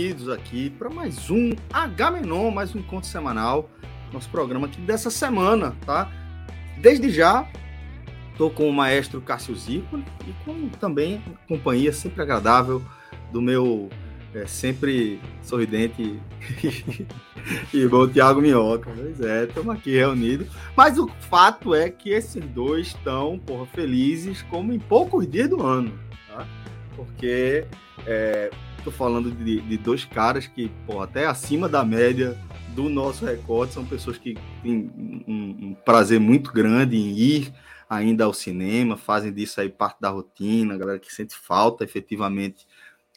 [0.00, 3.68] Reunidos aqui para mais um H-Menon, mais um encontro semanal,
[4.10, 6.10] nosso programa aqui dessa semana, tá?
[6.78, 7.46] Desde já,
[8.32, 12.82] estou com o maestro Cássio Zico e com também a companhia sempre agradável
[13.30, 13.90] do meu
[14.34, 16.18] é, sempre sorridente
[17.74, 18.90] e bom Tiago Minhoca.
[18.96, 20.48] Pois é, estamos aqui reunidos.
[20.74, 25.62] Mas o fato é que esses dois estão porra, felizes como em poucos dias do
[25.62, 25.92] ano,
[26.26, 26.46] tá?
[26.96, 27.66] Porque
[28.80, 32.36] estou falando de, de, dois caras que, porra, até acima da média
[32.74, 37.52] do nosso recorde, são pessoas que têm um, um, prazer muito grande em ir
[37.88, 42.66] ainda ao cinema, fazem disso aí parte da rotina, galera que sente falta efetivamente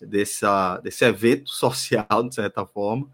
[0.02, 3.10] dessa, desse evento social, de certa forma,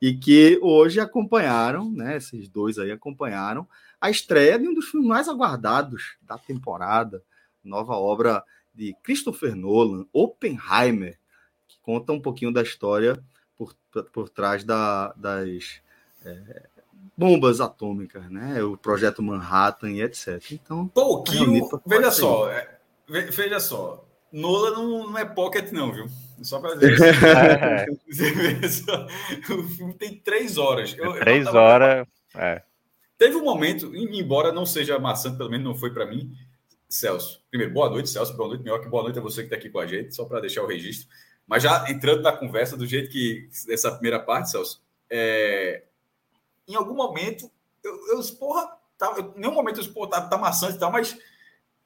[0.00, 3.66] e que hoje acompanharam, né, esses dois aí acompanharam
[4.00, 7.22] a estreia de um dos filmes mais aguardados da temporada,
[7.62, 8.44] nova obra
[8.74, 11.18] de Christopher Nolan, Oppenheimer,
[11.84, 13.22] conta um pouquinho da história
[13.56, 13.74] por,
[14.12, 15.80] por trás da, das
[16.24, 16.66] é,
[17.16, 18.62] bombas atômicas, né?
[18.62, 20.42] O projeto Manhattan e etc.
[20.50, 21.68] Então, pouquinho.
[21.86, 24.04] Veja só, é, veja só.
[24.32, 26.06] Nola não, não, é pocket, não, viu?
[26.42, 27.14] Só para dizer.
[29.48, 30.96] O filme tem três horas.
[30.98, 32.06] Eu, três eu horas.
[32.34, 32.62] É.
[33.16, 36.32] Teve um momento, embora não seja maçante, pelo menos não foi para mim,
[36.88, 37.42] Celso.
[37.48, 38.36] Primeiro, boa noite, Celso.
[38.36, 38.88] Boa noite, Minhoca.
[38.88, 41.08] Boa noite a você que está aqui com a gente, só para deixar o registro.
[41.46, 45.84] Mas já entrando na conversa, do jeito que, dessa primeira parte, Celso, é,
[46.66, 47.50] em algum momento,
[47.82, 51.16] eu, eu porra, tá, em nenhum momento eu porra, tá, tá maçante e tal, mas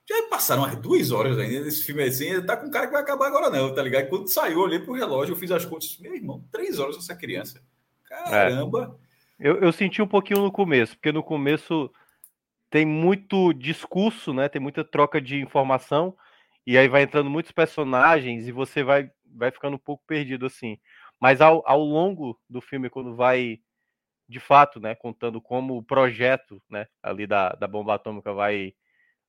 [0.08, 3.26] já passaram umas duas horas ainda desse filme assim, tá com cara que vai acabar
[3.26, 4.08] agora não, tá ligado?
[4.08, 7.14] Quando saiu, eu olhei pro relógio, eu fiz as contas, meu irmão, três horas essa
[7.14, 7.62] criança.
[8.04, 8.98] Caramba!
[9.04, 9.08] É.
[9.38, 11.92] Eu, eu senti um pouquinho no começo, porque no começo
[12.70, 14.48] tem muito discurso, né?
[14.48, 16.16] Tem muita troca de informação,
[16.66, 20.78] e aí vai entrando muitos personagens e você vai, vai ficando um pouco perdido assim.
[21.20, 23.60] Mas ao, ao longo do filme, quando vai
[24.28, 28.74] de fato, né, contando como o projeto, né, ali da, da bomba atômica vai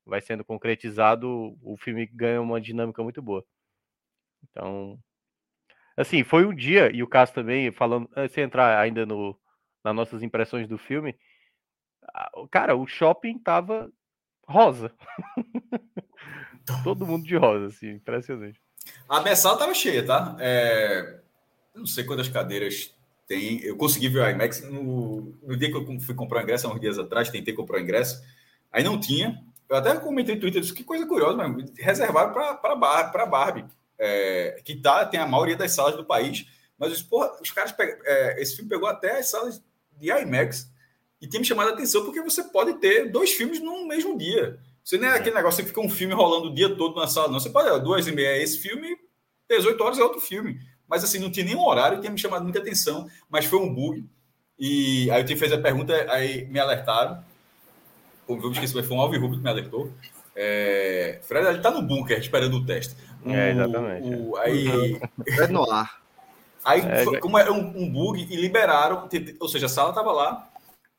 [0.05, 3.45] vai sendo concretizado, o filme ganha uma dinâmica muito boa.
[4.43, 4.99] Então,
[5.97, 9.39] assim, foi um dia e o caso também falando, eh, sem entrar ainda no
[9.83, 11.15] nas nossas impressões do filme,
[12.51, 13.91] cara, o shopping tava
[14.47, 14.93] rosa.
[16.83, 18.59] Todo mundo de rosa, assim, impressionante.
[19.07, 20.35] A Bessal tava cheia, tá?
[20.39, 21.19] É...
[21.73, 22.93] Não sei quantas cadeiras
[23.29, 26.73] tem, eu consegui ver o IMAX no, no dia que eu fui comprar ingresso, há
[26.73, 28.19] uns dias atrás, tentei comprar o ingresso,
[28.71, 29.39] aí não tinha.
[29.69, 33.65] Eu até comentei no Twitter, disse, que coisa curiosa, mas reservaram para Bar, Barbie,
[33.99, 37.71] é, que tá, tem a maioria das salas do país, mas os, porra, os caras,
[37.71, 39.61] pegam, é, esse filme pegou até as salas
[39.95, 40.71] de IMAX
[41.21, 44.59] e tem me chamado a atenção porque você pode ter dois filmes no mesmo dia.
[44.89, 47.27] Você não é aquele negócio que fica um filme rolando o dia todo na sala,
[47.27, 47.39] não.
[47.39, 48.97] Você pode, duas e meia é esse filme,
[49.47, 52.57] 18 horas é outro filme mas assim, não tinha nenhum horário, tinha me chamado muita
[52.57, 54.03] atenção, mas foi um bug.
[54.57, 57.23] E aí eu fez a pergunta, aí me alertaram.
[58.27, 59.91] Eu esqueci, foi um Alvi Rubio que me alertou.
[60.35, 62.95] É, Fred, ele tá no bunker esperando o teste.
[63.25, 64.07] É, exatamente.
[64.15, 64.45] O, é.
[64.45, 64.99] aí,
[65.35, 66.01] Fred no ar.
[66.65, 69.07] Aí, é, como era um, um, bug, e liberaram,
[69.39, 70.48] ou seja, a sala estava lá,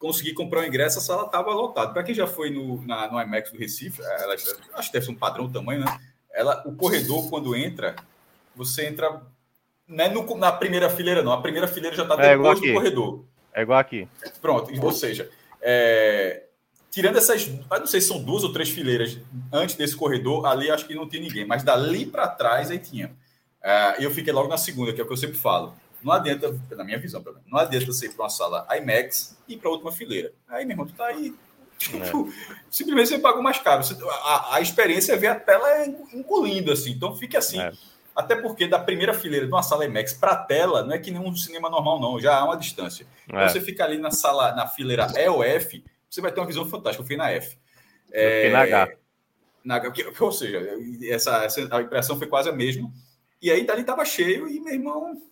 [0.00, 1.92] consegui comprar o ingresso, a sala estava lotada.
[1.92, 5.12] Para quem já foi no, na, no IMAX do Recife, ela, acho que deve ser
[5.12, 6.00] um padrão tamanho, né?
[6.32, 7.94] Ela, o corredor, quando entra,
[8.56, 9.22] você entra
[9.86, 11.32] não é no, na primeira fileira, não.
[11.32, 13.24] A primeira fileira já está é depois do corredor.
[13.52, 14.08] É igual aqui.
[14.40, 15.28] Pronto, ou seja,
[15.60, 16.44] é,
[16.90, 19.18] tirando essas, não sei se são duas ou três fileiras
[19.52, 23.10] antes desse corredor, ali acho que não tinha ninguém, mas dali para trás aí tinha.
[23.62, 25.74] É, eu fiquei logo na segunda, que é o que eu sempre falo.
[26.02, 29.56] Não adianta, na minha visão, não adianta você ir para uma sala IMAX e ir
[29.58, 30.32] para a última fileira.
[30.48, 31.34] Aí, meu irmão, tu tá aí.
[31.78, 32.56] Tipo, é.
[32.70, 33.82] simplesmente você pagou mais caro.
[33.82, 36.90] Você, a, a experiência é ver a tela engolindo, assim.
[36.90, 37.60] Então fique assim.
[37.60, 37.72] É
[38.14, 41.10] até porque da primeira fileira de uma sala IMAX para a tela, não é que
[41.10, 43.06] nem um cinema normal, não, já há uma distância.
[43.24, 43.44] Então, é.
[43.44, 46.46] Então você fica ali na sala, na fileira E ou F, você vai ter uma
[46.46, 47.02] visão fantástica.
[47.02, 47.56] Eu fui na F.
[48.12, 48.92] É, na H.
[49.64, 49.80] Na,
[50.18, 50.60] ou seja,
[51.08, 52.90] essa, essa, a impressão foi quase a mesma.
[53.40, 55.22] E aí dali estava cheio e, meu irmão,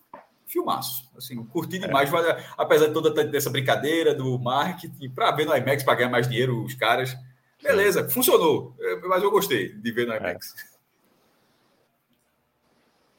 [0.49, 1.09] filmaço.
[1.15, 1.79] Assim, curti é.
[1.79, 2.45] demais, é.
[2.57, 6.63] apesar de toda essa brincadeira do marketing, para ver no IMAX, para ganhar mais dinheiro,
[6.63, 7.15] os caras.
[7.61, 8.13] Beleza, Sim.
[8.13, 8.75] funcionou.
[9.07, 10.55] Mas eu gostei de ver no IMAX.
[10.57, 10.79] É.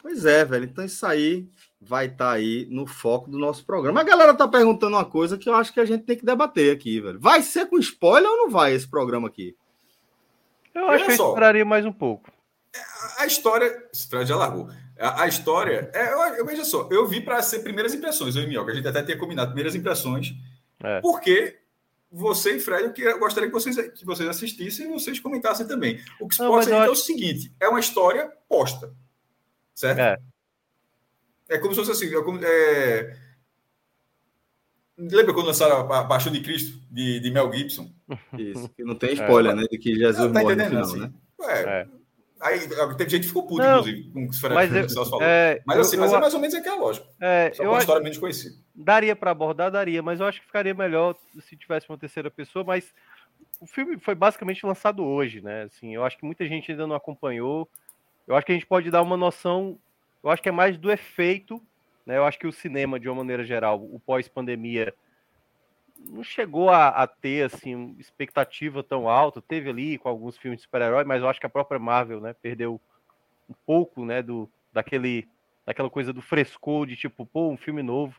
[0.03, 0.65] Pois é, velho.
[0.65, 1.49] Então isso aí
[1.81, 4.01] vai estar tá aí no foco do nosso programa.
[4.01, 6.75] A galera tá perguntando uma coisa que eu acho que a gente tem que debater
[6.75, 7.21] aqui, velho.
[7.21, 9.55] Vai ser com spoiler ou não vai esse programa aqui?
[10.75, 12.31] Eu acho que eu esperaria mais um pouco.
[13.19, 13.89] A história.
[13.93, 14.69] Esse já largou.
[15.01, 15.91] A, a história.
[15.95, 18.71] É, eu, eu, veja só, eu vi para ser primeiras impressões, eu e Minhoca.
[18.71, 20.35] A gente até tinha combinado primeiras impressões.
[20.83, 21.01] É.
[21.01, 21.59] Porque
[22.13, 26.01] você e Fred, eu gostaria que vocês, que vocês assistissem e vocês comentassem também.
[26.21, 28.93] O que se pode ser é o seguinte: é uma história posta.
[29.75, 29.99] Certo?
[29.99, 30.19] É.
[31.49, 32.15] É como se fosse assim.
[32.15, 33.17] É como, é...
[34.99, 37.91] Lembra quando lançaram a Paixão de Cristo, de, de Mel Gibson?
[38.37, 39.63] Isso, que não tem spoiler, é, né?
[39.71, 41.13] De que Jesus não, tá morre no final, assim, né?
[41.49, 42.00] É.
[42.41, 42.61] Aí
[42.97, 45.23] teve gente que ficou puto, não, inclusive, com o que o Fred falou.
[45.23, 47.07] É, mas assim, eu, mas é mais ou menos aquela lógica.
[47.21, 48.57] É, Só eu uma história menos conhecida.
[48.75, 52.65] Daria para abordar, daria, mas eu acho que ficaria melhor se tivesse uma terceira pessoa,
[52.65, 52.95] mas
[53.61, 55.65] o filme foi basicamente lançado hoje, né?
[55.65, 57.69] Assim, eu acho que muita gente ainda não acompanhou.
[58.27, 59.79] Eu acho que a gente pode dar uma noção
[60.23, 61.61] eu acho que é mais do efeito,
[62.05, 62.17] né?
[62.17, 64.95] Eu acho que o cinema, de uma maneira geral, o pós-pandemia,
[66.07, 69.43] não chegou a, a, ter assim expectativa tão alta.
[69.43, 72.33] Teve ali com alguns filmes de super-herói, mas eu acho que a própria Marvel, né,
[72.33, 72.81] perdeu
[73.49, 75.29] um pouco, né, do daquele
[75.67, 78.15] daquela coisa do frescor de tipo, pô, um filme novo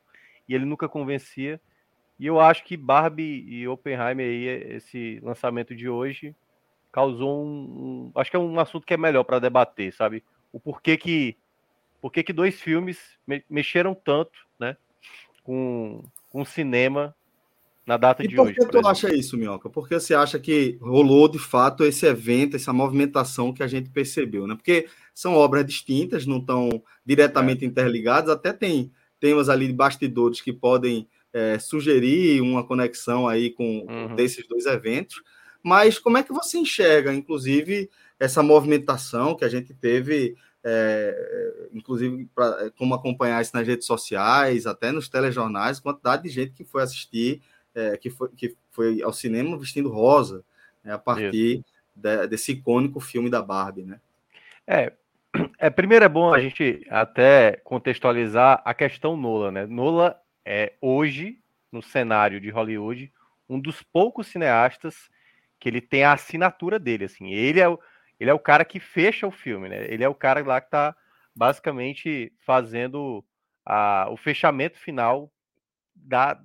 [0.47, 1.59] e ele nunca convencia.
[2.19, 4.45] E eu acho que Barbie e Oppenheimer aí
[4.75, 6.35] esse lançamento de hoje
[6.91, 10.23] causou um, um acho que é um assunto que é melhor para debater, sabe?
[10.51, 11.37] O porquê que
[12.01, 14.75] por que, dois filmes me mexeram tanto, né,
[15.43, 17.15] com, com o cinema
[17.91, 18.55] na data e de hoje.
[18.55, 19.69] Por que tu acha isso, Minhoca?
[19.69, 24.47] Porque você acha que rolou de fato esse evento, essa movimentação que a gente percebeu,
[24.47, 24.55] né?
[24.55, 27.67] Porque são obras distintas, não estão diretamente é.
[27.67, 33.85] interligadas, até tem temas ali de bastidores que podem é, sugerir uma conexão aí com
[33.89, 34.15] uhum.
[34.15, 35.21] desses dois eventos.
[35.61, 42.29] Mas como é que você enxerga, inclusive, essa movimentação que a gente teve é, inclusive
[42.33, 46.63] pra, é, como acompanhar isso nas redes sociais, até nos telejornais, quantidade de gente que
[46.63, 47.41] foi assistir,
[47.73, 50.43] é, que, foi, que foi ao cinema vestindo rosa,
[50.83, 51.63] né, a partir
[51.95, 53.99] de, desse icônico filme da Barbie, né?
[54.67, 54.93] É,
[55.57, 59.65] é, primeiro é bom a gente até contextualizar a questão Nola, né?
[59.65, 61.39] Nola é hoje,
[61.71, 63.11] no cenário de Hollywood,
[63.47, 65.09] um dos poucos cineastas
[65.59, 67.31] que ele tem a assinatura dele, assim.
[67.31, 67.79] Ele é o
[68.19, 69.91] ele é o cara que fecha o filme, né?
[69.91, 70.95] Ele é o cara lá que está
[71.35, 73.25] basicamente fazendo
[73.65, 75.31] a, o fechamento final
[75.95, 76.39] da,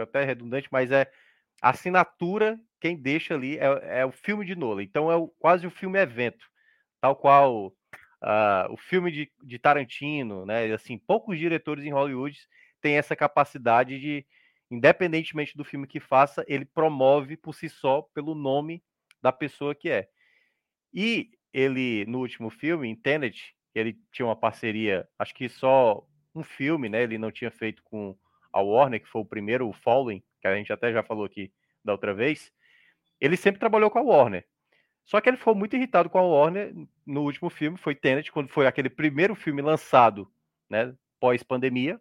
[0.00, 1.10] fica até redundante, mas é
[1.60, 4.82] a assinatura quem deixa ali é, é o filme de Nolan.
[4.82, 6.46] Então é o, quase o filme evento,
[7.00, 10.72] tal qual uh, o filme de, de Tarantino, né?
[10.72, 12.38] Assim, poucos diretores em Hollywood
[12.80, 14.26] têm essa capacidade de,
[14.70, 18.82] independentemente do filme que faça, ele promove por si só pelo nome
[19.20, 20.08] da pessoa que é.
[20.92, 26.02] E ele, no último filme, em Tenet, ele tinha uma parceria, acho que só
[26.34, 27.02] um filme, né?
[27.02, 28.16] Ele não tinha feito com
[28.52, 31.52] a Warner, que foi o primeiro, o Fallen, que a gente até já falou aqui
[31.84, 32.52] da outra vez.
[33.20, 34.46] Ele sempre trabalhou com a Warner.
[35.04, 36.72] Só que ele ficou muito irritado com a Warner
[37.06, 40.30] no último filme, foi Tenet, quando foi aquele primeiro filme lançado,
[40.68, 42.00] né, pós-pandemia.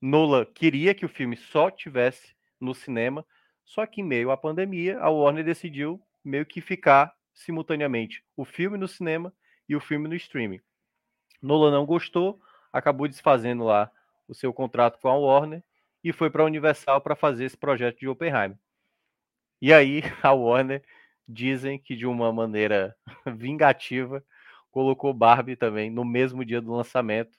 [0.00, 3.24] Nola queria que o filme só tivesse no cinema,
[3.64, 8.76] só que em meio à pandemia, a Warner decidiu meio que ficar simultaneamente o filme
[8.76, 9.32] no cinema
[9.68, 10.60] e o filme no streaming.
[11.40, 12.40] Nolan não gostou,
[12.72, 13.90] acabou desfazendo lá
[14.28, 15.62] o seu contrato com a Warner
[16.04, 18.58] e foi para a Universal para fazer esse projeto de Oppenheimer.
[19.60, 20.84] E aí a Warner
[21.26, 22.94] dizem que de uma maneira
[23.26, 24.22] vingativa
[24.70, 27.38] colocou Barbie também no mesmo dia do lançamento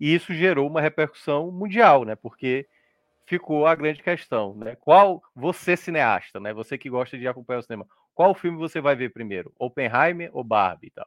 [0.00, 2.14] e isso gerou uma repercussão mundial, né?
[2.14, 2.66] Porque
[3.26, 4.76] ficou a grande questão, né?
[4.76, 6.54] Qual você cineasta, né?
[6.54, 9.52] Você que gosta de acompanhar o cinema, qual filme você vai ver primeiro?
[9.58, 11.06] Oppenheimer ou Barbie e tal?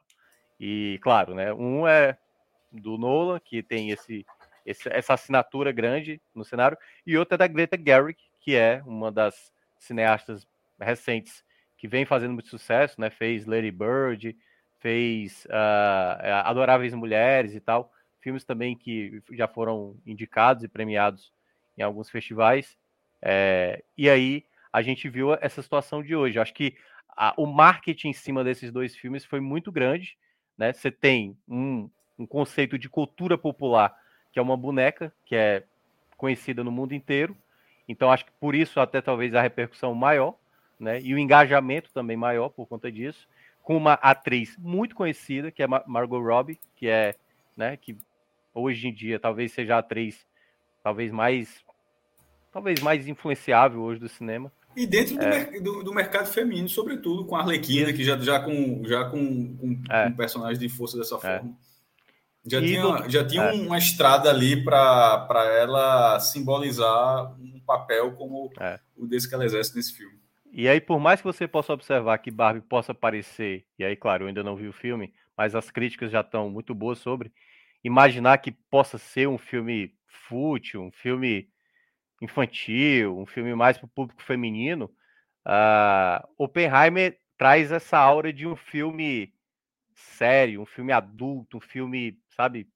[0.60, 1.52] E claro, né?
[1.52, 2.16] Um é
[2.70, 4.24] do Nolan, que tem esse,
[4.64, 9.10] esse, essa assinatura grande no cenário, e outro é da Greta Gerwig, que é uma
[9.10, 10.46] das cineastas
[10.80, 11.44] recentes
[11.76, 13.10] que vem fazendo muito sucesso, né?
[13.10, 14.36] Fez Lady Bird,
[14.78, 21.32] fez uh, Adoráveis Mulheres e tal, filmes também que já foram indicados e premiados
[21.76, 22.76] em alguns festivais.
[23.20, 26.38] É, e aí a gente viu essa situação de hoje.
[26.38, 26.76] Acho que
[27.16, 30.16] a, o marketing em cima desses dois filmes foi muito grande.
[30.56, 30.72] Né?
[30.72, 33.94] Você tem um, um conceito de cultura popular,
[34.32, 35.64] que é uma boneca, que é
[36.16, 37.36] conhecida no mundo inteiro.
[37.88, 40.34] Então, acho que por isso até talvez a repercussão maior.
[40.80, 41.00] né?
[41.00, 43.28] E o engajamento também maior por conta disso,
[43.62, 47.14] com uma atriz muito conhecida, que é Margot Robbie, que é,
[47.56, 47.96] né, que
[48.54, 50.26] hoje em dia talvez seja a atriz
[50.82, 51.64] talvez mais
[52.52, 54.52] talvez mais influenciável hoje do cinema.
[54.76, 55.60] E dentro do, é.
[55.60, 59.82] do, do mercado feminino, sobretudo, com a Arlequina, que já, já com, já com, com,
[59.90, 60.06] é.
[60.06, 61.42] um personagem de força dessa é.
[62.44, 63.10] Já e tinha, do...
[63.10, 63.52] já tinha é.
[63.52, 68.80] uma estrada ali para ela simbolizar um papel como é.
[68.96, 70.20] o desse que ela exerce nesse filme.
[70.52, 74.24] E aí, por mais que você possa observar que Barbie possa parecer, e aí, claro,
[74.24, 77.32] eu ainda não vi o filme, mas as críticas já estão muito boas sobre,
[77.82, 81.48] imaginar que possa ser um filme fútil, um filme
[82.20, 84.90] infantil, um filme mais para o público feminino,
[85.46, 89.32] uh, Oppenheimer traz essa aura de um filme
[89.94, 92.68] sério, um filme adulto, um filme, sabe,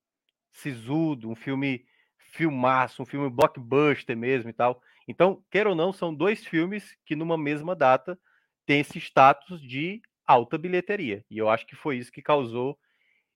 [0.51, 1.85] sisudo, um filme
[2.19, 4.81] filmaço, um filme blockbuster mesmo e tal.
[5.09, 8.19] Então, queira ou não, são dois filmes que numa mesma data
[8.65, 11.25] têm esse status de alta bilheteria.
[11.31, 12.79] E eu acho que foi isso que causou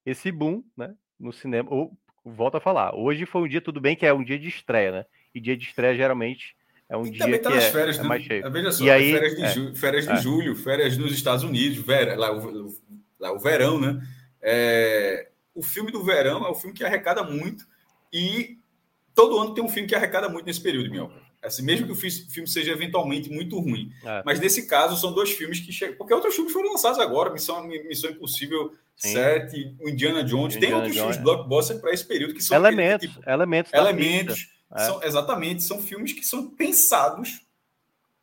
[0.05, 1.69] esse boom, né, no cinema.
[1.73, 4.49] Ou, volto a falar, hoje foi um dia, tudo bem que é um dia de
[4.49, 5.05] estreia, né?
[5.35, 6.57] e dia de estreia geralmente
[6.89, 8.51] é um e dia tá que é, férias, é mais cheio.
[8.51, 10.17] Veja só, e aí, férias, de, é, ju, férias de é.
[10.17, 12.33] julho, férias nos Estados Unidos, vera, lá,
[13.29, 14.01] o, verão, né?
[14.41, 17.67] É, o filme do verão é um filme que arrecada muito
[18.13, 18.59] e
[19.15, 21.31] todo ano tem um filme que arrecada muito nesse período, Minhoca.
[21.43, 23.91] Assim, mesmo que o filme seja eventualmente muito ruim.
[24.05, 24.23] É.
[24.27, 25.97] Mas nesse caso, são dois filmes que chegam.
[25.97, 29.15] Porque outros filmes foram lançados agora: Missão, Missão Impossível Sim.
[29.15, 30.57] 7, o Indiana Jones.
[30.57, 31.23] Indiana tem outros Jones, filmes é.
[31.23, 32.55] blockbuster para esse período que são.
[32.55, 33.09] Elementos.
[33.09, 33.73] Tipo, elementos.
[33.73, 34.49] Elementos.
[34.77, 34.85] É.
[34.85, 37.41] São, exatamente, são filmes que são pensados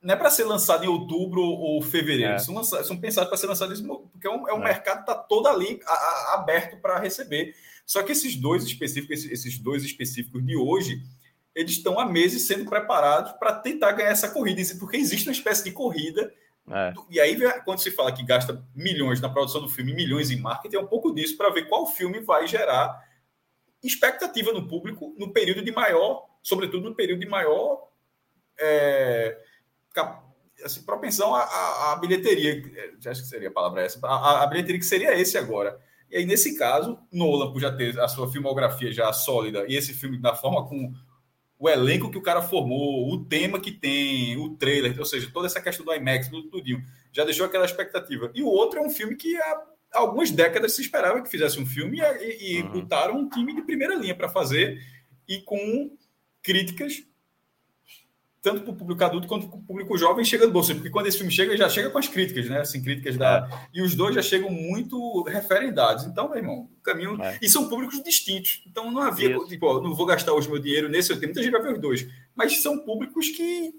[0.02, 2.38] não é para ser lançado em outubro ou fevereiro, é.
[2.40, 4.66] são, lançados, são pensados para ser lançados porque é um, é um é.
[4.66, 7.56] mercado que está todo ali a, a, aberto para receber.
[7.86, 11.02] Só que esses dois específicos, esses, esses dois específicos de hoje,
[11.56, 15.64] eles estão há meses sendo preparados para tentar ganhar essa corrida, porque existe uma espécie
[15.64, 16.32] de corrida.
[16.70, 16.94] É.
[17.10, 20.76] E aí, quando se fala que gasta milhões na produção do filme, milhões em marketing,
[20.76, 23.08] é um pouco disso para ver qual filme vai gerar
[23.84, 27.90] expectativa no público no período de maior sobretudo no período de maior
[28.60, 29.38] é,
[30.64, 34.80] assim, propensão à, à, bilheteria, é, acho que seria a palavra essa, a, a, bilheteria
[34.80, 35.80] que seria esse agora.
[36.10, 39.94] E aí, nesse caso, Nolan, por já ter a sua filmografia já sólida, e esse
[39.94, 40.94] filme da forma com
[41.60, 45.48] o elenco que o cara formou, o tema que tem, o trailer, ou seja, toda
[45.48, 48.32] essa questão do IMAX, tudo tudinho, já deixou aquela expectativa.
[48.34, 49.64] E o outro é um filme que há
[49.94, 52.72] algumas décadas se esperava que fizesse um filme e, e, e uhum.
[52.72, 54.80] botaram um time de primeira linha para fazer
[55.28, 55.92] e com
[56.44, 57.04] críticas
[58.48, 61.08] tanto para o público adulto quanto para o público jovem chega do bolso, porque quando
[61.08, 62.62] esse filme chega, já chega com as críticas, né?
[62.62, 63.50] Assim, críticas da.
[63.52, 63.68] É.
[63.74, 66.06] E os dois já chegam muito referem dados.
[66.06, 67.22] Então, meu irmão, o caminho.
[67.22, 67.38] É.
[67.42, 68.64] E são públicos distintos.
[68.66, 69.48] Então não havia, Isso.
[69.50, 71.82] tipo, não vou gastar hoje meu dinheiro nesse, eu tenho muita gente vai ver os
[71.82, 72.08] dois.
[72.34, 73.74] Mas são públicos que,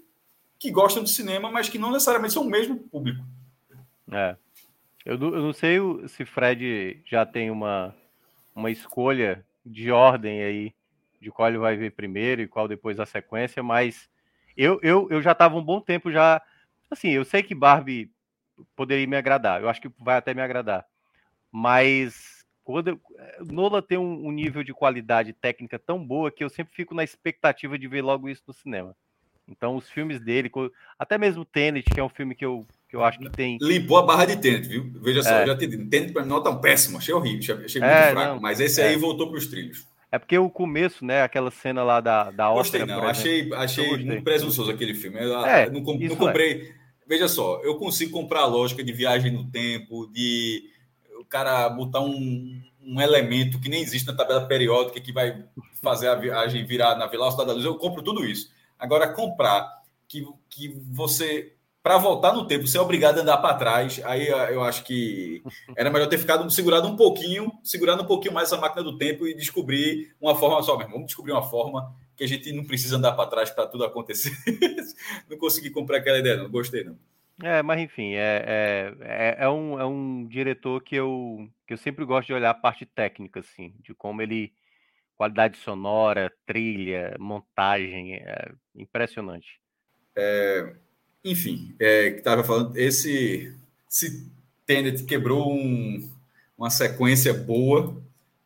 [0.59, 3.25] que gostam de cinema, mas que não necessariamente são o mesmo público.
[4.11, 4.35] É.
[5.03, 7.95] Eu, eu não sei se Fred já tem uma,
[8.55, 10.73] uma escolha de ordem aí
[11.19, 14.07] de qual ele vai ver primeiro e qual depois a sequência, mas
[14.59, 16.41] eu, eu, eu já estava um bom tempo já.
[16.91, 18.11] Assim, eu sei que Barbie
[18.75, 20.85] poderia me agradar, eu acho que vai até me agradar,
[21.49, 22.99] mas quando
[23.49, 27.03] Nola tem um, um, nível de qualidade técnica tão boa que eu sempre fico na
[27.03, 28.93] expectativa de ver logo isso no cinema.
[29.47, 30.51] Então, os filmes dele,
[30.97, 33.57] até mesmo Tenet, que é um filme que eu, que eu acho que tem.
[33.61, 34.91] Limpou a barra de Tenet, viu?
[35.01, 35.47] Veja só, é.
[35.47, 38.33] já te Tenet para mim não é tão péssimo, achei horrível, achei muito é, fraco,
[38.33, 38.89] não, mas esse é.
[38.89, 39.87] aí voltou para os trilhos.
[40.11, 41.21] É porque o começo, né?
[41.21, 43.03] Aquela cena lá da, da Gostei, não.
[43.03, 45.19] Achei, achei muito presunçoso aquele filme.
[45.19, 46.61] Eu, é, não, não comprei.
[46.61, 46.79] É.
[47.07, 50.63] Veja só, eu consigo comprar a lógica de viagem no tempo, de
[51.19, 55.43] o cara botar um, um elemento que nem existe na tabela periódica que vai
[55.81, 57.65] fazer a viagem virar na velocidade da luz.
[57.65, 58.51] Eu compro tudo isso.
[58.77, 59.67] Agora, comprar
[60.07, 61.53] que, que você
[61.89, 65.41] para voltar no tempo, ser obrigado a andar para trás, aí eu acho que
[65.75, 69.25] era melhor ter ficado segurado um pouquinho, segurando um pouquinho mais essa máquina do tempo
[69.25, 70.93] e descobrir uma forma só, mesmo.
[70.93, 74.31] Vamos descobrir uma forma que a gente não precisa andar para trás para tudo acontecer.
[75.27, 76.95] não consegui comprar aquela ideia, não gostei não.
[77.41, 81.77] É, mas enfim, é, é, é, é, um, é um diretor que eu, que eu
[81.79, 84.53] sempre gosto de olhar a parte técnica, assim, de como ele.
[85.17, 89.59] Qualidade sonora, trilha, montagem, é impressionante.
[90.15, 90.73] É,
[91.23, 93.53] enfim, é, que estava falando, esse,
[93.89, 94.25] esse
[94.65, 96.09] Tenet quebrou um,
[96.57, 97.95] uma sequência boa,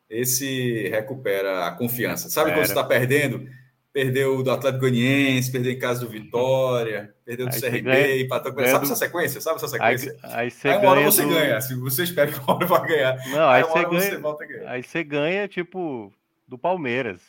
[0.08, 2.28] esse recupera a confiança.
[2.28, 2.58] Sabe Era.
[2.58, 3.48] quando você está perdendo?
[3.92, 8.52] Perdeu do Atlético Goianiense, perdeu em casa do Vitória, perdeu do aí CRB, ganha, empatou
[8.52, 8.64] com...
[8.64, 9.40] Sabe essa sequência?
[9.40, 10.16] Sabe essa sequência?
[10.22, 11.28] Aí, aí, você aí uma hora você do...
[11.28, 13.16] ganha, se você espera que uma hora vai ganhar.
[13.28, 14.70] Não, aí, aí você ganha, você volta a ganhar.
[14.70, 16.12] Aí você ganha, tipo,
[16.46, 17.22] do Palmeiras.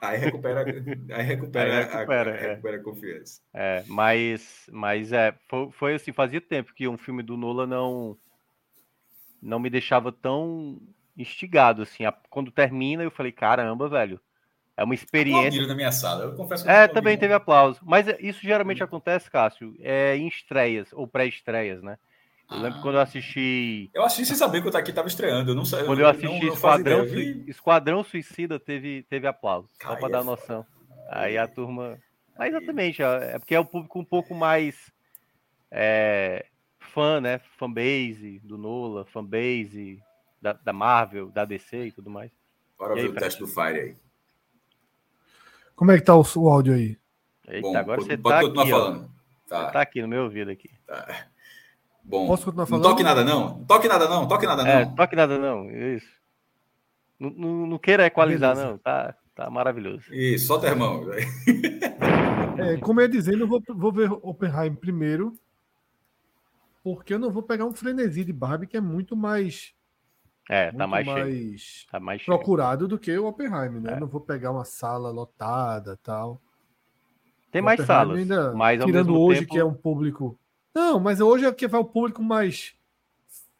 [0.00, 2.48] Aí recupera, aí recupera, Aí recupera, a, é.
[2.50, 3.40] recupera a confiança.
[3.52, 8.16] É, mas, mas é, foi, foi assim, fazia tempo que um filme do Nolan não
[9.42, 10.78] não me deixava tão
[11.16, 12.04] instigado assim.
[12.04, 14.20] A- Quando termina, eu falei, caramba, velho,
[14.76, 15.66] é uma experiência.
[15.66, 16.24] Na minha sala.
[16.24, 17.80] Eu confesso É, também teve aplauso.
[17.82, 21.98] Mas isso geralmente acontece, Cássio, é, em estreias ou pré-estreias, né?
[22.50, 22.82] Eu lembro Ah.
[22.82, 23.90] quando eu assisti.
[23.94, 25.52] Eu assisti sem saber que o Taki estava estreando.
[25.52, 25.84] Eu não sei.
[25.84, 27.08] Quando eu assisti não, não Esquadrão, ideia.
[27.08, 29.68] Eu Sui- vi- Esquadrão Suicida, teve, teve aplauso.
[29.80, 30.30] Só Aí pra é dar foda.
[30.30, 30.66] noção.
[31.10, 31.98] Aí a turma.
[32.38, 34.90] Mas exatamente, é porque é um público um pouco mais
[35.70, 36.46] é,
[36.78, 37.38] fã, né?
[37.58, 40.02] Fanbase do Nola, fanbase
[40.42, 42.30] da, da Marvel, da DC e tudo mais.
[42.78, 43.96] Bora ver o teste do Fire aí.
[45.76, 46.96] Como é que tá o, o áudio aí?
[47.48, 48.78] Eita, Bom, agora pode, você pode tá aqui, ó.
[48.80, 49.10] falando.
[49.48, 50.70] Tá, Você tá aqui no meu ouvido aqui.
[50.86, 51.26] tá.
[52.10, 52.26] Bom.
[52.26, 52.82] Posso continuar Não falando?
[52.82, 53.48] toque nada, não.
[53.58, 54.26] Não Toque nada, não.
[54.28, 54.94] Toque nada, É, não.
[54.96, 56.08] toque nada não, isso.
[57.18, 58.72] Não, não, não queira equalizar, Beleza.
[58.72, 58.78] não.
[58.78, 60.12] Tá, tá maravilhoso.
[60.12, 61.04] Isso, solta a irmão.
[62.58, 65.32] É, como eu ia dizendo, eu vou, vou ver Oppenheim primeiro,
[66.82, 69.72] porque eu não vou pegar um frenesi de Barbie que é muito mais,
[70.48, 72.36] É, muito tá mais, mais Tá mais cheio.
[72.36, 73.92] procurado do que o Oppenheim, né?
[73.92, 73.94] É.
[73.96, 76.40] Eu não vou pegar uma sala lotada tal.
[77.52, 79.52] Tem mais salas, ainda- mas ao tirando mesmo hoje tempo...
[79.52, 80.38] que é um público.
[80.74, 82.74] Não, mas hoje é que vai o público mais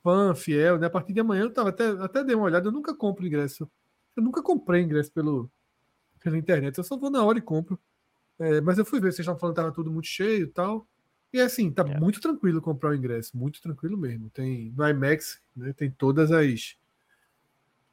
[0.03, 0.87] fã, fiel, né?
[0.87, 3.71] A partir de amanhã eu tava até, até dei uma olhada, eu nunca compro ingresso.
[4.17, 5.51] Eu nunca comprei ingresso pelo,
[6.23, 7.79] pela internet, eu só vou na hora e compro.
[8.39, 10.87] É, mas eu fui ver, vocês estavam falando que tava tudo muito cheio e tal.
[11.33, 12.01] E assim, tá É.
[12.01, 14.31] muito tranquilo comprar o ingresso, muito tranquilo mesmo.
[14.31, 15.73] Tem no IMAX, né?
[15.75, 16.77] Tem todas as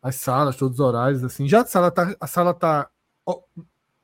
[0.01, 1.47] as salas, todos os horários assim.
[1.47, 2.89] Já a sala tá a sala tá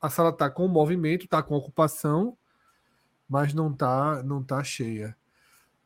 [0.00, 2.36] a sala tá com movimento, tá com ocupação,
[3.34, 5.16] mas não tá não tá cheia,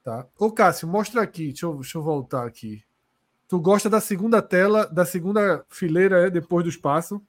[0.04, 0.26] tá?
[0.38, 2.84] Ô Cássio, mostra aqui, deixa eu, deixa eu voltar aqui.
[3.48, 7.22] Tu gosta da segunda tela, da segunda fileira é, depois do espaço?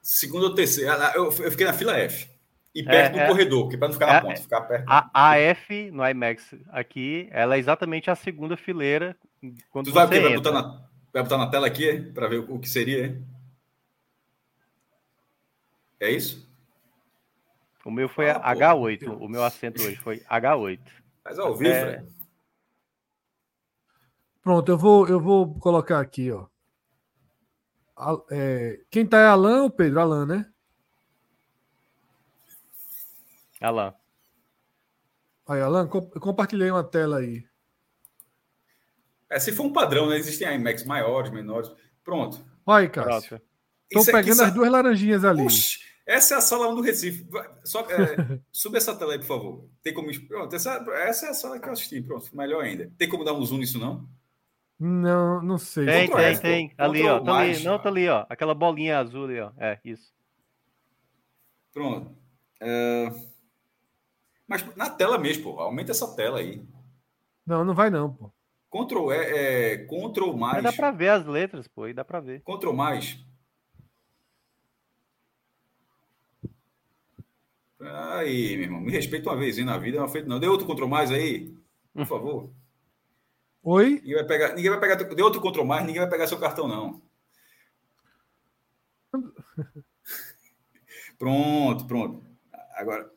[0.00, 0.92] Segundo ou terceiro.
[0.92, 2.30] Ah, Eu, eu fiquei na fila F.
[2.72, 3.26] E É, perto do é.
[3.26, 4.84] corredor, que para não ficar na É, ponta, ficar perto.
[4.88, 9.16] A AF no IMAX aqui, ela é exatamente a segunda fileira
[9.68, 10.52] quando Tu vai, você vai, entra.
[10.52, 13.20] botar na, vai botar na tela aqui para ver o, o que seria?
[16.00, 16.06] é?
[16.06, 16.51] É isso?
[17.84, 19.18] O meu foi Ah, pô, H8, Deus.
[19.20, 20.80] o meu assento hoje foi H8.
[21.24, 21.98] Mas ao vivo, É.
[21.98, 22.12] Fred.
[24.42, 26.46] Pronto, eu vou eu vou colocar aqui, ó.
[27.96, 30.00] A- é, quem tá é Alan ou Pedro?
[30.00, 30.52] Alan, né?
[33.60, 33.94] Alan.
[35.46, 37.44] Aí, Alan, com- eu compartilhei uma tela aí.
[39.30, 40.16] É, se for um padrão, né?
[40.18, 41.70] Existem IMAX maiores, menores.
[42.04, 42.44] Pronto.
[42.66, 43.40] Olha aí, Cássio.
[43.90, 45.42] Isso aqui pegando sa- as duas laranjinhas ali.
[45.42, 47.24] Oxi, essa é a sala 1 do Recife.
[47.30, 49.68] Vai, Só, é, sube essa tela aí, por favor.
[49.82, 50.08] Tem como.
[50.28, 52.00] Pronto, essa, essa é a sala que eu assisti.
[52.02, 52.90] Pronto, melhor ainda.
[52.98, 54.08] Tem como dar um zoom nisso, não?
[54.78, 55.86] Não, não sei.
[55.86, 56.42] Tem, Ctrl tem, F, pô.
[56.42, 56.74] tem.
[56.76, 57.20] Ali, ó.
[57.20, 57.48] Tá ali.
[57.48, 57.82] mais, Não, cara.
[57.84, 58.26] tá ali, ó.
[58.28, 59.52] Aquela bolinha azul ali, ó.
[59.56, 60.12] É, isso.
[61.72, 62.16] Pronto.
[62.60, 63.08] É,
[64.46, 65.60] Mas na tela mesmo, pô.
[65.60, 66.62] Aumenta essa tela aí.
[67.46, 68.32] Não, não vai não, pô.
[68.70, 70.62] Ctrl, é, é, Ctrl Mas mais.
[70.64, 71.84] dá pra ver as letras, pô.
[71.84, 72.42] Aí dá pra ver.
[72.42, 73.18] Ctrl mais.
[77.82, 78.80] Aí, meu irmão.
[78.80, 80.38] Me respeita uma vez na vida, não é feito não.
[80.38, 81.54] Dê outro Ctrl mais aí,
[81.92, 82.50] por favor.
[83.62, 84.00] Oi?
[84.00, 86.68] Ninguém vai pegar, ninguém vai pegar, dê outro Ctrl mais, ninguém vai pegar seu cartão
[86.68, 87.02] não.
[91.18, 92.26] Pronto, pronto.
[92.74, 93.08] Agora,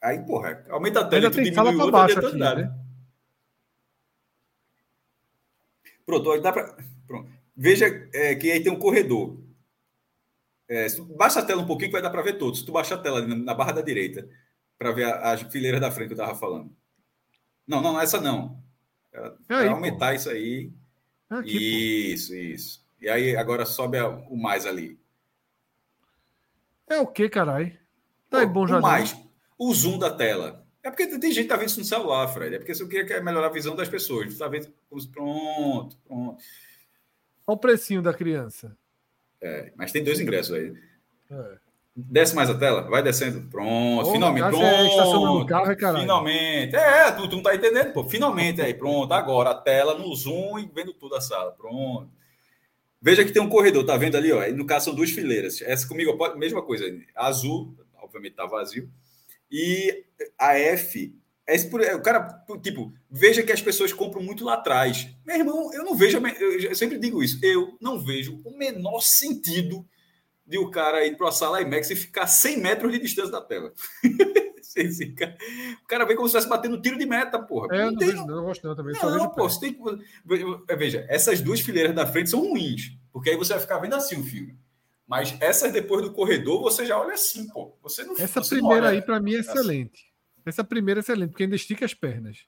[0.00, 2.62] aí, porra, aumenta a tela, tu tem diminui sala outro, baixo aqui, nada.
[2.62, 2.74] né?
[6.06, 6.74] Pronto, dá pra.
[7.06, 7.30] Pronto.
[7.54, 9.36] Veja é, que aí tem um corredor.
[10.68, 12.60] É, baixa a tela um pouquinho que vai dar para ver todos.
[12.60, 14.28] Se tu baixar a tela na, barra da direita
[14.78, 16.74] para ver a- as fileiras da frente que eu tava falando.
[17.66, 18.62] Não, não, essa não.
[19.12, 19.74] É, É aí, é pô.
[19.74, 20.72] aumentar isso aí.
[21.30, 22.84] É aqui, isso, isso.
[23.00, 24.98] E aí agora sobe a- o mais ali.
[26.86, 26.94] pô.
[26.94, 27.76] É o que, caralho?
[28.30, 28.78] Tá aí Pô, bom já.
[28.78, 29.16] o mais,
[29.58, 30.66] o zoom da tela.
[30.82, 32.56] É porque tem gente que tá vendo isso no celular, Fred.
[32.56, 34.36] É porque você quer melhorar a visão das pessoas.
[34.36, 34.72] Tá vendo.
[35.12, 36.42] Pronto, pronto.
[37.46, 38.76] Olha o precinho da criança.
[39.42, 40.72] É, mas tem dois ingressos aí.
[41.30, 41.62] É.
[41.94, 43.42] Desce mais a tela, vai descendo.
[43.50, 44.46] Pronto, finalmente.
[44.46, 45.46] É Pronto.
[45.46, 46.00] carro, é caralho.
[46.00, 46.74] Finalmente.
[46.74, 48.08] É, tu, tu não tá entendendo, pô.
[48.08, 49.12] Finalmente aí, pronto.
[49.12, 51.52] Agora a tela no zoom e vendo tudo a sala.
[51.52, 52.10] Pronto.
[53.00, 54.46] Veja que tem um corredor, tá vendo ali, ó?
[54.52, 55.60] No caso são duas fileiras.
[55.60, 56.84] Essa comigo, mesma coisa.
[57.14, 58.88] Azul, obviamente tá vazio.
[59.50, 60.04] E
[60.38, 61.14] a F,
[61.46, 65.08] é esse é, o cara, tipo, veja que as pessoas compram muito lá atrás.
[65.24, 69.84] Meu irmão, eu não vejo, eu sempre digo isso, eu não vejo o menor sentido
[70.46, 73.40] de o cara ir para a sala IMAX e ficar 100 metros de distância da
[73.40, 73.72] tela.
[75.82, 77.68] o cara vem como se estivesse batendo tiro de meta, porra.
[77.74, 78.94] É, não, não, tem, vejo, não gosto não também.
[79.02, 79.80] não, não, pô, tem que.
[80.76, 84.20] Veja, essas duas fileiras da frente são ruins, porque aí você vai ficar vendo assim
[84.20, 84.56] o filme.
[85.06, 87.76] Mas essas depois do corredor, você já olha assim, pô.
[87.82, 89.50] Você não Essa você não primeira olha aí, pra mim, é assim.
[89.50, 90.11] excelente.
[90.44, 92.44] Essa primeira é excelente, porque ainda estica as pernas.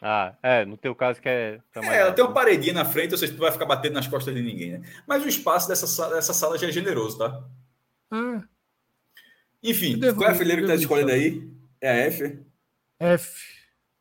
[0.00, 1.60] Ah, é, no teu caso que é.
[1.72, 2.34] tá É, ela alto, tem uma né?
[2.34, 4.88] paredinha na frente, ou seja, tu vai ficar batendo nas costas de ninguém, né?
[5.06, 7.44] Mas o espaço dessa sala, dessa sala já é generoso, tá?
[8.10, 8.42] Ah,
[9.62, 11.50] Enfim, devo- qual é a fileira que tá escolhendo aí?
[11.80, 12.38] É a F?
[13.00, 13.42] F.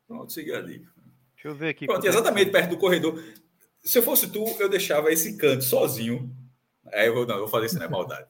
[0.08, 0.88] Pronto, segui ali.
[1.34, 1.88] Deixa eu ver aqui.
[1.88, 3.22] Pronto, é exatamente perto do corredor.
[3.84, 6.32] Se eu fosse tu, eu deixava esse canto sozinho.
[6.92, 8.28] É, eu vou, não, eu vou fazer isso, não é maldade.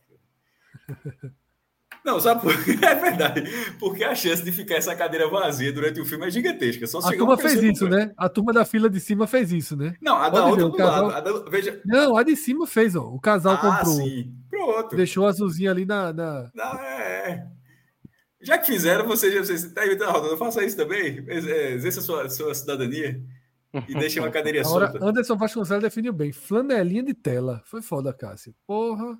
[2.07, 2.51] Não, sabe por?
[2.83, 3.43] É verdade.
[3.79, 6.87] Porque a chance de ficar essa cadeira vazia durante o filme é gigantesca.
[6.87, 8.13] Só A turma fez isso, né?
[8.17, 9.93] A turma da fila de cima fez isso, né?
[10.01, 11.15] Não, a da Pode outra ver, do casal- lado.
[11.17, 11.81] A da- veja.
[11.85, 13.03] Não, a de cima fez, ó.
[13.03, 13.95] O casal Ah, comprou.
[13.95, 14.33] sim.
[14.49, 14.95] Pronto.
[14.95, 16.13] Deixou a azulzinha ali na.
[16.13, 17.45] na- Não, é.
[18.41, 21.25] Já que fizeram, você já você está inventando a roda, faça isso também.
[21.27, 23.21] É, Exerça a sua, sua cidadania
[23.87, 25.05] e deixe uma cadeirinha Agora, solta.
[25.05, 26.31] Anderson Vasconcelos definiu bem.
[26.31, 27.61] Flanelinha de tela.
[27.65, 28.53] Foi foda, Cássio.
[28.65, 29.17] Porra.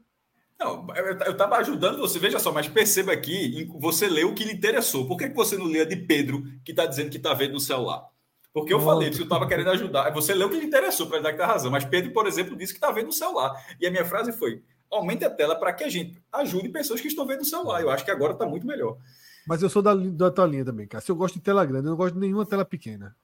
[0.60, 4.54] Não, eu estava ajudando você, veja só, mas perceba aqui, você leu o que lhe
[4.54, 5.08] interessou.
[5.08, 7.54] Por que, que você não lê a de Pedro, que está dizendo que está vendo
[7.54, 8.08] no celular?
[8.52, 8.91] Porque eu Pronto.
[8.91, 10.10] falei que eu estava querendo ajudar.
[10.12, 11.70] Você leu o que lhe interessou, para dar que tá razão.
[11.70, 13.54] Mas Pedro, por exemplo, disse que está vendo no celular.
[13.80, 17.08] E a minha frase foi: aumente a tela para que a gente ajude pessoas que
[17.08, 17.82] estão vendo no celular.
[17.82, 18.98] Eu acho que agora está muito melhor.
[19.46, 21.12] Mas eu sou da, da linha também, Cássio.
[21.12, 21.86] Eu gosto de tela grande.
[21.86, 23.15] Eu não gosto de nenhuma tela pequena.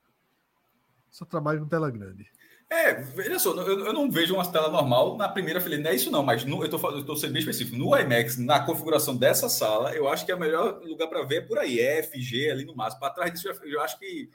[1.10, 2.28] Só trabalho com tela grande.
[2.76, 5.96] É, veja só, eu, eu não vejo uma tela normal na primeira fileira, não é
[5.96, 7.78] isso não, mas no, eu estou sendo bem específico.
[7.78, 11.36] No IMAX, na configuração dessa sala, eu acho que é o melhor lugar para ver
[11.36, 13.00] é por aí, F, G, ali no máximo.
[13.00, 14.28] Para trás disso, eu, eu acho que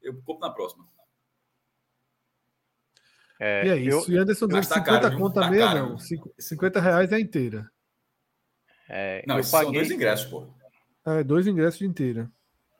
[0.00, 0.88] eu compro na próxima.
[3.38, 4.10] É, e é eu- isso.
[4.12, 5.98] E Anderson dizendo tá 50 caro, conta Tá?
[5.98, 7.70] Cinco- 50 reais é inteira.
[8.88, 9.74] é, Não, eu esses são paguei.
[9.80, 10.46] dois ingressos, pô.
[11.04, 12.30] É, dois ingressos de inteira.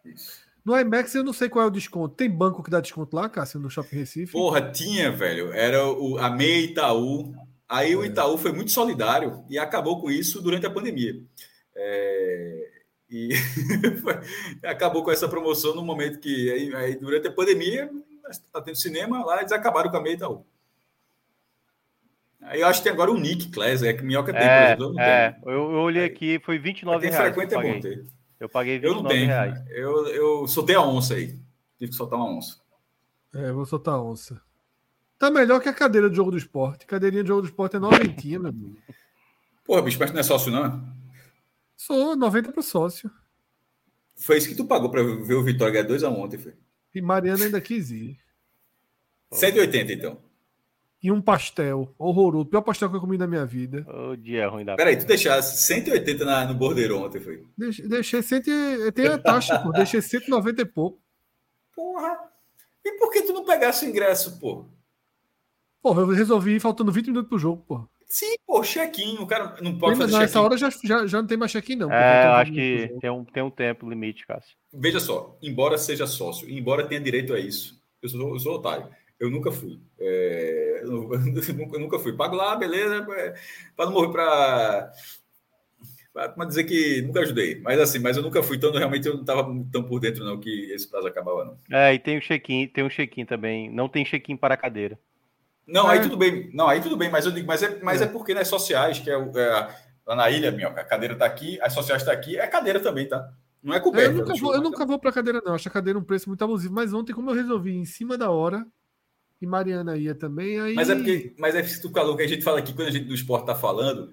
[0.04, 0.41] Isso.
[0.64, 2.14] No IMAX eu não sei qual é o desconto.
[2.14, 4.32] Tem banco que dá desconto lá, Cássio, no Shopping Recife?
[4.32, 5.52] Porra, tinha, velho.
[5.52, 7.34] Era o, a meia Itaú.
[7.68, 11.14] Aí o Itaú foi muito solidário e acabou com isso durante a pandemia.
[11.74, 12.68] É,
[13.10, 13.34] e
[14.00, 14.20] foi-
[14.70, 17.90] acabou com essa promoção no momento que, aí, aí durante a pandemia,
[18.30, 20.44] está tendo cinema lá, eles acabaram com a meia Itaú.
[22.42, 24.64] Aí eu acho que tem agora o Nick Class, é que Minhoca tem, por É,
[24.66, 24.94] exemplo.
[24.94, 27.28] Eu é, eu, eu olhei aqui, foi Pra 29 quem reais.
[27.28, 28.04] que frequenta é bom ter.
[28.42, 29.26] Eu paguei Eu não 29 tenho.
[29.28, 29.64] reais.
[29.70, 31.38] Eu, eu soltei a onça aí.
[31.78, 32.60] Tive que soltar uma onça.
[33.32, 34.42] É, eu vou soltar a onça.
[35.16, 36.84] Tá melhor que a cadeira do jogo do esporte.
[36.84, 38.76] Cadeirinha de jogo do esporte é noventinha, meu amigo.
[39.64, 40.84] Porra, bicho, mas tu não é sócio, não?
[41.76, 43.08] Sou 90 pro sócio.
[44.16, 46.54] Foi isso que tu pagou para ver o Vitória ganhar 2x1 ontem, foi?
[46.92, 48.18] E Mariana ainda quis ir.
[49.30, 50.18] 180, então.
[51.02, 52.44] E um pastel horroroso.
[52.44, 53.84] O pior pastel que eu comi na minha vida.
[53.88, 57.44] O dia ruim da Peraí, tu deixasse 180 na, no bordeiro ontem, foi?
[57.58, 58.92] Deixei, deixei cento e...
[58.92, 59.72] Tem a taxa, pô.
[59.72, 61.02] Deixei 190 e pouco.
[61.74, 62.18] Porra!
[62.84, 64.66] E por que tu não pegasse o ingresso, pô?
[65.82, 67.88] Porra, eu resolvi ir faltando 20 minutos pro jogo, porra.
[68.06, 69.16] Sim, pô, check-in.
[69.18, 71.76] O cara não pode Mas fazer nessa hora já, já, já não tem mais check-in,
[71.76, 71.90] não.
[71.90, 73.00] É, eu acho 20 minutos que jogo.
[73.00, 74.54] tem um, tem um tempo limite, Cássio.
[74.72, 78.88] Veja só, embora seja sócio, embora tenha direito a isso, eu sou, eu sou otário.
[79.22, 79.78] Eu nunca fui.
[80.00, 82.12] É, eu, eu nunca, eu nunca fui.
[82.16, 83.06] Pago lá, beleza,
[83.76, 84.92] para não morrer para.
[86.12, 87.58] Para dizer que nunca ajudei.
[87.60, 90.38] Mas assim, mas eu nunca fui, então realmente eu não estava tão por dentro, não,
[90.38, 91.58] que esse prazo acabava, não.
[91.70, 93.70] É, e tem o check-in, tem um check-in também.
[93.72, 94.98] Não tem check-in para a cadeira.
[95.66, 95.94] Não, É.
[95.94, 96.50] aí tudo bem.
[96.52, 98.04] Não, aí tudo bem, mas eu digo, mas é, mas é.
[98.04, 98.08] É.
[98.08, 99.74] porque nas sociais, que é, o- é
[100.06, 103.08] lá na ilha, minha, a cadeira tá aqui, as sociais tá aqui, é cadeira também,
[103.08, 103.32] tá?
[103.62, 104.10] Não é É, coberta.
[104.12, 105.54] eu nunca, vou, eu nunca vou pra cadeira, não.
[105.54, 106.74] Acho a cadeira um preço muito abusivo.
[106.74, 108.66] Mas ontem, como eu resolvi em cima da hora,
[109.44, 110.74] e Mariana ia também, aí.
[110.74, 112.90] Mas é porque, mas é isso que o que a gente fala aqui, quando a
[112.92, 114.10] gente do esporte tá falando,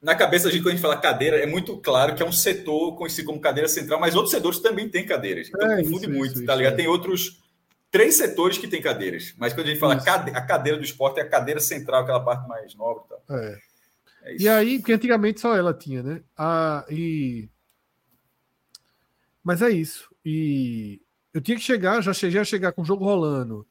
[0.00, 2.32] na cabeça da gente, quando a gente fala cadeira, é muito claro que é um
[2.32, 5.48] setor conhecido como cadeira central, mas outros setores também têm cadeiras.
[5.48, 6.72] Então É, confunde isso, muito, isso, tá ligado?
[6.74, 6.76] é.
[6.76, 7.42] Tem outros
[7.90, 9.34] três setores que têm cadeiras.
[9.36, 12.20] Mas quando a gente fala cade- a cadeira do esporte é a cadeira central, aquela
[12.20, 13.38] parte mais nobre e tal.
[13.38, 13.58] É.
[14.22, 14.36] É.
[14.38, 16.22] E aí, porque antigamente só ela tinha, né?
[16.36, 17.48] Ah, e...
[19.42, 20.08] Mas é isso.
[20.24, 21.00] E
[21.32, 23.66] eu tinha que chegar, já cheguei a chegar com o jogo rolando.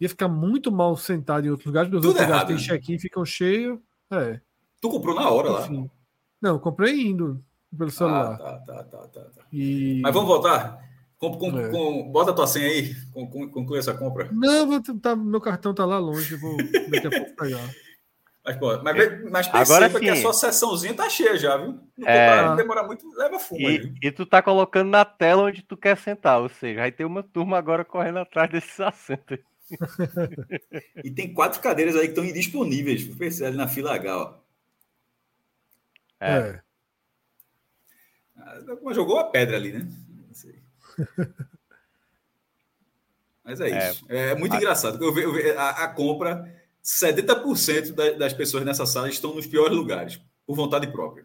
[0.00, 2.62] Ia ficar muito mal sentado em outros lugares, porque os Tudo outros lugares têm né?
[2.62, 3.78] check-in, ficam cheios.
[4.12, 4.40] É.
[4.80, 5.60] Tu comprou na hora lá.
[5.66, 5.90] Enfim.
[6.40, 7.42] Não, eu comprei indo
[7.76, 8.34] pelo celular.
[8.34, 9.42] Ah, tá, tá, tá, tá, tá.
[9.52, 10.00] E...
[10.02, 10.78] Mas vamos voltar?
[11.18, 11.68] Com, com, É.
[11.68, 14.28] com- bota a tua senha aí, com, com, conclui essa compra.
[14.32, 16.56] Não, vou tentar, meu cartão tá lá longe, vou
[16.88, 17.74] daqui a pouco pegar.
[18.44, 20.22] Mas, pô, mas, mas Agora perceba que a sim.
[20.22, 21.80] sua sessãozinha tá cheia já, viu?
[21.98, 22.36] Não É.
[22.36, 23.92] demora- demora muito, leva fumo aí.
[24.00, 27.04] E, e tu tá colocando na tela onde tu quer sentar, ou seja, vai ter
[27.04, 29.38] uma turma agora correndo atrás desses assentos.
[31.04, 33.04] E tem quatro cadeiras aí que estão indisponíveis.
[33.16, 34.34] Percebe ali na fila H, ó.
[36.20, 36.38] É.
[36.38, 36.62] É.
[38.82, 39.88] Mas jogou a pedra ali, né?
[40.26, 40.62] Não sei.
[43.44, 44.04] Mas é, é isso.
[44.08, 44.56] É, muito a...
[44.56, 45.02] engraçado.
[45.02, 46.54] Eu vejo, a, a, compra,
[46.84, 51.24] 70% da, das pessoas nessa sala estão nos piores lugares, por vontade própria.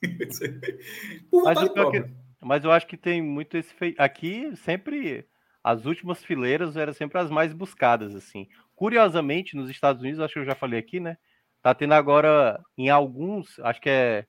[1.30, 2.02] por vontade mas própria.
[2.04, 3.72] Que, mas eu acho que tem muito esse.
[3.74, 3.94] Fe...
[3.98, 5.26] Aqui, sempre.
[5.64, 8.46] As últimas fileiras eram sempre as mais buscadas, assim.
[8.76, 11.16] Curiosamente, nos Estados Unidos, acho que eu já falei aqui, né?
[11.62, 14.26] Tá tendo agora em alguns, acho que é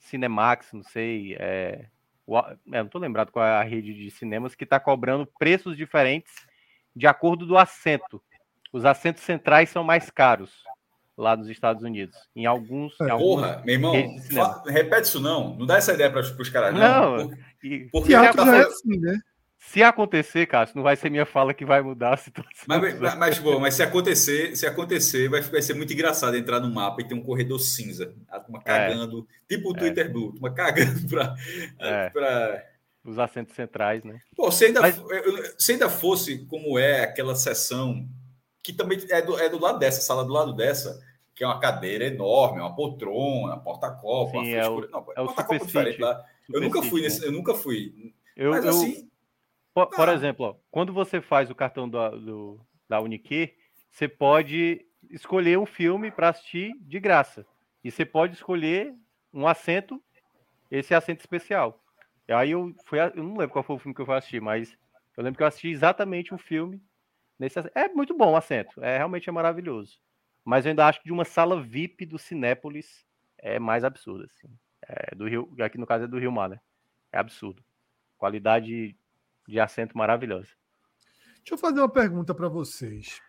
[0.00, 1.86] Cinemax, não sei, é,
[2.72, 6.32] é, não tô lembrado qual é a rede de cinemas que está cobrando preços diferentes
[6.96, 8.20] de acordo do assento.
[8.72, 10.64] Os assentos centrais são mais caros
[11.16, 12.16] lá nos Estados Unidos.
[12.34, 13.00] Em alguns.
[13.00, 13.94] Em Porra, meu irmão,
[14.66, 15.54] repete isso não.
[15.56, 17.16] Não dá essa ideia para os caras, não.
[17.18, 19.20] Não, porque, porque teatro já é assim, né?
[19.64, 22.64] Se acontecer, Cássio, não vai ser minha fala que vai mudar a situação.
[22.66, 26.58] Mas, mas, mas, bom, mas se acontecer, se acontecer, vai, vai ser muito engraçado entrar
[26.58, 28.12] no mapa e ter um corredor cinza.
[28.28, 28.64] A turma é.
[28.64, 29.54] cagando, é.
[29.54, 30.08] tipo o Twitter é.
[30.08, 31.36] Blue, turma cagando para.
[31.78, 32.10] É.
[32.10, 32.64] Pra...
[33.04, 34.18] Os assentos centrais, né?
[34.36, 35.00] Pô, se ainda, mas...
[35.56, 38.06] se ainda fosse como é aquela sessão,
[38.62, 41.00] que também é do, é do lado dessa, sala do lado dessa,
[41.36, 45.64] que é uma cadeira enorme, uma poltrona, porta-copa, uma é o, não, é o porta-copa
[45.64, 46.22] diferente lá.
[46.52, 48.12] Eu nunca fui nesse, eu nunca fui.
[48.36, 49.08] Eu, mas assim.
[49.74, 50.12] Por, por ah.
[50.12, 53.56] exemplo, ó, quando você faz o cartão do, do da Unique,
[53.90, 57.46] você pode escolher um filme para assistir de graça.
[57.82, 58.94] E você pode escolher
[59.32, 60.02] um assento,
[60.70, 61.82] esse assento especial.
[62.28, 64.40] E aí eu fui, eu não lembro qual foi o filme que eu fui assistir,
[64.40, 64.76] mas
[65.16, 66.82] eu lembro que eu assisti exatamente um filme
[67.38, 67.76] nesse assento.
[67.76, 69.98] É muito bom o assento, é realmente é maravilhoso.
[70.44, 73.04] Mas eu ainda acho que de uma sala VIP do Cinépolis
[73.38, 74.54] é mais absurdo assim.
[74.82, 76.60] É do Rio, aqui no caso é do Rio Mar, né?
[77.12, 77.62] É absurdo.
[78.18, 78.96] Qualidade
[79.46, 80.48] de assento maravilhosa.
[81.36, 83.20] Deixa eu fazer uma pergunta para vocês.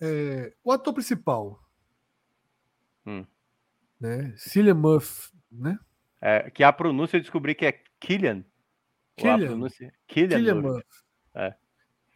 [0.00, 1.62] É, o ator principal,
[3.06, 3.24] hum.
[4.00, 4.34] né?
[4.36, 5.78] Cillian Murphy, né?
[6.20, 8.44] É, que a pronúncia eu descobri que é Killian.
[9.16, 9.68] Killian.
[10.08, 10.74] Killian, Killian Murphy.
[10.74, 11.04] Murphy.
[11.34, 11.54] É.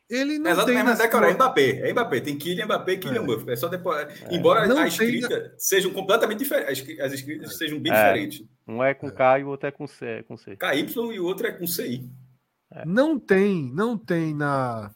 [0.09, 0.85] Ele não Exatamente, tem.
[0.85, 1.89] Mas é, cara, é Mbappé.
[1.89, 2.21] É Mbappé.
[2.21, 3.27] Tem Kylian Mbappé e Kylian é.
[3.27, 3.51] Murphy.
[3.51, 4.07] É só depois.
[4.23, 4.35] É.
[4.35, 5.59] Embora não a escrita tem...
[5.59, 7.01] sejam completamente diferentes.
[7.01, 7.55] As escritas é.
[7.55, 7.97] sejam bem é.
[7.97, 8.47] diferentes.
[8.69, 10.23] Um é com K e o outro é com C.
[10.29, 10.57] Com C.
[10.57, 12.09] KY e o outro é com CI.
[12.71, 12.85] É.
[12.85, 14.91] Não tem, não tem na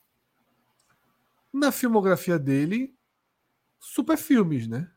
[1.52, 2.94] na filmografia dele
[3.80, 4.88] super filmes, né?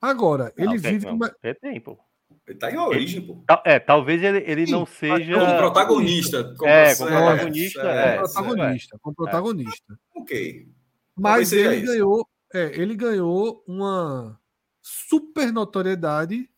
[0.00, 1.06] Agora, não, ele tem, vive.
[1.06, 1.30] Não, uma...
[1.60, 1.98] Tem, pô.
[2.46, 3.44] Ele tá em origem, pô.
[3.64, 5.34] É, talvez ele, ele Sim, não seja.
[5.34, 6.54] Como protagonista.
[6.56, 7.80] Como é, como protagonista.
[7.82, 8.98] É, é, protagonista.
[9.00, 9.98] Como protagonista.
[10.16, 10.68] Ok.
[11.16, 14.40] Mas ele ganhou, é, ele ganhou uma
[14.80, 16.48] super notoriedade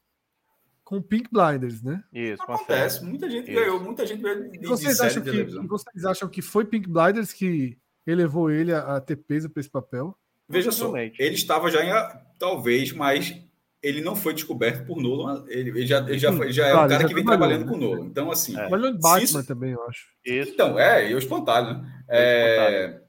[0.85, 2.03] com Pink Blinders, né?
[2.13, 3.05] Isso, acontece.
[3.05, 3.61] Muita gente Isso.
[3.61, 7.33] ganhou, muita gente ganhou de, vocês de acham que, Vocês acham que foi Pink Blinders
[7.33, 10.17] que elevou ele a, a ter peso para esse papel?
[10.49, 11.93] Veja só, ele estava já em,
[12.39, 13.35] talvez, mas
[13.83, 15.45] ele não foi descoberto por Nolan.
[15.49, 18.07] Ele, ele já, ele já, foi, já é um cara que vem trabalhando com Nolan.
[18.07, 18.53] Então, assim.
[18.53, 18.61] É.
[18.61, 19.45] Trabalhou em Batman isso...
[19.45, 20.07] também, eu acho.
[20.25, 22.05] Então, é, e o espantalho, né?
[22.09, 23.01] É...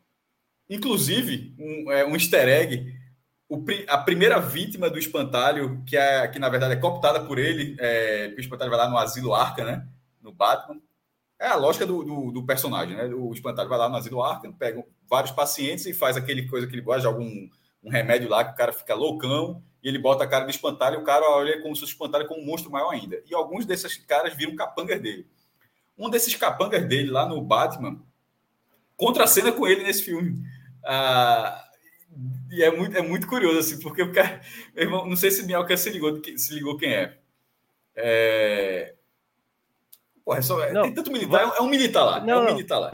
[0.70, 2.92] Inclusive, um, é, um easter egg.
[3.48, 7.76] O, a primeira vítima do espantalho, que, é, que na verdade é cooptada por ele,
[7.80, 9.88] é, o espantalho vai lá no asilo Arca, né?
[10.22, 10.82] No Batman.
[11.40, 13.06] É a lógica do, do, do, personagem, né?
[13.14, 16.74] O espantalho vai lá no asilo Arca, pega vários pacientes e faz aquele coisa que
[16.74, 17.48] ele gosta de algum
[17.84, 21.00] um remédio lá que o cara fica loucão e ele bota a cara do espantalho
[21.00, 23.22] e o cara olha como se o espantalho como um monstro maior ainda.
[23.30, 25.28] E alguns desses caras viram capangas dele.
[25.98, 28.02] Um desses capangas dele lá no Batman
[28.96, 30.42] contra a cena com ele nesse filme.
[30.86, 31.64] Ah,
[32.52, 34.42] e é muito, é muito curioso, assim, porque o cara.
[34.76, 37.18] Irmão, não sei se Mielka se ligou, se ligou quem é.
[37.96, 38.96] É.
[40.24, 41.58] Porra, é só, não, tem tanto militar, vai...
[41.58, 42.20] é um militar lá.
[42.22, 42.90] Não, é um militar lá.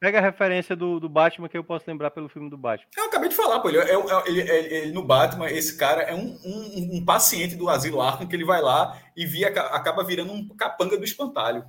[0.00, 2.88] Pega a referência do, do Batman que eu posso lembrar pelo filme do Batman.
[2.96, 3.68] Eu acabei de falar, pô.
[3.68, 7.54] Ele, é, é, ele, ele, ele no Batman, esse cara é um, um, um, paciente
[7.54, 11.66] do asilo Arkham que ele vai lá e via, acaba virando um capanga do espantalho.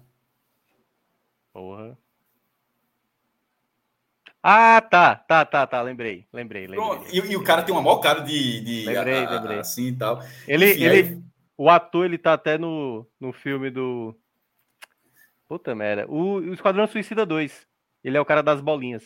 [1.51, 1.97] Porra.
[4.41, 5.81] Ah, tá, tá, tá, tá.
[5.81, 7.09] Lembrei, lembrei, lembrei.
[7.11, 8.61] E, e, o cara tem uma maior cara de.
[8.61, 9.59] de lembrei, a, lembrei.
[9.59, 10.23] Assim e tal.
[10.47, 11.23] Ele, Enfim, ele, aí...
[11.57, 14.15] O ator, ele tá até no, no filme do.
[15.49, 16.07] Puta merda.
[16.07, 17.69] O, o Esquadrão Suicida 2.
[18.03, 19.03] Ele é o cara das bolinhas.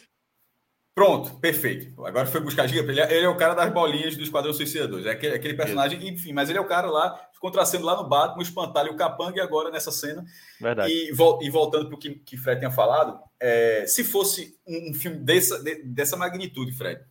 [0.96, 2.06] Pronto, perfeito.
[2.06, 3.02] Agora foi buscar dica ele.
[3.02, 5.06] Ele é o cara das bolinhas do Esquadrão Suicida 2.
[5.06, 6.08] É aquele, aquele personagem, Isso.
[6.08, 9.38] enfim, mas ele é o cara lá, contracendo lá no Batman, o espantalho, o capanga,
[9.38, 10.24] e agora nessa cena.
[10.60, 10.90] Verdade.
[10.94, 14.94] E, e voltando para o que, que Fred tinha falado, é, se fosse um, um
[14.94, 17.02] filme dessa, de, dessa magnitude, Fred,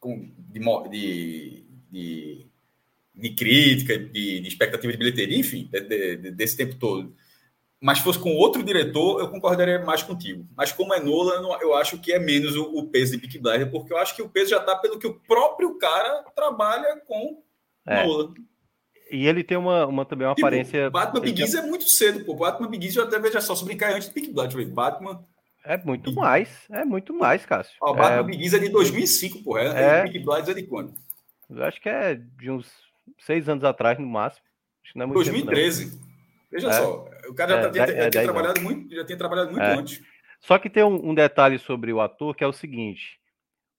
[0.00, 0.58] com, de,
[0.90, 2.46] de, de,
[3.14, 7.14] de crítica, de, de, expectativa de bilheteria, enfim, de, desse tempo todo
[7.86, 10.44] mas fosse com outro diretor, eu concordaria mais contigo.
[10.56, 13.92] Mas como é Nolan, eu acho que é menos o, peso de Peaky Blinders, porque
[13.92, 17.40] eu acho que o peso já está pelo que o próprio cara trabalha com
[17.86, 18.04] é.
[18.04, 18.34] Nolan.
[19.08, 20.90] E ele tem uma, uma também uma tipo, aparência.
[20.90, 22.34] Batman Begins é muito cedo, pô.
[22.34, 25.24] Batman Begins eu até veja só, se brincar antes do Pink Blood, Batman.
[25.64, 27.76] É muito mais, é muito mais, Cássio.
[27.80, 28.22] Ó, Batman é...
[28.24, 29.56] Begins é de 2005, pô.
[29.56, 30.02] É, é...
[30.02, 30.92] Pink Blood é de quando?
[31.48, 32.68] Eu acho que é de uns
[33.20, 34.44] seis anos atrás, no máximo.
[34.82, 35.84] Acho que não é muito 2013.
[35.84, 36.06] Tempo,
[36.50, 36.72] Veja é.
[36.72, 40.02] só, o cara já, é, tá, já, tinha trabalhado muito, já tinha trabalhado muito antes.
[40.40, 43.18] Só que tem um, um detalhe sobre o ator que é o seguinte: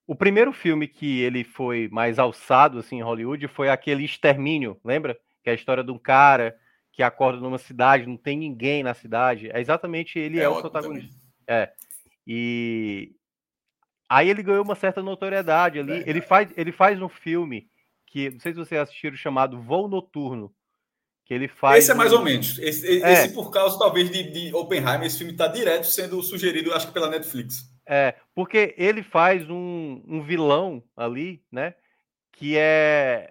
[0.05, 5.17] o primeiro filme que ele foi mais alçado assim, em Hollywood foi aquele Extermínio, lembra?
[5.43, 6.55] Que é a história de um cara
[6.91, 9.51] que acorda numa cidade, não tem ninguém na cidade.
[9.51, 11.13] É exatamente ele é, é o protagonista.
[11.45, 11.63] Também.
[11.63, 11.71] É.
[12.25, 13.11] E
[14.09, 16.03] aí ele ganhou uma certa notoriedade ali.
[16.03, 17.69] É, ele faz, ele faz um filme
[18.07, 20.51] que não sei se vocês assistiram chamado Voo Noturno.
[21.27, 21.83] Que ele faz.
[21.83, 22.19] Esse é mais um...
[22.19, 22.57] ou menos.
[22.57, 23.11] Esse, é.
[23.11, 26.93] esse, por causa, talvez, de, de Oppenheimer, esse filme está direto sendo sugerido, acho que
[26.93, 27.69] pela Netflix.
[27.85, 31.75] É, porque ele faz um, um vilão ali, né?
[32.31, 33.29] Que é.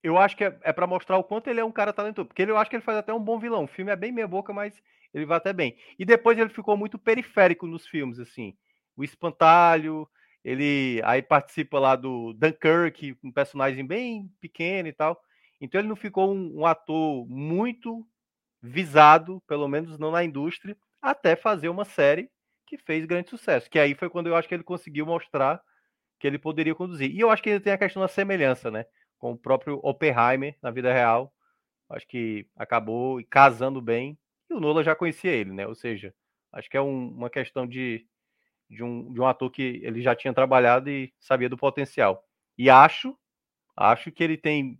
[0.00, 2.28] Eu acho que é, é para mostrar o quanto ele é um cara talentoso.
[2.28, 3.64] Porque ele, eu acho que ele faz até um bom vilão.
[3.64, 4.80] O filme é bem meia-boca, mas
[5.12, 5.76] ele vai até bem.
[5.98, 8.54] E depois ele ficou muito periférico nos filmes, assim.
[8.96, 10.08] O Espantalho,
[10.44, 15.20] ele aí participa lá do Dunkirk, um personagem bem pequeno e tal.
[15.60, 18.06] Então ele não ficou um, um ator muito
[18.62, 22.30] visado, pelo menos não na indústria, até fazer uma série
[22.66, 23.70] que fez grande sucesso.
[23.70, 25.62] Que aí foi quando eu acho que ele conseguiu mostrar
[26.18, 27.10] que ele poderia conduzir.
[27.10, 28.84] E eu acho que ele tem a questão da semelhança, né?
[29.18, 31.32] Com o próprio Oppenheimer na vida real.
[31.88, 34.18] Acho que acabou casando bem.
[34.50, 35.66] E o Nola já conhecia ele, né?
[35.66, 36.14] Ou seja,
[36.52, 38.06] acho que é um, uma questão de,
[38.68, 42.24] de, um, de um ator que ele já tinha trabalhado e sabia do potencial.
[42.56, 43.16] E acho,
[43.76, 44.78] acho que ele tem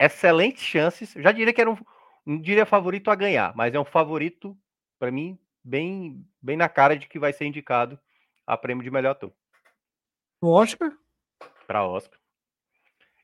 [0.00, 1.12] excelentes chances.
[1.12, 1.76] Já diria que era um,
[2.24, 4.56] não diria favorito a ganhar, mas é um favorito,
[4.98, 8.00] para mim, bem, bem na cara de que vai ser indicado
[8.46, 9.32] a prêmio de melhor ator.
[10.40, 10.90] O Oscar?
[11.66, 12.18] Para Oscar.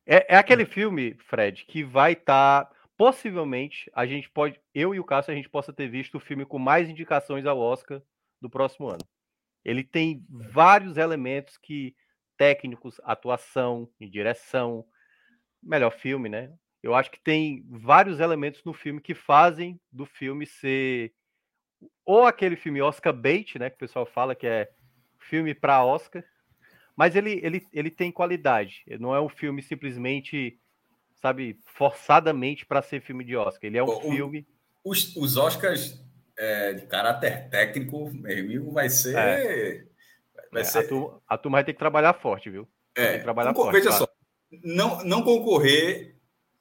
[0.05, 0.69] É, é aquele hum.
[0.69, 2.67] filme, Fred, que vai estar.
[2.67, 4.61] Tá, possivelmente, a gente pode.
[4.75, 7.59] Eu e o Cássio, a gente possa ter visto o filme com mais indicações ao
[7.59, 8.01] Oscar
[8.41, 9.07] do próximo ano.
[9.65, 11.97] Ele tem vários elementos que.
[12.37, 14.87] técnicos, atuação, direção,
[15.62, 16.53] melhor filme, né?
[16.83, 21.12] Eu acho que tem vários elementos no filme que fazem do filme ser
[22.05, 24.71] ou aquele filme Oscar bait, né, que o pessoal fala que é
[25.19, 26.25] filme para Oscar,
[26.97, 28.85] mas ele, ele, ele tem qualidade.
[28.99, 30.59] Não é um filme simplesmente,
[31.17, 33.65] sabe, forçadamente para ser filme de Oscar.
[33.65, 34.47] Ele é um o, filme.
[34.83, 36.03] Os, os Oscars
[36.39, 39.17] é, de caráter técnico, meu amigo, vai ser.
[39.17, 39.85] É.
[40.51, 40.79] Vai é, ser...
[40.79, 42.67] A, turma, a turma vai ter que trabalhar forte, viu?
[42.95, 43.73] É, trabalhar forte.
[43.73, 44.09] Veja só,
[44.62, 46.16] não, não concorrer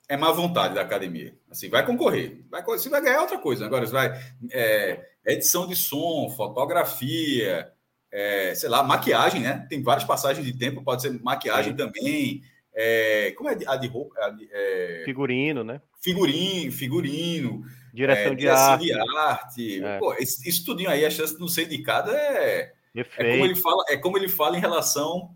[0.08, 1.36] é má vontade da academia.
[1.50, 2.44] Assim, vai concorrer.
[2.50, 3.65] Vai, você vai ganhar outra coisa.
[3.65, 4.20] Agora, você vai.
[4.52, 7.72] É, edição de som, fotografia,
[8.12, 9.65] é, sei lá, maquiagem, né?
[9.70, 11.78] Tem várias passagens de tempo, pode ser maquiagem Sim.
[11.78, 12.41] também.
[12.74, 14.15] É, como é a de roupa?
[14.52, 15.82] É, figurino, né?
[16.02, 17.65] Figurino, figurino.
[17.94, 18.86] Direção, é, de, arte.
[18.86, 19.84] de arte.
[19.84, 19.98] É.
[19.98, 22.74] Pô, isso, isso tudinho aí, a chance de não ser indicada é.
[22.94, 25.36] É como, ele fala, é como ele fala em relação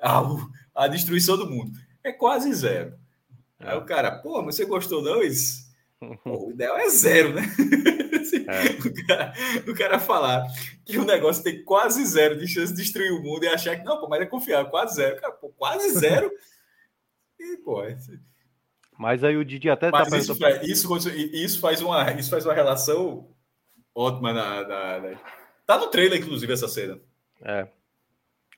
[0.00, 0.38] ao,
[0.74, 1.72] à destruição do mundo.
[2.04, 2.96] É quase zero.
[3.58, 5.22] Aí o cara, pô, mas você gostou não?
[5.22, 5.66] Isso?
[6.22, 7.42] Pô, o ideal é zero, né?
[8.26, 8.70] É.
[8.70, 9.32] O, cara,
[9.68, 10.44] o, cara, falar
[10.84, 13.84] que o negócio tem quase zero de chance de destruir o mundo e achar que
[13.84, 15.20] não, pô, mas é confiável, quase zero.
[15.20, 16.30] Cara, pô, quase zero.
[17.38, 17.96] E, pô, é...
[18.98, 22.54] Mas aí o Didi até tá isso, faz, isso, isso, faz uma, isso faz uma
[22.54, 23.28] relação
[23.94, 25.20] ótima na, na, na,
[25.66, 26.98] Tá no trailer, inclusive, essa cena.
[27.42, 27.68] É.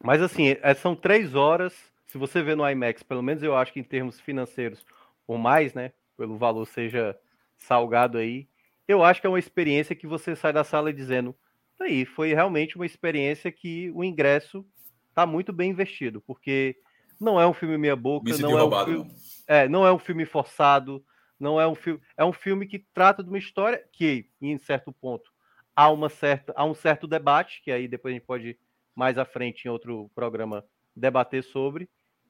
[0.02, 1.74] Mas assim, é, são três horas
[2.08, 4.84] se você vê no IMAX, pelo menos eu acho que em termos financeiros,
[5.26, 7.16] ou mais, né, pelo valor seja
[7.56, 8.48] salgado aí,
[8.88, 11.36] eu acho que é uma experiência que você sai da sala dizendo,
[11.78, 14.66] aí, foi realmente uma experiência que o ingresso
[15.10, 16.76] está muito bem investido, porque
[17.20, 19.10] não é um filme meia boca, não é, roubado, um filme,
[19.46, 21.04] é, não é um filme forçado,
[21.38, 24.92] não é um filme, é um filme que trata de uma história que, em certo
[24.92, 25.30] ponto,
[25.76, 28.58] há uma certa, há um certo debate, que aí depois a gente pode
[28.94, 30.64] mais à frente em outro programa
[30.96, 31.88] debater sobre,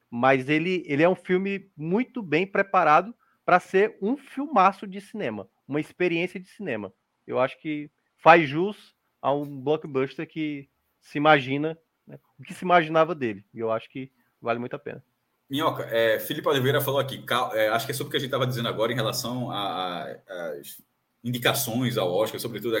[0.09, 3.13] mas ele, ele é um filme muito bem preparado
[3.45, 6.93] para ser um filmaço de cinema, uma experiência de cinema.
[7.25, 10.69] Eu acho que faz jus a um blockbuster que
[11.01, 13.45] se imagina, né, o que se imaginava dele.
[13.53, 15.03] E eu acho que vale muito a pena.
[15.49, 18.27] Minhoca, é, Felipe Oliveira falou aqui, é, acho que é sobre o que a gente
[18.27, 20.79] estava dizendo agora em relação às
[21.23, 22.75] indicações ao Oscar, sobretudo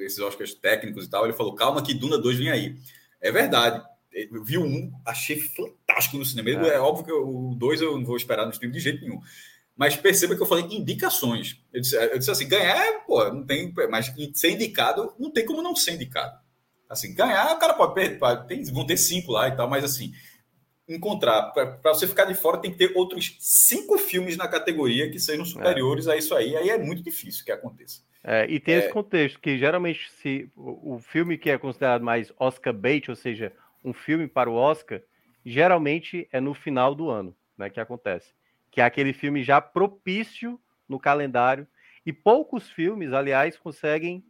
[0.00, 1.24] esses Oscars técnicos e tal.
[1.24, 2.76] Ele falou, calma que Duna 2 vem aí.
[3.20, 3.84] É verdade.
[4.32, 6.66] Eu vi um, achei fantástico no cinema.
[6.66, 9.20] É, é óbvio que o dois eu não vou esperar no stream de jeito nenhum.
[9.76, 11.60] Mas perceba que eu falei indicações.
[11.70, 13.72] Eu disse, eu disse assim, ganhar, pô, não tem.
[13.90, 16.38] Mas ser indicado, não tem como não ser indicado.
[16.88, 20.12] Assim, ganhar, o cara pode perder, tem, vão ter cinco lá e tal, mas assim,
[20.88, 21.50] encontrar.
[21.52, 25.44] Para você ficar de fora, tem que ter outros cinco filmes na categoria que sejam
[25.44, 26.12] superiores é.
[26.12, 26.56] a isso aí.
[26.56, 28.00] Aí é muito difícil que aconteça.
[28.24, 28.78] É, e tem é...
[28.78, 33.16] esse contexto, que geralmente se o, o filme que é considerado mais Oscar bait, ou
[33.16, 33.52] seja,
[33.86, 35.00] um filme para o Oscar,
[35.44, 38.34] geralmente é no final do ano, né, que acontece.
[38.68, 41.66] Que é aquele filme já propício no calendário.
[42.04, 44.24] E poucos filmes, aliás, conseguem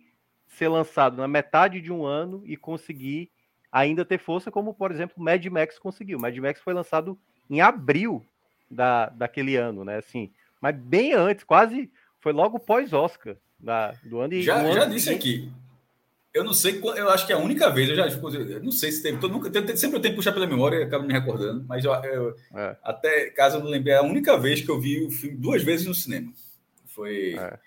[0.46, 3.30] ser lançados na metade de um ano e conseguir
[3.72, 6.18] ainda ter força, como, por exemplo, Mad Max conseguiu.
[6.18, 8.24] Mad Max foi lançado em abril
[8.70, 9.96] da, daquele ano, né?
[9.96, 10.30] Assim,
[10.61, 11.90] mas bem antes, quase
[12.20, 13.36] foi logo pós-Oscar
[14.04, 14.34] do ano.
[14.34, 15.50] E já, um já ano disse aqui.
[16.37, 18.93] Eu não sei, eu acho que é a única vez, eu já eu não sei
[18.93, 21.64] se teve, tô, nunca, sempre eu tenho que puxar pela memória e acabo me recordando,
[21.66, 22.76] mas eu, eu é.
[22.82, 25.62] até caso eu não lembre, é a única vez que eu vi o filme duas
[25.62, 26.30] vezes no cinema.
[26.84, 27.59] Foi, é.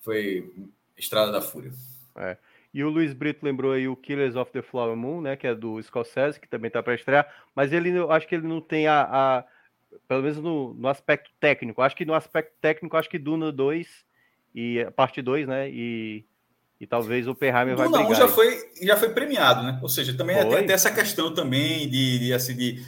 [0.00, 0.52] foi
[0.98, 1.72] Estrada da Fúria.
[2.14, 2.36] É.
[2.74, 5.34] E o Luiz Brito lembrou aí o Killers of the Flower Moon, né?
[5.34, 7.26] Que é do Scorsese, que também tá para estrear.
[7.54, 9.08] Mas ele, eu acho que ele não tem a.
[9.10, 9.44] a
[10.06, 11.80] pelo menos no, no, aspecto técnico.
[11.80, 14.04] Acho que no aspecto técnico, acho que Duna 2
[14.54, 15.68] e parte 2, né?
[15.70, 16.24] E,
[16.80, 18.14] e talvez o Oppenheimer vai brigar.
[18.14, 19.78] já foi, já foi premiado, né?
[19.82, 22.82] Ou seja, também tem, tem essa questão também de, de assim, de,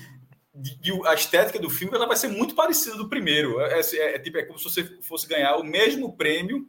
[0.55, 3.61] de, de, a estética do filme ela vai ser muito parecida do primeiro.
[3.61, 6.67] É, é, é, tipo, é como se você fosse ganhar o mesmo prêmio.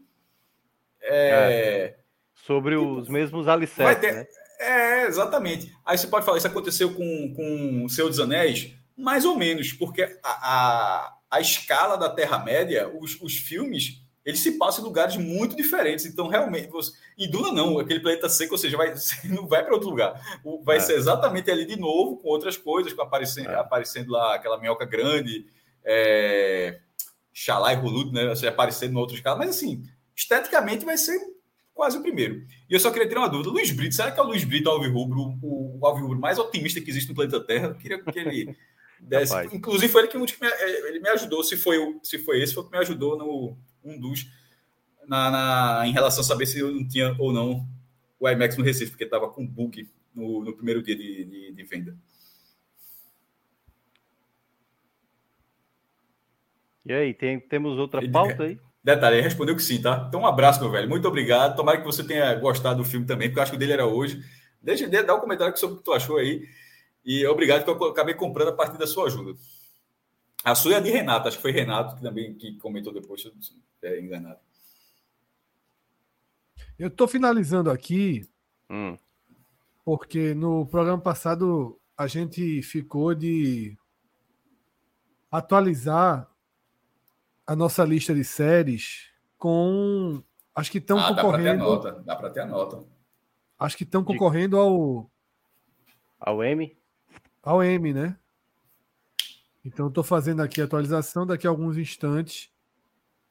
[1.01, 2.03] É, é
[2.45, 4.01] sobre os mesmos alicerces.
[4.01, 4.13] Ter...
[4.13, 4.25] Né?
[4.59, 5.73] É, exatamente.
[5.85, 8.73] Aí você pode falar, isso aconteceu com, com o Senhor dos Anéis?
[8.97, 14.53] Mais ou menos, porque a, a, a escala da Terra-média, os, os filmes, eles se
[14.53, 16.05] passam em lugares muito diferentes.
[16.05, 16.93] Então, realmente, você...
[17.17, 18.93] e Duna não, aquele planeta seco, ou seja, vai,
[19.25, 20.19] não vai para outro lugar.
[20.63, 20.79] Vai é.
[20.79, 23.55] ser exatamente ali de novo, com outras coisas, com aparecendo, é.
[23.55, 25.45] aparecendo lá aquela minhoca grande,
[25.83, 26.79] é...
[27.33, 28.31] Xalá e Ruludo, né?
[28.31, 29.39] Assim, aparecendo em outros casos.
[29.39, 29.83] Mas, assim,
[30.15, 31.19] esteticamente vai ser
[31.73, 32.45] quase o primeiro.
[32.69, 33.49] E eu só queria ter uma dúvida.
[33.49, 36.89] Luiz Brito, será que é o Luiz Brito Alvirrubro, o, o Alvirrubro mais otimista que
[36.89, 37.67] existe no planeta Terra?
[37.69, 38.55] Eu queria que ele
[39.01, 39.35] desse.
[39.51, 40.27] Inclusive, foi ele que, me,
[40.87, 41.43] ele me ajudou.
[41.43, 44.27] Se foi, se foi esse, foi o que me ajudou no um dos.
[45.07, 47.67] Na, na, em relação a saber se eu não tinha ou não
[48.19, 51.63] o IMAX no Recife, porque estava com bug no, no primeiro dia de, de, de
[51.63, 51.97] venda.
[56.85, 58.59] E aí, tem, temos outra pauta aí?
[58.83, 60.05] Detalhe, ele respondeu que sim, tá?
[60.07, 60.89] Então, um abraço, meu velho.
[60.89, 61.55] Muito obrigado.
[61.55, 63.85] Tomara que você tenha gostado do filme também, porque eu acho que o dele era
[63.85, 64.21] hoje.
[64.61, 66.47] Deixa eu dar um comentário sobre o que tu achou aí.
[67.05, 69.37] E obrigado, que eu acabei comprando a partir da sua ajuda.
[70.43, 73.23] A sua é de Renato, acho que foi Renato que também que comentou depois,
[73.83, 74.39] é enganado.
[76.77, 78.27] Eu estou finalizando aqui,
[78.69, 78.97] hum.
[79.85, 83.77] porque no programa passado a gente ficou de
[85.31, 86.29] atualizar
[87.45, 90.23] a nossa lista de séries com.
[90.55, 92.03] Acho que estão ah, concorrendo.
[92.03, 92.83] Dá para ter a nota.
[93.57, 95.09] Acho que estão concorrendo ao.
[96.19, 96.77] Ao M?
[97.41, 98.17] Ao M, né?
[99.65, 101.25] Então, estou fazendo aqui a atualização.
[101.25, 102.52] Daqui a alguns instantes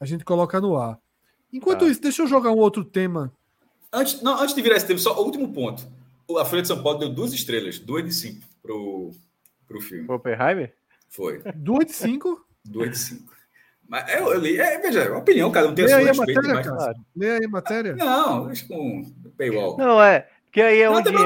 [0.03, 0.98] a gente coloca no ar.
[1.53, 1.86] Enquanto tá.
[1.86, 3.32] isso, deixa eu jogar um outro tema.
[3.92, 5.86] Antes, não, antes de virar esse tema, só o último ponto.
[6.40, 9.12] A Folha de São Paulo deu duas estrelas, duas de cinco pro,
[9.68, 10.05] pro filme.
[10.05, 10.74] Pro Oppenheimer?
[11.09, 11.40] Foi.
[11.55, 12.44] Duas de cinco?
[12.64, 13.32] Duas de cinco.
[13.86, 16.26] Mas eu, eu li, é, veja, é uma opinião, cada um tem Lê a sua
[16.26, 16.66] matéria, mas...
[16.66, 16.94] cara.
[17.14, 17.94] Lê aí a matéria.
[17.94, 19.05] Não, deixa com
[19.38, 19.76] paywall.
[19.76, 21.22] Não, é, porque aí é não, onde entra...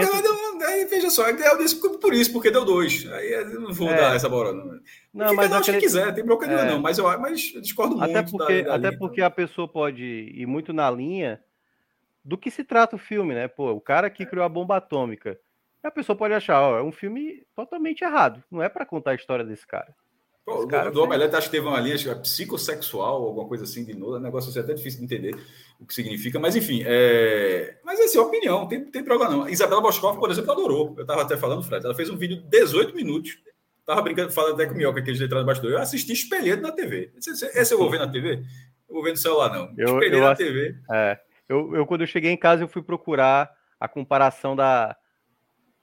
[0.77, 3.11] aí, veja só, eu disse por isso, porque deu dois.
[3.13, 3.97] Aí eu não vou é.
[3.97, 4.81] dar essa bola, não.
[5.13, 6.71] Não, mas não, que quiser, tem bronca é.
[6.71, 8.37] não, mas eu, mas eu discordo até muito.
[8.37, 9.27] Porque, da, da até linha, porque então.
[9.27, 11.41] a pessoa pode ir muito na linha
[12.25, 13.49] do que se trata o filme, né?
[13.49, 15.39] Pô, o cara que criou a bomba atômica.
[15.83, 18.43] A pessoa pode achar, ó, é um filme totalmente errado.
[18.51, 19.95] Não é para contar a história desse cara.
[20.47, 23.85] Pô, o cara do Omelete acho que teve uma linha é psicossexual, alguma coisa assim
[23.85, 24.15] de novo.
[24.15, 25.35] É um negócio assim, até difícil de entender
[25.81, 26.85] o que significa, mas enfim.
[26.87, 27.77] É...
[27.85, 29.49] Mas assim, opinião, tem, tem problema não.
[29.49, 30.95] Isabela Boscov, por exemplo, adorou.
[30.97, 33.37] Eu estava até falando, Fred, ela fez um vídeo de 18 minutos.
[33.85, 35.73] Tava brincando, falando até com o Mioca, aqueles letrados bastidor.
[35.73, 37.11] Eu assisti espelhado na TV.
[37.17, 38.45] Esse, esse eu vou ver na TV?
[38.89, 39.75] Eu vou ver no celular, não.
[39.77, 40.77] Eu, eu na TV.
[40.93, 41.19] É,
[41.49, 44.97] eu, eu, quando eu cheguei em casa, eu fui procurar a comparação da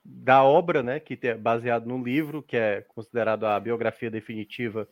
[0.03, 4.87] da obra, né, que é baseado no livro, que é considerado a biografia definitiva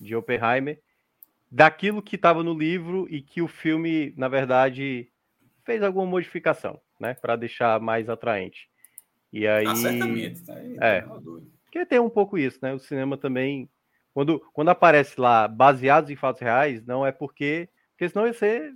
[0.00, 0.80] de Oppenheimer,
[1.50, 5.08] daquilo que estava no livro e que o filme, na verdade,
[5.64, 8.68] fez alguma modificação, né, para deixar mais atraente.
[9.32, 11.20] E aí, ah, certamente, tá aí, é, tá
[11.70, 12.74] porque tem um pouco isso, né?
[12.74, 13.70] O cinema também,
[14.12, 18.74] quando, quando aparece lá baseados em fatos reais, não é porque, porque senão ia ser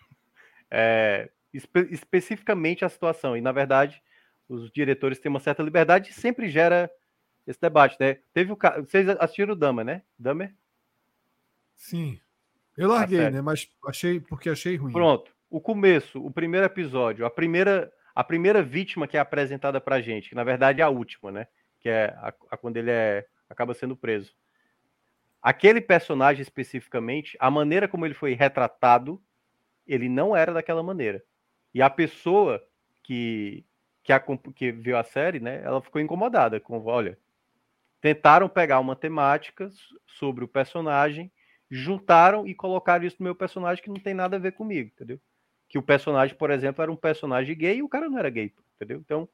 [0.70, 3.36] é, espe especificamente a situação.
[3.36, 4.02] E na verdade
[4.50, 6.90] os diretores têm uma certa liberdade e sempre gera
[7.46, 8.18] esse debate, né?
[8.34, 10.02] Teve o vocês assistiram o Dama, né?
[10.18, 10.50] Dama?
[11.76, 12.20] Sim.
[12.76, 13.40] Eu larguei, tá né?
[13.40, 14.92] Mas achei porque achei ruim.
[14.92, 15.32] Pronto.
[15.48, 20.30] O começo, o primeiro episódio, a primeira a primeira vítima que é apresentada pra gente,
[20.30, 21.46] que na verdade é a última, né?
[21.78, 24.34] Que é a, a quando ele é acaba sendo preso.
[25.40, 29.22] Aquele personagem especificamente, a maneira como ele foi retratado,
[29.86, 31.22] ele não era daquela maneira.
[31.72, 32.62] E a pessoa
[33.02, 33.64] que
[34.02, 34.20] que, a,
[34.54, 37.18] que viu a série, né, ela ficou incomodada com, olha,
[38.00, 39.70] tentaram pegar uma temática
[40.06, 41.30] sobre o personagem,
[41.70, 45.20] juntaram e colocaram isso no meu personagem que não tem nada a ver comigo, entendeu?
[45.68, 48.52] Que o personagem, por exemplo, era um personagem gay e o cara não era gay,
[48.74, 48.98] entendeu?
[48.98, 49.28] Então,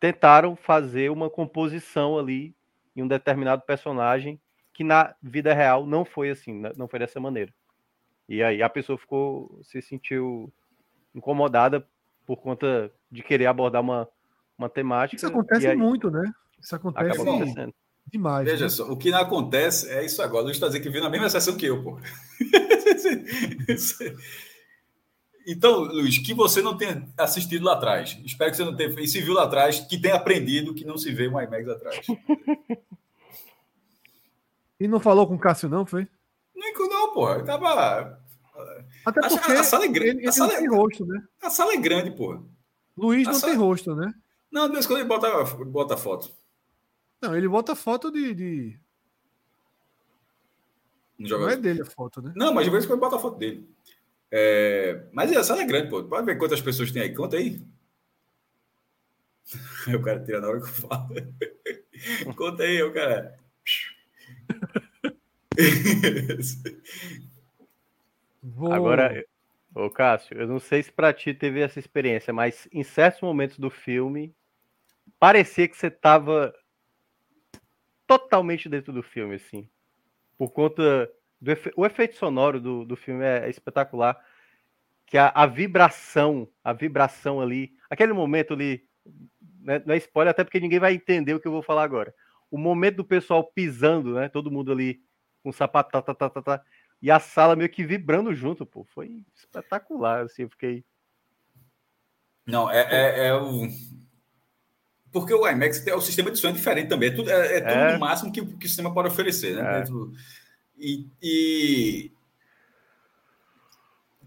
[0.00, 2.54] tentaram fazer uma composição ali
[2.96, 4.40] em um determinado personagem
[4.72, 7.52] que na vida real não foi assim, não foi dessa maneira.
[8.28, 10.52] E aí a pessoa ficou, se sentiu
[11.14, 11.86] incomodada
[12.24, 14.08] por conta de querer abordar uma,
[14.56, 15.16] uma temática.
[15.16, 15.76] Isso acontece aí...
[15.76, 16.32] muito, né?
[16.60, 17.18] Isso acontece
[18.10, 18.46] demais.
[18.46, 18.70] Veja né?
[18.70, 20.44] só, o que não acontece é isso agora.
[20.44, 21.98] Luiz está dizendo que viu na mesma sessão que eu, pô.
[25.46, 28.18] então, Luiz, que você não tenha assistido lá atrás.
[28.24, 28.88] Espero que você não tenha.
[29.00, 32.06] E se viu lá atrás, que tenha aprendido que não se vê um IMAX atrás.
[34.80, 36.06] E não falou com o Cássio, não, foi?
[36.54, 37.28] Nem com não, pô.
[37.30, 38.16] Eu tava
[39.04, 40.18] até porque a, a sala é grande.
[40.18, 40.76] Ele, a sala não é...
[40.76, 41.22] rosto, né?
[41.42, 42.42] A sala é grande, pô.
[42.98, 44.12] Luiz a não tem rosto, né?
[44.50, 46.30] Não, de vez quando ele bota, bota foto.
[47.20, 48.34] Não, ele bota foto de.
[48.34, 48.80] de...
[51.18, 52.32] Não, não é dele a foto, né?
[52.36, 53.68] Não, mas de vez em quando bota a foto dele.
[54.30, 55.06] É...
[55.12, 56.04] Mas a sala é grande, pô.
[56.04, 57.14] Pode ver quantas pessoas tem aí.
[57.14, 57.60] Conta aí.
[59.86, 61.08] Aí o cara tira na hora que eu falo.
[62.36, 63.36] Conta aí, o cara.
[68.42, 68.72] Vou...
[68.72, 69.24] Agora,
[69.78, 73.58] ô Cássio, eu não sei se para ti teve essa experiência, mas em certos momentos
[73.58, 74.34] do filme
[75.18, 76.52] parecia que você estava
[78.06, 79.68] totalmente dentro do filme, assim.
[80.36, 81.10] Por conta
[81.40, 81.72] do efe...
[81.76, 84.18] o efeito sonoro do, do filme é, espetacular,
[85.06, 88.84] que a, a, vibração, a vibração ali, aquele momento ali,
[89.60, 92.14] né, não é spoiler até porque ninguém vai entender o que eu vou falar agora.
[92.50, 95.00] O momento do pessoal pisando, né, todo mundo ali
[95.42, 96.64] com sapato, tá, tá, tá, tá, tá
[97.00, 98.84] e a sala meio que vibrando junto, pô.
[98.84, 100.84] Foi espetacular, assim, eu fiquei.
[102.46, 103.68] Não, é, é, é o.
[105.10, 107.10] Porque o IMAX tem o sistema de som é diferente também.
[107.10, 107.92] É tudo, é, é tudo é.
[107.94, 109.80] no máximo que, que o sistema pode oferecer, né?
[109.80, 109.84] É.
[110.76, 112.12] E, e,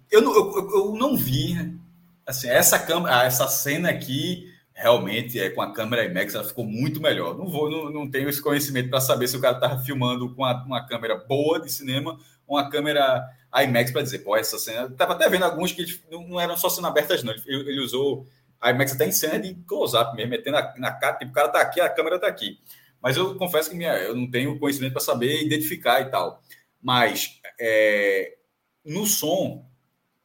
[0.09, 1.80] eu, não, eu, eu não vi
[2.26, 7.01] assim, essa câmera, essa cena aqui realmente é com a câmera IMAX ela ficou muito
[7.01, 7.38] melhor.
[7.38, 10.43] Não vou, não, não tenho esse conhecimento para saber se o cara estava filmando com
[10.43, 12.17] a, uma câmera boa de cinema
[12.56, 14.89] uma câmera IMAX para dizer, pô, essa cena.
[14.91, 17.34] Tava até vendo alguns que não eram só cena abertas, não.
[17.34, 18.26] Ele, ele usou
[18.64, 21.62] IMAX até em cena de close-up mesmo, metendo na, na cara, tipo, o cara tá
[21.62, 22.60] aqui, a câmera tá aqui.
[23.02, 26.41] Mas eu confesso que minha, eu não tenho conhecimento para saber identificar e tal.
[26.82, 28.38] Mas é,
[28.86, 29.66] no som,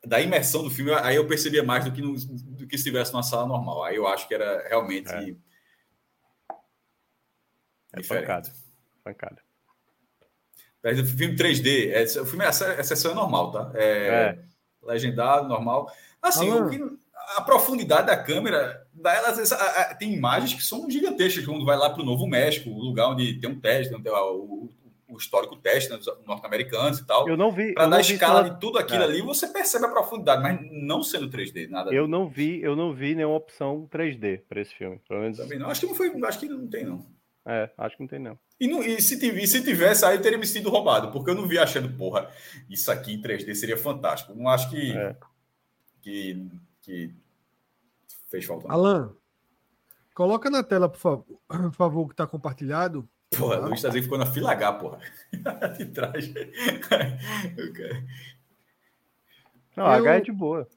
[0.04, 3.12] da imersão do filme, aí eu percebia mais do que, no, do que se estivesse
[3.12, 3.82] numa sala normal.
[3.84, 5.10] Aí eu acho que era realmente.
[5.10, 5.36] É,
[7.92, 8.02] é
[9.04, 9.45] pancada.
[10.86, 11.02] Pancada.
[11.02, 13.70] O filme 3D, é, o filme, essa, essa sessão é normal, tá?
[13.74, 14.38] É, é.
[14.82, 15.90] Legendado, normal.
[16.22, 16.68] Assim, ah.
[16.68, 16.80] que,
[17.36, 22.06] a profundidade da câmera, ela, tem imagens que são gigantescas quando vai lá para o
[22.06, 24.70] Novo México, o lugar onde tem um teste, onde tem o,
[25.08, 27.28] o histórico teste né, norte-americanos e tal.
[27.28, 27.74] Eu não vi.
[27.74, 29.04] Para dar escala de tudo aquilo é.
[29.04, 31.92] ali, você percebe a profundidade, mas não sendo 3D, nada.
[31.92, 35.00] Eu não vi, eu não vi nenhuma opção 3D para esse filme.
[35.08, 35.38] Pelo menos...
[35.38, 35.68] Também não.
[35.68, 37.04] Acho que não foi, acho que não tem não.
[37.48, 38.36] É, acho que não tem não.
[38.58, 41.34] E, não, e se, tivesse, se tivesse, aí eu teria me sido roubado, porque eu
[41.34, 42.28] não vi achando, porra,
[42.68, 44.34] isso aqui em 3D seria fantástico.
[44.34, 45.16] Não acho que, é.
[46.02, 46.50] que,
[46.82, 47.14] que
[48.28, 48.66] fez falta.
[48.68, 49.14] Alan,
[50.12, 53.08] coloca na tela, por favor, por favor que está compartilhado.
[53.38, 53.66] Porra, tá?
[53.66, 54.98] Luiz tá dizendo que ficou na fila H, porra.
[55.78, 56.32] de trás.
[59.76, 59.92] Não, eu...
[59.92, 60.68] H é de boa.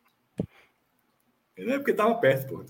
[1.58, 2.66] Não é porque tava perto, porra.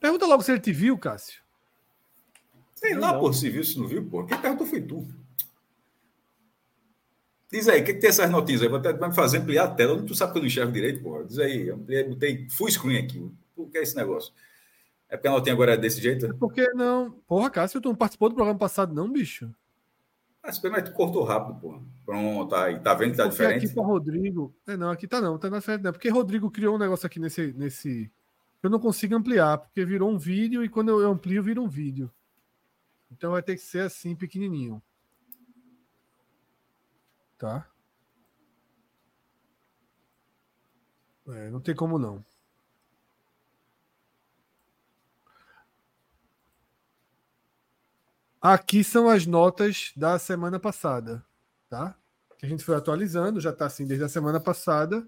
[0.00, 1.42] Pergunta logo se ele te viu, Cássio.
[2.74, 3.20] Sei lá, não.
[3.20, 4.24] pô, se viu, se não viu, pô.
[4.24, 5.06] Quem perguntou foi tu.
[7.50, 8.68] Diz aí, o que, que tem essas notícias aí?
[8.68, 10.00] Vou até me fazer ampliar a tela.
[10.02, 11.22] Tu sabe que eu não enxergo direito, pô.
[11.24, 13.30] Diz aí, ampliei, botei full screen aqui.
[13.56, 14.32] O que é esse negócio?
[15.08, 16.26] É porque a notinha agora é desse jeito?
[16.26, 17.10] É porque não.
[17.26, 19.50] Porra, Cássio, tu não participou do programa passado, não, bicho?
[20.42, 21.80] Mas, mas tu cortou rápido, pô.
[22.04, 22.78] Pronto, aí.
[22.80, 23.64] Tá vendo que tá porque diferente?
[23.64, 24.54] Aqui para Rodrigo.
[24.66, 25.92] É, não, aqui tá não, tá na frente, não.
[25.92, 27.52] Porque Rodrigo criou um negócio aqui nesse.
[27.54, 28.10] nesse
[28.62, 32.12] eu não consigo ampliar, porque virou um vídeo e quando eu amplio, vira um vídeo.
[33.10, 34.82] Então vai ter que ser assim, pequenininho.
[37.38, 37.70] Tá?
[41.28, 42.24] É, não tem como não.
[48.40, 51.24] Aqui são as notas da semana passada,
[51.68, 51.96] tá?
[52.38, 55.04] Que a gente foi atualizando, já está assim desde a semana passada.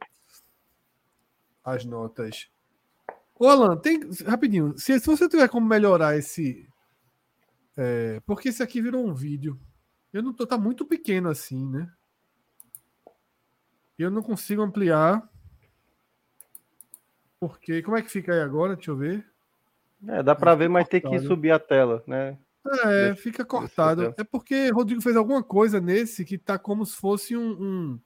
[1.65, 2.51] As notas
[3.41, 3.99] Ô, Alan, tem.
[4.27, 6.69] Rapidinho, se, se você tiver como melhorar esse.
[7.75, 9.59] É, porque esse aqui virou um vídeo.
[10.13, 11.91] Eu não tô, tá muito pequeno assim, né?
[13.99, 15.27] Eu não consigo ampliar.
[17.41, 17.81] Porque.
[17.81, 18.77] Como é que fica aí agora?
[18.77, 19.27] Deixa eu ver.
[20.07, 22.37] É, dá para ver, mas tem que subir a tela, né?
[22.85, 24.15] É, deixa, fica cortado.
[24.19, 27.53] É porque Rodrigo fez alguma coisa nesse que tá como se fosse um.
[27.53, 28.01] um,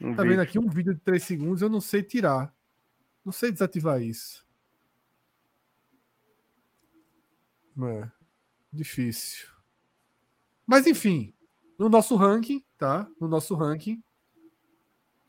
[0.00, 0.36] um tá vídeo.
[0.36, 2.54] vendo aqui um vídeo de 3 segundos, eu não sei tirar.
[3.24, 4.46] Não sei desativar isso.
[7.80, 8.08] É,
[8.72, 9.46] difícil.
[10.66, 11.32] Mas enfim,
[11.78, 13.08] no nosso ranking, tá?
[13.20, 14.02] No nosso ranking,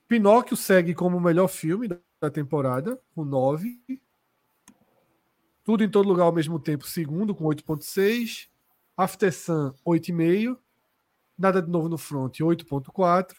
[0.08, 3.80] Pinóquio segue como o melhor filme da temporada, com 9.
[5.64, 8.48] Tudo em todo lugar ao mesmo tempo, segundo, com 8.6.
[8.98, 10.58] After Sun, 8,5.
[11.38, 13.36] Nada de novo no front, 8,4.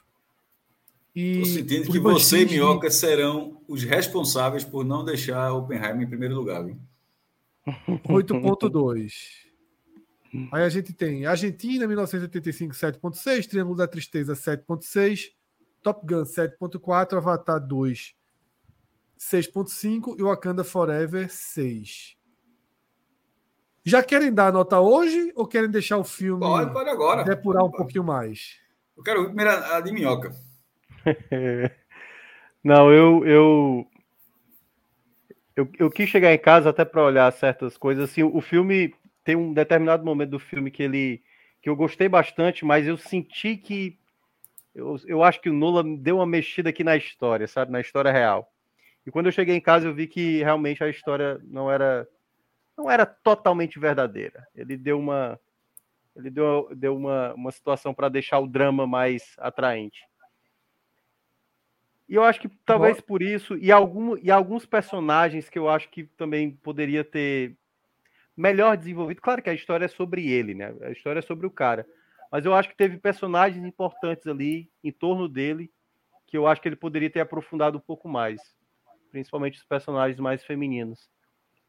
[1.14, 6.08] E Tô sentindo que você e Minhoca serão os responsáveis por não deixar Oppenheimer em
[6.08, 6.78] primeiro lugar, viu?
[7.66, 9.12] 8,2.
[10.52, 13.48] Aí a gente tem Argentina, 1985, 7,6.
[13.48, 15.32] Triângulo da Tristeza, 7,6.
[15.82, 17.16] Top Gun, 7,4.
[17.16, 18.14] Avatar 2,
[19.18, 20.16] 6,5.
[20.18, 22.16] E Wakanda Forever, 6.
[23.84, 27.24] Já querem dar a nota hoje ou querem deixar o filme pode, pode agora.
[27.24, 28.58] depurar pode, um pouquinho mais?
[28.96, 30.34] Eu quero primeiro a de minhoca.
[32.62, 33.89] Não, eu, eu,
[35.60, 38.10] eu, eu quis chegar em casa até para olhar certas coisas.
[38.10, 41.22] Assim, o filme tem um determinado momento do filme que ele
[41.62, 43.98] que eu gostei bastante, mas eu senti que
[44.74, 48.10] eu, eu acho que o Nolan deu uma mexida aqui na história, sabe, na história
[48.10, 48.50] real.
[49.06, 52.08] E quando eu cheguei em casa eu vi que realmente a história não era
[52.76, 54.46] não era totalmente verdadeira.
[54.54, 55.38] Ele deu uma
[56.16, 60.00] ele deu, deu uma, uma situação para deixar o drama mais atraente.
[62.10, 63.04] E eu acho que talvez Bom.
[63.06, 67.56] por isso, e, algum, e alguns personagens que eu acho que também poderia ter
[68.36, 69.20] melhor desenvolvido.
[69.22, 70.74] Claro que a história é sobre ele, né?
[70.82, 71.86] A história é sobre o cara.
[72.32, 75.70] Mas eu acho que teve personagens importantes ali em torno dele
[76.26, 78.40] que eu acho que ele poderia ter aprofundado um pouco mais.
[79.12, 81.08] Principalmente os personagens mais femininos.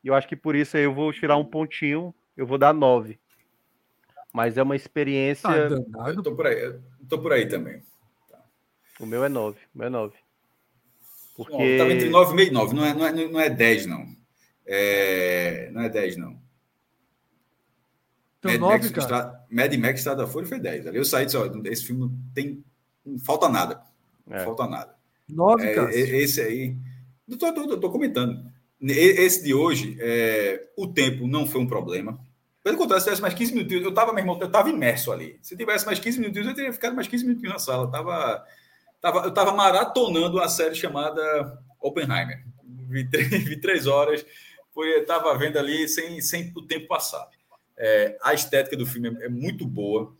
[0.03, 2.73] E eu acho que por isso aí eu vou tirar um pontinho, eu vou dar
[2.73, 3.19] nove.
[4.33, 5.49] Mas é uma experiência.
[5.99, 7.83] Ah, eu tô por aí, eu tô por aí também.
[8.27, 8.43] Tá.
[8.99, 10.20] O meu é nove, o meu é nove.
[11.45, 11.63] Porque...
[11.63, 14.05] Estava entre 9 e 9, não é, não, é, não é 10, não.
[14.65, 15.69] É...
[15.71, 16.39] Não é 10, não.
[18.39, 19.03] Então, Mad, 9, Max, cara.
[19.03, 19.45] Está...
[19.51, 20.87] Mad Max Estrada Folha foi 10.
[20.87, 22.63] Ali eu saí e disse: ó, esse filme não tem.
[23.05, 23.81] Não falta nada.
[24.25, 24.43] Não é.
[24.43, 24.95] falta nada.
[25.29, 25.95] 9, é, cara.
[25.95, 26.75] Esse aí.
[27.29, 28.43] Estou tô, tô, tô, comentando.
[28.81, 30.67] Esse de hoje, é...
[30.75, 32.19] o tempo não foi um problema.
[32.63, 35.39] Pelo contrário, se tivesse mais 15 minutos, eu estava, meu irmão, eu estava imerso ali.
[35.41, 37.85] Se tivesse mais 15 minutos, eu teria ficado mais 15 minutos na sala.
[37.85, 38.43] Eu tava
[39.01, 42.45] Tava, eu estava maratonando uma série chamada Oppenheimer.
[42.87, 43.03] Vi,
[43.43, 44.23] vi três horas,
[44.77, 47.27] estava vendo ali sem, sem o tempo passar.
[47.75, 50.15] É, a estética do filme é, muito boa.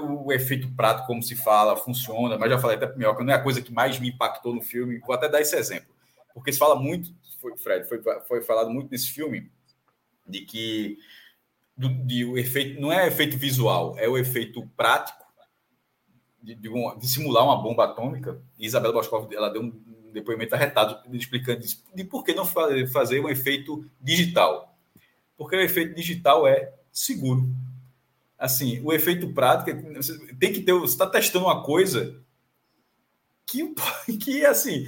[0.00, 3.36] O, efeito prático, como se fala, funciona, mas já falei até para Minhoca, não é
[3.36, 4.98] a coisa que mais me impactou no filme.
[4.98, 5.94] Vou até dar esse exemplo.
[6.34, 9.50] Porque se fala muito, foi, Fred, foi, foi falado muito nesse filme,
[10.26, 10.98] de que
[11.76, 15.21] do, de, o efeito não é efeito visual, é o efeito prático
[16.42, 18.40] de, de, um, de, simular uma bomba atômica.
[18.58, 23.28] Isabela Boscov ela deu um depoimento arretado explicando isso, de por que não fazer um
[23.28, 24.76] efeito digital.
[25.36, 27.48] Porque o efeito digital é seguro.
[28.38, 29.70] Assim, o efeito prático
[30.38, 30.72] tem que ter.
[30.72, 32.20] Você está testando uma coisa
[33.46, 33.74] que,
[34.18, 34.86] que assim,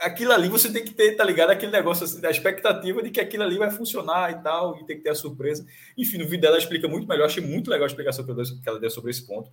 [0.00, 1.50] aquilo ali você tem que ter, tá ligado?
[1.50, 4.96] Aquele negócio assim, da expectativa de que aquilo ali vai funcionar e tal, e tem
[4.96, 5.64] que ter a surpresa.
[5.96, 7.26] Enfim, no vídeo dela explica muito melhor.
[7.26, 9.50] Achei muito legal a explicação que ela deu sobre esse ponto.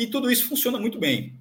[0.00, 1.38] E tudo isso funciona muito bem.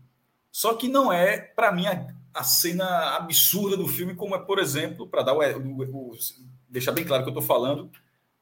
[0.52, 4.60] Só que não é, para mim, a, a, cena absurda do filme, como é, por
[4.60, 6.12] exemplo, para dar o, o, o,
[6.68, 7.90] deixar bem claro que eu estou falando,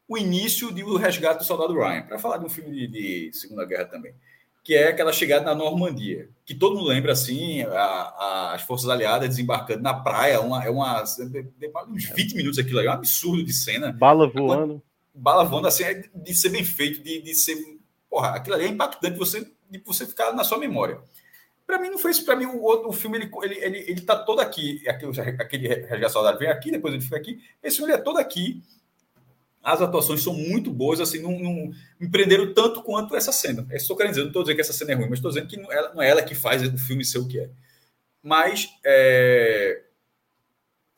[0.08, 3.38] o início de O Resgate do Soldado Ryan, para falar de um filme de, de,
[3.38, 4.16] Segunda Guerra também,
[4.64, 8.90] que é aquela chegada na Normandia, que todo mundo lembra assim, a, a, as forças
[8.90, 11.04] aliadas desembarcando na praia, uma, é uma,
[11.90, 13.92] uns 20 minutos aquilo aí, é um absurdo de cena.
[13.92, 14.82] Bala voando.
[15.14, 17.56] Bala voando, assim, é de ser bem feito, de, de ser.
[18.10, 21.00] Porra, aquilo ali é impactante, você de você ficar na sua memória.
[21.66, 22.24] Para mim não foi isso.
[22.24, 24.88] Para mim o o filme ele ele, ele, ele tá todo aqui.
[24.88, 27.42] Aquele, aquele resgate saudável vem aqui, depois ele fica aqui.
[27.62, 28.64] Esse filme é todo aqui.
[29.62, 33.68] As atuações são muito boas, assim, não, não me prenderam tanto quanto essa cena.
[33.70, 34.22] É estou querendo dizer.
[34.22, 36.02] Não estou dizendo que essa cena é ruim, mas estou dizendo que não é, não
[36.02, 37.50] é ela que faz o filme ser o que é.
[38.24, 39.84] Mas é,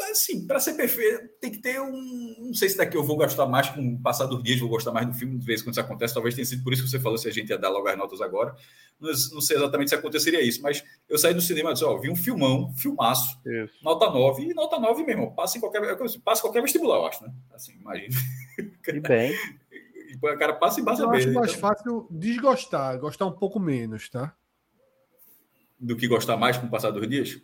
[0.06, 2.36] assim, para ser perfeito, tem que ter um.
[2.40, 4.92] Não sei se daqui eu vou gostar mais com o passar dos dias, vou gostar
[4.92, 6.14] mais do filme, de vez quando isso acontece.
[6.14, 7.98] Talvez tenha sido por isso que você falou se a gente ia dar logo as
[7.98, 8.56] notas agora.
[9.00, 11.98] Não, não sei exatamente se aconteceria isso, mas eu saí do cinema e disse: Ó,
[11.98, 13.74] vi um filmão, filmaço, isso.
[13.84, 15.36] nota 9, e nota 9 mesmo.
[15.36, 15.82] Passa em qualquer,
[16.24, 17.34] passa qualquer vestibular, eu acho, né?
[17.54, 18.16] Assim, imagina.
[18.88, 19.34] E bem.
[20.22, 21.36] O cara passa e basta Eu acho bem.
[21.36, 24.36] mais então, fácil desgostar, gostar um pouco menos, tá?
[25.80, 27.42] do que gostar mais com o passar dos dias.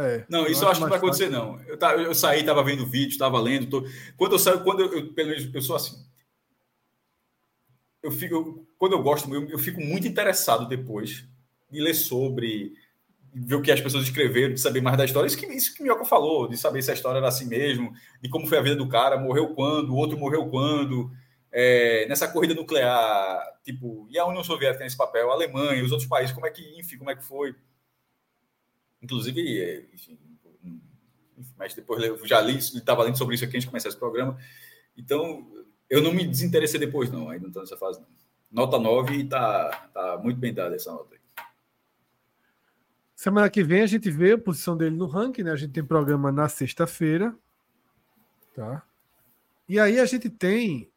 [0.00, 0.24] É.
[0.28, 1.38] Não, isso eu acho que não vai acontecer, fácil.
[1.46, 1.60] não.
[1.62, 3.66] Eu, ta- eu saí, estava vendo vídeo, estava lendo.
[3.68, 3.84] Tô...
[4.16, 5.96] Quando eu saio, quando eu, eu, pelo menos, eu sou assim.
[8.02, 11.24] Eu fico, eu- quando eu gosto, eu, eu fico muito interessado depois
[11.70, 12.72] de ler sobre,
[13.34, 15.26] de ver o que as pessoas escreveram, de saber mais da história.
[15.26, 17.92] Isso que, isso que Minhoca falou, de saber se a história era assim mesmo,
[18.22, 21.10] de como foi a vida do cara, morreu quando, o outro morreu quando.
[21.50, 26.08] é, nessa corrida nuclear, tipo, e a União Soviética nesse papel, a Alemanha, os outros
[26.08, 27.54] países, como é que, enfim, como é que foi.
[29.02, 30.18] Inclusive, é, enfim,
[31.56, 34.38] mas depois eu já li, estava lendo sobre isso aqui antes de começar esse programa.
[34.96, 35.46] Então,
[35.88, 38.08] eu não me desinteressei depois, não, ainda não estou nessa fase, não.
[38.50, 41.44] Nota 9 e tá, tá muito bem dada essa nota aí.
[43.14, 45.50] Semana que vem a gente vê a posição dele no ranking, né?
[45.50, 47.34] A gente tem programa na sexta-feira,
[48.54, 48.82] tá?
[49.68, 50.90] E aí a gente tem,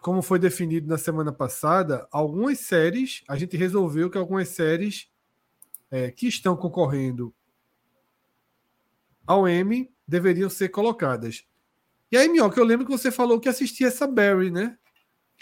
[0.00, 3.22] como foi definido na semana passada, algumas séries.
[3.28, 5.08] A gente resolveu que algumas séries
[5.90, 7.34] é, que estão concorrendo
[9.26, 11.44] ao M deveriam ser colocadas.
[12.10, 14.78] E aí, Minhoca, eu lembro que você falou que assistia essa Barry, né?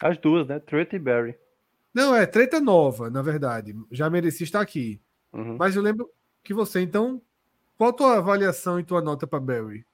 [0.02, 0.58] As duas, né?
[0.58, 1.34] Truth e Barry.
[1.92, 3.74] Não, é treta nova, na verdade.
[3.90, 5.00] Já merecia estar aqui.
[5.32, 5.56] Uhum.
[5.58, 6.10] Mas eu lembro
[6.42, 7.20] que você, então,
[7.76, 9.84] qual a tua avaliação e tua nota para Barry?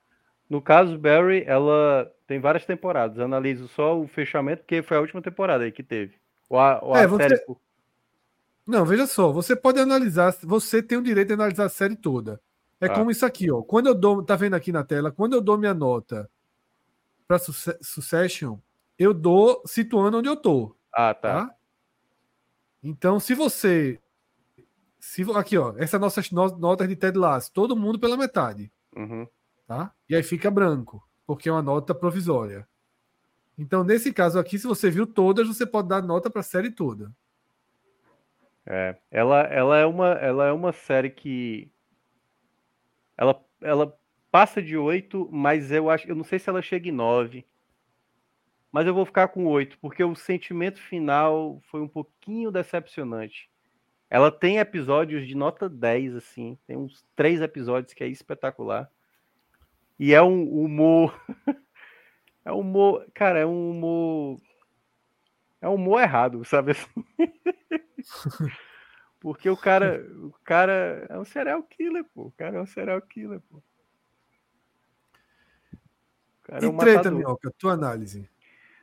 [0.49, 3.19] No caso, Barry, ela tem várias temporadas.
[3.19, 6.15] Eu analiso só o fechamento, porque foi a última temporada aí que teve.
[6.49, 7.45] Ou a, ou a É, você- série.
[8.71, 12.41] Não, veja só, você pode analisar, você tem o direito de analisar a série toda.
[12.81, 12.95] É Tá.
[12.95, 13.63] como isso aqui, ó.
[13.63, 16.31] Quando eu dou, tá vendo aqui na tela, quando eu dou minha nota
[17.27, 18.59] para Succession,
[18.99, 21.47] eu dou situando onde eu tô, Ah, tá.
[21.47, 21.55] tá?
[22.83, 24.01] Então, se você
[24.99, 29.27] se aqui, ó, essas nossas no- notas de Ted Lasso, todo mundo pela metade, Uhum.
[29.67, 29.93] tá?
[30.09, 32.69] E aí fica branco, porque é uma nota provisória.
[33.59, 36.71] Então, nesse caso aqui, se você viu todas, você pode dar nota para a série
[36.71, 37.13] toda.
[38.67, 41.71] É, ela, ela, é uma, ela é uma série que.
[43.17, 43.99] Ela, ela
[44.31, 46.09] passa de 8, mas eu acho.
[46.09, 47.45] Eu não sei se ela chega em 9.
[48.73, 53.51] Mas eu vou ficar com 8, porque o sentimento final foi um pouquinho decepcionante.
[54.09, 56.59] Ela tem episódios de nota 10, assim.
[56.67, 58.91] Tem uns três episódios que é espetacular.
[59.99, 61.21] E é um humor.
[62.45, 63.07] é um humor.
[63.15, 64.41] Cara, é um humor.
[65.61, 67.05] É um humor errado, sabe assim?
[69.21, 72.23] Porque o cara, o cara é um serial killer, pô.
[72.23, 73.59] O cara é um serial killer, pô.
[73.59, 73.63] O
[76.45, 77.19] cara é e um treta, matador.
[77.19, 78.29] Minhoca, tua análise.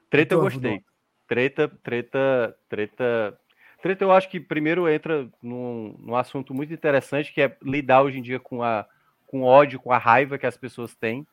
[0.10, 0.84] Treta eu Tua gostei.
[1.28, 3.40] Treta, treta, treta.
[3.82, 8.20] Treta eu acho que primeiro entra num, num assunto muito interessante que é lidar hoje
[8.20, 8.88] em dia com a
[9.26, 11.28] com ódio, com a raiva que as pessoas têm.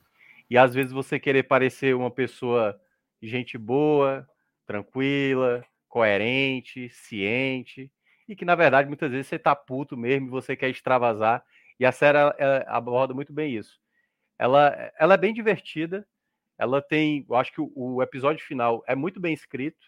[0.50, 2.78] E às vezes você querer parecer uma pessoa
[3.22, 4.28] gente boa,
[4.66, 7.90] tranquila, coerente, ciente,
[8.28, 11.44] e que na verdade muitas vezes você tá puto mesmo, você quer extravasar.
[11.78, 13.78] E a série ela, ela aborda muito bem isso.
[14.38, 16.06] Ela, ela é bem divertida,
[16.58, 19.86] ela tem, eu acho que o, o episódio final é muito bem escrito,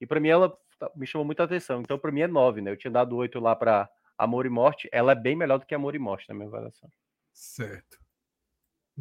[0.00, 1.80] e para mim ela tá- me chamou muita atenção.
[1.82, 2.70] Então para mim é 9, né?
[2.72, 3.88] Eu tinha dado 8 lá para
[4.18, 6.90] Amor e Morte, ela é bem melhor do que Amor e Morte na minha avaliação.
[7.32, 7.99] Certo.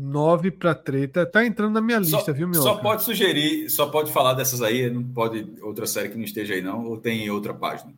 [0.01, 1.25] 9 para treta.
[1.25, 2.61] Tá entrando na minha lista, Só, viu, meu?
[2.61, 6.53] só pode sugerir, só pode falar dessas aí, não pode outra série que não esteja
[6.53, 7.93] aí, não, ou tem outra página.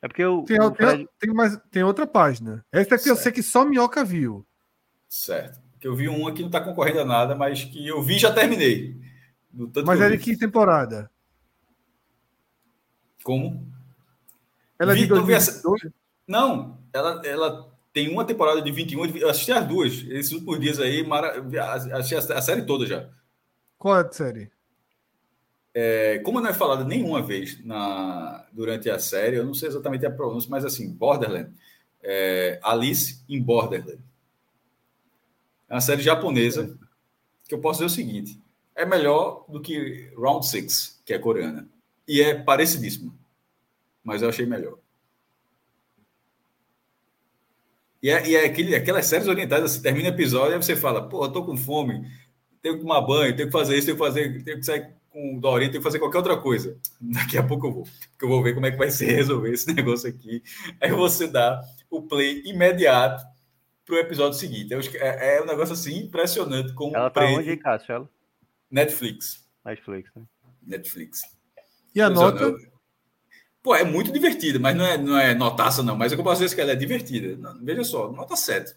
[0.00, 2.64] É porque o, Tem, o tem- Fred- tem mais, tem outra página.
[2.72, 3.22] Essa aqui eu Certo.
[3.24, 4.44] sei que só Minhoca viu.
[5.08, 5.60] Certo.
[5.78, 8.18] Que eu vi uma que não está concorrendo a nada, mas que eu vi e
[8.18, 8.96] já terminei.
[9.52, 11.10] Do tanto Mas que eu é de que temporada?
[13.22, 13.64] Como?
[14.78, 15.92] Ela é de Vi- não vi essa- 2022?
[16.26, 20.80] Não, ela, ela tem uma temporada de 21, eu assisti as duas, esses últimos dias
[20.80, 21.44] aí, mara,
[21.94, 23.08] assisti a, série toda já.
[23.78, 24.50] Qual é a série?
[25.74, 30.06] É, como não é falada nenhuma vez na, durante a série, eu não sei exatamente
[30.06, 31.50] a pronúncia, mas assim, Borderland,
[32.02, 34.00] é, Alice em Borderland.
[35.68, 36.78] É uma série japonesa
[37.48, 38.40] que eu posso dizer o seguinte:
[38.74, 41.68] é melhor do que Round Six, que é coreana.
[42.06, 43.16] E é parecidíssimo.
[44.02, 44.78] Mas eu achei melhor.
[48.02, 51.08] E é, e é aquele, aquelas séries orientais, assim, termina o episódio e você fala,
[51.08, 52.04] pô, eu tô com fome,
[52.60, 55.36] tenho que tomar banho, tenho que fazer isso, tenho que fazer, tenho que sair com
[55.36, 56.76] o Dorinha, tenho que fazer qualquer outra coisa.
[57.00, 59.52] Daqui a pouco eu vou, porque eu vou ver como é que vai ser resolver
[59.52, 60.42] esse negócio aqui.
[60.80, 63.24] Aí você dá o play imediato
[63.84, 64.72] pro episódio seguinte.
[64.72, 67.92] Eu acho que É, é um negócio assim impressionante como ela tá onde, Cássio?
[67.92, 68.08] Ela?
[68.70, 69.46] Netflix.
[69.64, 70.22] Netflix, né?
[70.62, 71.20] Netflix.
[71.94, 72.52] E a é, nota?
[73.62, 75.96] Pô, é muito divertida, mas não é, não é notaça, não.
[75.96, 77.38] Mas é posso dizer que ela é divertida.
[77.62, 78.74] Veja só, nota 7.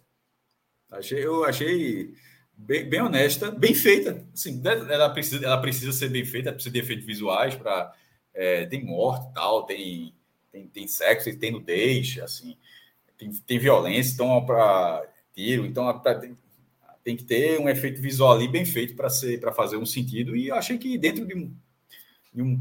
[0.92, 2.14] Achei, eu achei
[2.56, 4.24] bem, bem, honesta, bem feita.
[4.34, 7.94] Assim, ela, precisa, ela precisa ser bem feita, precisa de efeitos visuais para.
[8.34, 10.14] É, tem morte tal, tem,
[10.52, 12.58] tem, tem sexo, tem nudez, assim,
[13.18, 16.38] tem, tem violência, então para tiro, então pra, tem,
[17.02, 20.36] tem, que ter um efeito visual ali bem feito para ser para fazer um sentido.
[20.36, 21.56] E eu achei que dentro de um,
[22.34, 22.60] de um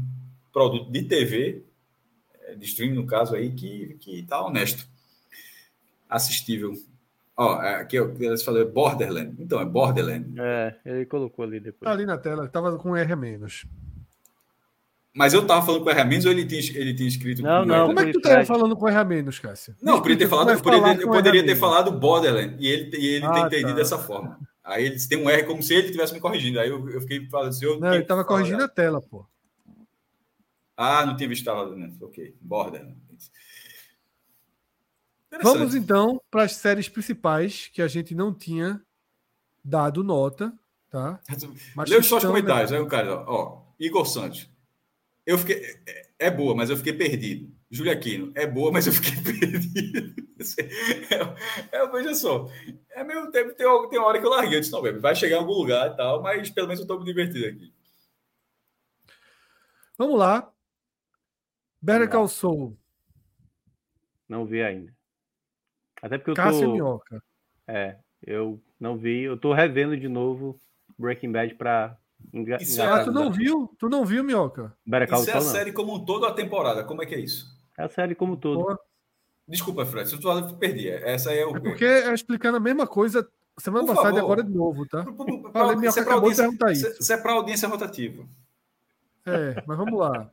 [0.53, 1.64] produto de TV, é,
[2.57, 4.87] de streaming no caso aí, que, que tá honesto.
[6.09, 6.73] Assistível.
[7.37, 9.35] Ó, é, aqui você falou Borderland.
[9.39, 10.33] Então, é Borderland.
[10.39, 11.81] É, ele colocou ali depois.
[11.81, 13.65] Tá ali na tela, tava com R a menos.
[15.13, 17.61] Mas eu tava falando com R a menos ou ele tinha, ele tinha escrito não,
[17.61, 19.75] com não, Como é que tu tava falando com R a menos, Cássio?
[19.81, 23.07] Não, eu poderia ter falado, eu poderia, eu poderia ter falado Borderland e ele, e
[23.15, 23.75] ele ah, tem entendido tá.
[23.75, 24.39] dessa forma.
[24.63, 26.59] Aí eles têm um R como se ele estivesse me corrigindo.
[26.59, 27.65] Aí eu, eu fiquei falando assim.
[27.65, 29.25] Eu não, ele tava corrigindo a tela, pô.
[30.77, 31.93] Ah, não tinha visto a né?
[32.01, 32.97] Ok, Borderland.
[35.41, 38.81] Vamos então para as séries principais que a gente não tinha
[39.63, 40.53] dado nota,
[40.89, 41.19] tá?
[41.75, 44.49] Mas Leu só os comentários, aí o cara, ó, Igor Santos.
[45.25, 45.61] Eu fiquei
[46.19, 47.53] é, boa, mas eu fiquei perdido.
[47.69, 50.13] Júlia Aquino, é boa, mas eu fiquei perdido.
[51.71, 52.47] É, é, veja só,
[52.91, 55.37] é meio tempo, tem, tem uma hora que eu larguei, eu disse, não, vai chegar
[55.37, 57.73] em algum lugar e tal, mas pelo menos eu estou me divertindo aqui.
[59.97, 60.51] Vamos lá.
[61.85, 62.75] Better Call Saul.
[64.27, 64.91] Não vi ainda.
[66.01, 66.73] Até porque eu Cássio tô...
[66.73, 67.23] Minhoca.
[67.67, 69.21] É, eu não vi.
[69.21, 70.59] Eu tô revendo de novo
[70.97, 71.95] Breaking Bad pra...
[72.33, 72.57] Enga...
[72.59, 73.71] Isso é, tu não viu?
[73.77, 74.75] Tu não viu, Minhoca?
[75.13, 76.83] Isso é a série como um todo a temporada.
[76.83, 77.55] Como é que é isso?
[77.77, 78.79] É a série como um todo.
[79.47, 80.89] Desculpa, Fred, se eu perdi.
[80.89, 81.55] Essa é o.
[81.55, 83.29] É porque é explicando a mesma coisa
[83.59, 85.05] semana Por passada e agora de novo, tá?
[85.53, 86.87] Falei, Minhoca acabou de perguntar isso.
[86.99, 88.25] Isso é para audiência rotativa.
[89.23, 90.31] É, mas vamos lá.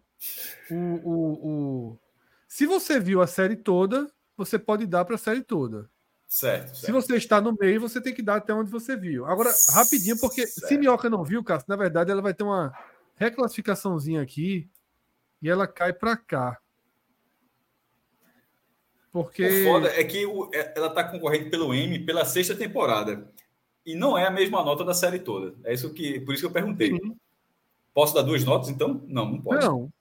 [0.70, 1.98] O, o, o...
[2.48, 5.90] Se você viu a série toda, você pode dar para a série toda.
[6.26, 9.26] Certo, certo, Se você está no meio, você tem que dar até onde você viu.
[9.26, 10.68] Agora, rapidinho, porque certo.
[10.68, 12.72] se Minhoca não viu, Cássio, na verdade ela vai ter uma
[13.16, 14.68] reclassificaçãozinha aqui
[15.42, 16.58] e ela cai para cá.
[19.12, 19.46] Porque.
[19.46, 23.30] O foda é que o, é, ela está concorrendo pelo M pela sexta temporada.
[23.84, 25.54] E não é a mesma nota da série toda.
[25.64, 26.92] É isso que, por isso que eu perguntei.
[26.92, 27.16] Sim.
[27.92, 29.02] Posso dar duas notas, então?
[29.06, 29.64] Não, não pode.
[29.64, 29.92] Não.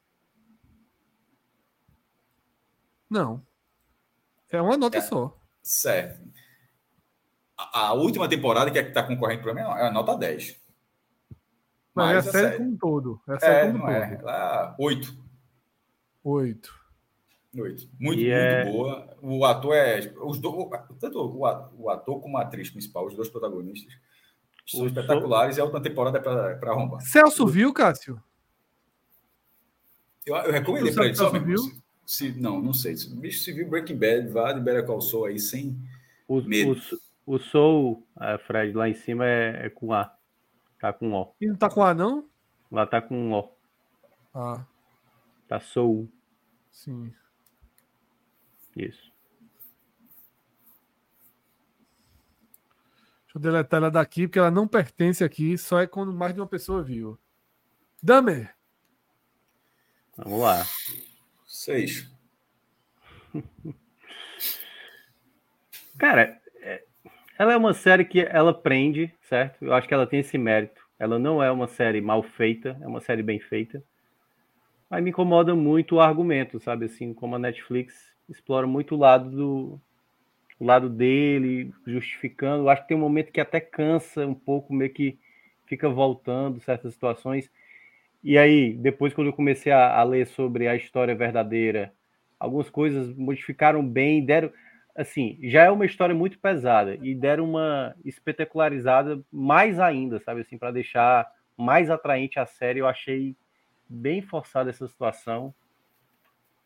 [3.11, 3.45] Não.
[4.49, 5.37] É uma nota é, só.
[5.61, 6.21] Certo.
[7.57, 10.57] A, a, última temporada que é está concorrendo para mim é a nota 10.
[11.93, 13.21] Mas, Mas é a série, série como um todo.
[13.27, 14.29] É a série é, como um todo.
[14.29, 15.17] É, 8.
[16.23, 16.81] 8.
[17.53, 17.59] 8.
[17.59, 18.71] Muito, muito é...
[18.71, 19.17] boa.
[19.21, 20.13] O ator é.
[20.21, 23.93] Os do, tanto o, o ator como a atriz principal, os dois protagonistas,
[24.65, 25.59] são espetaculares sou...
[25.59, 27.01] e a última temporada é para arrombar.
[27.01, 28.23] Celso viu, Cássio?
[30.25, 31.39] Eu, eu recomendei para ele.
[31.39, 31.80] Viu?
[32.11, 32.97] Se, não, não sei.
[32.97, 35.81] Se o bicho se viu Breaking Bad, vá de Better Call Saul aí sem
[36.27, 36.77] o, medo.
[37.25, 40.13] O, o Soul, a Fred, lá em cima é, é, com A.
[40.77, 41.33] Tá com O.
[41.39, 42.27] E não tá com A, não?
[42.69, 43.49] Lá tá com O.
[44.35, 44.65] Ah.
[45.47, 46.11] Tá Soul.
[46.69, 47.13] Sim.
[48.75, 49.09] Isso.
[53.23, 56.41] Deixa eu deletar ela daqui, porque ela não pertence aqui, só é quando mais de
[56.41, 57.17] uma pessoa viu.
[58.03, 58.53] Damer.
[60.17, 60.65] Vamos lá.
[61.61, 62.11] Seis.
[65.95, 66.83] Cara, é,
[67.37, 69.63] ela é uma série que ela prende, certo?
[69.63, 70.81] Eu acho que ela tem esse mérito.
[70.97, 73.83] Ela não é uma série mal feita, é uma série bem feita.
[74.89, 76.85] Mas me incomoda muito o argumento, sabe?
[76.85, 79.79] Assim, como a Netflix explora muito o lado do
[80.59, 82.63] o lado dele, justificando.
[82.63, 85.19] Eu acho que tem um momento que até cansa um pouco, meio que
[85.67, 87.51] fica voltando certas situações.
[88.23, 91.93] E aí, depois, quando eu comecei a, a, ler sobre a história verdadeira,
[92.39, 94.51] algumas coisas modificaram bem, deram.
[94.95, 100.41] Assim, já é uma história muito pesada e deram uma espetacularizada mais ainda, sabe?
[100.41, 102.79] Assim, para deixar mais atraente a série.
[102.79, 103.35] Eu achei
[103.87, 105.53] bem forçada essa situação.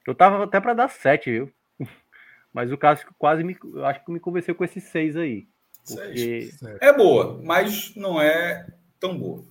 [0.06, 1.54] Eu tava até para dar sete, viu?
[2.54, 3.58] Mas o caso quase me.
[3.64, 5.48] Eu acho que me convenceu com esses seis aí.
[5.88, 6.50] Porque...
[6.82, 8.68] É boa, mas não é
[9.00, 9.46] tão boa.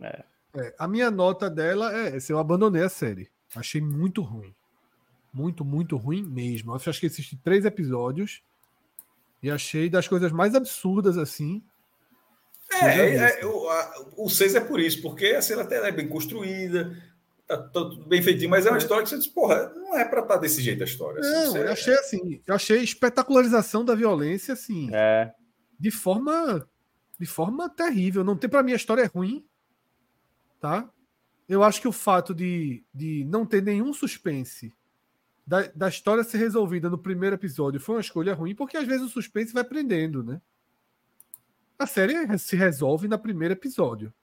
[0.00, 0.24] É.
[0.54, 2.32] É, a minha nota dela é essa.
[2.32, 3.30] Eu abandonei a série.
[3.54, 4.54] Achei muito ruim.
[5.32, 6.72] Muito, muito ruim mesmo.
[6.72, 8.42] Eu acho que assisti três episódios
[9.42, 11.62] e achei das coisas mais absurdas assim.
[12.70, 15.92] É, é, é o, a, o seis é por isso, porque a cena até é
[15.92, 16.96] bem construída,
[17.46, 18.78] tá, tudo bem feitinho, mas é uma é.
[18.78, 21.20] história que você diz, porra, não é pra estar tá desse jeito a história.
[21.20, 25.32] Assim, não, eu achei assim, eu achei espetacularização da violência, assim, é.
[25.78, 26.66] de forma
[27.18, 28.24] de forma terrível.
[28.24, 29.44] Não tem para mim a história é ruim,
[30.62, 30.88] tá?
[31.48, 34.72] Eu acho que o fato de, de não ter nenhum suspense
[35.44, 39.02] da, da história ser resolvida no primeiro episódio foi uma escolha ruim, porque às vezes
[39.02, 40.40] o suspense vai prendendo, né?
[41.76, 44.14] A série se resolve na primeiro episódio.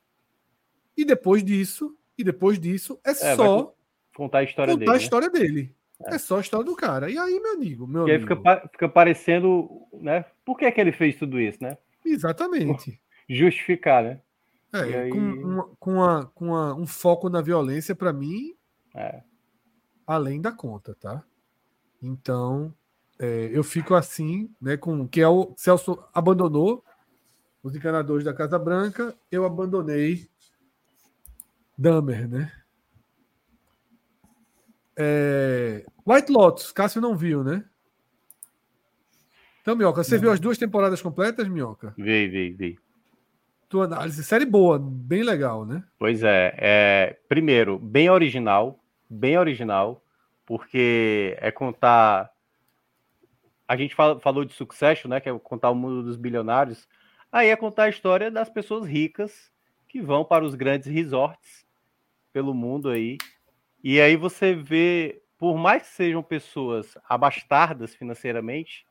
[0.95, 3.75] E depois disso, e depois disso, é, é só
[4.15, 4.91] contar a história contar dele.
[4.91, 5.03] a né?
[5.03, 5.75] história dele.
[6.05, 6.15] É.
[6.15, 6.17] é.
[6.17, 7.11] só a história do cara.
[7.11, 8.37] E aí, meu amigo, meu e aí fica,
[8.71, 10.23] fica parecendo, né?
[10.45, 11.77] Por que, que ele fez tudo isso, né?
[12.05, 12.97] Exatamente.
[13.27, 14.21] Justificar, né?
[14.72, 15.09] É, aí...
[15.09, 18.55] com, com, com um foco na violência, para mim,
[18.95, 19.24] é.
[20.05, 21.24] além da conta, tá?
[22.01, 22.74] Então,
[23.17, 24.78] é, eu fico assim, né?
[24.78, 26.84] Com que é o Celso abandonou
[27.61, 30.30] os encanadores da Casa Branca, eu abandonei
[31.78, 32.51] Dahmer, né?
[34.95, 37.63] É, White Lotus, Cássio não viu, né?
[39.61, 40.22] Então, Minhoca, você não.
[40.22, 41.93] viu as duas temporadas completas, Minhoca?
[41.97, 42.80] Vi, vi, vi.
[43.70, 45.84] Tua análise, série boa, bem legal, né?
[45.99, 47.20] Pois é, é.
[47.30, 50.03] Primeiro, bem original, bem original,
[50.43, 52.32] porque é contar.
[53.67, 55.20] A gente fala, falou de Succession, né?
[55.20, 56.88] Que é contar o mundo dos bilionários.
[57.32, 59.51] Aí é contar a história das pessoas ricas
[59.88, 61.63] que vão para os grandes resorts
[62.34, 63.20] pelo mundo aí.
[63.84, 68.84] E aí você vê, por mais que sejam pessoas abastardas financeiramente,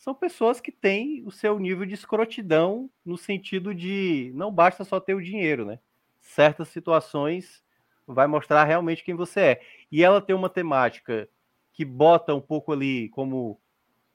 [0.00, 4.98] são pessoas que têm o seu nível de escrotidão no sentido de não basta só
[4.98, 5.78] ter o dinheiro, né?
[6.18, 7.62] Certas situações
[8.06, 9.60] vai mostrar realmente quem você é.
[9.92, 11.28] E ela tem uma temática
[11.70, 13.60] que bota um pouco ali como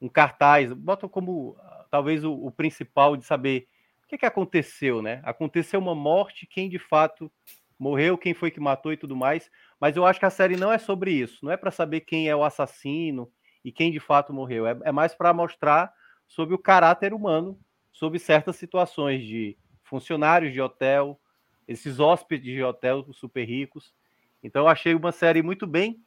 [0.00, 1.56] um cartaz, bota como
[1.88, 3.68] talvez o, o principal de saber
[4.02, 5.20] o que, que aconteceu, né?
[5.22, 7.30] Aconteceu uma morte, quem de fato
[7.78, 9.48] morreu, quem foi que matou e tudo mais.
[9.80, 11.44] Mas eu acho que a série não é sobre isso.
[11.44, 13.30] Não é para saber quem é o assassino,
[13.66, 14.64] e quem de fato morreu.
[14.64, 15.92] É, é mais para mostrar
[16.24, 17.58] sobre o caráter humano,
[17.90, 21.20] sobre certas situações de funcionários de hotel,
[21.66, 23.92] esses hóspedes de hotel super ricos.
[24.40, 26.00] Então eu achei uma série muito bem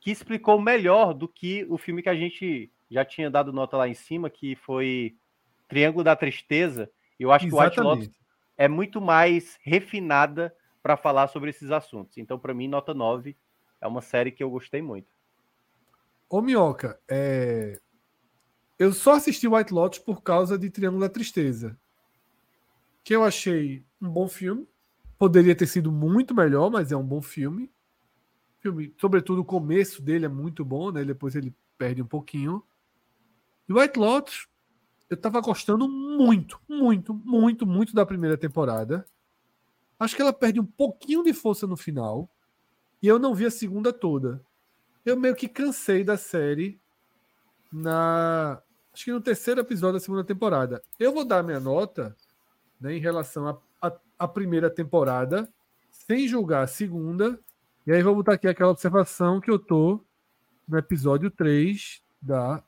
[0.00, 3.88] que explicou melhor do que o filme que a gente já tinha dado nota lá
[3.88, 5.14] em cima, que foi
[5.68, 6.90] Triângulo da Tristeza.
[7.16, 7.74] Eu acho Exatamente.
[7.74, 8.20] que o White Lotus
[8.56, 12.18] é muito mais refinada para falar sobre esses assuntos.
[12.18, 13.36] Então, para mim, nota 9
[13.80, 15.17] é uma série que eu gostei muito.
[16.30, 17.80] Ô, Minhoca, é...
[18.78, 21.78] eu só assisti White Lotus por causa de Triângulo da Tristeza.
[23.02, 24.68] Que eu achei um bom filme.
[25.18, 27.72] Poderia ter sido muito melhor, mas é um bom filme.
[28.60, 31.02] filme sobretudo o começo dele é muito bom, né?
[31.02, 32.62] Depois ele perde um pouquinho.
[33.66, 34.48] E White Lotus,
[35.08, 39.06] eu tava gostando muito, muito, muito, muito da primeira temporada.
[39.98, 42.28] Acho que ela perde um pouquinho de força no final.
[43.02, 44.46] E eu não vi a segunda toda
[45.04, 46.80] eu meio que cansei da série
[47.72, 48.60] na
[48.92, 50.82] acho que no terceiro episódio da segunda temporada.
[50.98, 52.16] Eu vou dar minha nota
[52.80, 53.60] né, em relação
[54.18, 55.48] à primeira temporada,
[55.90, 57.38] sem julgar a segunda,
[57.86, 60.04] e aí vou botar aqui aquela observação que eu tô
[60.66, 62.62] no episódio 3 da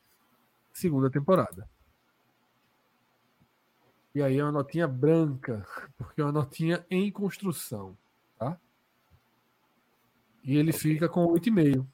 [0.72, 1.68] segunda temporada.
[4.14, 5.66] E aí é uma notinha branca,
[5.98, 7.96] porque é uma notinha em construção,
[8.38, 8.58] tá?
[10.42, 10.80] E ele okay.
[10.80, 11.86] fica com 8,5.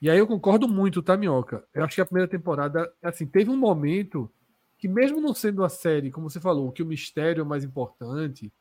[0.00, 1.64] E aí eu concordo muito, tá, Minhoca?
[1.74, 4.30] Eu acho que a primeira temporada, assim, teve um momento
[4.78, 7.64] que, mesmo não sendo a série, como você falou, que o mistério é o mais
[7.64, 8.52] importante,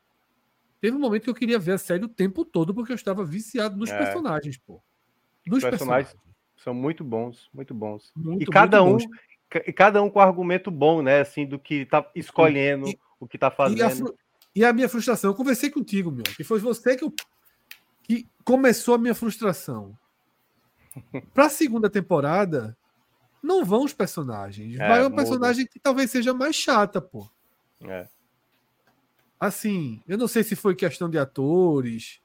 [0.82, 3.24] teve um momento que eu queria ver a série o tempo todo, porque eu estava
[3.24, 3.98] viciado nos é.
[3.98, 4.82] personagens, pô.
[5.46, 6.16] Nos Os personagens, personagens,
[6.58, 8.12] são muito bons, muito bons.
[8.16, 9.06] Muito, e cada um, bons.
[9.76, 11.22] cada um com argumento bom, né?
[11.22, 13.80] Assim, do que tá escolhendo, e, o que tá fazendo.
[14.56, 17.14] E a, e a, minha frustração, eu conversei contigo, meu, que foi você que, eu,
[18.02, 19.96] que começou a minha frustração
[21.34, 22.78] para a segunda temporada,
[23.42, 24.80] não vão os personagens.
[24.80, 27.30] É, Vai um personagem que talvez seja mais chata, pô.
[27.82, 28.08] É.
[29.40, 32.20] Assim, eu não sei se foi questão de atores,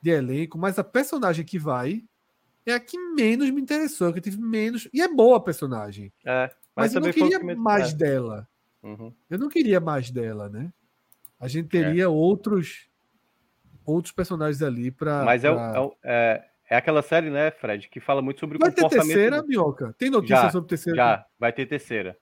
[0.00, 2.04] de elenco, mas a personagem que vai
[2.66, 4.88] é a que menos me interessou, que eu tive menos.
[4.92, 6.12] E é boa a personagem.
[6.24, 7.96] É, mas, mas eu não queria que mais é.
[7.96, 8.48] dela.
[8.82, 9.12] Uhum.
[9.30, 10.72] Eu não queria mais dela, né?
[11.40, 12.08] A gente teria é.
[12.08, 12.88] outros
[13.84, 15.24] outros personagens ali para.
[15.24, 15.90] Mas é pra...
[16.04, 18.98] é, é aquela série, né, Fred, que fala muito sobre vai comportamento.
[18.98, 19.94] Vai ter terceira, Minhoca?
[19.98, 20.96] Tem notícia já, sobre terceira?
[20.96, 22.16] Já, vai ter terceira.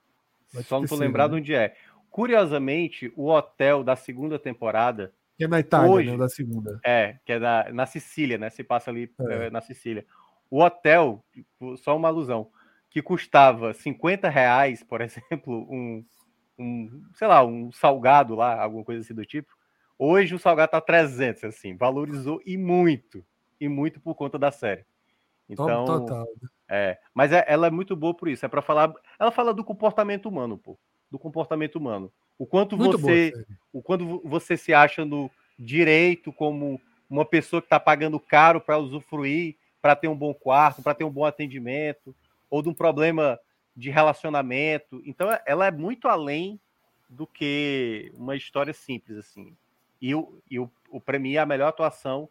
[0.53, 1.37] Vai ter Só não tô lembrado né?
[1.37, 1.75] onde é.
[2.09, 5.13] Curiosamente, o hotel da segunda temporada.
[5.37, 6.79] Que é na Itália, hoje, né, da segunda.
[6.85, 8.49] É, que é na, na Sicília, né?
[8.49, 9.47] Se passa ali é.
[9.47, 10.05] É, na Sicília.
[10.49, 12.49] O hotel, tipo, só uma alusão,
[12.89, 16.05] que custava 50 reais, por exemplo, um,
[16.59, 19.53] um, sei lá, um salgado lá, alguma coisa assim do tipo.
[19.97, 23.23] Hoje o salgado tá 300, assim, valorizou e muito
[23.61, 24.83] e muito por conta da série.
[25.47, 26.27] Então, Total.
[26.67, 28.43] é, mas é, ela é muito boa por isso.
[28.43, 30.79] É para falar, ela fala do comportamento humano, pô,
[31.11, 32.11] do comportamento humano.
[32.39, 37.61] O quanto muito você, boa, o quanto você se acha no direito como uma pessoa
[37.61, 41.25] que está pagando caro para usufruir, para ter um bom quarto, para ter um bom
[41.25, 42.15] atendimento,
[42.49, 43.39] ou de um problema
[43.75, 45.03] de relacionamento.
[45.05, 46.59] Então, ela é muito além
[47.07, 49.55] do que uma história simples, assim.
[50.01, 52.27] E, o, e o, o pra mim, a melhor atuação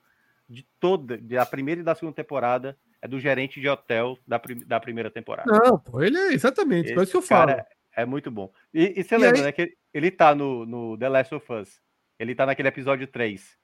[0.51, 4.80] de toda, da primeira e da segunda temporada, é do gerente de hotel da, da
[4.80, 5.51] primeira temporada.
[5.51, 7.53] Não, pô, ele é exatamente, por isso que eu falo.
[7.53, 7.64] É,
[7.96, 8.53] é, muito bom.
[8.74, 9.44] E, e você e lembra, aí...
[9.44, 11.80] né, que ele tá no, no The Last of Us.
[12.18, 13.57] Ele tá naquele episódio 3.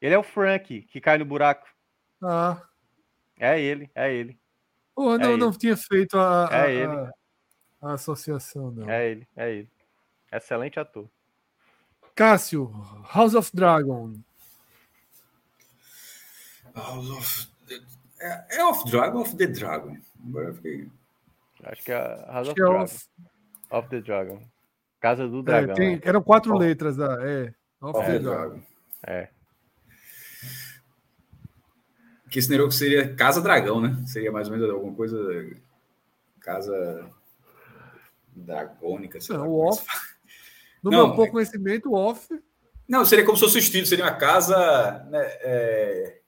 [0.00, 1.66] Ele é o Frank, que cai no buraco.
[2.22, 2.62] Ah.
[3.38, 4.38] É ele, é ele.
[4.94, 6.92] Pô, não, é não tinha feito a, é a, ele.
[6.92, 7.10] A,
[7.82, 8.88] a, associação, não.
[8.88, 9.70] É ele, é ele.
[10.30, 11.10] Excelente ator.
[12.14, 12.70] Cássio,
[13.12, 14.12] House of Dragon.
[16.74, 17.80] House of the...
[18.20, 19.96] É, é of Dragon of the Dragon?
[20.26, 20.88] Agora eu fiquei...
[21.64, 22.84] Acho que é House of, é Dragon.
[22.84, 23.08] Of...
[23.70, 23.88] of...
[23.88, 24.42] the Dragon.
[25.00, 25.72] Casa do é, Dragão.
[25.72, 26.00] É, tem...
[26.02, 27.18] Eram quatro letras da.
[27.28, 27.54] É.
[27.80, 28.60] Of the Dragon.
[29.06, 29.28] É.
[32.30, 34.02] Que esse seria Casa Dragão, né?
[34.06, 35.16] Seria mais ou menos alguma coisa.
[36.40, 37.08] Casa
[38.34, 39.18] dragônica.
[39.30, 39.86] Não, o off.
[40.82, 42.28] No não, meu pouco conhecimento, o off.
[42.88, 45.04] Não, seria como se fosse o estilo, seria uma casa.
[45.10, 46.20] Né, é...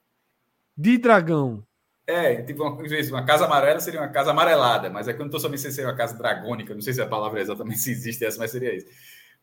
[0.77, 1.65] De dragão.
[2.07, 5.27] É, tipo uma, uma casa amarela seria uma casa amarelada, mas é que eu não
[5.27, 8.25] estou sabendo se seria uma casa dragônica, não sei se a palavra exatamente se existe
[8.25, 8.87] essa, mas seria isso.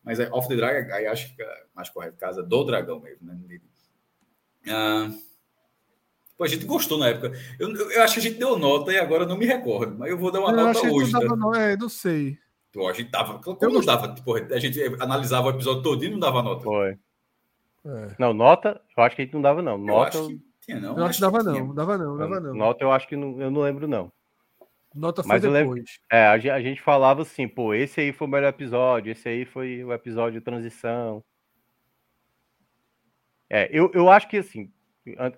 [0.02, 3.28] Mas é Off the Dragon, aí acho que é mais correto, casa do dragão mesmo,
[3.28, 3.38] né?
[4.70, 5.10] Ah,
[6.38, 7.32] Pô, a gente gostou na época.
[7.60, 10.18] Eu, eu acho que a gente deu nota e agora não me recordo, mas eu
[10.18, 11.12] vou dar uma eu nota hoje.
[11.12, 12.38] Não, dava, não, é, não sei.
[12.72, 13.40] Pô, a gente dava.
[13.40, 14.14] Como eu não dava?
[14.14, 16.64] Tipo, a gente analisava o episódio todo e não dava nota.
[16.64, 16.98] Foi.
[17.86, 18.16] É.
[18.18, 19.78] Não, nota, eu acho que a gente não dava, não.
[19.78, 20.18] Nota.
[20.18, 20.97] Eu acho que tinha, não.
[20.97, 21.53] Eu acho que dava, não.
[21.53, 21.74] Tinha.
[21.74, 22.18] Dava, não.
[22.18, 22.53] Dava, não.
[22.53, 24.11] Nota, eu acho que não, eu não lembro, não.
[24.93, 25.64] Nota foi Mas depois.
[25.68, 29.11] Lembro, é, a gente, a gente falava assim, pô, esse aí foi o melhor episódio,
[29.11, 31.24] esse aí foi o episódio de transição.
[33.49, 34.72] É, eu, eu acho que assim,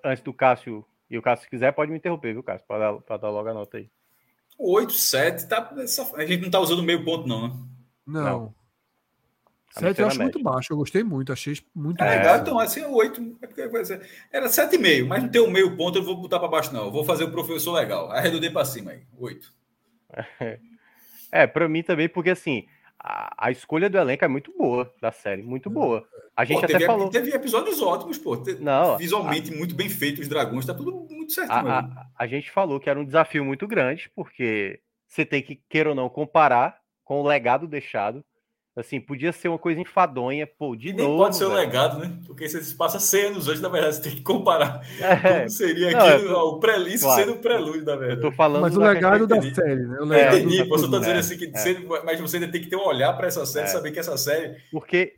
[0.04, 2.68] antes do Cássio e o Cássio, se quiser, pode me interromper, viu, Cássio?
[2.68, 3.90] Para dar, dar logo a nota aí.
[4.58, 5.74] 8, 7, tá,
[6.16, 7.54] a gente não tá usando meio ponto, não, né?
[8.06, 8.24] Não.
[8.24, 8.56] não.
[9.80, 12.38] 7 eu acho muito baixo, eu gostei muito, achei muito é, legal.
[12.38, 16.40] Então, assim, 8, é era 7,5, mas não tem um meio ponto, eu vou botar
[16.40, 16.86] para baixo, não.
[16.86, 18.12] Eu vou fazer o professor legal.
[18.12, 19.54] Arredondei para cima aí, 8.
[21.32, 22.66] É, para mim também, porque assim,
[22.98, 26.08] a, a, escolha do elenco é muito boa da série, muito boa.
[26.36, 27.10] A gente pô, até teve, falou.
[27.10, 28.42] Teve episódios ótimos, pô.
[28.60, 29.58] Não, Visualmente a...
[29.58, 31.52] muito bem feito, os dragões, tá tudo muito certo.
[31.52, 35.62] A, a, a, gente falou que era um desafio muito grande, porque você tem que,
[35.70, 38.24] queira ou não, comparar com o legado deixado.
[38.78, 41.08] Assim, podia ser uma coisa enfadonha, pô, de e novo.
[41.08, 42.12] Nem pode ser o um legado, né?
[42.28, 45.16] Porque você passa 100 anos hoje, na verdade, você tem que comparar é.
[45.16, 46.50] como seria não, aquilo, tô...
[46.50, 47.22] o prelúdio claro.
[47.22, 48.22] sendo o prelúdio, na verdade.
[48.22, 49.98] Tô falando mas o legado da série, né?
[50.02, 50.66] O legado é, entendi, da...
[50.66, 52.04] você tá dizendo assim que é.
[52.04, 53.70] mas você ainda tem que ter um olhar para essa série, é.
[53.70, 54.58] saber que essa série.
[54.70, 55.14] Porque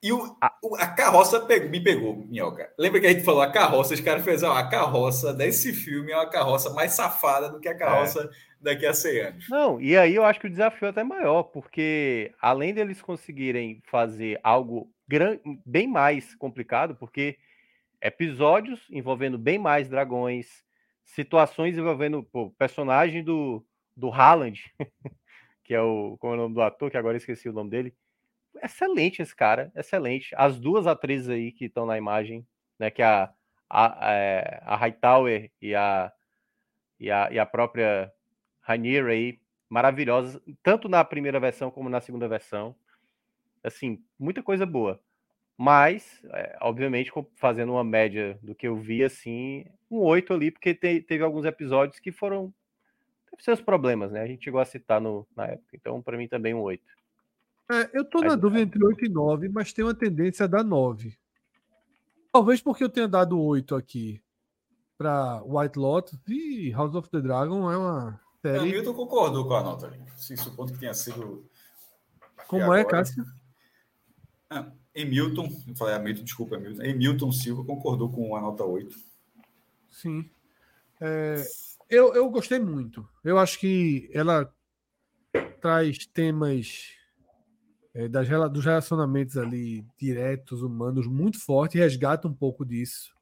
[0.00, 2.72] e o, a, carroça pegou, me pegou, Minhoca.
[2.78, 3.94] Lembra que a gente falou a carroça?
[3.94, 7.76] Os caras fizeram a carroça desse filme é uma carroça mais safada do que a
[7.76, 8.28] carroça é.
[8.60, 9.48] daqui a 100 anos.
[9.48, 13.82] Não, e aí eu acho que o desafio é até maior, porque além deles conseguirem
[13.86, 17.36] fazer algo gran, bem mais complicado, porque
[18.00, 20.62] episódios envolvendo bem mais dragões,
[21.04, 24.62] situações envolvendo o personagem do, do Haaland,
[25.64, 27.92] que é o, como é o nome do ator, que agora esqueci o nome dele
[28.62, 30.34] excelente esse cara, excelente.
[30.36, 32.46] As duas atrizes aí que estão na imagem,
[32.78, 33.32] né, que é a,
[33.68, 36.12] a, é, a Hightower e a,
[36.98, 38.12] e a, e a própria
[38.62, 42.74] Rainier aí, maravilhosas, tanto na primeira versão como na segunda versão.
[43.62, 45.00] Assim, muita coisa boa.
[45.56, 50.72] Mas, é, obviamente, fazendo uma média do que eu vi, assim, um 8 ali, porque
[50.72, 52.54] te, teve alguns episódios que foram.
[53.40, 54.20] Seus problemas, né?
[54.22, 55.68] A gente chegou a citar no, na época.
[55.74, 56.97] Então, para mim, também um 8.
[57.70, 60.64] É, eu tô na dúvida entre 8 e 9, mas tem uma tendência a dar
[60.64, 61.16] 9.
[62.32, 64.22] Talvez porque eu tenha dado 8 aqui
[64.96, 68.58] para White Lotus e House of the Dragon é uma série.
[68.58, 70.00] O Milton concordou com a nota ali.
[70.16, 71.48] Se supondo que tenha sido.
[72.46, 73.24] Como é, Cássio?
[74.50, 76.82] Ah, Emilton, eu falei Hamilton, desculpa, Emilton.
[76.82, 78.96] Emilton Silva concordou com a nota 8.
[79.90, 80.28] Sim.
[81.00, 81.44] É,
[81.88, 83.08] eu, eu gostei muito.
[83.22, 84.52] Eu acho que ela
[85.60, 86.97] traz temas
[87.98, 93.12] é, das, dos relacionamentos ali diretos, humanos, muito forte, resgata um pouco disso,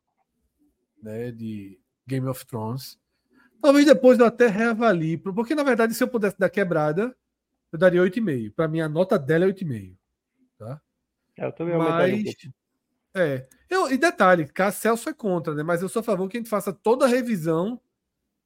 [1.02, 2.98] né, de Game of Thrones.
[3.62, 7.16] Talvez depois eu até reavalie, porque na verdade, se eu pudesse dar quebrada,
[7.72, 8.52] eu daria 8,5.
[8.52, 9.96] Para mim, a nota dela é 8,5.
[10.58, 10.78] Tá?
[11.38, 12.52] É, eu também Mas, um
[13.18, 15.62] é, eu, e detalhe, Celso é contra, né?
[15.62, 17.80] Mas eu sou a favor que a gente faça toda a revisão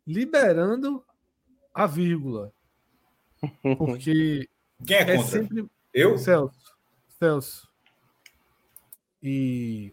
[0.07, 1.05] liberando
[1.75, 2.53] a vírgula.
[3.77, 4.49] Porque
[4.87, 6.19] Quem é, é sempre eu?
[6.19, 6.77] Celso.
[7.19, 7.69] Celso.
[9.23, 9.93] E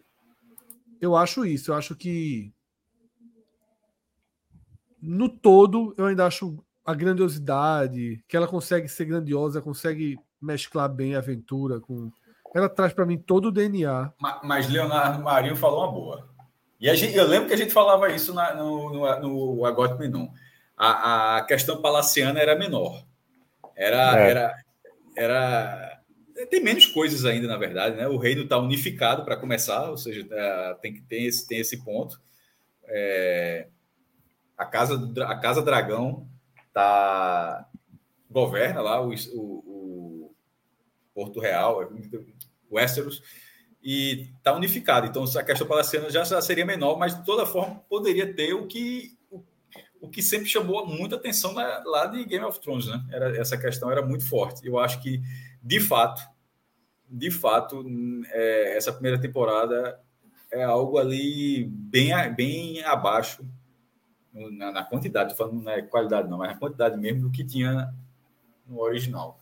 [1.00, 1.70] eu acho isso.
[1.70, 2.52] Eu acho que
[5.00, 11.14] no todo eu ainda acho a grandiosidade, que ela consegue ser grandiosa, consegue mesclar bem
[11.14, 12.10] a aventura com.
[12.54, 14.10] Ela traz para mim todo o DNA.
[14.42, 16.28] Mas, Leonardo Marinho falou uma boa.
[16.80, 19.98] E a gente, eu lembro que a gente falava isso na, no, no, no Agote
[19.98, 20.28] Menon.
[20.74, 23.04] A, a questão palaciana era menor.
[23.76, 24.30] Era, é.
[24.30, 24.54] era,
[25.14, 25.87] era.
[26.46, 28.06] Tem menos coisas ainda, na verdade, né?
[28.06, 31.84] O reino está unificado para começar, ou seja, é, tem que ter esse, tem esse
[31.84, 32.20] ponto.
[32.86, 33.68] É,
[34.56, 36.28] a casa a casa Dragão
[36.72, 37.68] tá
[38.30, 40.34] governa lá o, o, o
[41.14, 41.90] Porto Real,
[42.70, 43.22] o Westeros
[43.82, 45.06] e está unificado.
[45.06, 49.16] Então, a questão palaciana já seria menor, mas de toda forma poderia ter o que
[50.00, 53.04] o, que sempre chamou muita atenção lá de Game of Thrones, né?
[53.10, 54.66] Era, essa questão era muito forte.
[54.66, 55.20] Eu acho que,
[55.62, 56.22] de fato,
[57.08, 57.84] de fato,
[58.26, 60.00] é, essa primeira temporada
[60.50, 63.44] é algo ali bem, bem abaixo
[64.32, 67.92] na, na quantidade, falando não é qualidade não, mas na quantidade mesmo do que tinha
[68.66, 69.38] no original.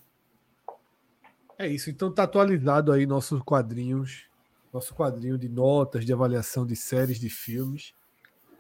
[1.59, 4.25] É isso, então tá atualizado aí nossos quadrinhos,
[4.73, 7.95] nosso quadrinho de notas, de avaliação de séries, de filmes.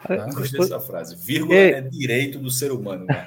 [0.06, 0.26] Tá?
[0.32, 1.14] Gostei dessa frase.
[1.14, 1.72] Vírgula Ei.
[1.72, 3.06] é direito do ser humano.
[3.06, 3.26] Né?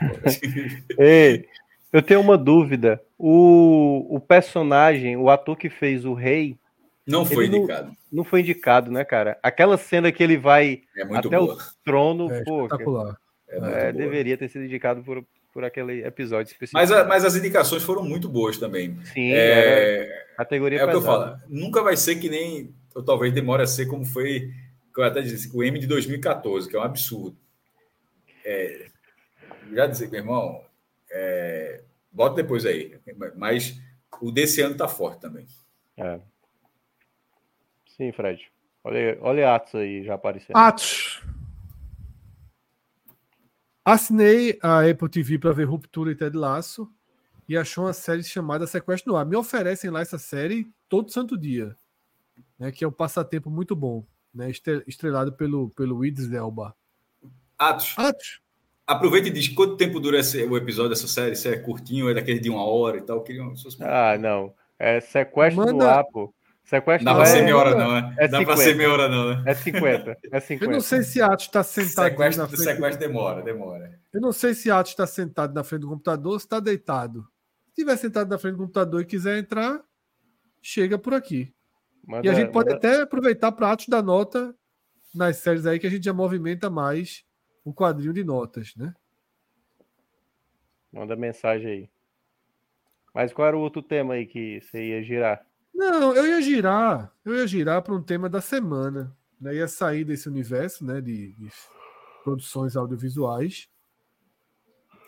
[0.97, 1.47] Ei,
[1.91, 3.01] eu tenho uma dúvida.
[3.17, 6.57] O, o personagem, o ator que fez o rei.
[7.05, 7.87] Não foi indicado.
[7.87, 9.37] Não, não, foi indicado, né, cara?
[9.41, 11.55] Aquela cena que ele vai é até boa.
[11.55, 13.17] o trono, é, pô, espetacular.
[13.47, 16.79] É, deveria ter sido indicado por, por aquele episódio específico.
[16.79, 18.97] Mas, a, mas as indicações foram muito boas também.
[19.05, 20.97] Sim, é, categoria É pesada.
[20.97, 21.37] o que eu falo.
[21.49, 24.51] Nunca vai ser que nem, ou talvez demore a ser como foi,
[24.93, 27.35] que eu até disse, o M de 2014, que é um absurdo.
[28.45, 28.85] É,
[29.73, 30.61] já dizer, meu irmão,
[31.11, 32.99] é, bota depois aí.
[33.35, 33.79] Mas
[34.21, 35.45] o desse ano tá forte também.
[35.97, 36.19] É.
[37.97, 38.51] Sim, Fred.
[38.83, 40.55] Olha, olha Atos aí já aparecendo.
[40.55, 41.21] Atos.
[43.83, 46.91] Assinei a Apple TV para ver Ruptura e Ted Laço
[47.47, 49.25] e achou uma série chamada Sequestro no Ar.
[49.25, 51.75] Me oferecem lá essa série todo santo dia,
[52.57, 54.51] né, que é um passatempo muito bom, né,
[54.85, 56.75] estrelado pelo, pelo Idris Elba.
[57.57, 57.95] Atos.
[57.97, 58.41] Atos.
[58.89, 62.13] Aproveita e diz quanto tempo dura esse, o episódio dessa série, se é curtinho, é
[62.15, 63.21] daquele de uma hora e tal.
[63.21, 63.43] Queria...
[63.81, 64.51] Ah, não.
[64.79, 65.73] É Sequestro Manda...
[65.73, 66.33] no Ar, pô.
[66.63, 68.15] Sequestro Dá pra ser meia hora, não, né?
[68.17, 69.43] É Dá pra ser meia hora, não, né?
[69.45, 70.17] É 50.
[70.31, 70.65] É 50.
[70.65, 72.63] Eu não sei se Atos está sentado sequestro, na frente.
[72.63, 73.99] Sequestro demora, demora.
[74.11, 77.21] Eu não sei se Atos está sentado na frente do computador ou se está deitado.
[77.65, 79.79] Se estiver sentado na frente do computador e quiser entrar,
[80.63, 81.53] chega por aqui.
[82.07, 82.77] Manda, e a gente pode manda...
[82.77, 84.55] até aproveitar para Atos da nota
[85.13, 87.23] nas séries aí que a gente já movimenta mais
[87.69, 88.93] o quadrinho de notas, né?
[90.91, 91.89] Manda mensagem aí.
[93.13, 95.45] Mas qual era o outro tema aí que você ia girar?
[95.73, 99.55] Não, eu ia girar, eu ia girar para um tema da semana, né?
[99.55, 101.49] Ia sair desse universo, né, de, de
[102.23, 103.69] produções audiovisuais.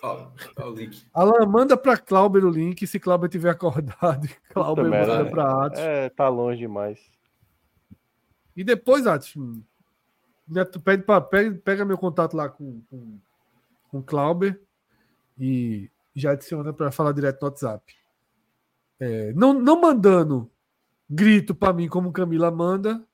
[0.03, 1.05] Ó, oh, o link.
[1.13, 5.79] Alan, manda para Clauber o link, se Clauber tiver acordado, Clauber manda para Atos.
[5.79, 6.99] É, tá longe demais.
[8.55, 9.35] E depois, Atos,
[10.83, 13.19] pede pra, pega, pega meu contato lá com, com,
[13.89, 14.61] com Clauber
[15.37, 17.95] e já adiciona para falar direto no WhatsApp.
[18.99, 20.51] É, não, não mandando
[21.09, 23.05] grito para mim como Camila manda.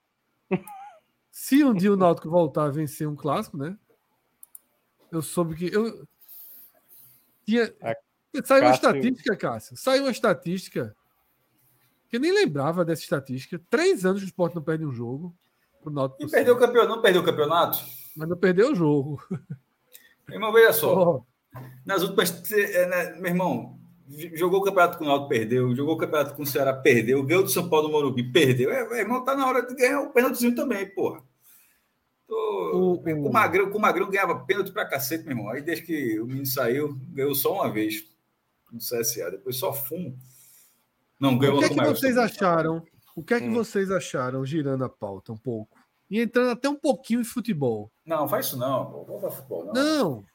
[1.32, 3.78] Se um dia o Náutico voltar a vencer um clássico, né?
[5.12, 6.08] Eu soube que eu
[7.46, 7.72] tinha
[8.44, 9.78] saiu uma estatística, Cássio.
[9.78, 10.96] Saiu uma estatística
[12.10, 13.60] que eu nem lembrava dessa estatística.
[13.70, 15.36] Três anos que o Sport não perde um jogo.
[15.84, 17.80] O Náutico e perdeu o campeonato, não perdeu o campeonato?
[18.16, 19.22] Mas não perdeu o jogo.
[20.28, 21.18] Meu irmão, veja só.
[21.18, 21.26] Oh.
[21.86, 22.52] Nas últimas.
[22.52, 23.80] É, né, meu irmão,
[24.34, 27.44] jogou o campeonato com o Náutico, perdeu, jogou o campeonato com o Ceará, perdeu, ganhou
[27.44, 28.72] do São Paulo no Morumbi, perdeu.
[28.72, 31.22] É, meu irmão, tá na hora de ganhar o pênaltizinho também, porra.
[32.28, 32.94] Tô...
[32.94, 35.50] O, com, o Magrão, o Magrão ganhava pênalti pra cacete, meu irmão.
[35.50, 38.06] Aí desde que o menino saiu, ganhou só uma vez
[38.72, 40.18] no CSA, depois só fumo.
[41.20, 42.84] Não, ganhou O que é que vocês acharam?
[43.18, 43.54] O que é que hum.
[43.54, 45.76] vocês acharam, girando a pauta um pouco?
[46.08, 47.92] E entrando até um pouquinho em futebol.
[48.06, 49.08] Não, faz isso não.
[49.08, 49.74] Não, futebol, não.
[49.74, 50.26] não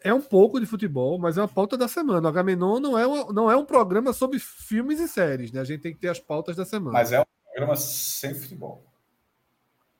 [0.00, 2.26] é um pouco de futebol, mas é uma pauta da semana.
[2.26, 5.60] O Agamenon não é, uma, não é um programa sobre filmes e séries, né?
[5.60, 6.92] A gente tem que ter as pautas da semana.
[6.92, 8.82] Mas é um programa sem futebol.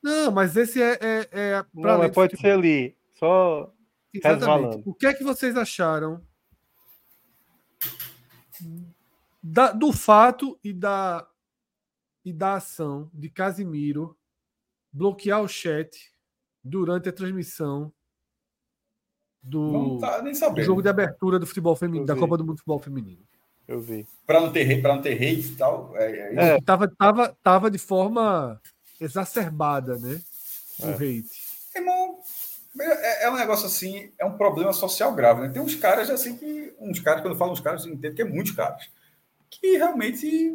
[0.02, 0.98] Não, mas esse é.
[1.00, 2.96] é, é não, mas pode ser ali.
[3.18, 3.70] Só.
[4.12, 4.82] Exatamente.
[4.86, 6.22] O que é que vocês acharam
[9.42, 11.26] da, do fato e da,
[12.24, 14.16] e da ação de Casimiro
[14.92, 16.12] bloquear o chat
[16.62, 17.92] durante a transmissão
[19.42, 20.24] do, tá
[20.62, 23.22] jogo de abertura do futebol feminino, da Copa do Mundo de Futebol Feminino.
[23.68, 24.06] Eu vi.
[24.26, 25.92] Para não ter para não ter hate e tal.
[25.96, 26.60] É, é, é.
[26.62, 28.60] Tava, tava, tava de forma
[29.00, 30.20] exacerbada, né?
[30.80, 30.94] O é.
[30.94, 31.44] hate.
[31.76, 32.20] Irmão,
[32.80, 35.48] é, é, um negócio assim, é um problema social grave, né?
[35.48, 36.74] Tem uns caras assim que.
[36.78, 38.88] Uns caras, quando eu falo uns caras, eu entendo que é muitos caras.
[39.50, 40.52] que realmente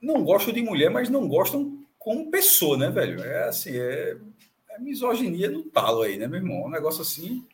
[0.00, 3.22] não gostam de mulher, mas não gostam como pessoa, né, velho?
[3.22, 4.16] É assim, é,
[4.70, 6.64] é misoginia no talo aí, né, meu irmão?
[6.64, 7.46] Um negócio assim.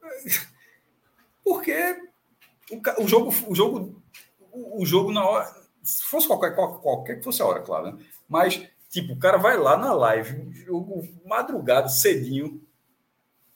[1.44, 1.74] Porque
[2.70, 4.02] o, o jogo, o jogo,
[4.52, 8.04] o, jogo na hora, se fosse qualquer, qualquer que fosse a hora, claro, né?
[8.28, 12.60] Mas, tipo, o cara vai lá na live, jogo madrugada, cedinho,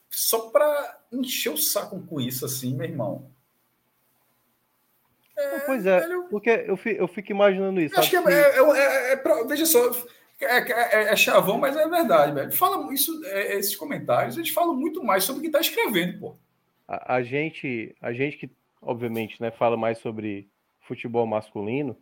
[0.09, 3.29] só para encher o saco com isso, assim, meu irmão.
[5.37, 7.99] É, pois é, velho, porque eu fico, eu fico imaginando isso.
[7.99, 9.91] Acho que é, é, é, é, veja só,
[10.39, 12.51] é, chavão, mas é verdade, velho.
[12.51, 16.35] Fala isso, esses comentários, eles falam muito mais sobre o que está escrevendo, pô.
[16.87, 18.49] A, a, gente, a gente que,
[18.81, 20.49] obviamente, né, fala mais sobre
[20.81, 21.97] futebol masculino,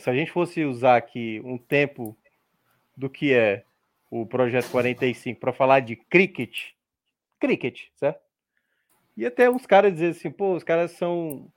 [0.00, 2.16] se a gente fosse usar aqui um tempo
[2.96, 3.64] do que é
[4.10, 6.70] o Projeto 45 para falar de cricket,
[7.38, 8.20] cricket, certo?
[9.16, 11.50] E até uns caras dizer assim, pô, os caras são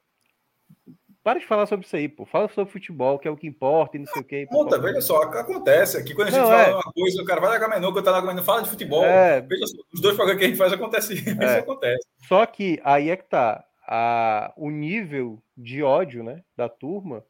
[1.24, 2.26] para de falar sobre isso aí, pô.
[2.26, 4.48] Fala sobre futebol, que é o que importa e não sei o quê.
[4.48, 6.16] Conta, veja só, acontece aqui.
[6.16, 6.74] Quando a gente não, fala é.
[6.74, 9.04] uma coisa, o cara vai na quando tá na fala de futebol.
[9.04, 9.42] É.
[9.42, 11.18] Veja só, os dois programas que a gente faz acontece, é.
[11.18, 12.08] isso acontece.
[12.28, 13.64] Só que aí é que tá.
[13.92, 17.24] A, o nível de ódio né, da turma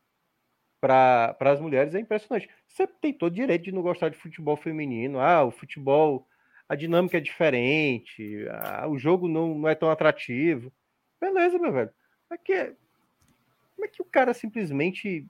[0.79, 2.49] para as mulheres é impressionante.
[2.67, 5.19] Você tem todo direito de não gostar de futebol feminino.
[5.19, 6.27] Ah, o futebol,
[6.67, 10.71] a dinâmica é diferente, ah, o jogo não, não é tão atrativo.
[11.19, 11.91] Beleza, meu velho.
[12.31, 12.75] É que
[13.79, 15.25] como é que o cara simplesmente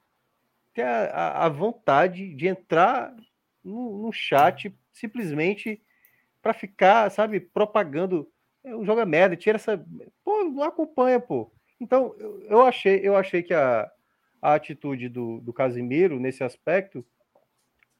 [0.73, 3.15] tem a, a, a vontade de entrar
[3.63, 5.79] no, no chat simplesmente
[6.41, 8.27] para ficar, sabe, propagando
[8.63, 9.77] é, o jogo é merda, tira essa.
[10.23, 11.51] Pô, não acompanha, pô.
[11.79, 13.89] Então, eu, eu achei, eu achei que a,
[14.41, 17.05] a atitude do, do Casimiro nesse aspecto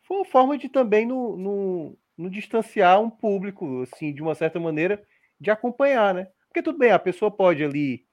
[0.02, 4.60] foi uma forma de também no, no, no, distanciar um público, assim, de uma certa
[4.60, 5.06] maneira,
[5.40, 6.28] de acompanhar, né?
[6.48, 8.09] Porque tudo bem, a pessoa pode ali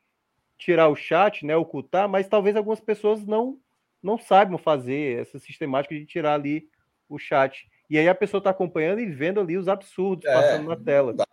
[0.58, 3.58] tirar o chat, né, ocultar, mas talvez algumas pessoas não
[4.02, 6.68] não saibam fazer essa sistemática de tirar ali
[7.08, 7.68] o chat.
[7.90, 11.12] E aí a pessoa está acompanhando e vendo ali os absurdos é, passando na tela.
[11.12, 11.26] Então,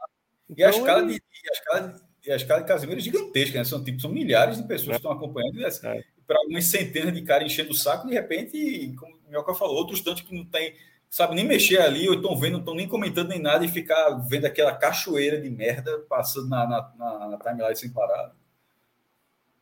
[0.58, 1.14] e, a escala ele...
[1.14, 3.64] de, a escala de, e a escala de é gigantesca, né?
[3.64, 4.92] São, tipo, são milhares de pessoas é.
[4.92, 5.60] que estão acompanhando.
[5.60, 6.04] E, assim, é.
[6.26, 10.02] Para algumas centenas de caras enchendo o saco, de repente, como o Mioca falou, outros
[10.02, 10.74] tantos que não tem,
[11.10, 14.10] sabe nem mexer ali, ou estão vendo, não estão nem comentando nem nada, e ficar
[14.30, 18.34] vendo aquela cachoeira de merda passando na, na, na, na timeline sem parar.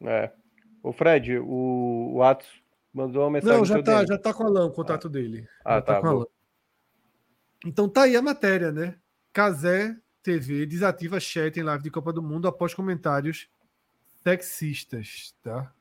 [0.03, 0.31] É.
[0.83, 2.47] O Fred, o, o Atos
[2.93, 3.57] mandou uma mensagem.
[3.57, 5.09] Não, já tá, já tá com a Alain, o contato ah.
[5.09, 5.47] dele.
[5.63, 6.01] Ah, já tá.
[6.01, 6.25] tá
[7.65, 8.95] então tá aí a matéria, né?
[9.31, 13.47] Casé TV desativa chat em live de Copa do Mundo após comentários
[14.23, 15.71] sexistas, tá?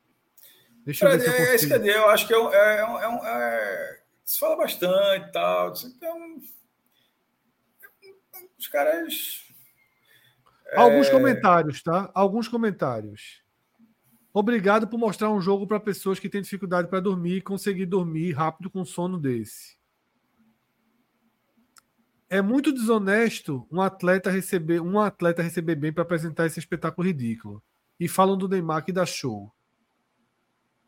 [0.84, 1.88] Deixa eu ver se eu é.
[1.88, 5.32] É, eu acho que é um, é, um, é, um, é, se fala bastante e
[5.32, 5.72] tal.
[5.84, 6.40] Então,
[8.58, 9.46] os caras.
[10.74, 11.10] Alguns é...
[11.10, 12.10] comentários, tá?
[12.14, 13.39] Alguns comentários.
[14.32, 18.32] Obrigado por mostrar um jogo para pessoas que têm dificuldade para dormir e conseguir dormir
[18.32, 19.76] rápido com sono desse.
[22.28, 27.60] É muito desonesto um atleta receber um atleta receber bem para apresentar esse espetáculo ridículo.
[27.98, 29.52] E falam do Neymar que dá show.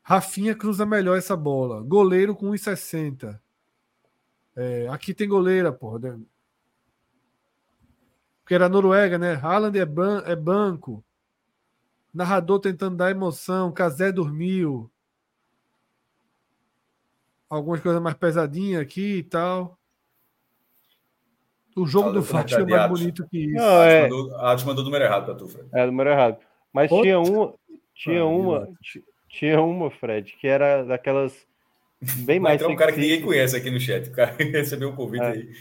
[0.02, 1.82] Rafinha cruza melhor essa bola.
[1.82, 3.40] Goleiro com 1,60.
[4.55, 6.19] É, aqui tem goleira, porra.
[8.40, 9.35] Porque era Noruega, né?
[9.35, 11.05] Haaland é, ban é banco.
[12.12, 13.72] Narrador tentando dar emoção.
[13.72, 14.90] Casé dormiu.
[17.48, 19.78] Algumas coisas mais pesadinhas aqui e tal.
[21.74, 23.56] O jogo do Fátima é mais bonito que isso.
[23.56, 24.06] Não, é...
[24.06, 25.68] A mandou o número errado para tu, Fred.
[25.72, 26.39] É, o número errado.
[26.72, 27.05] Mas Outra?
[27.05, 27.55] tinha uma,
[27.94, 28.68] tinha uma,
[29.28, 31.47] tinha uma, Fred, que era daquelas
[32.24, 32.60] bem mais.
[32.60, 34.09] Então, um cara que ninguém conhece aqui no chat.
[34.09, 35.30] O cara recebeu um convite é.
[35.30, 35.52] aí.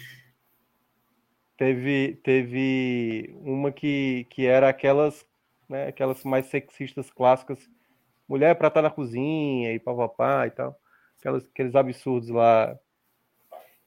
[1.57, 5.26] Teve, teve uma que, que era aquelas
[5.72, 5.88] né?
[5.88, 7.60] Aquelas mais sexistas clássicas,
[8.27, 10.80] mulher para estar tá na cozinha e papapá e tal.
[11.19, 12.77] Aquelas, aqueles absurdos lá.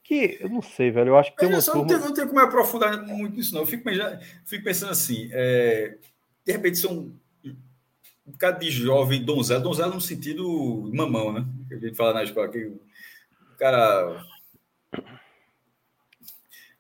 [0.03, 1.11] Que eu não sei, velho.
[1.11, 1.63] Eu acho que tem uma.
[1.63, 1.81] Turma...
[1.81, 3.63] Não, tem, não tem como aprofundar muito nisso, não.
[3.63, 3.89] Eu fico,
[4.45, 5.97] fico pensando assim: é,
[6.45, 7.19] de repente são um,
[8.27, 11.47] um bocado de jovem donzela, donzela no sentido mamão, né?
[11.69, 12.81] Que a gente fala na escola que o
[13.59, 14.25] cara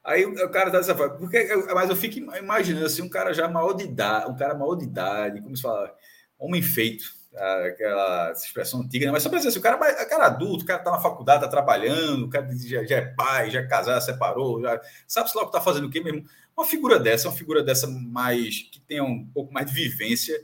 [0.04, 3.48] Aí o cara tá dessa forma, porque mas eu fico imaginando assim, um cara já
[3.48, 5.94] maior de idade, um cara maior de idade, como se fala,
[6.38, 7.66] homem feito, tá?
[7.66, 9.12] aquela expressão antiga, né?
[9.12, 11.48] mas só dizer assim, o cara, o cara adulto, o cara tá na faculdade, tá
[11.48, 15.46] trabalhando, o cara já, já é pai, já é casado, separou, já sabe-se lá o
[15.46, 16.26] que tá fazendo o quê mesmo.
[16.54, 20.38] Uma figura dessa, uma figura dessa mais, que tenha um pouco mais de vivência,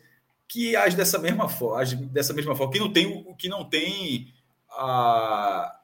[0.48, 3.68] que age dessa mesma forma, age dessa mesma forma, que não tem o que não
[3.68, 4.32] tem
[4.70, 5.79] a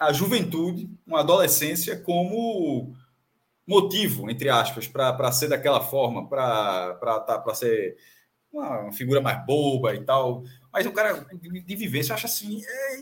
[0.00, 2.96] a juventude, uma adolescência, como
[3.66, 7.98] motivo, entre aspas, para ser daquela forma, para tá, ser
[8.50, 10.42] uma figura mais boba e tal.
[10.72, 12.62] Mas o cara de, de vivência acha assim.
[12.64, 12.96] É,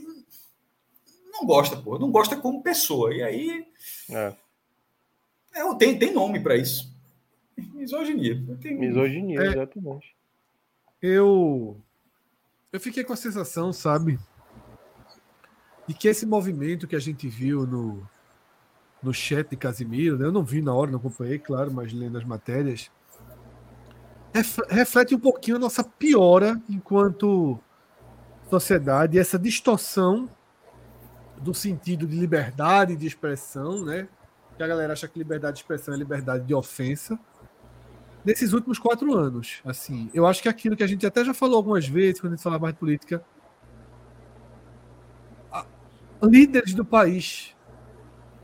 [1.33, 1.99] não gosta, pô.
[2.01, 3.15] Não gosta como pessoa.
[3.15, 3.67] E aí.
[4.11, 4.35] É.
[5.55, 6.93] É, tem, tem nome para isso.
[7.75, 8.43] Misoginia.
[8.61, 8.77] Tem...
[8.77, 10.17] Misoginia, é, exatamente.
[11.01, 11.81] Eu.
[12.73, 14.19] Eu fiquei com a sensação, sabe?
[15.89, 18.07] De que esse movimento que a gente viu no,
[19.03, 20.27] no chat de Casimiro, né?
[20.27, 22.91] eu não vi na hora, não acompanhei, claro, mas lendo as matérias,
[24.69, 27.59] reflete um pouquinho a nossa piora enquanto
[28.51, 30.29] sociedade, essa distorção
[31.41, 34.09] do sentido de liberdade de expressão, né?
[34.57, 37.19] Que a galera acha que liberdade de expressão é liberdade de ofensa.
[38.25, 41.57] Nesses últimos quatro anos, assim, eu acho que aquilo que a gente até já falou
[41.57, 43.25] algumas vezes quando a gente falava mais de política,
[46.23, 47.57] líderes do país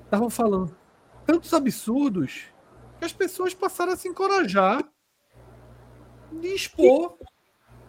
[0.05, 0.77] estavam falando
[1.27, 2.45] tantos absurdos
[2.99, 4.85] que as pessoas passaram a se encorajar
[6.33, 7.17] de expor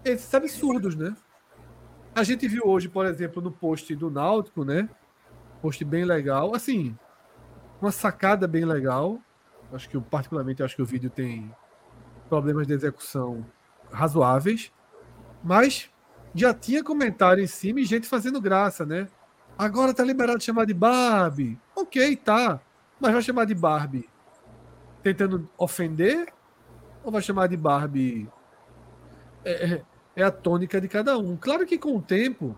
[0.03, 1.16] esses absurdos, né?
[2.16, 4.90] A gente viu hoje, por exemplo, no post do Náutico, né?
[5.62, 6.56] Post bem legal.
[6.56, 6.98] Assim,
[7.82, 9.20] uma sacada bem legal.
[9.74, 11.53] Acho que, particularmente, acho que o vídeo tem
[12.30, 13.45] problemas de execução
[13.91, 14.72] razoáveis.
[15.44, 15.90] Mas
[16.34, 19.07] já tinha comentário em cima e gente fazendo graça, né?
[19.57, 21.57] Agora tá liberado chamar de Barbie.
[21.76, 22.60] Ok, tá.
[22.99, 24.10] Mas vai chamar de Barbie
[25.02, 26.34] tentando ofender?
[27.03, 28.27] Ou vai chamar de Barbie
[29.44, 29.82] é, é,
[30.15, 31.38] é, a tônica de cada um.
[31.38, 32.57] Claro que com o tempo,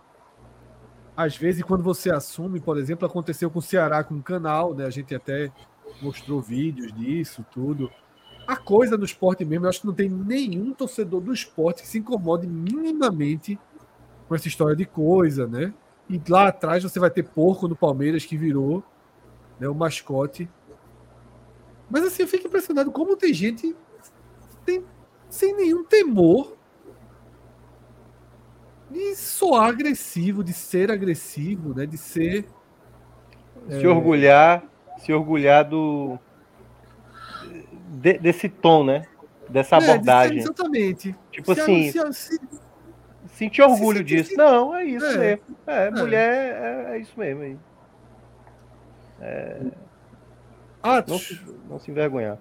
[1.16, 4.86] às vezes, quando você assume, por exemplo, aconteceu com o Ceará com o canal, né?
[4.86, 5.52] A gente até
[6.02, 7.92] mostrou vídeos disso, tudo.
[8.48, 11.88] A coisa no esporte mesmo, eu acho que não tem nenhum torcedor do esporte que
[11.88, 13.60] se incomode minimamente
[14.28, 15.74] com essa história de coisa, né?
[16.10, 18.84] E lá atrás você vai ter porco no Palmeiras que virou
[19.60, 20.50] né, o mascote.
[21.90, 23.76] Mas assim, eu fico impressionado como tem gente
[24.68, 24.84] tem,
[25.30, 26.58] sem nenhum temor
[28.92, 31.86] de soar agressivo, de ser agressivo, né?
[31.86, 32.46] De ser.
[33.70, 33.88] Se é...
[33.88, 34.64] orgulhar,
[35.00, 36.20] se orgulhar do.
[37.90, 39.06] De, desse tom, né?
[39.50, 40.40] Dessa é, abordagem.
[40.40, 41.16] exatamente.
[41.32, 41.92] Tipo se, assim.
[41.92, 42.40] Se, se,
[43.38, 44.36] sentir orgulho disso.
[44.36, 45.44] Não, é isso é, mesmo.
[45.68, 45.92] É, é.
[45.92, 47.58] mulher é, é, isso mesmo aí.
[49.22, 49.62] É...
[51.08, 52.40] Não, se, não se envergonhar.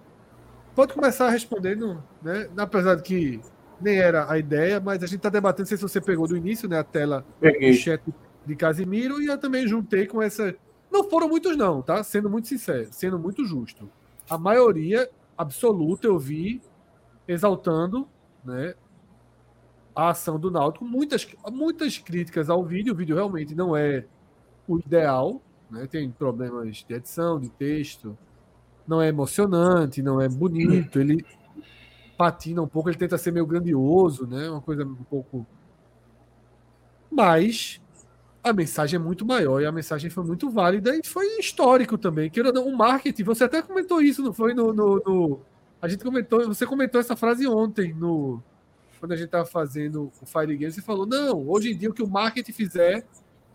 [0.75, 2.49] Pode começar respondendo, né?
[2.57, 3.41] Apesar de que
[3.81, 6.37] nem era a ideia, mas a gente está debatendo, não sei se você pegou do
[6.37, 7.73] início, né, a tela Peguei.
[7.73, 8.03] do chat
[8.45, 10.55] de Casimiro, e eu também juntei com essa.
[10.91, 12.03] Não foram muitos, não, tá?
[12.03, 13.91] Sendo muito sincero, sendo muito justo.
[14.31, 16.63] A maioria absoluta eu vi
[17.27, 18.09] exaltando
[18.45, 18.75] né,
[19.97, 20.85] a ação do Náutico.
[20.85, 22.93] Muitas, muitas críticas ao vídeo.
[22.93, 24.05] O vídeo realmente não é
[24.69, 25.41] o ideal,
[25.71, 25.87] né?
[25.87, 28.17] tem problemas de edição, de texto.
[28.87, 31.01] Não é emocionante, não é bonito.
[31.01, 31.25] Ele
[32.19, 34.51] patina um pouco, ele tenta ser meio grandioso, né?
[34.51, 35.47] Uma coisa um pouco.
[37.11, 37.81] Mas
[38.45, 42.31] a mensagem é muito maior e a mensagem foi muito válida e foi histórico também.
[42.31, 45.41] Que o marketing, você até comentou isso, não foi no, no, no,
[45.81, 48.43] A gente comentou, você comentou essa frase ontem no
[49.07, 51.95] quando a gente estava fazendo o Fire Games, você falou: não, hoje em dia o
[51.95, 53.07] que o marketing fizer,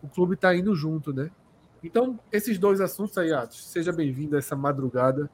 [0.01, 1.29] o clube está indo junto, né?
[1.83, 5.29] Então, esses dois assuntos aí, Atos, seja bem-vindo a essa madrugada.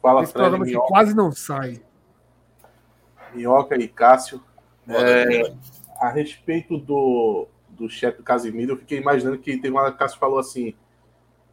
[0.00, 1.82] Fala, Esse Fred, programa que quase não sai.
[3.34, 4.40] Minhoca e Cássio.
[4.86, 5.52] É,
[6.00, 9.98] a respeito do, do chefe do Casimiro, eu fiquei imaginando que tem uma hora que
[9.98, 10.72] Cássio falou assim: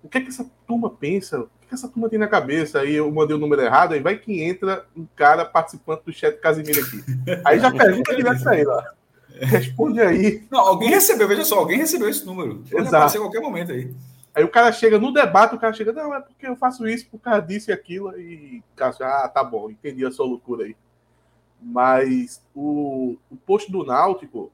[0.04, 1.48] o que é que essa turma pensa?
[1.68, 2.80] O que, essa turma tem na cabeça?
[2.80, 6.40] Aí eu mandei o número errado, aí vai que entra um cara participante do chat
[6.40, 7.04] Casimiro aqui.
[7.44, 8.84] Aí já pergunta direto pra ele, ó.
[9.42, 10.48] Responde aí.
[10.50, 12.60] Não, alguém recebeu, veja só, alguém recebeu esse número.
[12.60, 12.96] Pode Exato.
[12.96, 13.94] aparecer a qualquer momento aí.
[14.34, 17.10] Aí o cara chega no debate, o cara chega, não, é porque eu faço isso
[17.10, 20.76] por causa disso e aquilo, e Cássio, ah, tá bom, entendi a sua loucura aí.
[21.62, 24.52] Mas o, o post do Náutico,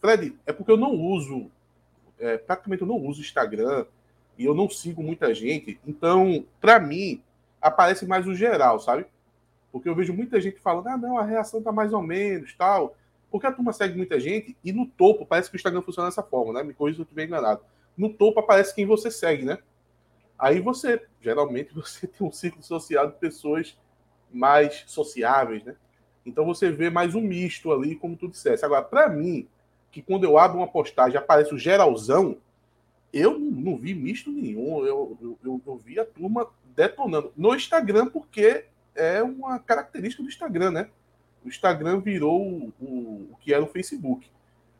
[0.00, 1.50] Fred, é porque eu não uso,
[2.18, 3.84] é, praticamente eu não uso Instagram
[4.38, 7.22] e eu não sigo muita gente, então, para mim,
[7.60, 9.06] aparece mais o geral, sabe?
[9.72, 12.96] Porque eu vejo muita gente falando, ah, não, a reação tá mais ou menos, tal.
[13.30, 16.22] Porque a turma segue muita gente e no topo parece que o Instagram funciona dessa
[16.22, 16.62] forma, né?
[16.62, 17.60] Me corrija se eu estiver enganado
[17.96, 19.58] no topo aparece quem você segue, né?
[20.38, 23.76] Aí você, geralmente, você tem um ciclo social de pessoas
[24.30, 25.74] mais sociáveis, né?
[26.24, 28.64] Então você vê mais um misto ali, como tu dissesse.
[28.64, 29.48] Agora, para mim,
[29.90, 32.36] que quando eu abro uma postagem aparece o geralzão,
[33.12, 34.84] eu não vi misto nenhum.
[34.84, 37.32] Eu, eu, eu, vi a turma detonando.
[37.36, 40.88] No Instagram, porque é uma característica do Instagram, né?
[41.44, 44.28] O Instagram virou o, o, o que era o Facebook.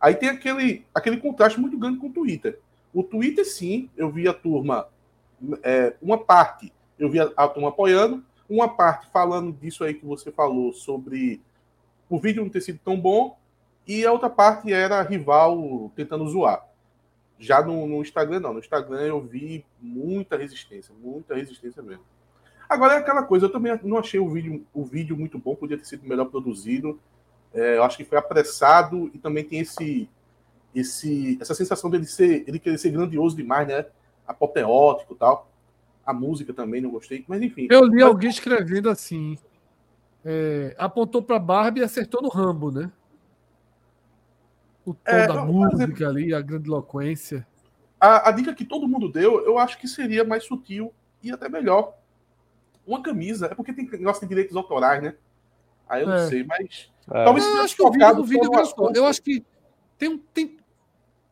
[0.00, 2.58] Aí tem aquele, aquele contraste muito grande com o Twitter.
[2.92, 4.88] O Twitter, sim, eu vi a turma,
[5.62, 10.06] é, uma parte, eu vi a, a turma apoiando, uma parte falando disso aí que
[10.06, 11.40] você falou sobre
[12.08, 13.38] o vídeo não ter sido tão bom,
[13.86, 16.65] e a outra parte era rival tentando zoar.
[17.38, 18.52] Já no, no Instagram, não.
[18.54, 22.04] No Instagram eu vi muita resistência, muita resistência mesmo.
[22.68, 25.78] Agora é aquela coisa, eu também não achei o vídeo, o vídeo muito bom, podia
[25.78, 26.98] ter sido melhor produzido.
[27.54, 30.08] É, eu acho que foi apressado e também tem esse,
[30.74, 33.86] esse, essa sensação dele ser, ele querer ser grandioso demais, né?
[34.26, 35.50] Apoteótico e tal.
[36.04, 37.68] A música também não gostei, mas enfim.
[37.70, 38.04] Eu li mas...
[38.04, 39.38] alguém escrevendo assim.
[40.24, 42.90] É, apontou para Barbie e acertou no Rambo, né?
[44.86, 47.46] O tom é, da música exemplo, ali, a grandiloquência.
[48.00, 51.48] A, a dica que todo mundo deu, eu acho que seria mais sutil e até
[51.48, 51.94] melhor.
[52.86, 55.16] Uma camisa, é porque tem negócio de direitos autorais, né?
[55.88, 56.20] Aí eu é.
[56.20, 56.88] não sei, mas.
[57.10, 57.24] É.
[57.24, 58.92] Talvez eu acho que o vídeo, o vídeo gostou.
[58.94, 59.44] Eu acho que
[59.98, 60.56] tem, tem.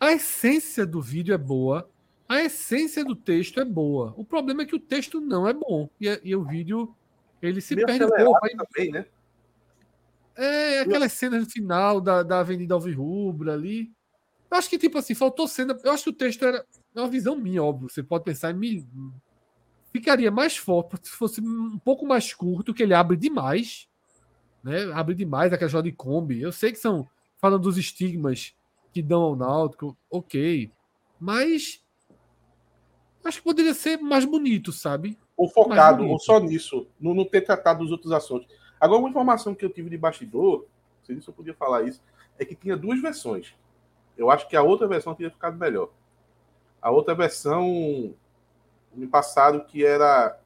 [0.01, 1.89] A essência do vídeo é boa.
[2.29, 4.13] A essência do texto é boa.
[4.17, 5.89] O problema é que o texto não é bom.
[6.01, 6.93] E, e o vídeo
[7.41, 8.41] ele se Meio perde um pouco.
[8.49, 9.07] Também, né?
[10.37, 13.93] É, aquelas cenas no final da, da Avenida Alvirrubra ali.
[14.51, 15.77] Eu acho que, tipo assim, faltou cena.
[15.83, 16.65] Eu acho que o texto era.
[16.95, 17.89] É uma visão minha, óbvio.
[17.89, 18.87] Você pode pensar em mil.
[19.93, 23.89] Ficaria mais forte se fosse um pouco mais curto, que ele abre demais.
[24.63, 24.91] Né?
[24.93, 26.41] Abre demais aquela joia de Kombi.
[26.41, 27.09] Eu sei que são.
[27.39, 28.55] Falando dos estigmas
[28.93, 30.71] que dão ao Náutico, ok.
[31.21, 31.83] Mas.
[33.25, 35.19] Acho que poderia ser mais bonito, sabe?
[35.37, 36.87] Ou focado, ou só nisso.
[37.01, 38.47] Não, não ter tratado dos outros assuntos.
[38.81, 42.03] Agora, uma informação que eu tive de bastidor, não sei se eu podia falar isso,
[42.39, 43.55] é que tinha duas versões.
[44.17, 45.91] Eu acho que a outra versão teria ficado melhor.
[46.81, 48.15] A outra versão
[48.93, 50.39] me passaram que era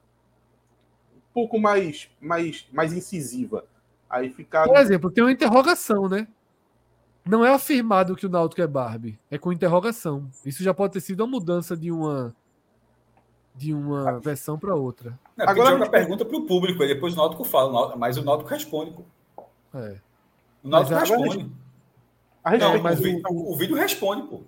[1.14, 3.64] um pouco mais, mais, mais incisiva.
[4.08, 4.72] Aí ficaram...
[4.72, 6.26] Por exemplo, tem uma interrogação, né?
[7.26, 10.30] Não é afirmado que o Náutico é Barbie, é com interrogação.
[10.46, 12.34] Isso já pode ter sido uma mudança de uma
[13.58, 14.18] de uma ah.
[14.20, 15.18] versão para outra.
[15.36, 18.22] É, Agora joga a pergunta para o público, e depois o Náutico fala, mas o
[18.22, 18.92] Náutico responde.
[18.92, 19.42] Pô.
[19.74, 20.00] É.
[20.62, 21.52] O Náutico mas responde.
[22.44, 24.42] A Não, mas o, vídeo, o, o vídeo responde, pô.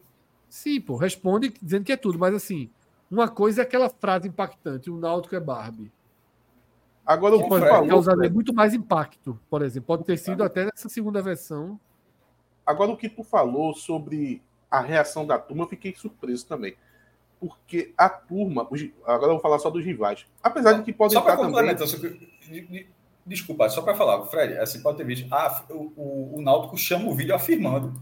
[0.49, 2.71] Sim, pô, responde dizendo que é tudo, mas assim,
[3.11, 5.93] uma coisa é aquela frase impactante, o Náutico é Barbie.
[7.05, 9.89] Agora o que pode causar muito mais impacto, por exemplo.
[9.89, 11.81] Pode ter sido até nessa segunda versão.
[12.65, 16.77] Agora o que tu falou sobre a reação da turma, eu fiquei surpreso também
[17.41, 18.69] porque a turma,
[19.07, 22.87] agora eu vou falar só dos rivais, apesar de que pode só complementar, também...
[23.25, 27.09] desculpa, só para falar, Fred, assim pode ter visto, ah, o, o, o Náutico chama
[27.09, 27.99] o vídeo afirmando,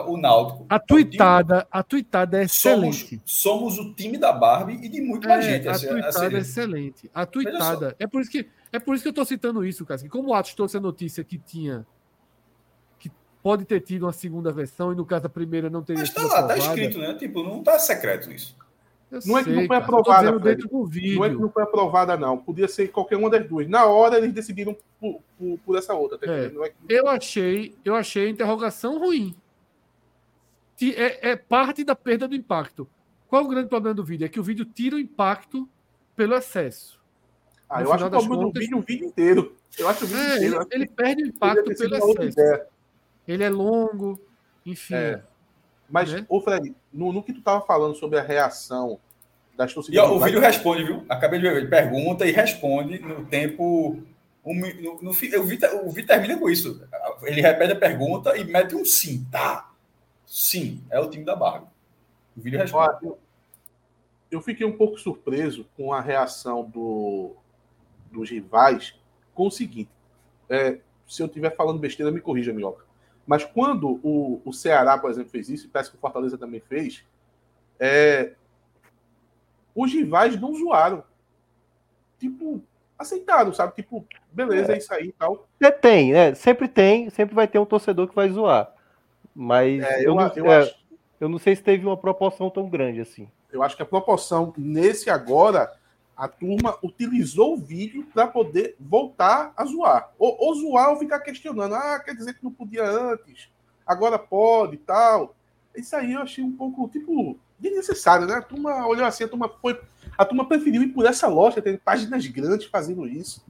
[0.00, 0.66] o Náutico.
[0.68, 3.20] A tuitada, time, a tuitada é excelente.
[3.24, 5.68] Somos, somos, o time da Barbie e de muito mais é, gente.
[5.68, 7.10] A assim, tuitada assim, é excelente.
[7.12, 10.08] A tuitada, é por isso que é por isso que eu estou citando isso, cara.
[10.08, 11.86] Como o Atos trouxe a notícia que tinha
[12.98, 13.10] que
[13.42, 16.22] pode ter tido uma segunda versão e no caso a primeira não teria Mas tá
[16.22, 17.14] lá, tá escrito, né?
[17.14, 18.56] Tipo, não tá secreto isso.
[19.12, 20.38] Eu não é que não foi cara, aprovada.
[20.38, 21.16] Dentro do vídeo.
[21.16, 22.38] Não é que não foi aprovada, não.
[22.38, 23.68] Podia ser qualquer uma das duas.
[23.68, 26.16] Na hora eles decidiram por, por, por essa outra.
[26.16, 26.46] Tá é.
[26.46, 26.74] É que...
[26.88, 29.36] Eu achei, eu achei a interrogação ruim.
[30.80, 32.88] É, é, parte da perda do impacto.
[33.28, 34.24] Qual é o grande problema do vídeo?
[34.24, 35.68] É que o vídeo tira o impacto
[36.16, 36.98] pelo excesso.
[37.68, 39.54] Ah, no eu acho que o do vídeo o vídeo inteiro.
[39.78, 40.56] Eu acho o vídeo é, inteiro.
[40.56, 42.64] Ele, ele perde o impacto pelo excesso.
[43.28, 44.18] Ele é longo,
[44.64, 44.94] enfim.
[44.94, 45.22] É.
[45.92, 46.24] Mas, né?
[46.26, 48.98] ô Fred, no, no, que tu estava falando sobre a reação
[49.54, 49.94] das torcidas.
[49.94, 51.04] E ó, o vídeo responde, viu?
[51.06, 54.02] Acabei de ver, ele pergunta e responde no tempo.
[54.42, 56.82] Um, no, no, o, vídeo, o vídeo termina com isso.
[57.20, 59.26] Ele repete a pergunta e mete um sim.
[59.30, 59.70] Tá.
[60.26, 61.64] Sim, é o time da Barra.
[62.34, 62.96] O vídeo responde.
[63.02, 63.18] eu,
[64.30, 67.36] eu fiquei um pouco surpreso com a reação do,
[68.10, 68.94] dos rivais
[69.34, 69.90] com o seguinte.
[70.48, 72.86] É, se eu estiver falando besteira, me corrija, Minhoca.
[73.26, 76.60] Mas quando o, o Ceará, por exemplo, fez isso, e parece que o Fortaleza também
[76.60, 77.04] fez,
[77.78, 78.32] é,
[79.74, 81.04] os rivais não zoaram.
[82.18, 82.62] Tipo,
[82.98, 83.74] aceitaram, sabe?
[83.74, 85.46] Tipo, beleza, é, é isso aí e tal.
[85.80, 86.34] Tem, né?
[86.34, 88.72] Sempre tem, sempre vai ter um torcedor que vai zoar.
[89.34, 90.76] Mas é, eu, eu, não, eu, é, acho...
[91.20, 93.28] eu não sei se teve uma proporção tão grande assim.
[93.50, 95.72] Eu acho que a proporção nesse agora
[96.16, 100.10] a turma utilizou o vídeo para poder voltar a zoar.
[100.18, 101.74] Ou, ou, zoar ou ficar questionando.
[101.74, 103.48] Ah, quer dizer que não podia antes,
[103.86, 105.34] agora pode e tal.
[105.74, 108.34] Isso aí eu achei um pouco, tipo, desnecessário, né?
[108.34, 109.80] A turma olhou assim, a turma foi.
[110.18, 113.42] A turma preferiu ir por essa loja, tem páginas grandes fazendo isso.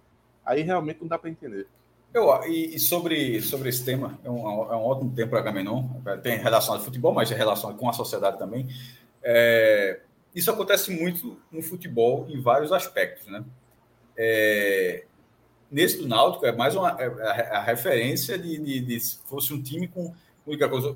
[0.44, 1.66] Aí realmente não dá para entender.
[2.14, 5.88] Eu, e, e, sobre, sobre esse tema, é um, é um ótimo tempo para Gamenon,
[6.22, 8.68] tem relação ao futebol, mas é relação com a sociedade também.
[9.22, 10.00] É,
[10.34, 13.44] isso acontece muito no futebol em vários aspectos, né?
[14.16, 15.04] É,
[15.70, 19.52] nesse do Náutico é mais uma é, a, a referência de, de, de, se fosse
[19.52, 20.14] um time com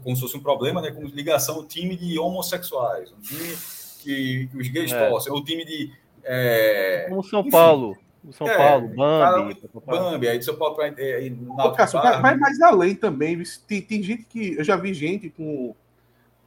[0.03, 0.91] como se fosse um problema, né?
[0.91, 3.57] Como ligação, um time de homossexuais, um time
[4.01, 5.09] que, que os gays é.
[5.09, 5.93] torcem, um time de
[6.27, 7.97] é, como São enfim, Paulo.
[8.25, 9.57] O São é, Paulo, Bambi.
[9.87, 10.89] Bambi, aí São Paulo para.
[11.01, 11.31] É,
[11.93, 13.41] vai, vai mais além também.
[13.69, 14.57] Tem, tem gente que.
[14.57, 15.75] Eu já vi gente com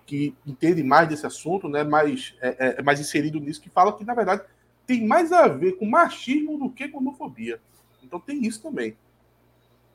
[0.10, 3.96] que entende mais desse assunto, né, mais, é, é, é, mais inserido nisso, que fala
[3.96, 4.42] que, na verdade,
[4.88, 7.62] tem mais a ver com machismo do que com homofobia.
[8.04, 8.98] Então tem isso também.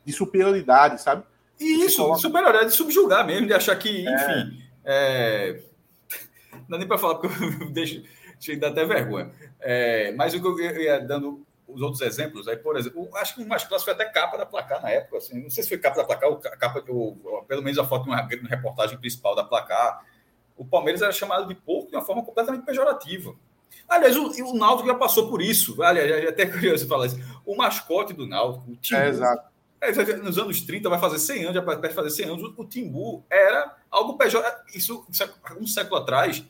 [0.04, 1.24] De superioridade, sabe?
[1.58, 2.20] E isso, coloca...
[2.20, 4.14] superioridade de subjugar mesmo, de achar que, é.
[4.14, 4.62] enfim.
[4.84, 5.62] É...
[6.52, 8.04] Não dá nem para falar, porque eu deixo,
[8.38, 9.32] chega até vergonha.
[9.58, 13.42] É, mas o que eu ia dando os outros exemplos, aí, por exemplo, acho que
[13.42, 15.18] o mais clássico foi até capa da placar na época.
[15.18, 18.04] Assim, não sei se foi capa da placar ou capa, ou, pelo menos a foto
[18.04, 20.04] de uma, uma reportagem principal da placar.
[20.56, 23.34] O Palmeiras era chamado de porco de uma forma completamente pejorativa.
[23.88, 25.82] Aliás, o, o Náutico já passou por isso.
[25.82, 27.18] Aliás, é até curioso falar isso.
[27.44, 29.48] O mascote do Náutico, o Timbu, é, exato.
[29.80, 32.64] É, nos anos 30, vai fazer 100 anos, já vai fazer 100 anos, o, o
[32.64, 34.78] Timbu era algo pejorativo.
[34.78, 35.06] Isso,
[35.60, 36.44] um século atrás,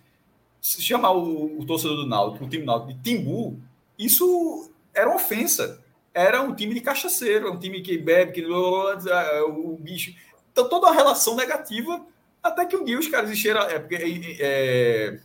[0.61, 3.61] se chamar o, o torcedor do Náutico, o time Náutico de Timbu,
[3.99, 5.83] isso era uma ofensa.
[6.13, 10.15] Era um time de cachaceiro, um time que bebe, que o bicho.
[10.53, 12.07] Então, toda uma relação negativa,
[12.43, 13.63] até que um dia os caras encheram.
[13.63, 15.21] É, é, é,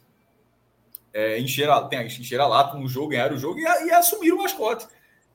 [1.12, 4.88] é, encheram, encheram a lata no jogo, ganharam o jogo e, e assumiram o mascote.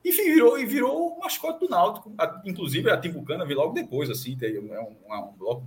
[0.03, 2.13] Enfim, virou, e virou o mascote do Náutico.
[2.45, 5.65] Inclusive, a Timbucana veio logo depois, assim, tem um, um, um bloco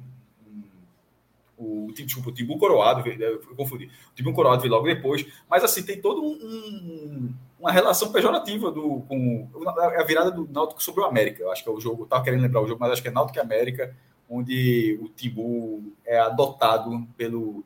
[1.59, 3.87] o, desculpa, o Timbu Coroado, eu confundi.
[3.87, 8.71] O Timbu Coroado veio logo depois, mas assim, tem todo um, um, uma relação pejorativa
[8.71, 11.43] do, com a virada do Náutico sobre o América.
[11.43, 13.11] Eu acho que é o jogo, estava querendo lembrar o jogo, mas acho que é
[13.11, 13.95] Náutico e América,
[14.31, 17.65] onde o Timbu é adotado pelo.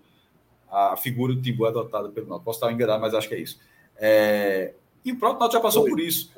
[0.71, 2.47] A figura do Timbu é adotada pelo Náutico.
[2.47, 3.61] Posso estar enganado, mas acho que é isso.
[3.97, 4.73] É,
[5.05, 6.33] e o próprio Náutico já passou Foi, por isso.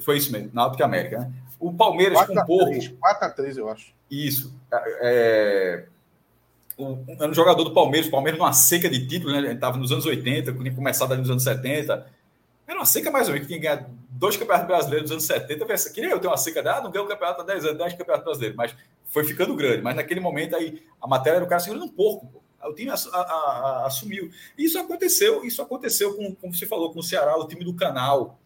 [0.00, 1.18] Foi isso mesmo, Náutico e América.
[1.18, 1.32] Né?
[1.60, 2.72] O Palmeiras com um pouco.
[2.72, 3.94] 4x3, eu acho.
[4.10, 4.54] Isso.
[4.72, 5.86] É,
[6.78, 9.38] um, era um jogador do Palmeiras, o Palmeiras numa seca de títulos, né?
[9.38, 12.06] Ele estava nos anos 80, tinha começado ali nos anos 70.
[12.66, 15.62] Era uma seca mais ou menos, que tinha ganhado dois campeonatos brasileiros nos anos 70.
[15.62, 17.78] Eu pensei, queria eu ter uma seca, ah, não ganhei o campeonato há 10 anos,
[17.78, 18.74] 10 campeonatos brasileiros, mas
[19.06, 19.82] foi ficando grande.
[19.82, 22.42] Mas naquele momento aí, a matéria era o cara segurando um porco, pô.
[22.66, 24.30] O time a, a, a, assumiu.
[24.56, 28.38] Isso aconteceu, isso aconteceu com, como você falou, com o Ceará, o time do canal.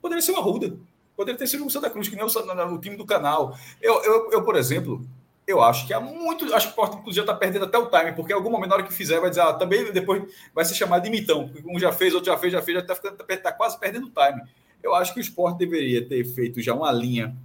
[0.00, 0.78] Poderia ser uma Ruda,
[1.14, 2.28] poderia ter sido o Santa Cruz, que nem o,
[2.74, 3.54] o time do canal.
[3.80, 5.06] Eu, eu, eu, por exemplo,
[5.50, 6.52] eu acho que há muito.
[6.54, 8.70] Acho que o Porto, inclusive, já está perdendo até o time, porque em algum momento,
[8.70, 10.22] na hora que fizer, vai dizer, ah, também depois
[10.54, 13.12] vai ser chamado de mitão, um já fez, outro já fez, já fez, já está
[13.12, 14.42] tá, tá quase perdendo o time.
[14.82, 17.36] Eu acho que o esporte deveria ter feito já uma linha,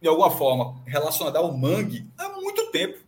[0.00, 3.05] de alguma forma, relacionada ao mangue há muito tempo.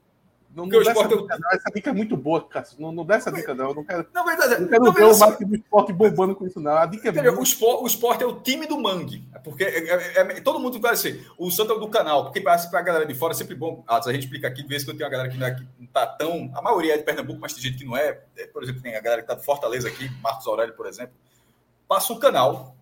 [0.55, 1.51] Não, não essa, dica, não.
[1.53, 2.81] essa dica é muito boa, Cássio.
[2.81, 3.69] Não, não dá essa dica, não.
[3.69, 6.47] Eu não quero, não, verdade, não quero não, ver o marketing do esporte bombando com
[6.47, 6.73] isso, não.
[6.73, 9.23] A dica é o, esporte, o esporte é o time do mangue.
[9.35, 12.41] É porque é, é, é, todo mundo vai ser o Santa é do canal, porque
[12.41, 13.85] para a galera de fora é sempre bom.
[13.87, 15.55] Ah, a gente explica aqui, de vez que eu tenho uma galera que não, é,
[15.55, 16.51] que não tá tão.
[16.55, 18.12] A maioria é de Pernambuco, mas tem gente que não é.
[18.53, 21.15] Por exemplo, tem a galera que tá de Fortaleza aqui, Marcos Aurélio, por exemplo.
[21.87, 22.75] Passa um canal,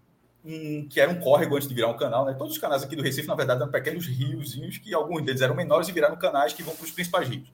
[0.46, 2.34] um, que era um córrego antes de virar um canal, né?
[2.34, 5.56] Todos os canais aqui do Recife, na verdade, eram pequenos riozinhos que alguns deles eram
[5.56, 7.52] menores e viraram canais que vão para os principais rios.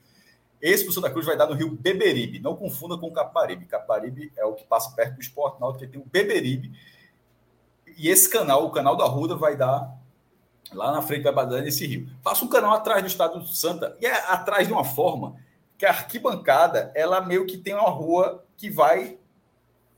[0.60, 2.38] Esse do Santa Cruz vai dar no rio Beberibe.
[2.38, 3.66] Não confunda com o Caparibe.
[3.66, 6.70] Caparibe é o que passa perto do esporte náutico, que tem o Beberibe.
[7.98, 9.92] E esse canal, o canal da Ruda, vai dar
[10.72, 12.08] lá na frente, vai dar nesse rio.
[12.22, 15.36] Passa um canal atrás do estado do Santa, e é atrás de uma forma
[15.76, 19.18] que a arquibancada, ela meio que tem uma rua que vai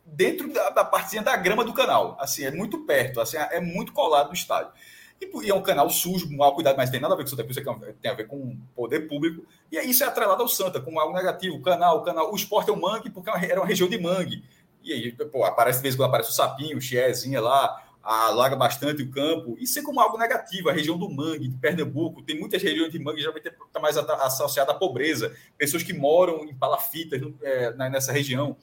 [0.04, 2.16] dentro da, da partezinha da grama do canal.
[2.20, 4.72] Assim, é muito perto, assim, é muito colado no estádio.
[5.20, 7.56] E, é um canal sujo, mal cuidado, mas tem nada a ver com Santa Cruz,
[7.56, 9.44] é tem a ver com poder público.
[9.70, 11.56] E isso é atrelado ao Santa, como algo negativo.
[11.56, 13.98] O canal, o canal, o esporte é o mangue, porque é era uma região de
[13.98, 14.44] mangue.
[14.82, 18.54] E aí, pô, aparece de vez em quando aparece o sapinho, o chiezinha lá, alaga
[18.54, 19.56] bastante o campo.
[19.58, 22.22] Isso é como algo negativo, a região do mangue, de Pernambuco.
[22.22, 25.34] Tem muitas regiões de mangue geralmente está mais associada à pobreza.
[25.56, 28.56] Pessoas que moram em palafitas é, nessa região.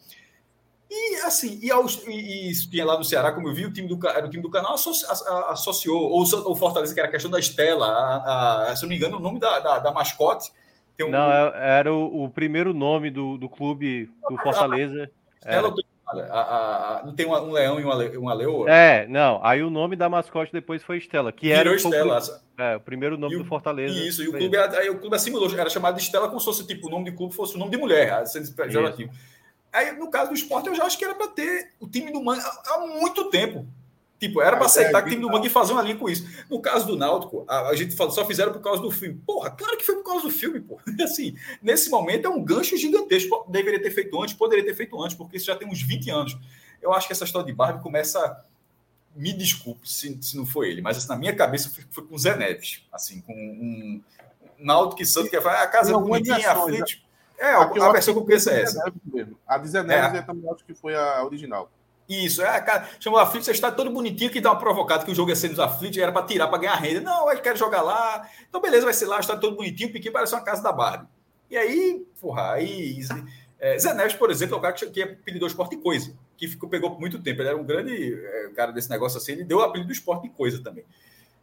[0.94, 3.88] E assim, e, aos, e, e tinha lá no Ceará, como eu vi, o time
[3.88, 7.40] do, era o time do canal associou, ou o Fortaleza, que era a questão da
[7.40, 10.52] Estela, a, a, se não me engano, o nome da, da, da mascote.
[11.02, 11.10] Um...
[11.10, 15.10] Não, é, era o, o, primeiro nome do, do clube do Fortaleza.
[15.40, 15.74] Estela,
[16.30, 18.70] a, não tem um leão e uma, uma leoa?
[18.70, 19.40] É, não.
[19.42, 22.20] Aí o nome da mascote depois foi Estela, que Virou era Estela.
[22.20, 23.96] O, é, o primeiro nome do Fortaleza.
[23.96, 26.68] Isso, e o clube, aí o clube assimilou, era chamado de Estela como se fosse
[26.68, 29.10] tipo, o nome de clube fosse o nome de mulher, sendo pejorativo.
[29.72, 32.22] Aí, no caso do esporte, eu já acho que era para ter o time do
[32.22, 33.66] Mangue há muito tempo.
[34.20, 36.28] Tipo, era para aceitar é, que o time do Mangue fazer uma linha com isso.
[36.48, 39.20] No caso do Náutico, a, a, gente só fizeram por causa do filme.
[39.26, 40.84] Porra, claro que foi por causa do filme, porra.
[41.04, 43.46] Assim, nesse momento é um gancho gigantesco.
[43.50, 46.38] Deveria ter feito antes, poderia ter feito antes, porque isso já tem uns 20 anos.
[46.82, 48.46] Eu acho que essa história de Barbie começa.
[49.16, 52.16] Me desculpe se, se não foi ele, mas assim, na minha cabeça foi, foi com
[52.16, 52.86] o Zé Neves.
[52.94, 54.02] Assim, com um
[54.60, 57.04] Náutico e Santos que vai a casa bonitinha, a frente.
[57.42, 58.94] É, a, a versão que eu conheço é essa.
[59.48, 60.20] A 19 é.
[60.20, 61.72] eu também acho que foi a original.
[62.08, 65.16] Isso, é, cara, chamou aflito, você está todo bonitinho que dá uma provocada que o
[65.16, 67.02] jogo ia ser nos aflitos, era para tirar, para ganhar renda.
[67.02, 68.30] Não, ele quer jogar lá.
[68.48, 71.08] Então, beleza, vai ser lá, está todo bonitinho, o Piquinho parece uma casa da Barbie.
[71.50, 73.00] E aí, porra, aí.
[73.60, 76.48] É, Zé Neves, por exemplo, é o cara que, que apelidou esporte de coisa, que
[76.48, 77.42] ficou, pegou por muito tempo.
[77.42, 80.24] Ele era um grande é, cara desse negócio assim, ele deu o apelido do esporte
[80.24, 80.84] de coisa também.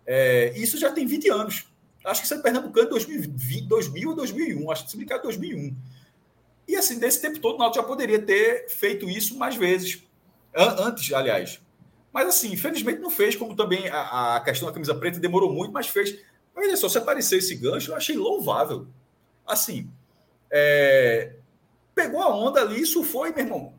[0.07, 1.67] É, isso já tem 20 anos.
[2.09, 5.77] Acho que é Pernambucano 2020, 2000 ou 2001, acho que se brincar 2001.
[6.67, 10.09] E assim, desse tempo todo, o Náutico já poderia ter feito isso mais vezes
[10.55, 11.61] Antes, aliás.
[12.13, 15.73] Mas assim, infelizmente não fez, como também a, a questão da camisa preta demorou muito,
[15.73, 16.19] mas fez.
[16.55, 18.87] Olha só, se apareceu esse gancho, eu achei louvável.
[19.47, 19.89] Assim,
[20.51, 21.37] é...
[21.95, 23.75] pegou a onda ali, isso foi, meu irmão.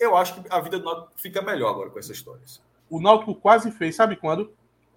[0.00, 2.60] Eu acho que a vida do Náutico fica melhor agora com essas histórias.
[2.90, 4.52] O Náutico quase fez, sabe quando?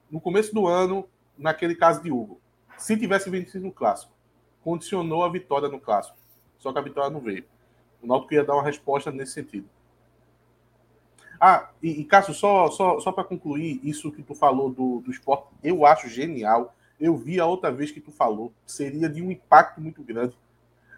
[0.10, 1.08] No começo do ano,
[1.38, 2.40] naquele caso de Hugo.
[2.78, 4.12] Se tivesse vencido no clássico,
[4.64, 6.18] condicionou a vitória no clássico.
[6.60, 7.46] Só que a vitória não veio.
[8.02, 9.68] O Náutico ia dar uma resposta nesse sentido.
[11.40, 15.12] Ah, e, e Cássio, só, só, só para concluir isso que tu falou do, do
[15.12, 16.76] esporte, eu acho genial.
[17.00, 20.36] Eu vi a outra vez que tu falou, seria de um impacto muito grande.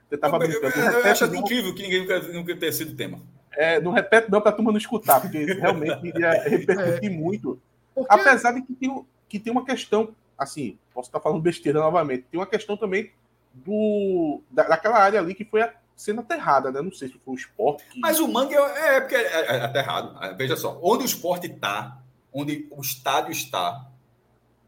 [0.08, 0.80] Você tava eu, brincando.
[0.80, 1.36] Eu, eu, eu acho não...
[1.36, 3.22] incrível que ninguém nunca, nunca tenha sido tema.
[3.52, 7.14] É, não repete não para a turma não escutar, porque realmente iria repercutir é.
[7.14, 7.62] muito.
[7.94, 8.14] Porque...
[8.14, 12.40] Apesar de que tem, que tem uma questão, assim, posso estar falando besteira novamente, tem
[12.40, 13.12] uma questão também
[13.54, 16.82] do da, daquela área ali que foi a, sendo aterrada, né?
[16.82, 17.84] Não sei se foi o esporte.
[17.90, 18.00] Que...
[18.00, 20.24] Mas o Mangue é, é porque é, é aterrado.
[20.24, 22.02] É, veja só, onde o esporte está,
[22.34, 23.86] onde o estádio está,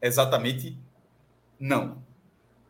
[0.00, 0.78] exatamente
[1.58, 2.02] não.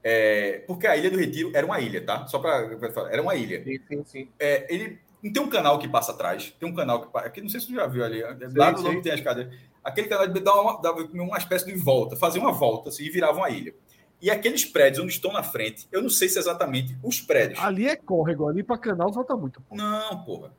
[0.04, 2.26] É, porque a Ilha do Retiro era uma ilha, tá?
[2.26, 2.76] Só para
[3.10, 3.62] era uma ilha.
[3.64, 4.28] Sim, sim, sim.
[4.38, 7.48] É, ele não tem um canal que passa atrás, tem um canal que aqui não
[7.48, 8.22] sei se tu já viu ali,
[8.56, 9.54] lá no nome tem as cadeiras.
[9.84, 13.38] Aquele canal dava uma, dava uma espécie de volta, fazia uma volta assim, e virava
[13.38, 13.74] uma ilha.
[14.20, 17.58] E aqueles prédios onde estão na frente, eu não sei se é exatamente os prédios.
[17.60, 19.60] Ali é córrego, ali para canal falta muito.
[19.60, 19.82] Porra.
[19.82, 20.52] Não, porra.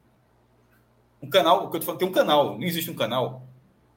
[1.21, 3.47] Um canal, o que eu tô falando, tem um canal, não existe um canal.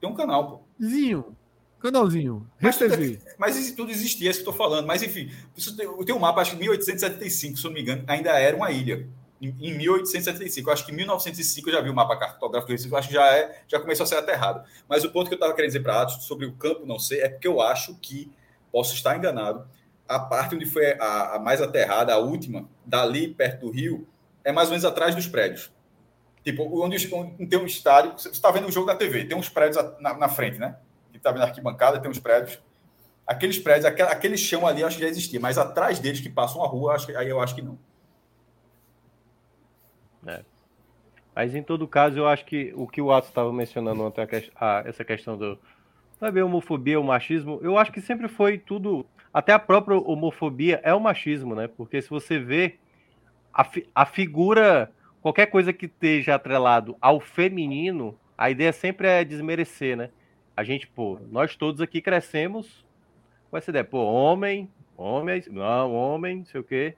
[0.00, 0.84] Tem um canal, pô.
[0.84, 1.36] Zinho.
[1.80, 2.48] Canalzinho.
[2.60, 2.96] Mas, tudo,
[3.38, 4.86] mas tudo existia, é isso que eu tô falando.
[4.86, 5.30] Mas enfim,
[5.78, 8.70] eu tenho um mapa, acho que 1875, se eu não me engano, ainda era uma
[8.70, 9.08] ilha.
[9.40, 10.68] Em, em 1875.
[10.68, 13.36] Eu acho que em 1905 eu já vi o mapa cartográfico eu acho que já,
[13.36, 14.66] é, já começou a ser aterrado.
[14.88, 17.20] Mas o ponto que eu estava querendo dizer para Atos sobre o campo não sei
[17.20, 18.30] é porque eu acho que
[18.72, 19.66] posso estar enganado.
[20.08, 24.06] A parte onde foi a, a, mais aterrada, a última, dali perto do rio,
[24.44, 25.72] é mais ou menos atrás dos prédios.
[26.44, 29.48] Tipo, onde, onde tem um estádio, você está vendo o jogo da TV, tem uns
[29.48, 30.76] prédios na, na frente, né?
[31.10, 32.60] Que está vendo a arquibancada, tem uns prédios.
[33.26, 36.62] Aqueles prédios, aquele, aquele chão ali, acho que já existia, mas atrás deles que passam
[36.62, 37.76] a rua, acho, aí eu acho que não.
[40.26, 40.42] É.
[41.34, 44.26] Mas em todo caso, eu acho que o que o Atos estava mencionando ontem,
[44.56, 45.58] a, essa questão do,
[46.18, 49.04] Sabe, homofobia, o machismo, eu acho que sempre foi tudo.
[49.34, 51.68] Até a própria homofobia é o machismo, né?
[51.68, 52.76] Porque se você vê
[53.52, 54.90] a, fi, a figura,
[55.20, 60.08] qualquer coisa que esteja atrelado ao feminino, a ideia sempre é desmerecer, né?
[60.56, 62.82] A gente, pô, nós todos aqui crescemos
[63.50, 66.94] com essa ideia, pô, homem, homem, não, homem, não sei o quê.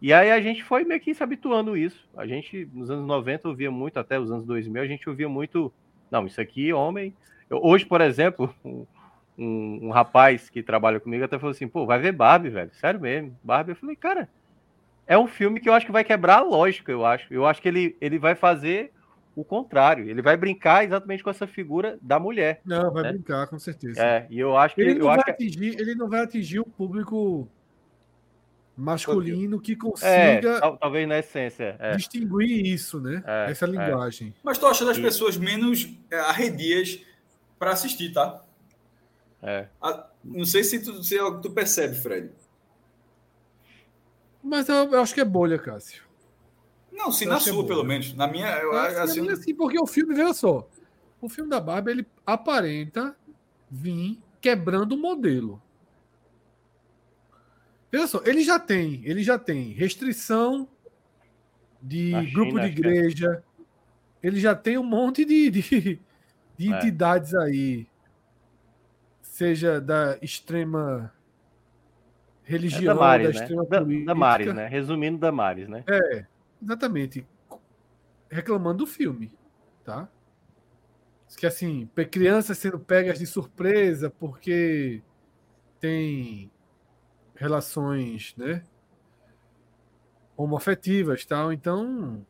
[0.00, 2.08] E aí a gente foi meio que se habituando isso.
[2.16, 5.72] A gente, nos anos 90, ouvia muito, até os anos 2000, a gente ouvia muito,
[6.10, 7.12] não, isso aqui, homem,
[7.50, 8.86] eu, hoje, por exemplo, um,
[9.38, 12.70] um, rapaz que trabalha comigo até falou assim: pô, vai ver Barbie, velho.
[12.74, 13.36] Sério mesmo.
[13.42, 13.72] Barbie.
[13.72, 14.28] Eu falei, cara,
[15.06, 17.32] é um filme que eu acho que vai quebrar a lógica, eu acho.
[17.32, 18.92] Eu acho que ele, ele vai fazer
[19.34, 20.08] o contrário.
[20.08, 22.60] Ele vai brincar exatamente com essa figura da mulher.
[22.64, 23.12] Não, vai né?
[23.12, 24.02] brincar, com certeza.
[24.02, 24.82] É, e eu acho que.
[24.82, 25.82] Ele não, vai, acho atingir, que...
[25.82, 27.48] ele não vai atingir o público
[28.78, 30.60] masculino que consiga.
[30.62, 31.76] É, talvez na essência.
[31.80, 31.96] É.
[31.96, 33.22] Distinguir isso, né?
[33.26, 33.68] É, Essa é.
[33.68, 34.32] linguagem.
[34.42, 37.00] Mas tu acha as pessoas menos é, arredias
[37.58, 38.44] para assistir, tá?
[39.42, 39.66] É.
[40.24, 42.30] não sei se tu, se é tu percebe, Fred.
[44.42, 46.04] Mas eu, eu, acho que é bolha, Cássio.
[46.92, 48.14] Não, se eu na é sua, é pelo menos.
[48.14, 50.68] Na minha, eu, acho assim, minha, assim, porque o filme, veja só.
[51.20, 53.16] O filme da Barbie, ele aparenta
[53.70, 55.60] vir quebrando o modelo.
[57.90, 60.68] Veja só, ele já tem, ele já tem restrição
[61.80, 62.68] de China, grupo de é.
[62.68, 63.42] igreja,
[64.22, 66.00] ele já tem um monte de, de,
[66.56, 66.76] de é.
[66.76, 67.86] entidades aí,
[69.22, 71.12] seja da extrema
[72.42, 73.40] religião, é Damares, da né?
[73.40, 74.06] extrema da, política.
[74.06, 74.66] Damares, né?
[74.66, 75.84] Resumindo, Damares, né?
[75.86, 76.26] É,
[76.62, 77.26] exatamente.
[78.30, 79.32] Reclamando do filme,
[79.84, 80.08] tá?
[81.36, 85.02] Que assim, crianças sendo pegas de surpresa porque
[85.78, 86.50] tem
[87.38, 88.62] relações, né?
[90.36, 91.52] Homoafetivas tal.
[91.52, 92.24] Então.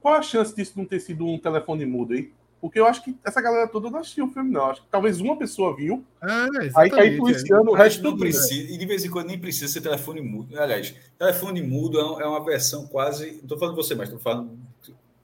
[0.00, 2.32] Qual a chance disso não ter sido um telefone mudo aí?
[2.60, 4.66] Porque eu acho que essa galera toda não assistiu o filme, não.
[4.66, 6.04] Acho que talvez uma pessoa viu.
[6.20, 6.46] Ah,
[6.76, 7.72] aí tá influenciando é.
[7.72, 8.72] o resto não precisa.
[8.72, 10.58] E de vez em quando nem precisa ser telefone mudo.
[10.58, 13.32] Aliás, telefone mudo é uma versão quase.
[13.32, 14.58] Não estou falando de você, mas estou falando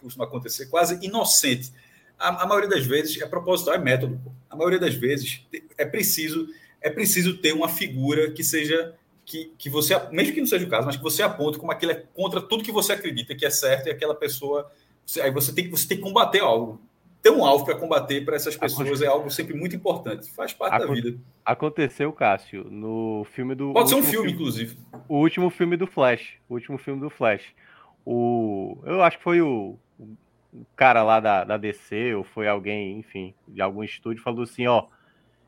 [0.03, 1.73] costuma acontecer, quase inocente.
[2.19, 4.21] A, a, maioria das vezes é proposital, é método.
[4.51, 5.47] A maioria das vezes
[5.79, 6.49] é preciso
[6.83, 8.95] é preciso ter uma figura que seja
[9.25, 11.93] que, que você, mesmo que não seja o caso, mas que você aponte como aquilo
[11.93, 14.71] é contra tudo que você acredita que é certo e aquela pessoa.
[15.23, 16.81] Aí você tem, você tem que combater algo.
[17.23, 20.31] Ter um alvo para combater para essas pessoas é algo sempre muito importante.
[20.33, 21.19] Faz parte Aconte, da vida.
[21.45, 23.73] Aconteceu, Cássio, no filme do.
[23.73, 24.77] Pode ser um filme, filme, inclusive.
[25.09, 26.35] O último filme do Flash.
[26.49, 27.45] O último filme do Flash.
[28.05, 29.79] O, eu acho que foi o,
[30.53, 34.67] o cara lá da, da DC, ou foi alguém, enfim, de algum estúdio, falou assim:
[34.67, 34.87] ó,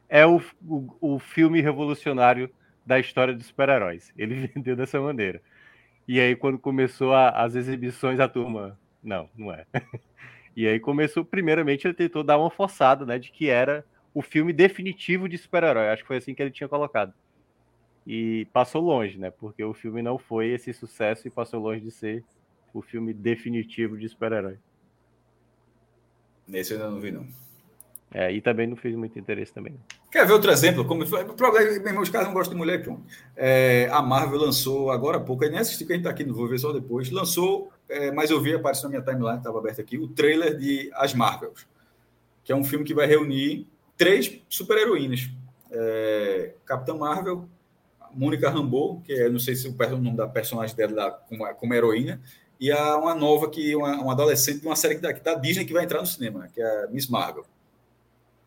[0.08, 2.50] é o, o, o filme revolucionário
[2.84, 4.12] da história dos super-heróis.
[4.16, 5.40] Ele vendeu dessa maneira.
[6.06, 8.78] E aí, quando começou a, as exibições, a turma.
[9.02, 9.66] Não, não é.
[10.56, 13.18] e aí começou, primeiramente, ele tentou dar uma forçada, né?
[13.18, 15.88] De que era o filme definitivo de super-herói.
[15.88, 17.12] Acho que foi assim que ele tinha colocado.
[18.06, 19.30] E passou longe, né?
[19.30, 22.22] Porque o filme não foi esse sucesso e passou longe de ser
[22.72, 24.58] o filme definitivo de super-herói.
[26.46, 27.26] Nesse eu ainda não vi, não.
[28.12, 29.74] É, e também não fez muito interesse também.
[30.14, 30.84] Quer ver outro exemplo?
[30.84, 31.24] Como foi?
[31.24, 33.02] O problema, irmão, os caras não gostam de mulher, pronto.
[33.34, 36.22] É, a Marvel lançou agora há pouco, aí nem assisti que a gente tá aqui,
[36.22, 37.10] não vou ver só depois.
[37.10, 40.88] Lançou, é, mas eu vi, apareceu na minha timeline, estava aberto aqui, o trailer de
[40.94, 41.66] As Marvels,
[42.44, 43.66] que é um filme que vai reunir
[43.96, 45.28] três super-heroínas.
[45.72, 47.48] É, Capitã Marvel,
[48.14, 52.20] Mônica Rambeau, que é, não sei se o nome da personagem dela como, como heroína,
[52.60, 55.72] e a, uma nova, que uma, uma adolescente de uma série da, da Disney que
[55.72, 57.44] vai entrar no cinema, que é a Miss Marvel.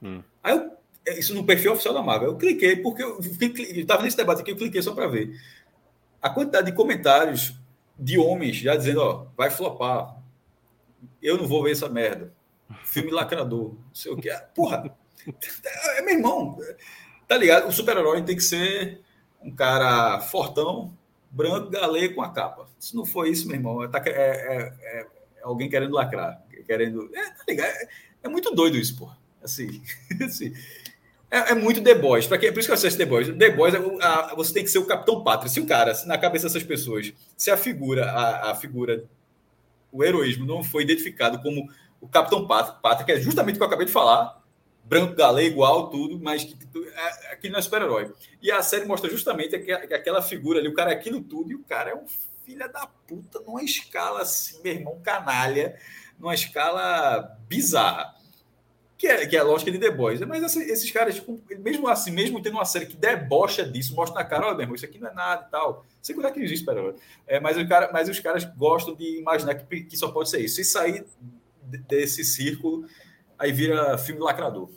[0.02, 0.24] Hum.
[0.42, 0.77] Aí eu, é,
[1.14, 2.30] isso no perfil oficial da Marvel.
[2.30, 5.40] Eu cliquei, porque eu estava nesse debate aqui, eu cliquei só para ver.
[6.22, 7.54] A quantidade de comentários
[7.98, 10.18] de homens já dizendo, ó, vai flopar.
[11.22, 12.34] Eu não vou ver essa merda.
[12.84, 13.74] Filme lacrador.
[13.74, 14.30] Não sei o que.
[14.54, 14.96] Porra,
[15.98, 16.58] é meu irmão.
[17.28, 17.68] Tá ligado?
[17.68, 19.02] O super-herói tem que ser
[19.42, 20.98] um cara fortão,
[21.30, 22.68] branco, galego com a capa.
[22.80, 25.08] Se não for isso, meu irmão, é, é, é, é
[25.44, 26.42] alguém querendo lacrar.
[26.66, 27.10] Querendo.
[27.16, 27.68] É, tá ligado?
[27.68, 27.90] É,
[28.24, 29.18] é muito doido isso, porra.
[29.42, 29.82] Assim,
[30.26, 30.54] assim
[31.30, 32.26] é, é, muito The Boys.
[32.26, 32.52] Pra quê?
[32.52, 33.28] Por isso que eu assisto The Boys.
[33.28, 35.50] The Boys, é a, você tem que ser o Capitão Pátria.
[35.50, 39.04] Se o cara, se na cabeça dessas pessoas, se a figura, a, a figura,
[39.92, 43.68] o heroísmo não foi identificado como o Capitão Pátria, que é justamente o que eu
[43.68, 44.42] acabei de falar,
[44.86, 46.56] branco, galego, igual, tudo, mas que,
[46.96, 48.14] é, aqui não é super-herói.
[48.42, 51.52] E a série mostra justamente que, que aquela figura ali, o cara é aquilo tudo,
[51.52, 52.06] e o cara é um
[52.46, 55.76] filho da puta numa escala assim, meu irmão, canalha,
[56.18, 58.16] numa escala bizarra
[58.98, 60.20] que é, que é a lógica de The Boys.
[60.22, 64.22] Mas assim, esses caras, tipo, mesmo assim, mesmo tendo uma série que debocha disso, mostra
[64.22, 65.86] na cara, olha, meu irmão, isso aqui não é nada e tal.
[66.02, 66.96] Sei quando é que existe, pera,
[67.28, 70.40] é, mas, o cara, mas os caras gostam de imaginar que, que só pode ser
[70.40, 70.56] isso.
[70.56, 71.06] Se sair
[71.88, 72.88] desse círculo,
[73.38, 74.70] aí vira filme lacrador.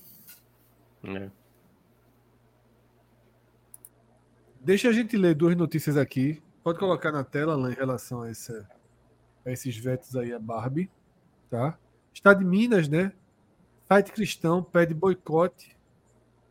[1.05, 1.31] É.
[4.61, 6.43] Deixa a gente ler duas notícias aqui.
[6.63, 8.69] Pode colocar na tela lá em relação a, essa,
[9.47, 10.91] a esses vetos aí a Barbie,
[11.49, 11.79] tá?
[12.13, 13.13] Estado de Minas, né?
[13.91, 15.77] Site cristão pede boicote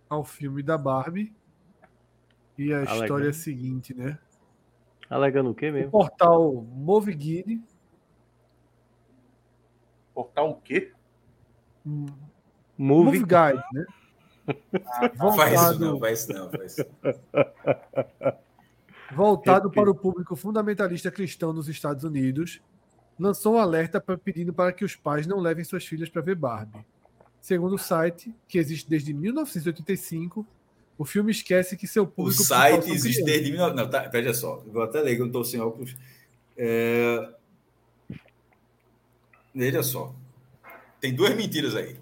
[0.09, 1.33] ao filme da Barbie.
[2.57, 3.01] E a Alegando.
[3.01, 4.19] história é a seguinte, né?
[5.09, 5.87] Alegando o quê mesmo?
[5.87, 7.61] O portal Moviguide.
[10.13, 10.91] Portal o quê?
[11.85, 12.13] Movie,
[12.77, 13.85] Movie Guide, né?
[14.85, 16.85] Ah, voltado, faz isso não, faz isso não, faz isso.
[19.15, 22.61] Voltado para o público fundamentalista cristão nos Estados Unidos,
[23.17, 26.85] lançou um alerta pedindo para que os pais não levem suas filhas para ver Barbie.
[27.41, 30.45] Segundo o site, que existe desde 1985,
[30.97, 32.41] o filme esquece que seu público.
[32.41, 33.51] O site existe desde.
[33.51, 35.95] Não, tá, veja só, vou até ler que eu não estou sem óculos.
[36.57, 37.29] É...
[39.55, 40.13] Veja só.
[40.99, 41.97] Tem duas mentiras aí.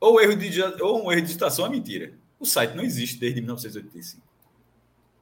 [0.00, 2.12] Ou, erro de, ou um erro de digitação é mentira.
[2.38, 4.22] O site não existe desde 1985.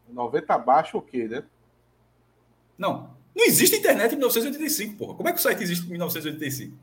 [0.08, 1.44] 90 abaixo o quê, né?
[2.76, 3.14] Não.
[3.34, 5.14] Não existe internet em 1985, porra.
[5.14, 6.76] Como é que o site existe em 1985?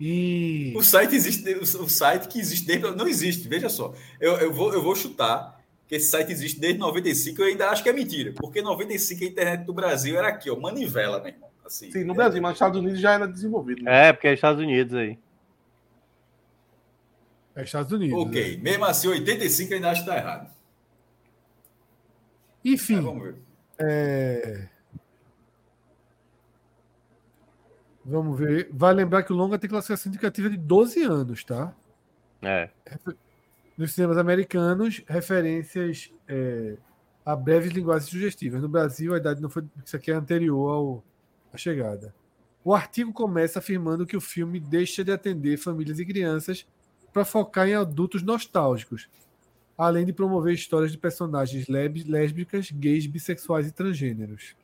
[0.00, 0.72] E...
[0.74, 2.90] O site existe, o site que existe desde.
[2.96, 3.94] Não existe, veja só.
[4.18, 7.82] Eu, eu, vou, eu vou chutar que esse site existe desde 95, eu ainda acho
[7.82, 8.32] que é mentira.
[8.36, 11.50] Porque 95 a internet do Brasil era aqui, ó, manivela, meu irmão.
[11.66, 12.16] Assim, Sim, no é...
[12.16, 13.82] Brasil, mas nos Estados Unidos já era desenvolvido.
[13.82, 14.08] Né?
[14.08, 15.18] É, porque é Estados Unidos aí.
[17.54, 18.18] É Estados Unidos.
[18.18, 18.62] Ok, né?
[18.62, 20.50] mesmo assim, 85 eu ainda acho que tá errado.
[22.64, 22.98] Enfim.
[22.98, 23.34] É, vamos ver.
[23.78, 24.68] É...
[28.04, 28.68] Vamos ver.
[28.72, 31.74] Vai lembrar que o longa tem classificação indicativa de 12 anos, tá?
[32.42, 32.70] É.
[33.76, 36.76] Nos cinemas americanos, referências é,
[37.24, 38.60] a breves linguagens sugestivas.
[38.60, 39.64] No Brasil, a idade não foi.
[39.84, 41.04] Isso aqui é anterior ao,
[41.52, 42.14] à chegada.
[42.64, 46.66] O artigo começa afirmando que o filme deixa de atender famílias e crianças
[47.12, 49.08] para focar em adultos nostálgicos,
[49.76, 54.54] além de promover histórias de personagens lésbicas, gays, bissexuais e transgêneros.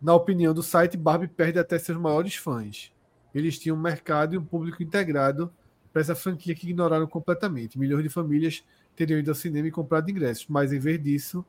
[0.00, 2.90] Na opinião do site, Barbie perde até seus maiores fãs.
[3.34, 5.52] Eles tinham um mercado e um público integrado
[5.92, 7.78] para essa franquia que ignoraram completamente.
[7.78, 8.64] Milhões de famílias
[8.96, 11.44] teriam ido ao cinema e comprado ingressos, mas em vez disso,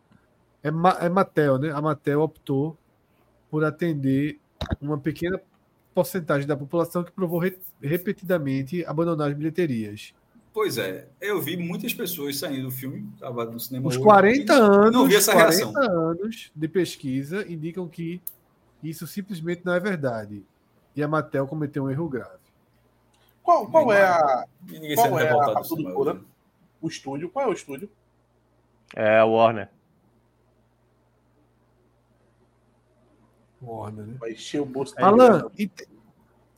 [0.62, 1.72] é, Ma é Mattel, né?
[1.72, 2.78] A Mattel optou
[3.50, 4.40] por atender
[4.80, 5.42] uma pequena
[5.94, 10.14] porcentagem da população que provou re repetidamente abandonar as bilheterias.
[10.54, 13.88] Pois é, eu vi muitas pessoas saindo do filme, estava no cinema.
[13.88, 15.78] Os 40 anos, não vi essa 40 reação.
[15.78, 18.22] anos de pesquisa indicam que
[18.90, 20.44] isso simplesmente não é verdade.
[20.96, 22.40] E a Mattel cometeu um erro grave.
[23.44, 26.22] Qual, qual é a, E ninguém qual saiu é a, a produtora?
[26.82, 27.30] O estúdio?
[27.30, 27.90] Qual é o estúdio?
[28.96, 29.70] É, a Warner.
[33.62, 34.16] Warner, né?
[34.20, 35.88] Vai encher o bolso Alan, e, te-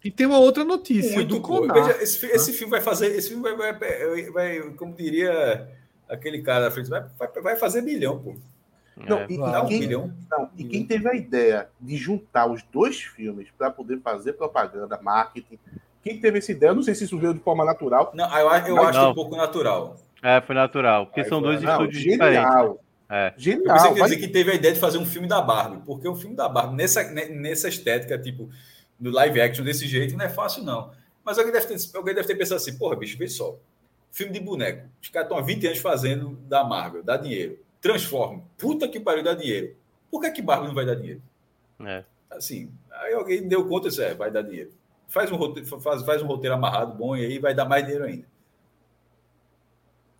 [0.03, 1.41] e tem uma outra notícia Muito.
[1.41, 1.73] Conar.
[1.73, 3.07] Veja, esse, esse filme vai fazer.
[3.15, 5.69] Esse filme vai, vai, vai- como diria
[6.07, 8.35] aquele cara da frente, vai, vai, vai fazer milhão, pô.
[8.97, 9.25] Não, É.
[9.29, 9.67] e, Claro.
[9.67, 10.13] quem, não,
[10.57, 15.57] e quem teve a ideia de juntar os dois filmes para poder fazer propaganda, marketing,
[16.03, 18.11] quem teve essa ideia, eu não sei se isso veio de forma natural.
[18.13, 18.83] Não, eu, acho- eu Não.
[18.85, 19.97] acho um pouco natural.
[20.21, 21.07] É, foi natural.
[21.07, 22.35] Porque Aí são dois não, estúdios diferentes.
[22.43, 22.79] genial.
[23.09, 23.27] É.
[23.27, 23.77] Eu pensei Genial.
[23.77, 26.07] que ia vai- dizer que teve a ideia de fazer um filme da Barbie, porque
[26.07, 28.49] o filme da Barbie, nessa, ne- nessa estética, tipo,
[28.99, 30.91] no live action desse jeito, não é fácil, não.
[31.23, 33.55] Mas alguém deve ter, alguém deve ter pensado assim, porra, bicho, vê só.
[34.11, 34.87] Filme de boneco.
[35.01, 37.59] Os caras estão há 20 anos fazendo da Marvel, dá dinheiro.
[37.83, 38.41] Transforma.
[38.57, 39.75] Puta que pariu, dá dinheiro.
[40.09, 41.21] Por que, que Barbie não vai dar dinheiro?
[41.81, 42.03] É.
[42.31, 44.71] Assim, aí alguém deu conta e disse, é, vai dar dinheiro.
[45.07, 48.05] Faz um, roteiro, faz, faz um roteiro amarrado bom e aí vai dar mais dinheiro
[48.05, 48.25] ainda.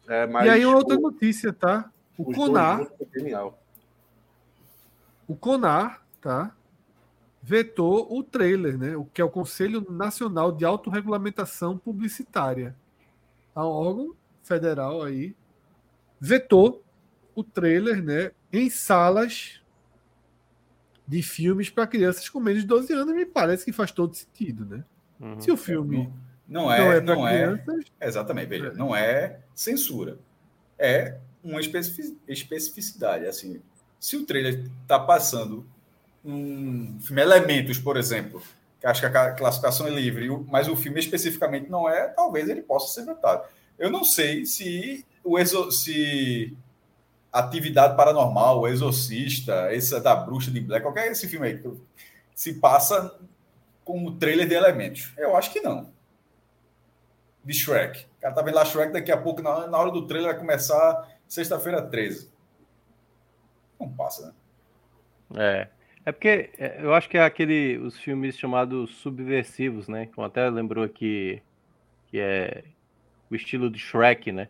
[0.08, 1.90] É, mas E aí outra o- notícia, tá?
[2.18, 2.86] O Conar,
[5.28, 6.54] o Conar, tá?
[7.42, 8.96] Vetou o trailer, né?
[8.96, 12.76] O que é o Conselho Nacional de Autorregulamentação Publicitária.
[13.56, 15.36] A um órgão federal aí
[16.20, 16.83] vetou
[17.36, 19.62] o trailer, né, em salas
[21.08, 24.66] de filmes para crianças com menos de 12 anos, me parece que faz todo sentido,
[24.66, 24.84] né?
[25.20, 25.40] Uhum.
[25.42, 26.10] Se o filme
[26.48, 28.74] Não não é, é não é, crianças, Exatamente, veja, É.
[28.74, 30.18] não é censura.
[30.78, 33.26] É uma especifi- especificidade.
[33.26, 33.62] Assim,
[34.00, 35.66] se o trailer está passando
[36.24, 38.42] um filme Elementos, por exemplo,
[38.80, 42.48] que acho que a ca- classificação é livre, mas o filme especificamente não é, talvez
[42.50, 43.44] ele possa ser vetado.
[43.78, 46.56] Eu não sei se o exo, se
[47.34, 51.64] Atividade Paranormal, o Exorcista, esse da Bruxa de Black, qualquer esse filme aí,
[52.34, 53.20] se passa
[53.84, 55.12] como trailer de Elementos.
[55.18, 55.92] Eu acho que não
[57.44, 58.06] de Shrek.
[58.18, 60.40] O cara tá vendo lá Shrek daqui a pouco, na, na hora do trailer, vai
[60.40, 62.32] começar sexta-feira 13.
[63.80, 64.34] Não passa, né?
[65.36, 65.68] É.
[66.06, 70.10] É porque é, eu acho que é aquele os filmes chamados subversivos, né?
[70.14, 71.42] Como até lembrou aqui
[72.08, 72.66] que é
[73.32, 74.50] o estilo de Shrek, né?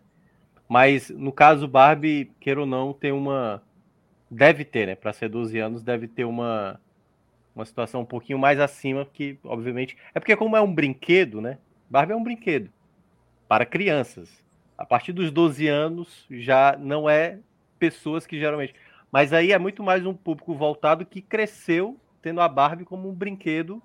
[0.74, 3.62] Mas no caso Barbie, queira ou não, tem uma
[4.28, 4.95] deve ter, né?
[4.95, 6.82] Para ser 12 anos, deve ter uma
[7.56, 11.60] uma situação um pouquinho mais acima que, obviamente, é porque como é um brinquedo, né?
[11.88, 12.72] Barbie é um brinquedo
[13.48, 14.44] para crianças.
[14.76, 17.38] A partir dos 12 anos já não é
[17.78, 18.74] pessoas que geralmente
[19.12, 23.14] mas aí é muito mais um público voltado que cresceu tendo a Barbie como um
[23.14, 23.80] brinquedo,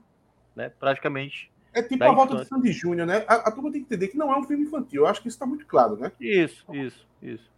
[0.56, 0.70] né?
[0.81, 1.52] Praticamente.
[1.72, 2.56] É tipo Da a volta do infância.
[2.56, 3.24] Sandy Júnior, né?
[3.28, 5.02] A, a turma tem que entender que não é um filme infantil.
[5.02, 6.10] Eu acho que isso está muito claro, né?
[6.20, 7.50] Isso, isso, isso.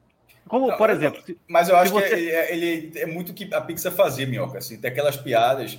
[0.49, 3.35] Como, Não, por exemplo, Mas eu acho você- que é- ele, ele é muito o
[3.35, 4.59] que a Pixar fazia, Minhoca.
[4.59, 5.79] Assim, tem aquelas piadas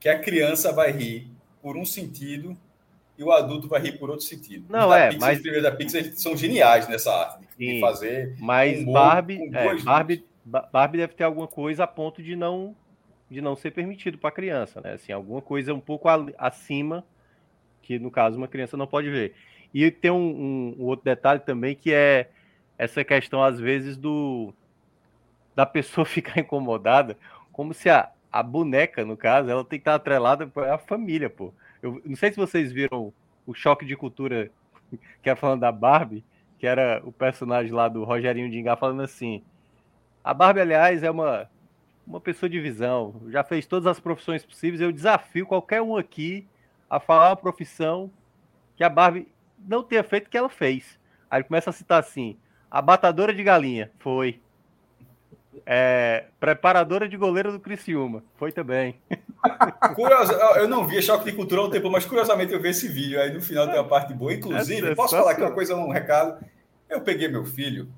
[0.00, 1.28] que a criança vai rir
[1.60, 2.56] por um sentido
[3.18, 4.64] e o adulto vai rir por outro sentido.
[4.70, 7.80] Não, é, Pixar, mas- Os primeiros da Pixar são geniais nessa arte de, de Sim.
[7.80, 8.34] fazer.
[8.38, 12.34] mas humor Barbie, com é, Barbie, Ba- Barbie deve ter alguma coisa a ponto de
[12.36, 12.74] não
[13.28, 14.92] de não ser permitido para criança, né?
[14.92, 17.04] Assim, alguma coisa um pouco a- acima
[17.86, 19.34] que no caso uma criança não pode ver.
[19.72, 22.30] E tem um, um- um outro detalhe também que é
[22.78, 24.52] essa questão às vezes do
[25.54, 27.16] da pessoa ficar incomodada,
[27.52, 31.52] como se a, a boneca, no caso, ela tem que estar atrelada à família, pô.
[31.82, 33.12] Eu não sei se vocês viram
[33.46, 34.50] o choque de cultura
[35.22, 36.24] que era falando da Barbie,
[36.58, 39.42] que era o personagem lá do Rogerinho Dingá falando assim:
[40.24, 41.48] a Barbie, aliás, é uma,
[42.06, 44.80] uma pessoa de visão, já fez todas as profissões possíveis.
[44.80, 46.46] Eu desafio qualquer um aqui
[46.88, 48.10] a falar uma profissão
[48.76, 50.98] que a Barbie não tenha feito que ela fez.
[51.30, 52.36] Aí ele começa a citar assim:
[52.70, 54.40] a batadora de galinha, foi.
[55.64, 59.00] É, preparadora de goleiro do Criciúma, foi também.
[59.94, 62.86] Curiosa, eu não vi Choque de Cultura há um tempo, mas curiosamente eu vi esse
[62.88, 63.20] vídeo.
[63.20, 64.34] Aí no final tem uma parte boa.
[64.34, 66.44] Inclusive, É posso falar aqui uma coisa, um recado?
[66.88, 67.88] Eu peguei meu filho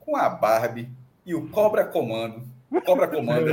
[0.00, 0.88] com a Barbie
[1.24, 2.42] e o Cobra Comando.
[2.82, 3.06] Cobra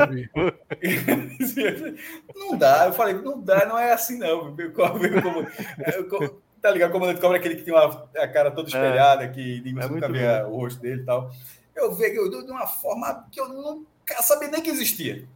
[0.08, 0.30] vi.
[2.36, 4.56] Não dá, eu falei, não dá, não é assim não.
[4.74, 5.22] Cobra-
[6.10, 6.92] como- Tá ligado?
[6.92, 9.88] O comandante cobra é aquele que tem uma, a cara toda espelhada, que ninguém É
[9.88, 11.32] nunca vê o rosto dele e tal.
[11.76, 15.28] Eu eu, de uma forma que eu não quero saber nem que existia.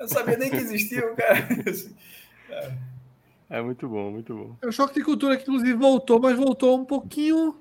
[0.00, 1.46] Eu sabia nem que existia o cara.
[3.48, 4.56] É muito bom, muito bom.
[4.60, 7.56] É o choque de cultura que, inclusive, voltou, mas voltou um pouquinho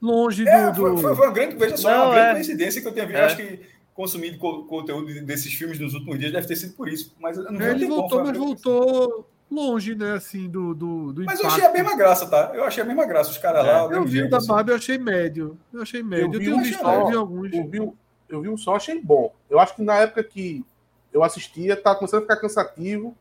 [0.00, 0.76] longe É, do.
[0.76, 2.34] foi, foi- foi uma grande, veja só, Não, uma grande é.
[2.34, 3.18] coincidência que eu tenho visto.
[3.18, 3.24] É.
[3.24, 3.60] Acho que
[3.94, 7.14] consumindo co- conteúdo desses filmes nos últimos dias deve ter sido por isso.
[7.20, 10.12] Mas eu não É, ele voltou, mas grande voltou longe, né?
[10.12, 12.52] Assim, do, do, do Mas eu achei a mesma graça, tá?
[12.54, 13.30] Eu achei a mesma graça.
[13.30, 13.72] Os caras É.
[13.72, 13.92] lá.
[13.92, 14.46] Eu vi o da assim.
[14.48, 15.58] Barbie, eu achei médio.
[15.72, 16.26] Eu achei médio.
[16.26, 16.92] Eu, vi tenho um visto, só.
[16.94, 17.52] eu vi alguns.
[17.52, 17.92] Eu vi, um-
[18.28, 19.34] eu vi um só, achei bom.
[19.48, 20.64] Eu acho que na época que
[21.12, 23.16] eu assistia, tá começando a ficar cansativo.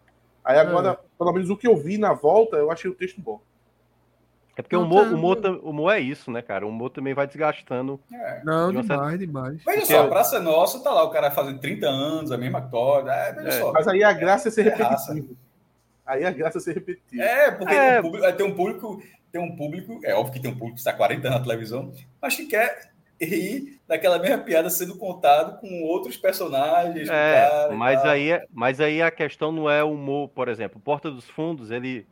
[0.46, 3.42] Aí agora, pelo menos o que eu vi na volta, eu achei o texto bom.
[4.58, 6.66] É porque o tá- o, tam- o humor é isso, né, cara?
[6.66, 8.00] O humor também vai desgastando.
[8.12, 8.42] É.
[8.44, 9.54] Não, De demais, demais.
[9.64, 12.32] Veja Porque só, eu- a Praça é Nossa, tá lá, o cara fazendo 30 anos,
[12.32, 13.10] a mesma história.
[13.12, 13.52] É, veja É.
[13.54, 13.72] só.
[13.72, 15.14] Mas aí a graça é ser É raça.
[15.14, 15.38] repetitivo.
[16.06, 17.22] Aí a graça é ser repetitivo.
[17.22, 17.90] É, porque É.
[17.92, 20.74] Tem, um público, tem um público, tem um público, é óbvio que tem um público
[20.74, 22.90] que está 40 anos na televisão, mas que quer
[23.22, 27.08] rir daquela mesma piada sendo contado com outros personagens.
[27.10, 30.82] É, cara mas aí, é- mas aí a questão não é o humor, por exemplo.
[30.82, 32.06] Porta dos Fundos, ele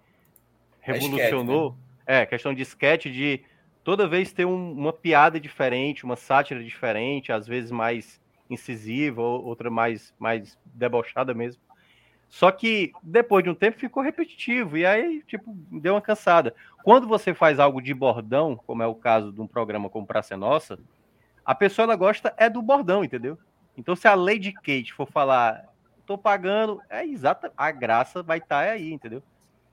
[0.82, 1.76] É revolucionou.
[2.08, 3.44] É, questão de sketch, de
[3.84, 9.44] toda vez ter um- uma piada diferente, uma sátira diferente, às vezes mais incisiva, ou-
[9.46, 11.62] outra mais, mais debochada mesmo.
[12.30, 16.56] Só que depois de um tempo ficou repetitivo, e aí, tipo, deu uma cansada.
[16.84, 20.34] Quando você faz algo de bordão, como é o caso de um programa como Praça
[20.34, 20.80] é Nossa,
[21.46, 23.38] a pessoa ela gosta é do bordão, entendeu?
[23.78, 25.66] Então, se a Lady Kate for falar,
[26.06, 29.24] tô pagando, é exata, a graça vai estar aí, entendeu?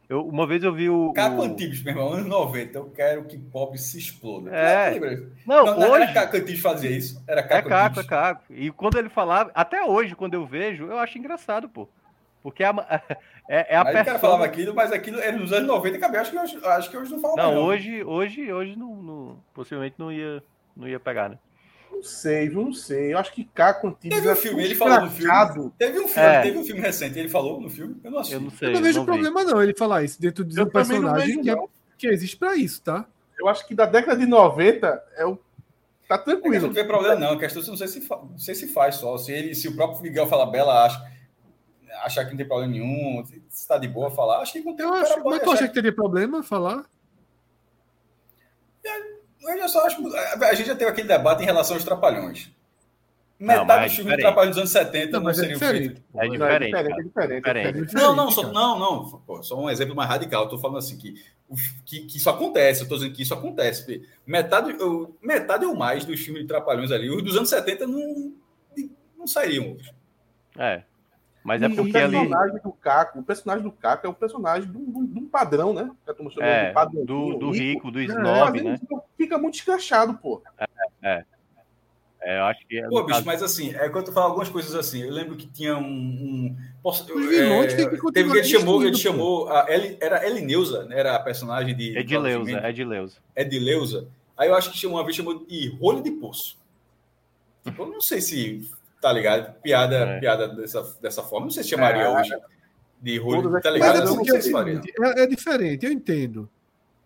[0.08, 1.12] Eu, uma vez eu vi o.
[1.14, 4.50] Caco o- Antibes, meu irmão, anos 90, eu quero que pobre se exploda.
[4.54, 4.98] É.
[5.46, 6.02] Não, Não, não hoje.
[6.04, 7.22] era Caco Antibes fazia isso?
[7.26, 8.06] Era É Caco caco, é Antibes.
[8.08, 8.44] caco.
[8.50, 11.88] E quando ele falava, até hoje, quando eu vejo, eu acho engraçado, pô.
[12.42, 12.74] Porque é a,
[13.48, 15.98] é, é a Aí o cara persona- falava aquilo, mas aquilo era nos anos 90
[15.98, 18.94] que acho que hoje, acho que hoje não fala mais, Não, hoje, hoje, hoje não,
[18.96, 20.42] não- possivelmente não ia,
[20.76, 21.38] não ia pegar, né?
[21.96, 22.62] Não sei, viu?
[22.62, 23.12] Não sei.
[23.12, 25.72] Eu acho que Caco Antibes Teve um é filme, ele falou no filme.
[25.78, 26.40] Teve um filme, É.
[26.42, 28.34] teve um filme recente, ele falou no filme, eu não assisti.
[28.34, 28.68] Eu não sei.
[28.68, 29.06] Eu não vejo vi.
[29.06, 31.68] problema, não, ele falar isso dentro de um não personagem vejo, que, é- não.
[31.98, 33.06] que existe pra isso, tá?
[33.38, 35.36] Eu acho que da década de 90 é o.
[36.06, 36.74] Tá É que não tranquilo.
[36.74, 37.30] tem problema, não.
[37.32, 39.16] A questão é não sei se, fa- não sei se faz só.
[39.16, 41.02] Se, ele, se o próprio Miguel Falabella acha,
[42.02, 44.84] achar que não tem problema nenhum, se está de boa falar, acho que não tem
[44.84, 46.84] Eu o acho, mas tu achar acha que teria problema falar?
[49.46, 52.50] Eu só acho que a gente já teve aquele debate em relação aos trapalhões.
[53.38, 54.16] Metade é dos filmes.
[54.16, 56.02] Trapalhões dos anos 70 Não, não, é seriam feitos.
[56.14, 57.48] É Não, diferente, é diferente, é diferente.
[57.48, 57.94] É diferente.
[57.94, 59.10] Não, não, só, não, não.
[59.26, 60.48] Pô, só um exemplo mais radical.
[60.48, 61.14] Tô falando assim que,
[61.48, 62.82] o que, que isso acontece.
[62.82, 64.08] Eu tô dizendo que isso acontece.
[64.26, 68.32] Metade, eu- metade ou mais dos filmes de Trapalhões ali, os dos anos 70 não,
[69.18, 69.76] não sairiam.
[70.56, 70.82] É.
[71.42, 72.12] Mas é E porque o ali.
[72.16, 75.90] personagem do Caco, o personagem do Caco é o personagem de um, padrão, né?
[76.02, 78.70] Que a turma chama É, de padrãozinho, do, do rico, do É, snob, mas ele
[78.70, 78.78] né?
[79.34, 80.42] Fica- muito escrachado, pô.
[82.26, 82.78] É, eu acho que.
[82.78, 85.02] é, Pô, bicho, caso- mas assim, é quando eu falo algumas coisas assim.
[85.02, 85.84] Eu lembro que tinha um.
[85.84, 89.98] um posso- Os vilões é, têm que teve que ele chamou, ele chamou a Eli-
[90.00, 90.98] era Elineuza, né?
[90.98, 91.96] Era a personagem de.
[91.98, 93.16] Edileuza, Edileuza.
[93.36, 94.08] Edileuza.
[94.38, 96.56] Aí eu acho que chamou uma vez chamou de rolho de poço.
[97.62, 98.70] Tipo, eu não sei se
[99.02, 100.18] tá ligado, piada, É.
[100.20, 101.44] piada dessa, dessa forma.
[101.46, 102.08] Não sei se chamaria É.
[102.08, 102.30] hoje
[103.02, 103.98] de rolho, tá Mas ligado?
[103.98, 106.48] é é, é, é diferente, eu entendo.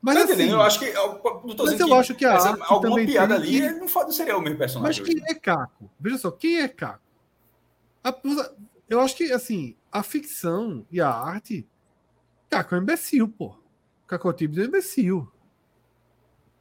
[0.00, 0.48] Mas Tá assim?
[0.50, 0.84] Eu acho que.
[0.86, 1.20] Eu,
[1.58, 4.40] mas eu acho que a essa- arte alguma piada ali que- não, não seria o
[4.40, 5.04] mesmo Mas personagem.
[5.04, 5.24] quem hoje.
[5.28, 5.90] é Caco?
[5.98, 7.02] Veja só, quem é Caco?
[8.04, 8.14] A-
[8.88, 11.66] eu acho que, assim, a ficção e a arte.
[12.48, 13.54] Caco é um imbecil, pô.
[14.06, 15.30] Caco é um imbecil.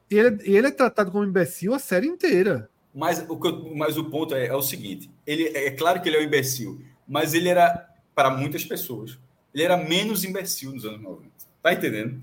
[0.10, 2.70] E ele, ele é tratado como imbecil a série inteira.
[2.94, 6.10] Mas o, que eu- mas o ponto é, é o seguinte: ele é claro que
[6.10, 9.20] ele é um imbecil, mas ele era, para muitas pessoas,
[9.54, 11.30] ele era menos imbecil nos anos 90.
[11.62, 12.22] Tá entendendo?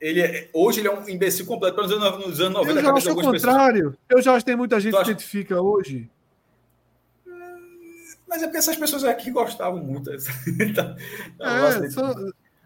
[0.00, 2.78] Ele é- hoje ele é um imbecil completo, pelo menos nos anos- nos anos 90,
[2.80, 3.42] Eu já acho o algumas pessoas.
[3.42, 3.98] contrário.
[4.08, 6.08] Eu já acho que tem muita gente que acha- identifica hoje.
[8.28, 10.10] Mas é porque essas pessoas aqui gostavam muito.
[10.60, 10.96] Então,
[11.40, 12.14] É, só-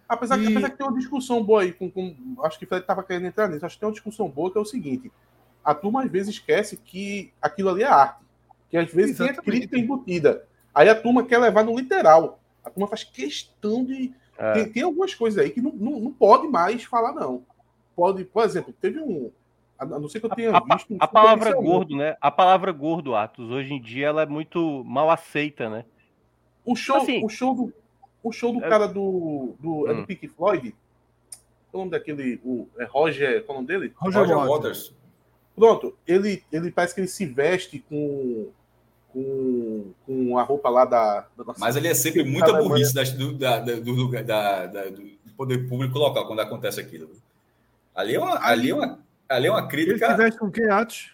[0.09, 2.15] Apesar, que, E- apesar que tem uma discussão boa aí, com, com-
[2.45, 4.59] acho que o Fred estava querendo entrar nisso, acho que tem uma discussão boa que
[4.59, 5.11] é o seguinte:
[5.65, 8.21] a turma às vezes esquece que aquilo ali é arte,
[8.69, 9.51] que às vezes tem a Exatamente.
[9.59, 10.45] crítica embutida.
[10.75, 12.39] Aí a turma quer levar no literal.
[12.63, 14.13] A turma faz questão de.
[14.39, 14.53] É.
[14.55, 17.43] Tem, tem algumas coisas aí que não, não, não pode mais falar, não.
[17.95, 19.31] Pode, por exemplo, teve um.
[19.79, 20.95] A não ser que eu tenha A, visto.
[20.95, 22.17] um a palavra gordo, né?
[22.21, 25.85] A palavra gordo, Atos, hoje em dia ela é muito mal aceita, né?
[26.65, 27.73] O show, Assim- o show do,
[28.23, 29.55] o show do É- cara do.
[29.59, 30.07] do é do Hum.
[30.07, 30.75] Pink Floyd.
[31.71, 32.41] Qual o nome daquele.
[32.45, 33.45] O, é Roger.
[33.45, 33.93] Qual é o nome dele?
[33.97, 34.51] Roger, Roger Waters.
[34.55, 34.95] Waters.
[35.57, 38.49] Pronto, ele, ele parece que ele se veste com.
[39.13, 41.27] Com, com a roupa lá da.
[41.37, 45.03] da nossa- Mas ele é sempre muita burrice das- do, da- do, da- da- do
[45.37, 47.11] poder público local quando acontece aquilo.
[47.95, 48.99] Ali é uma, ali é uma,
[49.29, 50.11] ali é uma Ele crítica.
[50.11, 51.13] se veste com quem, Atos?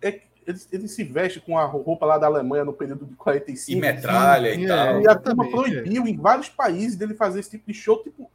[0.00, 3.76] É, ele, ele se veste com a roupa lá da Alemanha no período de 45.
[3.76, 4.68] E metralha e é.
[4.68, 5.00] tal.
[5.02, 8.02] E a turma proibiu em vários países dele fazer esse tipo de show.
[8.02, 8.30] Tipo,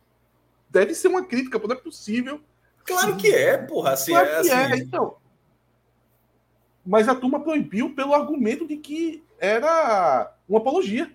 [0.69, 2.39] deve ser uma crítica, pô, não é possível.
[2.85, 3.91] Claro que é, porra.
[3.93, 5.15] Assim, Claro é, que é, assim, então.
[6.85, 11.11] Mas a turma proibiu pelo argumento de que era uma apologia.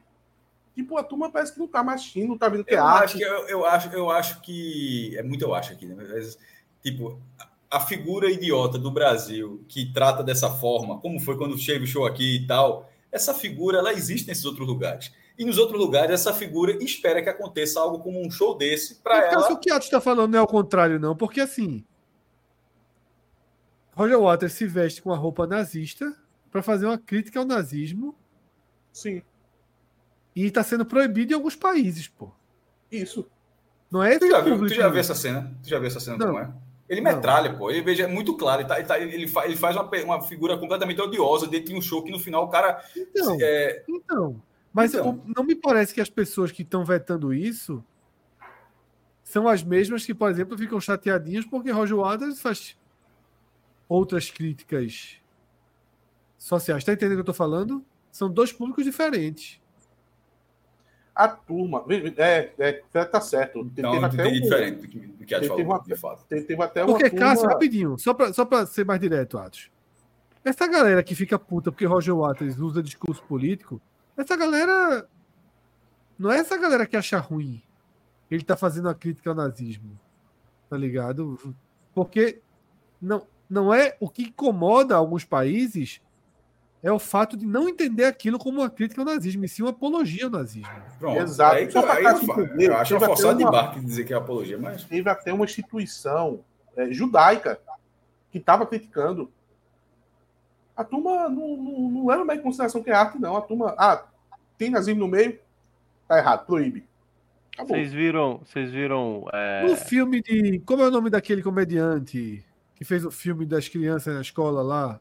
[0.74, 2.84] Tipo, a turma parece que não tá mais assistindo, não tá vendo que é Eu
[2.84, 3.18] acho arte.
[3.18, 5.16] que, eu, eu acho, eu acho que.
[5.16, 5.94] É muito eu acho aqui, né?
[5.96, 6.38] Mas,
[6.82, 7.20] tipo,
[7.70, 12.06] a figura idiota do Brasil que trata dessa forma, como foi quando chega o show
[12.06, 15.12] aqui e tal, essa figura ela existe nesses outros lugares.
[15.38, 19.18] E nos outros lugares, essa figura espera que aconteça algo como um show desse para
[19.18, 19.52] Mas, ela.
[19.52, 21.84] o que Atos está falando não é o contrário, não, porque assim.
[23.98, 26.14] Roger Waters se veste com a roupa nazista
[26.52, 28.14] para fazer uma crítica ao nazismo
[28.92, 29.22] Sim,
[30.36, 32.30] e está sendo proibido em alguns países, pô.
[32.92, 33.28] isso.
[33.90, 35.52] Não é Tu esse já, viu, tu já viu essa cena?
[35.62, 36.26] Tu já viu essa cena Não.
[36.26, 36.52] como é?
[36.88, 37.10] Ele Não.
[37.12, 37.70] metralha, pô.
[37.70, 38.62] Ele veja é muito claro.
[38.62, 41.74] Ele, tá- ele, tá- ele fa- ele faz uma, uma figura completamente odiosa dentro de
[41.74, 42.82] um show que no final o cara.
[42.96, 44.42] Então, é, então.
[44.72, 45.10] Mas Então.
[45.10, 47.82] o- não me parece que as pessoas que estão vetando isso
[49.24, 52.76] são as mesmas que, por exemplo, ficam chateadinhas porque Roger Waters faz
[53.88, 55.16] outras críticas
[56.36, 56.84] sociais.
[56.84, 57.84] Tá entendendo o que eu tô falando?
[58.12, 59.60] São dois públicos diferentes.
[61.14, 61.84] A turma.
[62.16, 62.72] É, é,
[63.04, 63.60] tá certo.
[63.76, 66.24] então, teve, até um- diferente do que, a gente teve falou, uma- de fato.
[66.28, 67.26] teve, teve até uma Porque, turma...
[67.26, 69.70] Cássio, rapidinho, só pra, só pra ser mais direto, Atos.
[70.44, 73.80] Essa galera que fica puta porque Roger Waters usa discurso político,
[74.16, 75.08] essa galera.
[76.16, 77.62] Não é essa galera que acha ruim.
[78.30, 79.98] Ele tá fazendo a crítica ao nazismo.
[80.70, 81.38] Tá ligado?
[81.94, 82.40] Porque
[83.02, 86.00] não, não é o que incomoda alguns países
[86.82, 89.70] é o fato de não entender aquilo como uma crítica ao nazismo, e sim uma
[89.70, 90.72] apologia ao nazismo.
[90.98, 91.20] Pronto.
[91.20, 91.56] Exato.
[91.56, 94.58] Aí, Só aí eu, entender, eu acho uma forçada de barco dizer que é apologia,
[94.58, 94.84] mas.
[94.84, 96.40] teve até uma instituição
[96.76, 97.58] é, judaica
[98.30, 99.30] que estava criticando.
[100.76, 103.36] A turma não, não, não leva mais em consideração que é arte, não.
[103.36, 104.04] A turma, ah,
[104.56, 105.36] tem nazismo no meio,
[106.06, 106.86] tá errado, proíbe.
[107.54, 107.76] Acabou.
[107.76, 110.60] Vocês viram, vocês viram é, No filme de.
[110.60, 112.44] Como é o nome daquele comediante
[112.78, 115.00] que fez o filme das crianças na escola lá?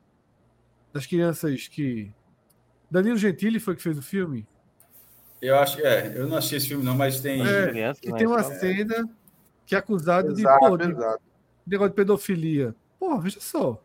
[0.91, 2.11] Das crianças que.
[2.89, 4.47] Danilo Gentili foi que fez o filme?
[5.39, 7.39] Eu acho, é, eu não assisti esse filme, não, mas tem.
[7.47, 9.07] É, Que tem uma cena
[9.63, 10.87] que é acusado de, Exato, pô, de
[11.67, 12.75] negócio de pedofilia.
[12.97, 13.79] Pô, veja só.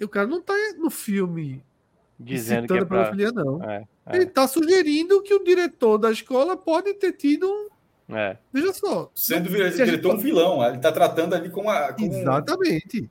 [0.00, 1.62] E o cara não tá no filme
[2.18, 3.04] dizendo que citando é a pra...
[3.04, 3.62] pedofilia, não.
[3.62, 7.68] É, é, Ele tá sugerindo que o diretor da escola pode ter tido um.
[8.10, 8.36] É.
[8.52, 9.10] Veja só.
[9.14, 11.92] Sendo não- se a gente diretor um vilão, ele tá tratando ali com a.
[11.92, 12.04] Com...
[12.04, 13.10] Exatamente.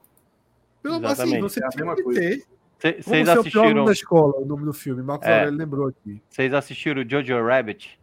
[0.81, 1.41] Pelo assim, Exatamente.
[1.41, 2.19] você É a tem mesma que coisa.
[2.19, 2.43] ter.
[2.79, 5.01] Cê- Vocês o aluno assistiram, da escola, o nome do filme.
[5.01, 5.33] Marcos É.
[5.39, 6.21] Aurélio lembrou aqui.
[6.29, 7.99] vocês assistiram Jojo Rabbit?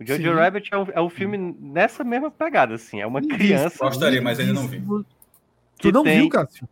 [0.00, 0.28] O Jojo Sim.
[0.34, 3.00] Rabbit é um, é um filme nessa mesma pegada, assim.
[3.00, 4.82] É uma criança Gostaria, mas ainda não vi.
[5.78, 6.20] Tu não tem...
[6.20, 6.66] viu, Cássio?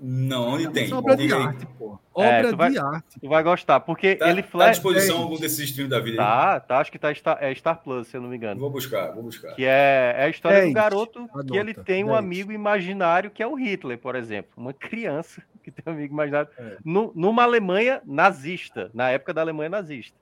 [0.00, 0.84] Não, onde tem?
[0.84, 1.98] Isso é obra de arte, pô.
[2.16, 3.20] É, Obra tu vai- de arte.
[3.20, 4.70] Tu vai gostar, porque Tá, ele tá à flash...
[4.76, 6.26] disposição algum desses streams da vida aí?
[6.28, 8.60] Tá, tá, acho que tá Star, é Star Plus, se eu não me engano.
[8.60, 9.54] Vou buscar, vou buscar.
[9.54, 10.70] Que é, é a história Dez.
[10.70, 14.50] do garoto que ele tem um amigo imaginário que é o Hitler, por exemplo.
[14.56, 16.76] Uma criança que tem um amigo imaginário É.
[16.84, 20.16] nu- numa Alemanha nazista, na época da Alemanha nazista.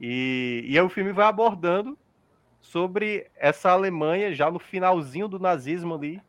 [0.00, 1.96] E, e aí o filme vai abordando
[2.60, 6.20] sobre essa Alemanha já no finalzinho do nazismo ali,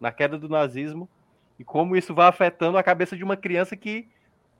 [0.00, 1.08] na queda do nazismo,
[1.58, 4.08] e como isso vai afetando a cabeça de uma criança que,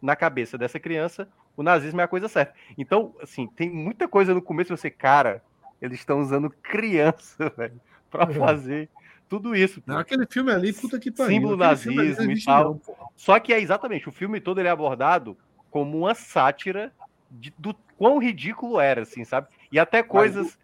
[0.01, 2.55] na cabeça dessa criança, o nazismo é a coisa certa.
[2.77, 5.43] Então, assim, tem muita coisa no começo, você, cara,
[5.81, 7.81] eles estão usando criança, velho,
[8.11, 8.35] pra É.
[8.35, 8.89] fazer
[9.29, 9.81] tudo isso.
[9.83, 9.93] pô.
[9.93, 11.33] Aquele filme ali, puta que pariu.
[11.35, 12.65] Símbolo ali nazismo e tal.
[12.87, 13.09] não.
[13.17, 15.37] Só que é exatamente, o filme todo ele é abordado
[15.71, 16.93] como uma sátira
[17.31, 19.49] de- do quão ridículo era, assim, sabe?
[19.73, 20.59] E até coisas.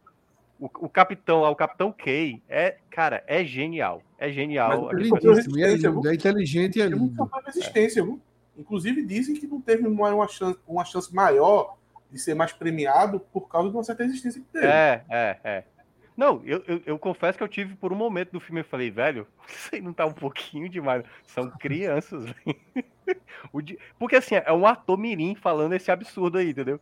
[0.61, 4.03] O, o capitão lá, o capitão Kay, é, cara, é genial.
[4.19, 4.91] É genial.
[4.93, 7.17] Mas é lindo, é inteligente e é lindo.
[7.17, 8.21] sofreu resistência, viu?
[8.57, 11.79] Inclusive dizem que não teve uma, uma, chance, uma chance maior
[12.11, 14.67] de ser mais premiado por causa de uma certa resistência que teve.
[14.67, 15.65] É, é, é.
[16.15, 18.91] Não, eu, eu, eu confesso que eu tive por um momento do filme, eu falei,
[18.91, 21.03] velho, isso aí não tá um pouquinho demais.
[21.27, 22.61] São crianças, velho.
[23.99, 26.79] Porque assim, é um ator mirim falando esse absurdo aí, entendeu?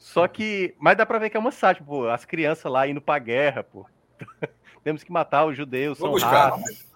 [0.00, 0.74] Só que.
[0.78, 2.08] Mas dá pra ver que é uma sátira, pô.
[2.08, 3.84] As crianças lá indo pra guerra, pô.
[4.82, 6.52] Temos que matar os judeus, Vou são buscar.
[6.52, 6.88] raças.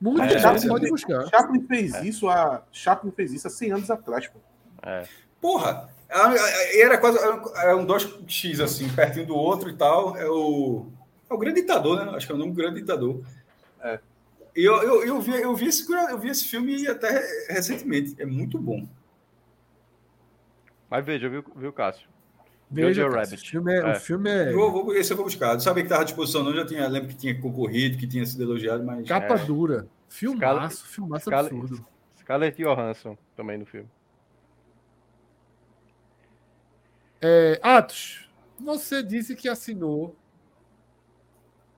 [0.00, 0.68] Muito É, chato, é.
[0.68, 1.28] pode buscar.
[1.28, 4.40] Chaplin fez isso há Chaplin fez isso há 100 anos atrás, pô.
[4.82, 5.04] É.
[5.40, 7.18] Porra, era quase
[7.56, 10.16] era um 2x assim, pertinho do outro e tal.
[10.16, 10.86] É o,
[11.30, 12.16] é o grande ditador, né?
[12.16, 13.22] Acho que é o nome do grande ditador.
[13.80, 14.00] É.
[14.56, 18.20] E eu, eu, eu, vi, eu, vi esse, eu vi esse filme até recentemente.
[18.20, 18.88] É muito bom.
[20.90, 22.08] Mas veja, viu, viu Cássio?
[22.70, 23.34] Veja, Jojo Rabbit.
[23.34, 23.92] O filme é, É.
[23.92, 25.54] o filme é Vou, vou, esse eu vou buscar.
[25.54, 26.54] Não sabia que estava à disposição, não.
[26.54, 29.06] Já tinha, lembro que tinha concorrido, que tinha sido elogiado, mas.
[29.08, 29.44] capa É.
[29.44, 29.88] dura.
[30.08, 31.84] Filmaço, filmaço Scala- absurdo.
[32.18, 33.88] Scarlett Johansson também no filme.
[37.20, 38.28] É, Atos,
[38.58, 40.16] você disse que assinou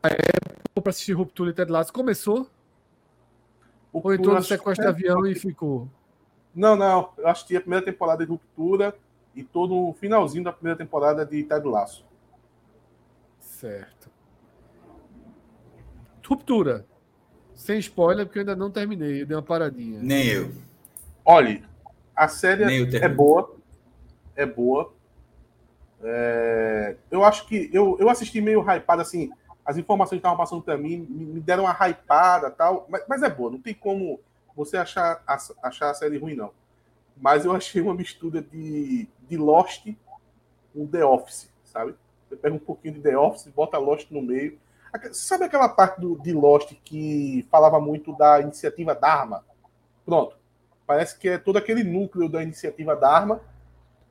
[0.03, 1.93] a Apple para assistir Ruptura e Ted Lasso.
[1.93, 2.49] Começou?
[3.93, 5.89] Ou entrou no sequestro de avião e ficou?
[6.55, 7.13] Não, não.
[7.19, 8.95] Eu assisti a primeira temporada de Ruptura
[9.35, 12.05] e tô no finalzinho da primeira temporada de Ted Laço.
[13.41, 14.11] Certo.
[16.27, 16.87] Ruptura.
[17.55, 19.23] Sem spoiler, porque eu ainda não terminei.
[19.23, 20.01] Eu dei uma paradinha.
[20.03, 20.51] Nem eu.
[21.25, 21.65] Olhe,
[22.17, 22.65] a série
[22.97, 23.55] é boa.
[24.35, 24.93] É boa.
[26.03, 27.71] É, Eu acho que.
[27.73, 29.31] Eu, eu assisti meio hypado, assim.
[29.65, 32.87] As informações que estavam passando para mim me, deram uma hypada tal.
[32.89, 34.19] Mas, mas é boa, não tem como
[34.57, 35.23] você achar
[35.63, 36.51] achar a série ruim, não.
[37.23, 39.87] Mas eu achei uma mistura de, de Lost
[40.75, 41.95] com The Office, sabe?
[42.29, 44.59] Você pega um pouquinho de The Office, bota Lost no meio.
[45.13, 49.45] Sabe aquela parte do, de Lost que falava muito da iniciativa Dharma?
[50.05, 50.37] Pronto.
[50.85, 53.41] Parece que é todo aquele núcleo da iniciativa Dharma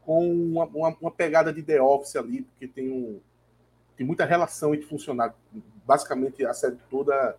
[0.05, 3.19] com uma, uma, uma pegada de The Office ali, porque tem, um,
[3.97, 5.35] tem muita relação entre funcionários.
[5.85, 7.35] Basicamente, a série toda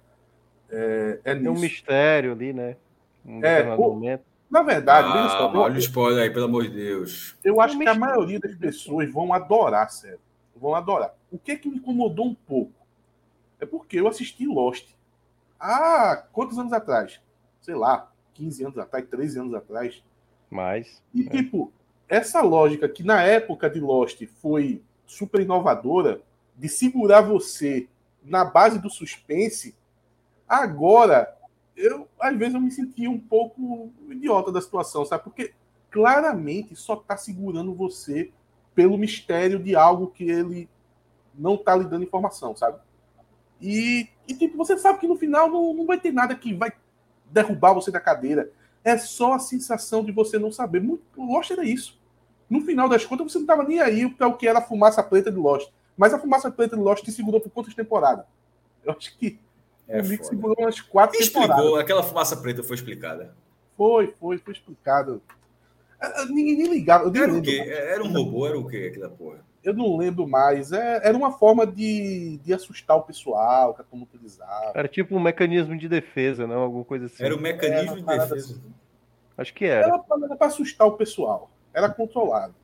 [0.68, 2.76] é, é Tem um mistério ali, né?
[3.24, 4.24] Um É, determinado o- momento.
[4.52, 7.34] Na verdade, só, Ah, eu- olha o spoiler aí, pelo amor de Deus.
[7.42, 10.18] Eu acho que a maioria das pessoas vão adorar a série.
[10.54, 11.14] Vão adorar.
[11.30, 12.74] O que é que me incomodou um pouco?
[13.58, 14.90] É porque eu assisti Lost.
[15.58, 17.18] Há quantos anos atrás?
[17.62, 20.02] Sei lá, 15 anos atrás, 13 anos atrás.
[20.50, 21.02] Mas.
[21.14, 21.72] E, tipo,
[22.06, 26.20] essa lógica que na época de Lost foi super inovadora,
[26.54, 27.88] de segurar você
[28.22, 29.74] na base do suspense,
[30.46, 31.34] agora,
[31.82, 35.24] eu, às vezes, eu me sentia um pouco idiota da situação, sabe?
[35.24, 35.52] Porque
[35.90, 38.30] claramente só tá segurando você
[38.74, 40.68] pelo mistério de algo que ele
[41.34, 42.78] não tá lhe dando informação, sabe?
[43.60, 46.72] E, e tipo, você sabe que no final não, não vai ter nada que vai
[47.26, 48.50] derrubar você da cadeira.
[48.84, 50.80] É só a sensação de você não saber.
[50.80, 52.00] Muito, Lost era isso.
[52.48, 55.02] No final das contas, você não estava nem aí para o que era a fumaça
[55.02, 55.70] preta de Lost.
[55.96, 58.24] Mas a fumaça preta de Lost te segurou por quantas temporadas?
[58.84, 59.38] Eu acho que
[59.88, 60.24] É o foda.
[60.24, 61.56] segurou umas quatro temporadas.
[61.56, 61.78] explicou?
[61.78, 63.34] Aquela fumaça preta foi explicada.
[63.76, 65.22] Foi, foi, foi explicado.
[66.00, 67.10] Ah, ah, Ninguém nem ligava.
[67.16, 67.58] Era o quê?
[67.58, 67.70] mais.
[67.70, 68.46] Era um robô?
[68.46, 69.38] Era o quê aquela porra?
[69.62, 70.72] Eu não lembro mais.
[70.72, 74.72] É, era uma forma de, de assustar o pessoal que a turma utilizava.
[74.74, 76.60] Era tipo um mecanismo de defesa, não?
[76.60, 77.22] Alguma coisa assim.
[77.22, 78.54] Era o mecanismo Era de defesa.
[78.54, 78.62] assim.
[79.38, 79.86] Acho que era.
[79.86, 79.98] Era
[80.36, 81.50] para assustar o pessoal.
[81.72, 82.54] Era controlado.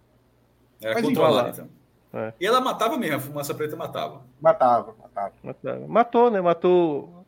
[0.80, 1.68] Era Mas controlado, então.
[2.12, 2.32] É.
[2.40, 4.24] E ela matava mesmo, a fumaça preta matava.
[4.40, 5.32] Matava, matava.
[5.42, 6.40] Matou, Matou, né?
[6.40, 7.26] Matou.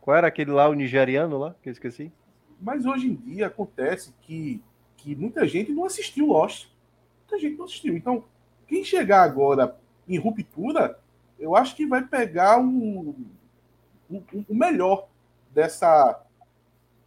[0.00, 1.54] Qual era aquele lá, o nigeriano lá?
[1.62, 2.10] Que eu esqueci.
[2.60, 4.62] Mas hoje em dia acontece que,
[4.96, 6.68] que muita gente não assistiu Lost.
[7.20, 7.96] Muita gente não assistiu.
[7.96, 8.24] Então,
[8.66, 9.76] quem chegar agora
[10.08, 10.98] em ruptura,
[11.38, 13.14] eu acho que vai pegar o,
[14.10, 15.08] o, o melhor
[15.50, 16.20] dessa,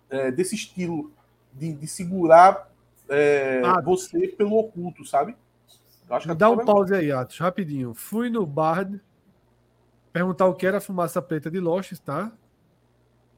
[0.10, 1.11] é, desse estilo
[1.53, 2.69] de, de segurar
[3.10, 3.81] é, Ah.
[3.81, 5.35] você pelo oculto, sabe?
[6.10, 7.94] Acho que Dá um vai- pause aí, Atos, rapidinho.
[7.94, 9.02] Fui no Bard
[10.14, 12.32] perguntar o que era a fumaça preta de Lost, tá?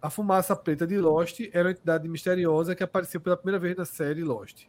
[0.02, 3.86] A fumaça preta de Lost era uma entidade misteriosa que apareceu pela primeira vez na
[3.86, 4.68] série Lost.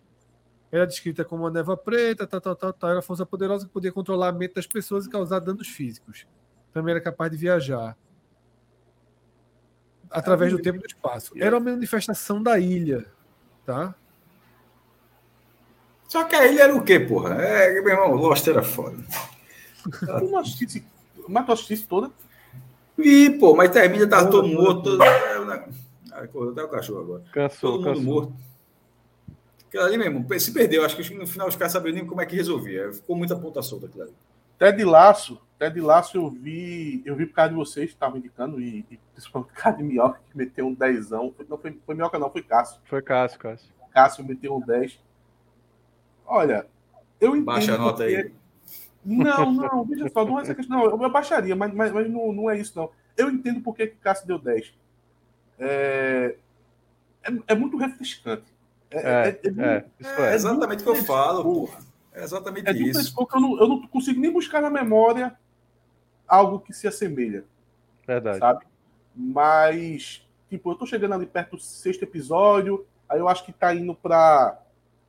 [0.71, 2.91] Era descrita como uma névoa preta, tal, tal, tal, tal.
[2.91, 6.27] Era uma força poderosa que podia controlar a mente das pessoas e causar danos físicos.
[6.73, 7.97] Também era capaz de viajar
[10.11, 11.33] através do tempo e do espaço.
[11.37, 13.07] Era uma manifestação da ilha,
[13.65, 13.95] tá?
[16.09, 17.35] Só que a ilha era o quê, porra?
[17.41, 18.97] É, meu irmão, Lost era foda.
[19.83, 20.85] Tu não assistisse-
[21.29, 21.53] Mas tu
[21.87, 22.11] toda?
[22.97, 24.83] Vi, pô, mas termina, todo morto.
[24.99, 25.05] toda,
[25.37, 25.53] Todo...
[26.13, 27.25] Ah, acordou até o cachorro agora.
[27.33, 28.05] Cansou, Todo mundo cansou.
[28.15, 28.33] morto.
[29.69, 30.85] Aquilo ali mesmo, se perdeu.
[30.85, 32.91] Acho que no final os caras sabiam nem como é que resolvia.
[32.93, 34.13] Ficou muita ponta solta aquilo ali.
[34.59, 38.61] Ted Laço, Ted Laço eu vi, eu vi por causa de vocês que estavam indicando,
[38.61, 41.33] e, e principalmente por causa de Minhoca, que meteu um dezão.
[41.37, 42.81] Foi- Não foi, foi Minhoca, não, foi Cássio.
[42.87, 43.69] Foi Cássio, Cássio.
[43.93, 44.99] Cássio meteu um 10.
[46.29, 46.67] Olha,
[47.21, 47.45] eu entendo.
[47.47, 48.33] Baixa a nota porque- aí.
[49.05, 50.79] Não, não, veja só, não é essa questão.
[50.79, 52.91] Não, eu, baixaria, mas, mas, mas não, não é isso, não.
[53.17, 54.75] Eu entendo por que que Cássio deu 10.
[55.59, 56.37] É,
[57.25, 58.45] é, é muito refrescante.
[58.91, 59.85] É, É, é- é- é,
[60.27, 60.35] É é.
[60.35, 61.79] exatamente o que eu falo, Porra.
[62.13, 63.15] É exatamente isso.
[63.19, 65.37] eu não, eu não consigo nem buscar na memória
[66.27, 67.45] algo que se assemelha,
[68.07, 68.39] Verdade.
[68.39, 68.67] sabe?
[69.15, 73.75] Mas, tipo, eu tô chegando ali perto do sexto episódio, aí eu acho que tá
[73.75, 74.59] indo pra,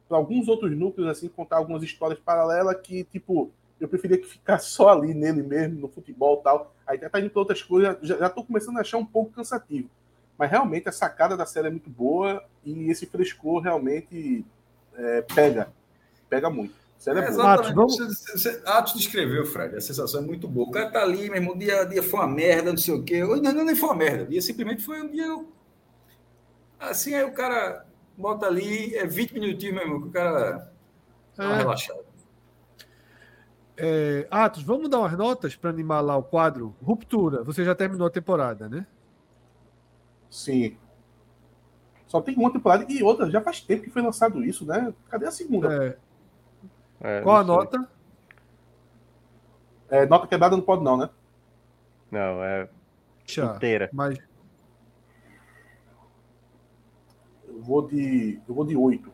[0.10, 4.72] pra alguns outros núcleos, assim, contar algumas histórias paralelas que, tipo, eu preferia que ficasse
[4.72, 6.76] só ali nele mesmo, no futebol e tal.
[6.86, 9.88] Aí tá indo pra outras coisas, já, já tô começando a achar um pouco cansativo.
[10.38, 14.44] Mas realmente a sacada da série é muito boa e esse frescor realmente
[14.95, 15.72] é, pega.
[16.30, 16.73] Pega muito.
[16.98, 17.73] Série é, É, exatamente.
[17.76, 19.76] Vamos- Você- você- Atos descreveu, Fred.
[19.76, 20.68] A sensação é muito boa.
[20.68, 23.03] O cara tá ali, meu irmão, o dia, dia foi uma merda, não sei o
[23.03, 23.22] quê.
[23.22, 24.23] Não, não, nem foi uma merda.
[24.23, 25.45] O dia simplesmente foi um dia.
[26.80, 27.86] Assim, aí o cara
[28.19, 30.71] bota ali, é 20 minutinhos mesmo, que o cara
[31.37, 31.53] É.
[31.55, 32.03] relaxada.
[33.77, 36.75] É, Atos, vamos dar umas notas para animar lá o quadro?
[36.83, 37.43] Ruptura.
[37.43, 38.85] Você já terminou a temporada, né?
[40.29, 40.77] Sim.
[42.05, 43.29] Só tem uma temporada e outra.
[43.31, 44.93] Já faz tempo que foi lançado isso, né?
[45.09, 45.73] Cadê a segunda?
[45.85, 45.97] É,
[47.01, 47.47] É, qual a sei.
[47.47, 47.89] nota?
[49.89, 51.09] É, nota quebrada não pode, não, né?
[52.11, 52.67] Não, é
[53.25, 53.55] Já.
[53.55, 53.89] inteira.
[53.93, 54.19] Mas
[57.60, 58.40] Eu vou de.
[58.48, 59.11] Eu vou de 8.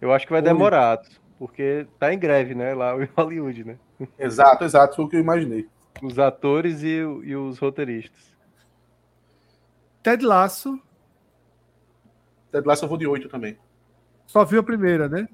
[0.00, 1.00] Eu acho que vai demorar,
[1.38, 2.74] porque tá em greve, né?
[2.74, 3.78] Lá em Hollywood, né?
[4.18, 4.96] Exato, exato.
[4.96, 5.68] Foi o que eu imaginei.
[6.02, 8.34] Os atores e, e os roteiristas.
[10.02, 10.78] Ted Lasso
[12.50, 13.56] Ted Lasso eu vou de 8 também.
[14.26, 15.28] só viu a primeira, né?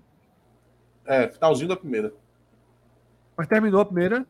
[1.06, 2.12] É, finalzinho da primeira.
[3.34, 4.26] Mas terminou a primeira.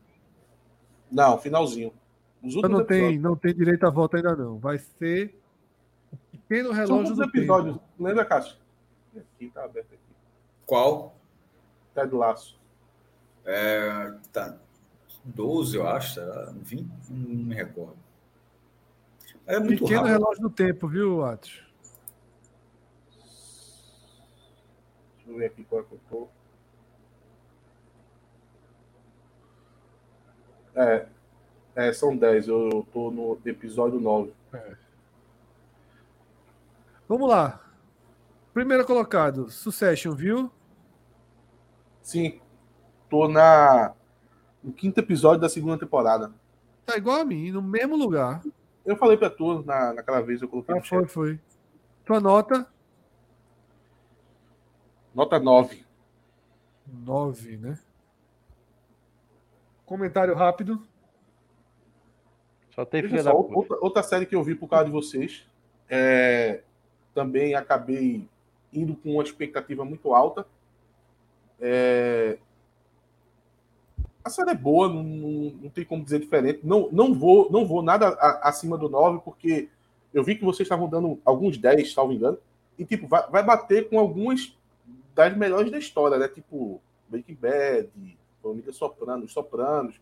[1.11, 1.93] Não, finalzinho.
[2.41, 3.21] Os Então não tem, episódios.
[3.21, 4.57] não tem direito à volta ainda não.
[4.57, 5.35] Vai ser
[6.51, 7.75] pequeno São relógio quantos do episódios?
[7.77, 7.87] tempo.
[7.97, 8.57] Lembra, Cássio?
[9.15, 10.15] Aqui, tá aberto aqui.
[10.65, 11.15] Qual?
[11.95, 12.59] Ted Lasso.
[13.45, 14.57] É, tá.
[15.23, 16.51] 12, eu acho, será?
[16.51, 16.89] 20?
[17.09, 17.95] Não me recordo.
[19.47, 20.11] É muito Pequeno rápido.
[20.19, 21.63] relógio do tempo, viu, Atos?
[25.15, 26.27] Deixa eu ver aqui qual é que eu tô.
[30.75, 31.07] É,
[31.75, 32.47] é, são 10.
[32.47, 34.33] Eu, eu tô no episódio 9.
[37.11, 37.59] Vamos lá.
[38.53, 40.49] Primeiro colocado, Succession, viu?
[42.01, 42.39] Sim.
[43.09, 43.93] Tô na,
[44.63, 46.31] no quinto episódio da segunda temporada.
[46.85, 48.41] Tá igual a mim, no mesmo lugar.
[48.85, 51.11] Eu falei pra tu na, naquela vez, eu coloquei Ah, no foi, chat.
[51.11, 51.39] foi.
[52.05, 52.65] Tua nota?
[55.13, 55.85] Nota 9.
[56.87, 57.77] 9, né?
[59.85, 60.81] Comentário rápido.
[62.73, 63.53] Só tem filha só, da puta.
[63.57, 65.45] outra, outra série que eu vi por causa de vocês.
[65.89, 66.63] é,
[67.13, 68.27] também acabei
[68.73, 70.45] indo com uma expectativa muito alta.
[71.59, 72.37] É,
[74.23, 76.59] a série é boa, não, não- tem como dizer diferente.
[76.63, 79.67] Não, não, vou, não vou nada a- acima do 9, porque
[80.13, 82.37] eu vi que vocês estavam dando alguns 10, salvo engano.
[82.77, 84.55] E tipo, vai, vai bater com algumas
[85.15, 86.27] das melhores da história, né?
[86.27, 86.79] Tipo,
[87.09, 87.89] Breaking Bad,
[88.41, 89.99] Família Sopranos, Sopranos.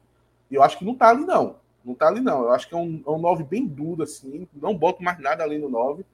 [0.51, 1.55] E eu acho que não tá ali, não.
[1.83, 2.43] Não tá ali, não.
[2.43, 4.47] Eu acho que é um, é um 9 bem duro, assim.
[4.53, 6.05] Não boto mais nada além do 9.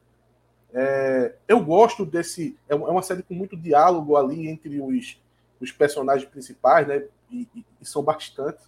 [0.77, 2.57] É, eu gosto desse.
[2.68, 5.18] É uma é uma série com muito diálogo ali entre os,
[5.61, 7.06] os personagens principais, né?
[7.31, 8.60] E, e- e são bastante.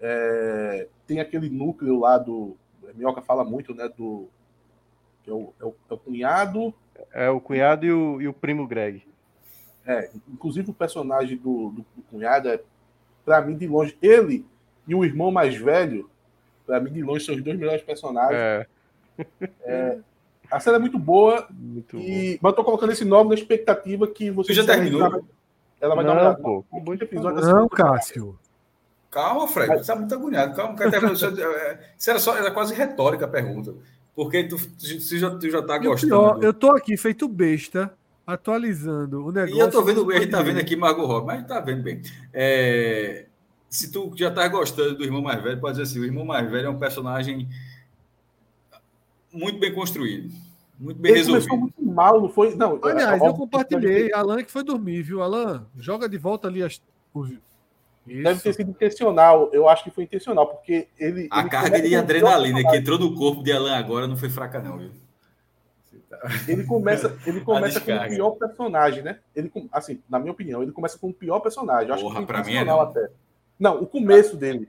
[0.00, 2.56] É, tem aquele núcleo lá do.
[2.94, 3.88] Minhoca fala muito, né?
[3.96, 4.28] Do.
[5.26, 6.72] é o, é o- é o cunhado.
[7.12, 9.04] É o cunhado e o, e o primo Greg.
[9.84, 12.60] É, inclusive o personagem do, do, do cunhado é,
[13.24, 14.46] pra mim, de longe, ele
[14.86, 16.08] e o irmão mais velho,
[16.64, 18.38] pra mim, de longe, são os dois melhores personagens.
[19.62, 19.98] É,
[20.50, 24.06] A série é muito boa, muito e, mas eu tô colocando esse nome na expectativa
[24.06, 25.24] que você já terminou?
[25.80, 26.42] Ela vai dar Não, uma olhada.
[26.42, 26.64] pô.
[26.84, 27.68] Quinto episódio da Não.
[27.68, 28.38] Cássio.
[29.10, 30.54] Calma, Fred, você tá muito agoniado.
[30.54, 31.12] Calma, cara.
[31.12, 33.74] Isso é- isso era, só, era quase retórica a pergunta.
[34.14, 36.08] Porque tu, tu, já, tu já tá gostando.
[36.10, 37.92] pior, eu tô aqui feito besta,
[38.26, 39.56] atualizando o negócio.
[39.56, 42.00] E eu tô vendo, a gente tá vendo aqui Margot Robbie, mas tá vendo bem.
[42.32, 43.26] É,
[43.68, 46.48] se tu já tá gostando do irmão mais velho, pode dizer assim, o irmão mais
[46.50, 47.48] velho é um personagem
[49.34, 50.32] muito bem construído,
[50.78, 51.60] muito bem Ele começou resolvido.
[51.60, 52.54] muito mal, não foi?
[52.54, 54.12] Não, Aliás, é eu óbvio que compartilhei.
[54.12, 55.22] Alan que foi dormir, viu?
[55.22, 56.80] Alan, joga de volta ali as.
[57.12, 57.30] os-
[58.06, 58.42] Deve Isso.
[58.42, 59.48] ter sido intencional.
[59.50, 61.26] Eu acho que foi intencional, porque ele.
[61.30, 64.60] A ele carga de adrenalina que entrou no corpo de Alan agora não foi fraca,
[64.60, 64.90] não, viu?
[66.46, 69.18] Ele começa, ele começa com o pior personagem, né?
[69.34, 71.88] Ele, assim, na minha opinião, ele começa com o pior personagem.
[71.88, 72.90] Eu acho Porra, que pra mim é intencional não.
[72.90, 73.10] até.
[73.58, 74.68] Não, o começo dele.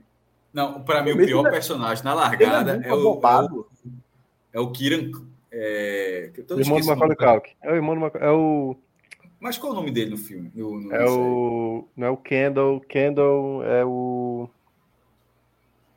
[0.52, 3.66] Não, para mim o pior ele- personagem na é largada muito é o, é o.
[4.56, 5.10] é o Kiran.
[5.52, 7.32] É, que eu tô O irmão do Macaulay nome.
[7.40, 7.56] Culkin.
[7.62, 8.28] É o irmão do Macaulay.
[8.28, 8.76] É o.
[9.38, 10.50] Mas qual é o nome dele no filme?
[10.54, 11.10] No, no- É série?
[11.10, 11.88] o.
[11.96, 12.80] Não é o Kendall.
[12.80, 14.48] Kendall é o.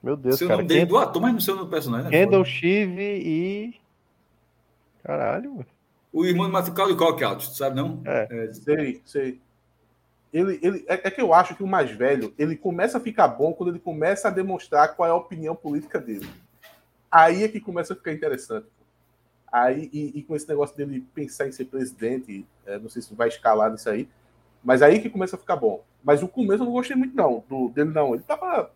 [0.03, 0.57] Meu Deus, Seu cara.
[0.57, 2.11] nome dele Kendall, do ator, mas não sei o nome do personagem.
[2.11, 2.18] né?
[2.18, 3.73] Kendall Shiv e.
[5.03, 5.65] Caralho, mano.
[6.11, 8.02] O irmão do Macaulay Culkin, Alto, tu sabe não?
[8.06, 8.49] É.
[8.53, 9.40] Sei, sei.
[10.31, 13.27] Ele, ele, é, é que eu acho que o mais velho, ele começa a ficar
[13.27, 16.27] bom quando ele começa a demonstrar qual é a opinião política dele.
[17.11, 18.68] Aí é que começa a ficar interessante.
[19.52, 23.15] Aí, e, e com esse negócio dele pensar em ser presidente, é, não sei se
[23.15, 24.07] vai escalar nisso aí,
[24.64, 25.84] mas aí que começa a ficar bom.
[26.03, 28.14] Mas o começo eu não gostei muito, não, do, dele, não.
[28.14, 28.72] Ele tava.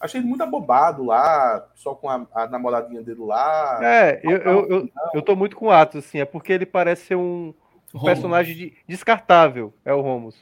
[0.00, 3.78] Achei ele muito abobado lá, só com a, a namoradinha dele lá.
[3.82, 6.18] É, eu, eu, eu, eu tô muito com o Atos, assim.
[6.20, 7.52] É porque ele parece ser um,
[7.94, 9.72] um personagem de- descartável.
[9.84, 10.36] É o Romus.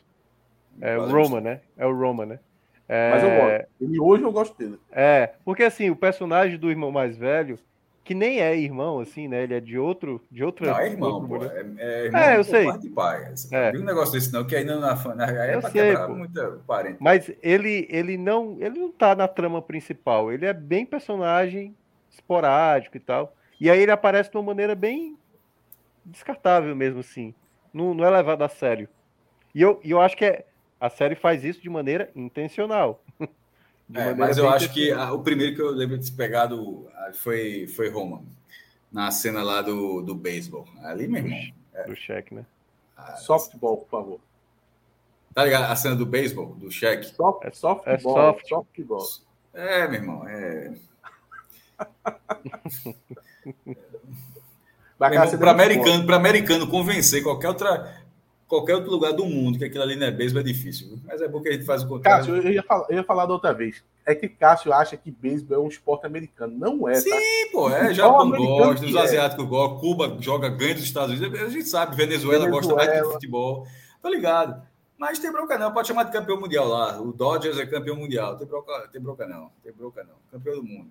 [0.81, 1.11] É o.
[1.11, 1.61] Roma, né?
[1.77, 2.39] É o Roma, né?
[2.93, 3.67] É, Mas eu gosto.
[3.81, 4.77] Ele hoje eu gosto dele.
[4.91, 7.57] É, porque assim, o personagem do irmão mais velho,
[8.03, 9.45] que nem é irmão, assim, né?
[9.45, 10.21] Ele é de outro.
[10.29, 11.35] De outra, Não, é irmão, outro pô.
[11.37, 11.67] mulher.
[11.79, 12.65] É, é irmão É, eu sei.
[12.65, 13.31] parte de pai.
[13.31, 13.71] Você É.
[13.77, 16.15] um negócio desse, não, que ainda na, na aí é Eu pra sei, quebrar pô.
[16.17, 16.97] muita parente.
[16.99, 20.33] Mas ele, ele não ele não tá na trama principal.
[20.33, 21.77] Ele é bem personagem
[22.11, 23.37] esporádico e tal.
[23.61, 25.17] E aí ele aparece de uma maneira bem
[26.05, 27.33] descartável mesmo, assim.
[27.73, 28.89] Não, não é levado a sério.
[29.55, 30.45] E eu, e eu acho que é,
[30.81, 33.02] a série faz isso de maneira intencional.
[33.89, 36.16] De É, maneira mas eu acho que ah, o primeiro que eu lembro de ter
[36.16, 38.23] pegado ah, foi, foi Roma.
[38.93, 40.65] Na cena lá do, do beisebol.
[40.82, 41.39] Ali, meu irmão.
[41.89, 42.47] do cheque, né?
[42.97, 44.20] ah, Softball, por favor.
[45.35, 45.73] Tá ligado?
[45.73, 47.07] A cena do beisebol, do cheque.
[47.07, 47.93] Soft, É- softball.
[47.94, 48.48] é soft.
[48.48, 49.07] Softball.
[49.52, 50.28] É, meu irmão.
[50.28, 50.73] É.
[54.98, 57.99] Para é americano, para americano convencer qualquer outra
[58.51, 60.98] qualquer outro lugar do mundo que aquilo ali não é beisebol é difícil.
[61.06, 62.27] Mas é bom que a gente faz o contrário.
[62.27, 63.85] Cássio, eu ia, falar, eu ia falar da outra vez.
[64.05, 66.59] É que Cássio acha que beisebol é um esporte americano.
[66.59, 67.01] Não é, tá?
[67.01, 67.94] Sim, pô, é.
[67.94, 69.01] Japão gosta, os é.
[69.01, 71.40] asiáticos gostam, Cuba joga, ganha dos Estados Unidos.
[71.40, 73.14] A gente sabe, Venezuela, gosta mais de Venezuela.
[73.14, 73.66] futebol.
[74.02, 74.60] Tô ligado.
[74.98, 77.01] Mas tem bronca não, pode chamar de campeão mundial lá.
[77.01, 78.36] O Dodgers é campeão mundial.
[78.36, 79.51] Tem bronca, tem bronca não.
[79.62, 80.16] Tem bronca não.
[80.31, 80.90] Campeão do mundo.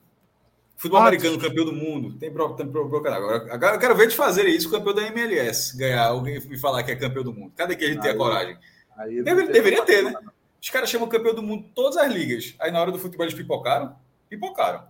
[0.80, 2.18] Futebol Ah, americano, campeão do mundo.
[2.18, 3.18] Tem não.
[3.18, 5.78] Agora, agora eu quero ver eles fazerem isso, campeão da MLS.
[5.78, 7.52] Ganhar alguém e falar que é campeão do mundo.
[7.54, 8.58] Cadê que a gente tem a coragem?
[8.96, 10.14] Aí Deve- deveria ter, né?
[10.62, 12.56] Os caras chamam campeão do mundo todas as ligas.
[12.62, 13.94] Aí na hora do futebol eles pipocaram.
[14.30, 14.88] Pipocaram.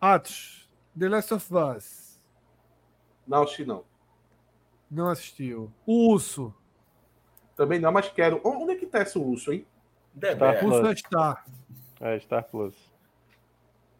[0.00, 0.68] Atos,
[0.98, 2.20] The Last of Us.
[3.26, 3.84] Não, acho não.
[4.90, 5.72] Não assistiu.
[5.86, 6.52] O Urso.
[7.56, 8.40] Também não, mas quero.
[8.44, 9.64] Onde é que tá esse urso, hein?
[10.20, 10.28] Tá.
[10.54, 10.64] é.
[10.64, 10.92] O Urso Plus.
[10.92, 11.44] é Star.
[12.00, 12.74] É, Star Plus.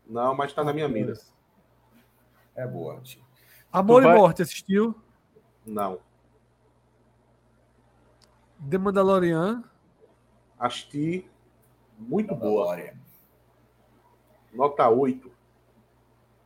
[0.06, 1.14] Não, mas tá na minha mira.
[2.54, 3.00] É boa.
[3.00, 3.22] tio.
[3.72, 4.94] Amor Tu e vai- Morte assistiu.
[5.66, 5.98] Não.
[8.70, 9.64] The Mandalorian.
[10.58, 11.28] Assisti.
[11.98, 12.64] Muito boa.
[12.66, 12.96] Glória.
[14.52, 15.30] Nota 8.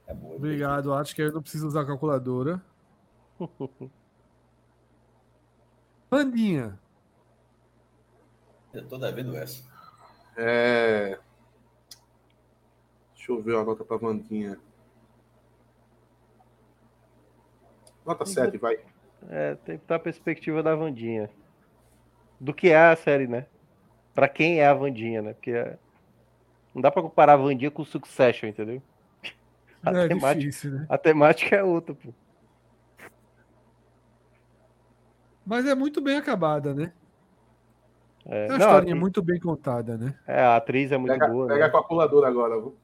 [0.07, 0.37] É boa.
[0.37, 2.63] Obrigado, Atos, que eu não preciso usar a calculadora.
[6.09, 6.79] Pandinha.
[8.73, 9.63] Eu tô devendo essa.
[10.37, 11.19] É...
[13.29, 14.59] Deixa eu ver a nota pra Vandinha.
[18.07, 18.79] Nota 7, vai.
[19.29, 21.29] É, tem que dar a perspectiva da Vandinha.
[22.41, 23.45] Do que é a série, né?
[24.15, 25.35] Pra quem é a Vandinha, né?
[25.35, 25.77] Porque é-
[26.75, 28.81] não dá pra comparar a Vandinha com o Succession, entendeu?
[29.85, 30.87] A, é temática, difícil, né?
[30.89, 32.13] a temática é outra, pô.
[35.47, 36.93] Mas é muito bem acabada, né?
[38.27, 40.19] É, É uma não, historinha a, muito bem contada, né?
[40.27, 41.73] é, a atriz é muito Pega, boa, pega a né?
[41.73, 42.59] calculadora agora.
[42.61, 42.77] Viu?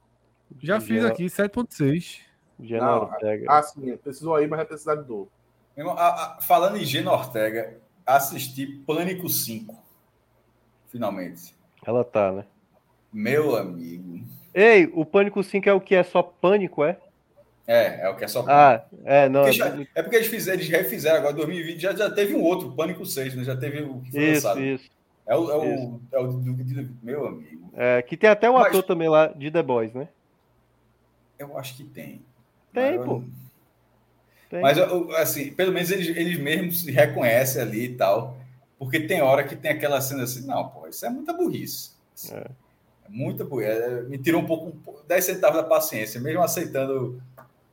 [0.61, 2.21] Já fiz Gena- aqui 7.6.
[2.61, 3.47] Gena Não, Ortega.
[3.49, 3.97] Ah, sim.
[3.97, 5.03] Precisou aí, mas vai precisar de
[6.37, 9.83] a- falando em Gena Ortega, assisti Pânico 5.
[10.89, 11.55] Finalmente.
[11.85, 12.45] Ela tá, né?
[13.13, 14.21] Meu amigo.
[14.55, 15.95] Ei, o Pânico 5 é o que?
[15.95, 16.99] É só Pânico, é?
[17.67, 18.45] É, é o que é só.
[18.47, 19.43] Ah, é, não.
[19.45, 22.43] Porque é já- é porque eles, fizeram, eles refizeram agora, 2020, já, já teve um
[22.43, 23.43] outro, Pânico 6, né?
[23.43, 24.63] Já teve o que foi Isso, lançado.
[24.65, 24.91] isso.
[25.27, 26.01] É o, é o, Isso.
[26.13, 27.71] é o do, do- meu amigo.
[27.75, 30.09] É, que tem até um Mas- ator também lá de The Boys, né?
[31.39, 32.23] Eu acho que tem.
[32.73, 33.23] Tem, Mas, pô.
[34.51, 34.61] Tem.
[34.61, 38.37] Mas, assim, pelo menos eles, eles mesmos se reconhecem ali e tal.
[38.79, 41.93] Porque tem hora que tem aquela cena assim, não, pô, isso é muita burrice.
[42.33, 42.39] É.
[43.07, 43.71] É muita burrice.
[43.71, 47.21] É, me tirou um pouco, um pouco- 10 centavos da paciência, mesmo aceitando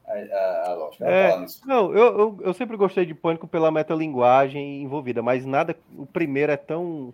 [0.06, 1.06] a, a, a lógica.
[1.08, 1.46] É.
[1.66, 5.76] Não, eu, eu, eu sempre gostei de Pânico pela metalinguagem envolvida, mas nada.
[5.98, 7.14] O primeiro é tão.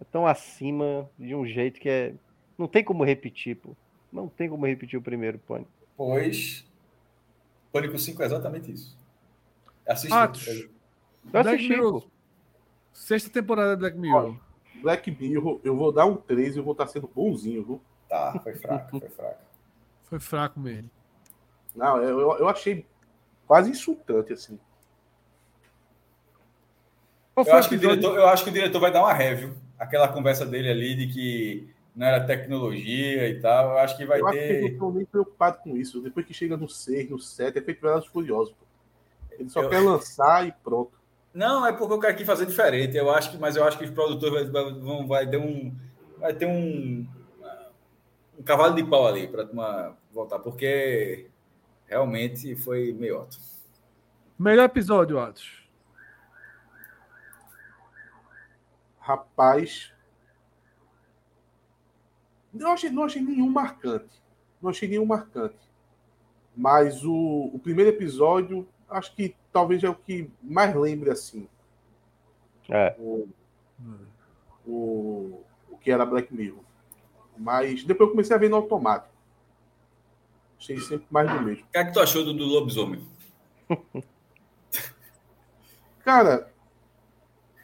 [0.00, 2.12] É tão acima de um jeito que é.
[2.56, 3.70] Não tem como repetir, pô.
[4.12, 5.70] Não tem como repetir o primeiro Pânico.
[5.96, 6.64] Pois,
[7.72, 8.96] Pânico 5 é exatamente isso.
[9.86, 10.22] Assista.
[10.22, 10.46] Atos.
[10.46, 12.02] Eu assisti, Mirror.
[12.02, 12.08] pô.
[12.92, 14.36] Sexta temporada de Black Mirror.
[14.82, 17.80] Black Mirror, eu vou dar um 3 e eu vou estar sendo bonzinho, viu?
[18.08, 19.38] Tá, foi fraco, foi fraco.
[20.08, 20.88] Foi fraco mesmo.
[21.76, 22.86] Não, eu, eu- eu achei
[23.46, 24.58] quase insultante, assim.
[27.36, 29.54] Eu acho, que o diretor, eu acho que o diretor vai dar uma review.
[29.78, 33.72] Aquela conversa dele ali de que não era tecnologia e tal.
[33.72, 34.72] Eu acho que vai eu acho que eles não ter.
[34.74, 36.00] estão nem preocupados com isso.
[36.00, 38.54] Depois que chega no 6, no 7, é feito Velozes Furiosos.
[38.54, 38.64] pô.
[39.32, 40.92] Ele só Eu- quer lançar e pronto.
[41.34, 42.96] Não, é porque eu quero aqui fazer diferente.
[42.96, 45.74] Eu acho que, mas eu acho que os produtores vai, vai- vão vai ter um,
[46.18, 47.06] vai ter um,
[48.38, 51.28] um cavalo de pau ali para voltar, porque
[51.86, 53.36] realmente foi meiota.
[54.38, 55.68] Melhor episódio, Atos.
[59.00, 59.92] Rapaz.
[62.52, 64.22] Não achei, não achei nenhum marcante.
[64.60, 65.58] Não achei nenhum marcante.
[66.56, 71.48] Mas o, o primeiro episódio, acho que talvez é o que mais lembre assim.
[72.68, 72.96] É.
[72.98, 73.28] O,
[74.66, 76.62] o, o que era Black Mirror.
[77.36, 79.14] Mas depois eu comecei a ver no automático.
[80.58, 81.64] Achei sempre mais do mesmo.
[81.64, 83.00] O que é que tu achou do, do lobisomem?
[86.00, 86.52] Cara,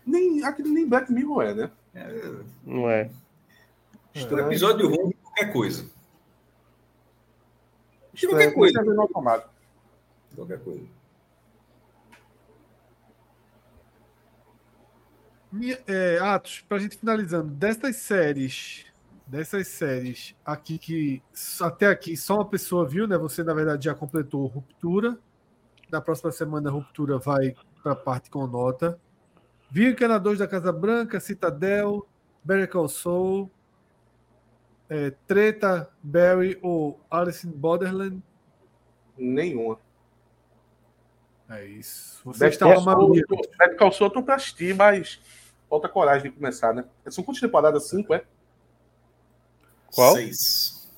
[0.06, 1.70] nem, aquele nem Black Mirror é, né?
[1.94, 2.32] É,
[2.64, 3.10] Não é?
[4.14, 5.82] Um episódio ruim de qualquer coisa.
[8.12, 8.80] De Estranho, qualquer coisa.
[8.80, 9.50] é automático.
[10.30, 10.86] De Qualquer coisa.
[15.50, 18.86] Minha- é, Atos, pra gente finalizando, dessas séries,
[19.26, 21.22] dessas séries aqui que
[21.60, 23.16] até aqui só uma pessoa viu, né?
[23.18, 25.16] Você, na verdade, já completou Ruptura.
[25.90, 28.98] Na próxima semana, a Ruptura vai pra parte com nota.
[29.70, 32.06] Vi Encanadores da Casa Branca, Citadel,
[32.42, 33.50] Better Call Saul,
[34.88, 38.22] é, Treta, Barry ou Alice in Borderland.
[39.16, 39.78] Nenhuma.
[41.48, 42.20] É isso.
[42.24, 43.22] Você está uma Call Saul, mamia.
[44.00, 45.20] eu tô- pra assistir, mas
[45.68, 46.84] falta coragem de começar, né?
[47.08, 47.88] São quantas temporadas?
[47.88, 48.24] Cinco, é?
[49.94, 50.14] Qual?
[50.14, 50.90] Seis.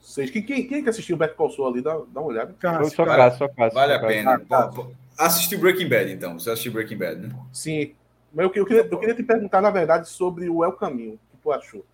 [0.00, 0.30] Seis.
[0.30, 1.82] Quem, quem, quem que assistiu o Better Call Saul ali?
[1.82, 2.52] Dá, dá uma olhada.
[2.58, 3.74] Cássio, só caso, só caso.
[3.74, 4.12] Vale só a caso.
[4.12, 4.34] pena.
[4.34, 4.86] Ah, tá.
[5.18, 6.38] Assistiu Breaking Bad, então.
[6.38, 7.34] Você assistiu Breaking Bad, né?
[7.52, 7.94] Sim.
[8.32, 11.14] Mas eu, eu queria, eu queria te perguntar, na verdade, sobre o El Caminho.
[11.14, 11.84] O que tu achou?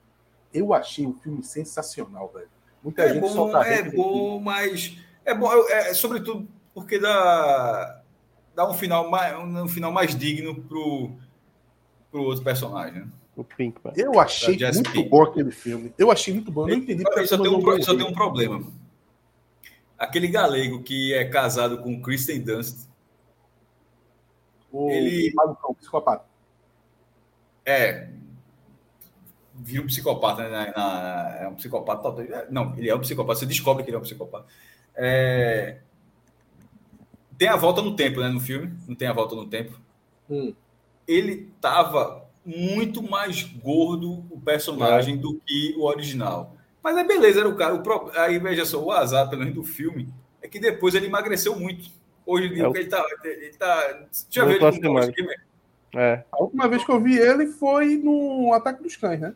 [0.53, 2.49] Eu achei o filme sensacional, velho.
[2.83, 8.03] Muita É gente bom, solta é bom, mas é bom, é, é, sobretudo porque dá,
[8.55, 11.13] dá um final mais um final mais digno pro,
[12.11, 13.01] pro outro personagem.
[13.03, 13.09] Né?
[13.37, 13.93] O Pinkman.
[13.97, 15.09] Eu achei muito Pink.
[15.09, 15.95] bom aquele filme.
[15.97, 16.63] Eu achei muito bom.
[16.69, 18.65] Eu não entendi porque Ele só tem, um, pro- só tem um problema.
[19.99, 22.89] Aquele galego que é casado com Kristen Dunst,
[24.73, 26.25] O ele- malucão, psicopata.
[27.65, 28.09] é
[29.63, 30.51] vira um psicopata, né?
[30.51, 32.25] na- na- é um psicopata total.
[32.25, 33.39] é, Não, ele é um psicopata.
[33.39, 34.47] Você descobre que ele é um psicopata.
[34.95, 35.79] É,
[37.39, 38.29] tem a volta no tempo, né?
[38.29, 39.79] No filme, não tem a volta no tempo.
[40.29, 40.55] Hum.
[41.09, 46.55] ele tava muito mais gordo o personagem do que o original.
[46.83, 47.75] Mas é beleza, era o cara.
[47.75, 48.11] O pro...
[48.15, 50.09] Aí veja só, o azar, pelo menos do filme,
[50.41, 51.91] é que depois ele emagreceu muito.
[52.25, 53.05] Hoje em dia, É o- ele tá.
[53.25, 54.05] Ele tá...
[54.31, 55.99] Já viu Voltou ele a com?
[55.99, 56.25] É.
[56.31, 59.35] A última vez que eu vi ele foi no Ataque dos Cães, né?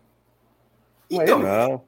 [1.11, 1.49] É Então, ele?
[1.49, 1.83] Não.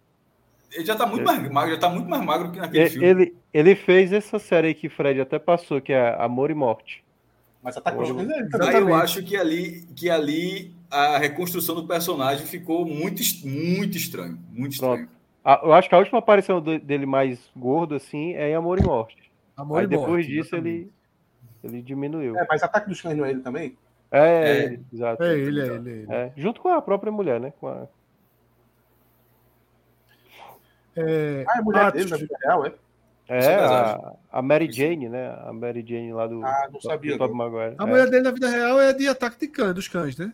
[0.73, 3.07] ele já tá muito mais magro, já tá muito mais magro que naquele Ele, filme.
[3.07, 6.55] ele, ele fez essa série aí que o Fred até passou, que é Amor e
[6.55, 7.05] Morte.
[7.63, 11.75] Mas Ataque dos Ô, Cães é ele eu acho que ali, que ali a reconstrução
[11.75, 14.39] do personagem ficou muito, muito estranho.
[14.53, 15.09] Muito estranho.
[15.45, 18.85] A- eu acho que a última aparição dele mais gordo, assim, é em Amor e
[18.85, 19.17] Morte.
[19.57, 20.91] Amor Aí e depois Morte, disso exatamente.
[21.65, 22.37] ele, ele diminuiu.
[22.39, 23.77] É, mas Ataque dos Cães não é ele também?
[24.13, 24.19] É,
[24.61, 24.65] É.
[24.65, 25.23] ele, exato.
[25.25, 25.73] É ele, é ele.
[25.91, 26.07] é ele.
[26.09, 27.53] É, junto com a própria mulher, né?
[27.59, 27.89] Com a-
[30.97, 32.75] É, Ah, é mulher dele na vida real, é?
[33.29, 35.29] É, é a, a Mary Jane, né?
[35.45, 37.35] A Mary Jane lá do, Ah, não do, sabia, do não.
[37.35, 37.75] Maguire.
[37.79, 37.87] A É.
[37.87, 40.33] mulher dele na vida real é de ataque de cães, dos cães, né?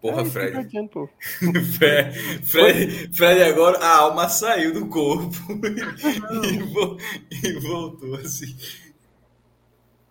[0.00, 0.88] Porra, É Fred.
[0.88, 1.08] pô.
[1.78, 2.12] Fred,
[2.46, 5.34] Fred, Fred agora a alma saiu do corpo
[6.44, 6.96] e, vo-
[7.30, 8.56] e voltou assim.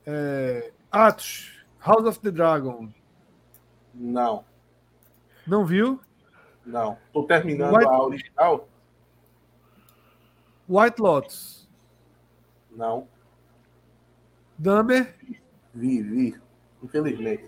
[0.05, 2.89] É, Atos, House of the Dragon.
[3.93, 4.43] Não,
[5.45, 5.99] Não viu?
[6.65, 6.97] não.
[7.11, 8.67] Tô terminando White- a original?
[10.71, 11.69] White Lotus.
[12.71, 13.07] Não.
[14.57, 15.13] Dahmer.
[15.73, 16.35] Vi, vi.
[16.83, 17.45] Infelizmente.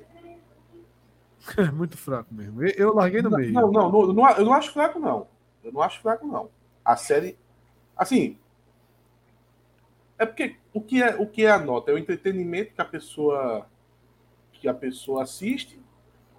[1.57, 2.61] É muito fraco mesmo.
[2.63, 3.53] Eu- larguei no Não, meio.
[3.53, 5.27] não, não, não, eu não, eu não acho fraco, não.
[5.63, 6.49] Eu não acho fraco, não.
[6.83, 7.37] A série.
[7.95, 8.37] Assim.
[10.17, 11.91] É porque o que é, o que é a nota?
[11.91, 13.67] É o entretenimento que a pessoa
[14.53, 15.79] que a pessoa assiste?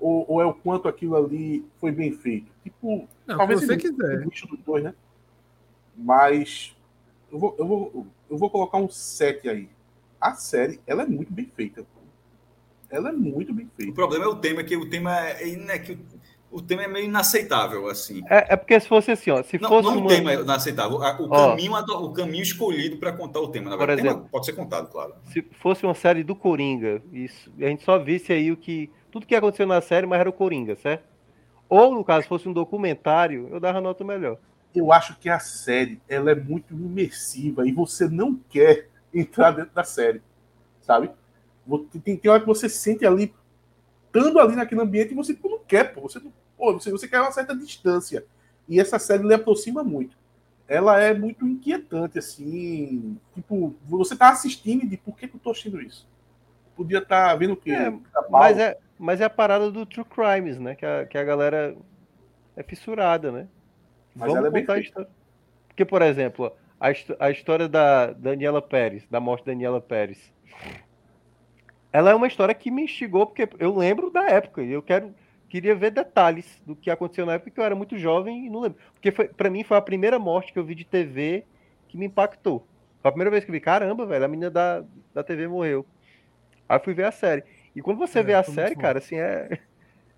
[0.01, 2.51] Ou, ou é o quanto aquilo ali foi bem feito?
[2.63, 4.27] Tipo, Não, talvez você quiser.
[4.65, 4.95] dois, né?
[5.97, 6.74] Mas
[7.35, 9.69] eu vou, eu, vou, eu vou colocar um 7 aí.
[10.21, 11.85] A série, ela é muito bem feita.
[12.89, 13.93] Ela é muito bem O feita.
[13.93, 15.99] problema é o tema, que o tema é, né, que o,
[16.53, 18.23] o tema é meio inaceitável, assim.
[18.31, 19.43] É, é porque se fosse assim, ó.
[19.43, 20.07] Se Não, fosse não uma...
[20.07, 21.51] o tema é inaceitável, o, Ó.
[21.51, 23.69] caminho, o caminho escolhido para contar o tema.
[23.69, 24.31] Na Por verdade, o tema exemplo.
[24.31, 25.15] pode ser contado, claro.
[25.25, 28.91] se fosse uma série do Coringa, isso, a gente só visse aí o que.
[29.11, 31.05] Tudo que aconteceu na série, mas era o Coringa, certo?
[31.69, 34.39] Ou, no caso, fosse um documentário, eu dava nota melhor.
[34.75, 39.75] Eu acho que a série ela é muito imersiva e você não quer entrar dentro
[39.75, 40.21] da série,
[40.83, 41.11] sabe?
[42.05, 43.33] Tem, tem hora que você sente ali,
[44.07, 47.07] estando ali naquele ambiente e você pô, não quer, pô, você, não, pô, você, você
[47.07, 48.27] quer uma certa distância.
[48.69, 50.17] E essa série lhe aproxima muito.
[50.67, 53.19] Ela é muito inquietante, assim.
[53.35, 56.09] Tipo, você tá assistindo e de por que, que eu tô assistindo isso?
[56.75, 57.73] Podia estar vendo o quê?
[57.73, 58.41] É, Pica-pau.
[58.41, 60.75] Mas é, mas é a parada do True Crimes, né?
[60.75, 61.77] Que a, que a galera
[62.57, 63.47] é fissurada, né?
[64.15, 64.81] Mas ela é bem contar a feita.
[64.81, 65.11] história.
[65.69, 66.89] Porque, por exemplo, a,
[67.21, 70.33] a história da Daniela Pérez, da morte da Daniela Pérez.
[71.93, 75.15] Ela é uma história que me instigou, porque eu lembro da época, e eu quero,
[75.49, 78.61] queria ver detalhes do que aconteceu na época, que eu era muito jovem e não
[78.61, 78.79] lembro.
[78.95, 81.47] Porque pra mim foi a primeira morte que eu vi de TV
[81.89, 82.67] que me impactou.
[83.01, 85.87] Foi a primeira vez que eu vi, caramba, velho, a menina da, da TV morreu.
[86.69, 87.45] Aí eu fui ver a série.
[87.75, 89.61] E quando você É, vê a série, cara, assim, é,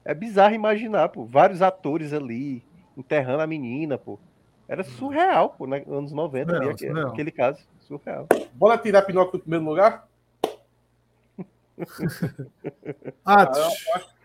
[0.04, 1.26] é bizarro imaginar, pô.
[1.26, 2.64] Vários atores ali,
[2.96, 4.18] enterrando a menina, pô.
[4.68, 7.08] Era surreal, pô, nos anos 90, ali, Surreal, aque- surreal.
[7.12, 7.60] aquele caso.
[7.80, 8.26] Surreal.
[8.54, 10.08] Bora tirar Pinóquio do primeiro lugar?
[13.24, 14.16] Ah, Ah, eu acho-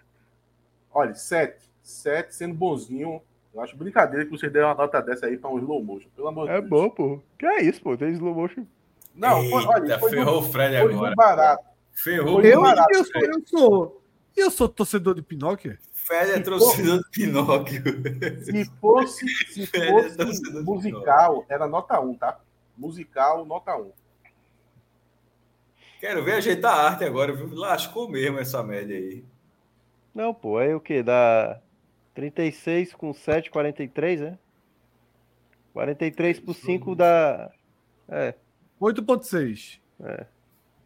[0.93, 1.69] Olha, 7.
[1.83, 3.21] 7 sendo bonzinho.
[3.53, 6.09] Eu acho brincadeira que vocês deram uma nota dessa aí pra um slow motion.
[6.15, 6.69] Pelo amor de É Deus.
[6.69, 7.19] bom, pô.
[7.37, 7.97] Que é isso, pô?
[7.97, 8.65] Tem slow motion.
[9.13, 11.15] Não, foi, olha, Eita, foi, ferrou o Fred foi agora.
[11.15, 11.65] barato.
[11.91, 14.01] Ferrou eu, o barato, eu, sou, eu sou.
[14.37, 15.77] Eu sou torcedor de Pinóquio.
[16.05, 17.83] Fred é torcedor do Pinóquio.
[18.43, 22.39] Se fosse, se Ele fosse musical, era nota 1, tá?
[22.77, 23.91] Musical, nota 1.
[25.99, 27.53] Quero ver ajeitar a arte agora, viu?
[27.53, 29.23] Lascou mesmo essa média aí.
[30.13, 31.03] Não, pô, aí o quê?
[31.03, 31.61] Dá
[32.15, 34.39] 36 com 7, 43, né?
[35.73, 37.51] 43 por 5 dá.
[38.09, 38.33] É,
[38.79, 39.79] 8.6.
[40.03, 40.25] É.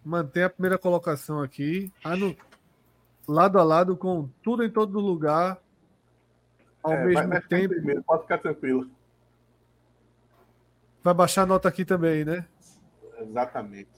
[0.03, 1.91] Mantém a primeira colocação aqui.
[2.03, 2.35] Ah, no-
[3.27, 5.59] lado a lado com tudo em todo lugar.
[6.83, 7.73] Ao É, mesmo vai tempo.
[7.73, 8.89] primeiro, pode ficar tranquilo.
[11.03, 12.45] Vai baixar a nota aqui também, né?
[13.19, 13.89] Exatamente.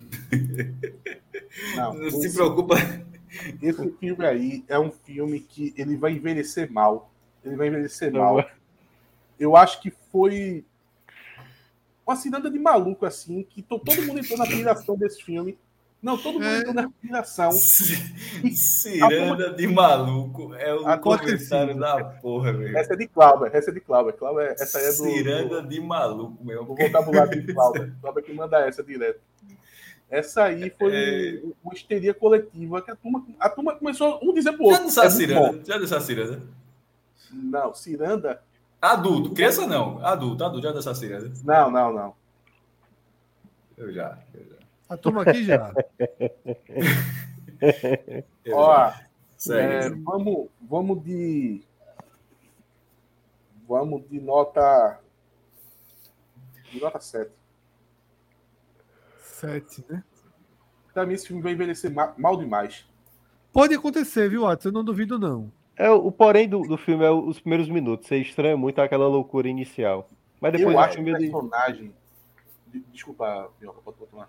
[1.76, 2.74] Não, Não se preocupa.
[3.62, 7.10] Esse filme aí é um filme que ele vai envelhecer mal.
[7.44, 8.50] Ele vai envelhecer Não mal.
[9.38, 10.64] Eu acho que foi
[12.06, 15.56] uma ciranda de maluco, assim, que to- todo mundo entrou na piração desse filme.
[16.02, 16.72] Não, todo mundo É.
[16.72, 17.50] na piração.
[18.54, 20.54] Ciranda de maluco.
[20.54, 22.76] É o comentário da porra, velho.
[22.76, 24.14] Essa é de Clauber, essa é de Clauber.
[24.14, 26.64] Clauber essa é do, Ciranda do, de maluco, meu.
[26.64, 27.92] do vocabulário de Clauber.
[28.00, 29.20] Clauber que manda essa direto.
[30.08, 31.40] Essa aí foi É.
[31.44, 34.86] um- uma histeria coletiva que a turma, a turma começou um dizer pro Já outro.
[34.86, 35.60] disse é a muito ciranda?
[35.64, 36.36] Já disse a ciranda?
[36.36, 36.46] bom.
[37.32, 38.42] Não, ciranda?
[38.82, 40.04] Adulto, criança não.
[40.04, 41.30] Adulto, adulto, já disse a ciranda.
[41.44, 42.14] Não, não, não.
[43.76, 44.18] Eu já.
[44.34, 44.56] Eu já.
[44.90, 45.72] A turma aqui já.
[48.52, 48.92] Ó.
[49.50, 51.62] É, vamos, vamos de.
[53.68, 54.98] Vamos de nota.
[56.72, 57.30] De nota 7.
[59.22, 60.02] 7, né?
[60.92, 62.86] Pra mim, esse filme vai envelhecer ma- mal demais.
[63.52, 64.68] Pode acontecer, viu, Watson?
[64.68, 65.50] Eu não duvido, não.
[65.76, 68.06] É, o porém do, do filme é os primeiros minutos.
[68.06, 70.08] Você estranha muito aquela loucura inicial.
[70.40, 71.30] Mas depois eu acho que filme o ele.
[71.30, 71.94] personagem.
[72.66, 74.28] de- Desculpa, Pioca, pode continuar.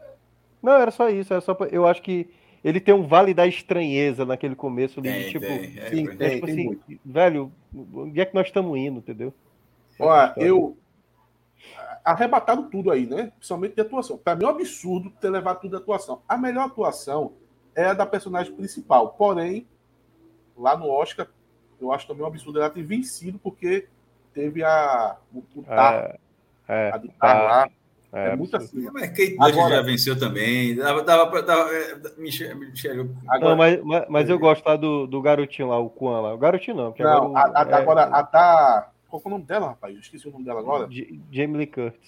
[0.62, 1.34] Não, era só isso.
[1.34, 2.30] Era só pra- Eu acho que
[2.64, 5.10] ele tem um vale da estranheza naquele começo ali.
[5.10, 5.56] Tem, tipo, tem.
[5.80, 6.30] É, sim, é, tem.
[6.36, 7.52] tipo assim, velho,
[7.94, 9.34] onde é que nós estamos indo, entendeu?
[10.00, 10.78] Olha, eu.
[12.04, 13.32] Arrebataram tudo aí, né?
[13.38, 14.18] Principalmente de atuação.
[14.18, 16.22] Pra mim é um absurdo ter levado tudo de atuação.
[16.28, 17.34] A melhor atuação
[17.76, 19.10] é a da personagem principal.
[19.10, 19.68] Porém,
[20.58, 21.28] lá no Oscar,
[21.80, 23.88] eu acho também um absurdo ela ter vencido, porque
[24.34, 25.18] teve a.
[25.32, 26.18] O, o Tar,
[26.68, 27.70] É, é, a de Tar lá.
[28.14, 28.90] É, É, muito assim.
[28.92, 30.76] Mas Kate Blanchett Agora- já venceu também.
[30.76, 34.76] Dava, dava, pra- dava, é, Michelle, Michelle, Agora, Não, mas, mas, mas eu gosto lá
[34.76, 36.34] do, do garotinho lá, o Kwan lá.
[36.34, 37.60] O garotinho não, porque Não, a, agora.
[37.60, 38.90] a- o- é, agora a da.
[39.10, 39.94] Qual que é o nome dela, rapaz?
[39.94, 40.88] Eu esqueci o nome dela agora.
[41.32, 42.00] Jamie Lee Curtis.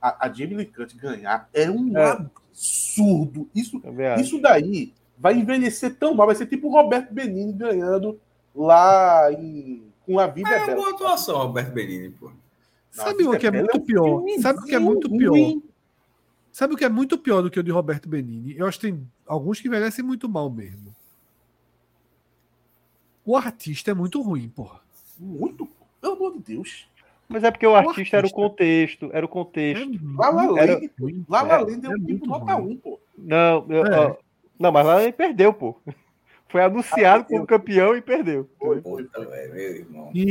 [0.00, 2.10] A, a Jamie Lee Curtis ganhar é um É.
[2.12, 3.48] absurdo.
[3.54, 3.80] Isso,
[4.20, 6.26] isso daí vai envelhecer tão mal.
[6.26, 8.18] Vai ser tipo o Roberto Benini ganhando
[8.54, 10.76] lá em, com a vida é uma dela.
[10.80, 12.30] boa atuação, Roberto Benini, pô.
[12.90, 14.22] Sabe Nossa, o que é muito pior?
[14.40, 15.60] Sabe o que é muito pior?
[16.52, 18.56] Sabe o que é muito pior do que o de Roberto Benini?
[18.56, 20.94] Eu acho que tem alguns que envelhecem muito mal mesmo.
[23.24, 24.80] O artista é muito ruim, porra.
[25.18, 25.68] Muito.
[26.00, 26.88] Pelo amor de Deus.
[27.28, 28.36] Mas é porque o artista, era o artista.
[28.36, 30.00] contexto, era o É contexto.
[30.16, 32.72] Lá La Era- Land, lá La é, Land é, é um tipo nota ruim.
[32.74, 32.98] 1, pô.
[33.18, 33.98] Não, eu- É.
[34.06, 34.16] ó,
[34.58, 35.76] não, mas lá ele perdeu, pô.
[36.48, 38.48] Foi anunciado Ah, como campeão e perdeu.
[38.58, 40.10] Puta, velho, meu irmão.
[40.14, 40.22] E,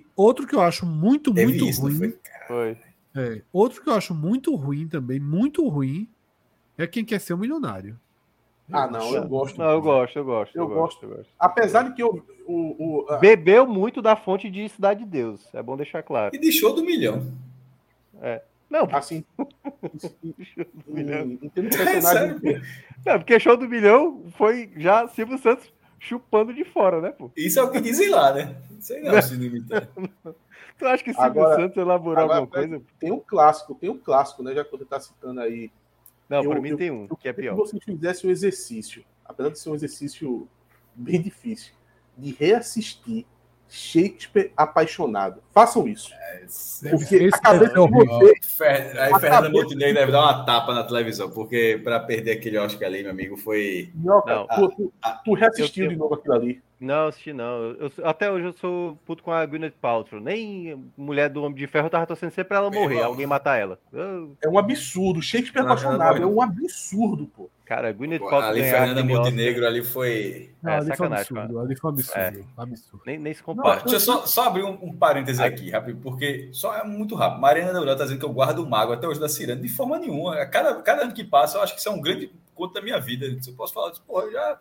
[0.00, 2.14] e outro que eu acho muito, Teve muito isso, ruim.
[2.48, 2.76] foi?
[3.16, 6.08] É, outro que eu acho muito ruim também, muito ruim,
[6.78, 7.98] é quem quer ser um milionário.
[8.72, 9.58] Ah, não, eu gosto.
[9.58, 10.56] Não, eu gosto, eu gosto.
[10.58, 11.30] Eu gosto, eu gosto.
[11.38, 15.46] Apesar de que eu, o, o, a- Bebeu muito da fonte de Cidade de Deus.
[15.54, 16.34] É bom deixar claro.
[16.34, 17.22] E de show do milhão.
[18.70, 19.24] Não, assim,
[20.88, 22.62] em, em de É personagem,
[23.04, 27.30] não, porque show do milhão foi já Silvio Santos chupando de fora, né, pô?
[27.36, 28.56] Isso é o que dizem lá, né?
[28.70, 29.88] Não sei não se limitar.
[30.76, 32.82] Tu acha que Silvio Agora- Santos elaborou agora- alguma coisa?
[32.98, 34.52] tem um clássico, tem um clássico, né?
[34.54, 35.70] Já que você tá citando aí.
[36.28, 37.54] Não, eu- pra mim eu- tem um, que é Se pior.
[37.54, 40.48] vocês fizessem o exercício, apesar de ser um exercício
[40.94, 41.72] bem difícil,
[42.18, 43.24] de reassistir
[43.68, 45.42] Shakespeare apaixonado.
[45.52, 46.10] Façam isso.
[46.90, 48.06] Porque Esse a cabeça é de horrível.
[48.18, 48.98] você Fer...
[49.00, 53.02] Aí Fernanda Montenegro deve dar uma tapa na televisão, porque para perder aquele Oscar ali,
[53.02, 53.90] meu amigo, foi.
[53.94, 54.46] Minhoca, Não.
[54.46, 54.92] tu, tu,
[55.24, 56.62] tu reassistiu Eu- de novo aquilo ali.
[56.80, 57.46] Não, assisti não.
[57.62, 60.20] Eu- eu- até hoje eu sou puto com a Gwyneth Paltrow.
[60.20, 63.08] Nem mulher do Homem de Ferro eu tava torcendo sempre pra ela Meu morrer, irmão.
[63.10, 63.78] alguém matar ela.
[63.92, 65.22] Eu- É um absurdo.
[65.22, 66.20] Shakespeare Não, apaixonado.
[66.20, 67.48] não, É um absurdo, pô.
[67.64, 70.50] Cara, a Gwyneth Paltrow ali ganhar Fernanda Oscar, Montenegro ali foi.
[70.62, 71.60] Não, É, ali foi um absurdo.
[71.60, 72.46] Ali foi um absurdo.
[72.56, 73.02] absurdo.
[73.06, 73.80] nem, nem se compara.
[73.80, 77.40] deixa eu só, só abrir um, um parêntese aqui, rápido, porque só é muito rápido.
[77.40, 79.98] Mariana Neuró tá dizendo que eu guardo o mago até hoje da Ciranda, de forma
[79.98, 80.36] nenhuma.
[80.36, 82.82] A cada, cada ano que passa, eu acho que isso é um grande conto da
[82.82, 83.26] minha vida.
[83.42, 84.58] Se eu posso falar disso, porra, eu já.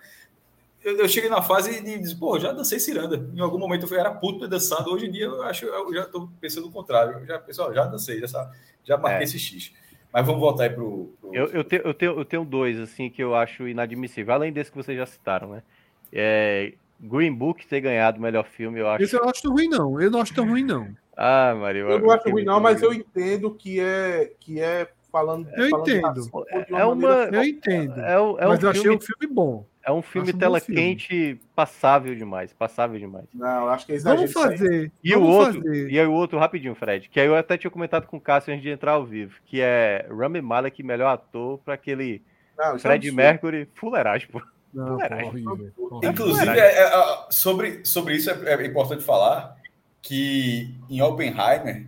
[0.83, 3.15] Eu, eu cheguei na fase de dizer, pô, já dancei ciranda.
[3.33, 4.91] Em algum momento eu fui, era puto ter dançado.
[4.91, 7.19] Hoje em dia eu acho, eu já tô pensando o contrário.
[7.19, 8.51] Eu já, pessoal, já dancei, já,
[8.83, 9.23] já marquei É.
[9.23, 9.72] esse X.
[10.14, 11.11] Mas vamos voltar aí pro.
[11.19, 14.33] pro- Eu, eu, tenho, eu, tenho, eu tenho dois, assim, que eu acho inadmissível.
[14.33, 15.64] Além desse que vocês já citaram, né?
[16.11, 19.03] É, Green Book ter ganhado o melhor filme, eu acho.
[19.03, 20.00] Esse eu não acho tão ruim, não.
[20.00, 20.88] Eu não acho tão ruim, não.
[21.17, 21.82] Ah, Maria.
[21.82, 25.48] Eu não acho ruim, não, mas eu entendo que é, que é falando.
[25.56, 26.22] Eu falando entendo.
[26.24, 28.00] de É uma- Eu entendo.
[28.01, 29.66] É, um- é um mas eu achei um filme bom.
[29.85, 30.81] É um filme acho um tela filme.
[30.81, 32.53] quente passável demais.
[32.53, 33.25] Passável demais.
[33.33, 34.17] Não, acho que é exagero.
[34.27, 34.91] Vamos fazer.
[35.03, 35.91] E o vamos outro, fazer.
[35.91, 38.53] e aí o outro, rapidinho, Fred, que aí eu até tinha comentado com o Cássio
[38.53, 42.21] antes de entrar ao vivo, que é Rami Malek, melhor ator, para aquele
[42.57, 43.11] Não, é Fred.
[43.11, 44.41] Mercury, fuleiragem, pô.
[44.73, 45.71] Não, horrível.
[46.03, 49.55] Inclusive, é- é, é, sobre, sobre isso é, é importante falar
[50.01, 51.85] que em Oppenheimer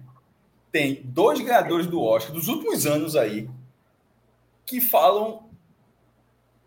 [0.71, 3.49] tem dois ganhadores do Oscar dos últimos anos aí
[4.65, 5.44] que falam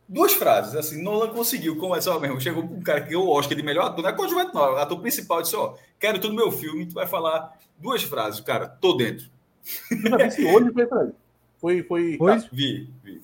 [0.09, 0.75] duas frases.
[0.75, 3.63] Assim, Nolan conseguiu, como é só mesmo, chegou um cara que ganhou o Oscar de
[3.63, 6.51] melhor ator, não é coadjuvante, não, é ator principal, disse: Ó, quero tudo no meu
[6.51, 9.29] filme, tu vai falar duas frases, cara, tô dentro.
[10.27, 11.13] Esse olho foi pra ele.
[11.59, 12.17] Foi, foi.
[12.17, 12.39] Foi?
[12.53, 13.23] Vi, vi.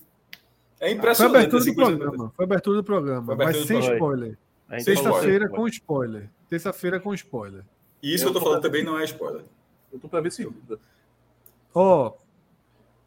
[0.81, 1.37] É Foi impressionante.
[1.37, 2.33] abertura assim, do programa.
[2.37, 3.25] Foi abertura do programa.
[3.25, 3.97] Foi abertura Mas do sem programa.
[3.97, 4.39] spoiler.
[4.83, 6.31] Sexta-feira com spoiler.
[6.51, 7.65] Terça-feira com spoiler.
[8.03, 9.45] E isso que eu tô falando também não é spoiler.
[9.93, 10.47] Eu tô pra ver se.
[11.75, 12.13] Ó,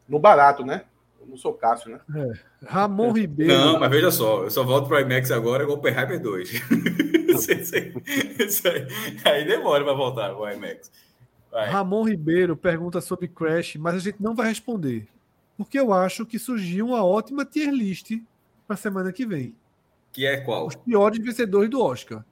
[0.08, 0.84] No barato, né?
[1.28, 2.00] Não sou Cássio, né?
[2.66, 3.52] Ramon Ribeiro.
[3.52, 6.50] Não, mas veja só, eu só volto para IMAX agora com o Oppenheimer 2.
[7.28, 7.92] Isso aí-
[8.40, 8.86] isso aí,
[9.24, 10.90] aí demora para voltar o IMAX.
[11.52, 11.68] Vai.
[11.70, 15.06] Ramon Ribeiro pergunta sobre Crash, mas a gente não vai responder.
[15.56, 18.10] Porque eu acho que surgiu uma ótima tier list
[18.66, 19.54] para semana que vem.
[20.12, 20.66] Que é qual?
[20.66, 22.24] Os piores vencedores do Oscar.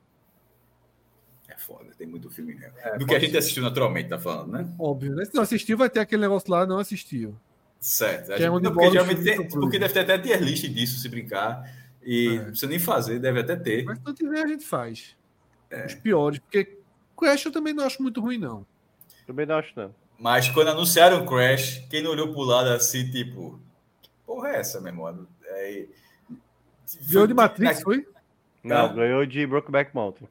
[1.48, 2.74] É foda, tem muito filme mesmo.
[2.78, 3.38] É, Do que a gente ser.
[3.38, 4.68] assistiu naturalmente, tá falando, né?
[4.78, 5.24] Óbvio, né?
[5.24, 7.36] Se não assistiu, vai ter aquele negócio lá, não assistiu.
[7.80, 8.34] Certo.
[8.34, 10.98] Que é onde não, bola porque, geralmente tem- porque deve ter até tier list disso,
[10.98, 11.70] se brincar.
[12.02, 12.38] E É.
[12.38, 13.84] não precisa nem fazer, deve até ter.
[13.84, 15.16] Mas se não tiver, a gente faz.
[15.70, 15.86] É.
[15.86, 16.78] Os piores, porque
[17.18, 18.64] Crash eu também não acho muito ruim, não.
[19.26, 19.94] Também não acho, não.
[20.18, 23.60] Mas quando anunciaram o Crash, quem não olhou pro lado assim, tipo,
[24.24, 25.26] porra é essa, meu irmão?
[25.52, 25.88] Aí,
[27.10, 28.06] Ganhou de Matrix, na- foi?
[28.62, 28.94] Não, Não.
[28.94, 30.28] ganhou de Brokeback Mountain.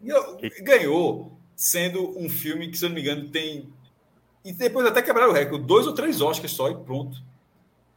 [0.00, 3.68] Ganhou- Ganhou sendo um filme que, se eu não me engano, tem.
[4.48, 7.16] E depois até quebraram o recorde, dois ou três Oscars só e pronto.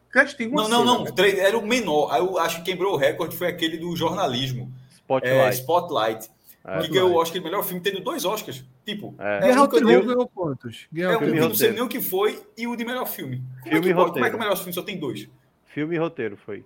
[0.09, 1.03] Crash tem uma Não, não, cena, não.
[1.05, 1.11] né?
[1.15, 2.09] três- era o menor.
[2.11, 4.71] Aí eu acho que quebrou o recorde foi aquele do jornalismo.
[5.23, 5.55] É, Spotlight.
[5.55, 6.31] Spotlight.
[6.63, 6.79] É.
[6.81, 8.63] que ganhou o Oscar de melhor filme, tendo dois Oscars.
[8.85, 9.37] Tipo, É.
[9.37, 10.87] é, Guerra um ao que eu Terror deu- ganhou quantos?
[10.93, 13.07] Guerra é ao um que não sei nem o que foi e o de melhor
[13.07, 13.37] filme.
[13.37, 14.07] Como, é Filme que, e pode?
[14.09, 14.13] roteiro.
[14.13, 15.27] Como é que o melhor filme só tem dois?
[15.65, 16.63] Filme e roteiro foi.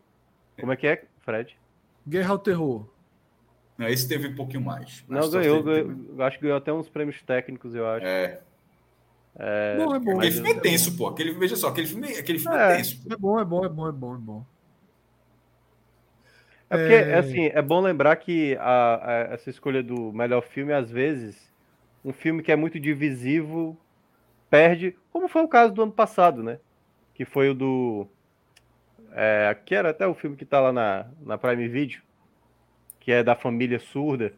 [0.60, 1.56] Como é que é, Fred?
[2.06, 2.86] Guerra ao Terror.
[3.78, 5.04] Não, esse teve um pouquinho mais.
[5.08, 5.96] Não, que ganhou, ganhou.
[6.20, 8.06] Acho que ganhou até uns prêmios técnicos, eu acho.
[8.06, 8.42] É.
[9.38, 10.18] bom, é bom.
[10.18, 11.08] Aquele filme é tenso, pô.
[11.08, 12.76] Aquele, veja só, aquele filme, aquele filme é, É.
[12.78, 13.02] tenso.
[13.12, 14.46] É bom, é bom, é bom, é bom, é bom.
[16.70, 17.16] É porque, É.
[17.18, 21.52] assim, é bom lembrar que a- a- essa escolha do melhor filme, às vezes,
[22.04, 23.78] um filme que é muito divisivo
[24.50, 26.60] perde, como foi o caso do ano passado, né?
[27.14, 28.08] Que foi o do.
[29.12, 32.02] É, que era até o filme que tá lá na, na Prime Video,
[33.00, 34.34] que é da família surda.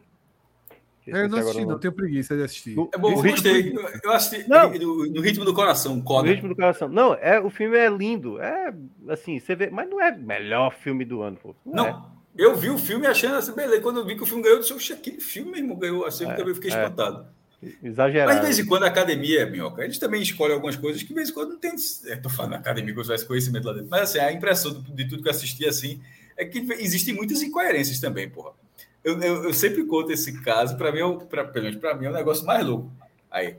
[1.12, 2.78] É, eu não assisti, não, tenho preguiça de assistir.
[2.78, 3.72] O- É bom, eu ritmo- gostei.
[3.76, 4.70] Eu, eu assisti Não.
[4.72, 6.28] no, no ritmo do coração, O Coda.
[6.28, 6.88] ritmo do coração.
[6.88, 8.40] Não, é, o filme é lindo.
[8.40, 8.72] É
[9.08, 11.54] assim, você vê, mas não é melhor filme do ano, pô.
[11.64, 11.90] Não, é.
[11.92, 13.80] Não, eu vi o filme achando assim, beleza.
[13.80, 16.04] Quando eu vi que o filme ganhou, eu disse, "Oxe, aquele filme mesmo ganhou.
[16.04, 16.74] Assim, eu É, também fiquei é.
[16.74, 17.26] espantado.
[17.82, 18.30] Exagerado.
[18.30, 21.14] Mas de vez em quando a academia, minhoca, eles também escolhem algumas coisas que de
[21.14, 21.74] vez em quando não tem.
[21.74, 23.88] Estou falando na academia que eu tivesse conhecimento lá dentro.
[23.90, 26.00] Mas assim, a impressão de, de tudo que eu assisti assim
[26.36, 28.52] é que existem muitas incoerências também, porra.
[29.04, 32.06] Eu, eu, eu sempre conto esse caso, para mim, é pra, pelo menos para mim,
[32.06, 32.90] é o negócio mais louco.
[33.30, 33.56] Aí.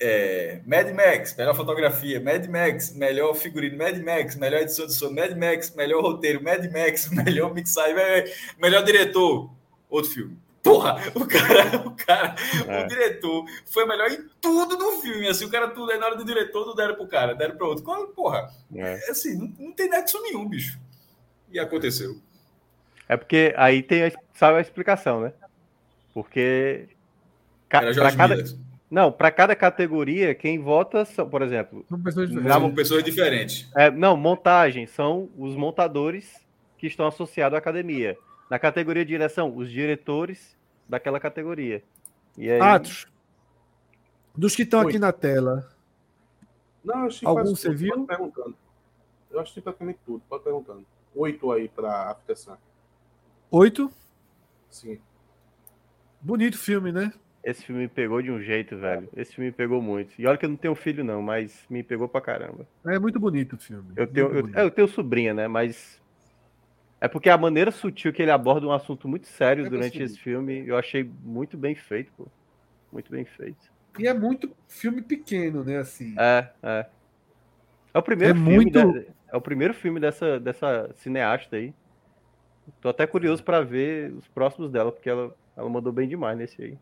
[0.00, 2.20] É, Mad Max, melhor fotografia.
[2.20, 3.76] Mad Max, melhor figurino.
[3.76, 5.10] Mad Max, melhor edição de som.
[5.10, 6.42] Mad Max, melhor roteiro.
[6.42, 7.96] Mad Max, melhor mixagem.
[8.60, 9.50] Melhor diretor.
[9.90, 10.38] Outro filme.
[10.62, 12.34] Porra, o cara, o cara,
[12.68, 12.84] É.
[12.84, 15.26] o diretor foi melhor em tudo do filme.
[15.26, 17.68] Assim, o cara, tudo, aí na hora do diretor, não deram pro cara, deram pro
[17.68, 17.84] outro.
[18.14, 19.08] Porra, É.
[19.08, 20.78] é assim, não, não tem nexo nenhum, bicho.
[21.50, 22.18] E aconteceu.
[23.08, 25.32] É porque aí tem a, sabe a explicação, né?
[26.14, 26.88] Porque.
[27.68, 28.36] ca- Jorge cada,
[28.90, 32.60] não, para cada categoria, quem vota são, por exemplo, São pessoas Não, diferentes.
[32.62, 33.70] São pessoas diferentes.
[33.76, 36.34] É, não, montagem são os montadores
[36.78, 38.16] que estão associados à academia.
[38.48, 40.56] Na categoria de direção, os diretores
[40.88, 41.82] daquela categoria.
[42.36, 43.06] E aí, Atos.
[44.34, 45.68] Dos que estão aqui na tela,
[46.82, 47.92] Não, eu Algum você viu?
[47.92, 48.56] pode perguntando.
[49.30, 50.86] Eu achei praticamente tudo, pode perguntando.
[51.14, 52.56] Oito aí África Sun.
[53.50, 53.90] oito.
[54.70, 54.98] Sim.
[56.20, 57.12] Bonito filme, né?
[57.44, 59.08] esse filme me pegou de um jeito, velho.
[59.16, 60.12] Esse filme me pegou muito.
[60.20, 62.68] E olha que eu não tenho filho, não, mas me pegou pra caramba.
[62.84, 63.90] É muito bonito o filme.
[63.96, 65.48] Eu tenho, eu, é, eu tenho sobrinha, né?
[65.48, 65.98] Mas.
[67.00, 70.06] É porque a maneira sutil que ele aborda um assunto muito sério É durante possível.
[70.06, 72.26] esse filme, eu achei muito bem feito, pô.
[72.92, 73.70] Muito bem feito.
[73.98, 75.78] E é muito filme pequeno, né?
[75.78, 76.14] Assim.
[76.18, 76.86] É, é.
[77.94, 78.54] É o primeiro É filme.
[78.56, 81.72] muito- de- é o primeiro filme dessa, dessa cineasta aí.
[82.80, 86.62] Tô até curioso pra ver os próximos dela, porque ela, ela mandou bem demais nesse
[86.62, 86.78] aí.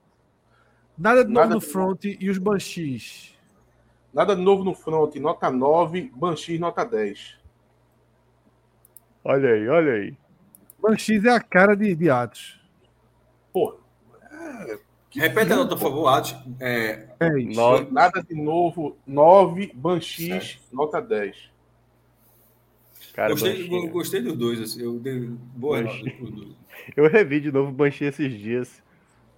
[0.97, 3.35] Nada de novo Nada no de front e os Banshees.
[4.13, 7.39] Nada de novo no front, nota 9, Banshee nota 10.
[9.23, 10.17] Olha aí, olha aí.
[10.81, 12.61] Banshees é a cara de, de Atos.
[13.53, 13.79] Pô,
[15.15, 16.37] Repete a nota, por favor, Atos.
[16.61, 17.59] É, É isso.
[17.59, 17.91] Nove.
[17.91, 21.51] nada de novo, 9, Banshees nota 10.
[23.17, 24.61] Cara, gostei, eu gostei dos dois.
[24.61, 25.19] assim, Eu dei
[25.57, 25.83] boa.
[26.95, 28.83] Eu revi de novo o Banshee esses dias.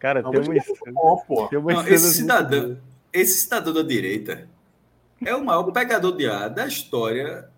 [0.01, 0.61] Cara, Não, tem uma, é
[0.93, 2.79] bom, tem uma Não, cena esse cidadão, boa.
[3.13, 4.49] esse cidadão da direita
[5.25, 7.49] é o maior pegador de ar da história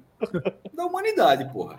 [0.74, 1.78] da humanidade, porra.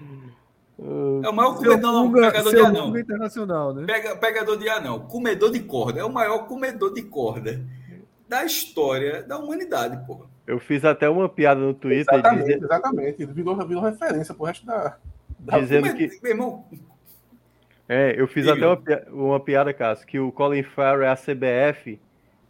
[1.23, 2.85] É o maior comedor, não, Funga, pegador de não.
[2.87, 3.85] Funga internacional, né?
[3.85, 4.99] Pega, pegador de ar, não.
[5.01, 5.99] Comedor de corda.
[5.99, 7.63] É o maior comedor de corda
[8.27, 10.25] da história da humanidade, porra.
[10.51, 13.23] Eu fiz até uma piada no Twitter Exatamente, dize- exatamente.
[13.23, 14.97] Ele virou, virou referência pro resto da.
[15.39, 16.19] da dizendo Come- que.
[16.21, 16.65] Meu irmão,
[17.87, 21.15] É, eu fiz até uma, pia- uma piada, Cássio, que o Colin Farrell é a
[21.15, 21.97] CBF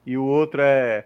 [0.04, 1.06] e o outro é,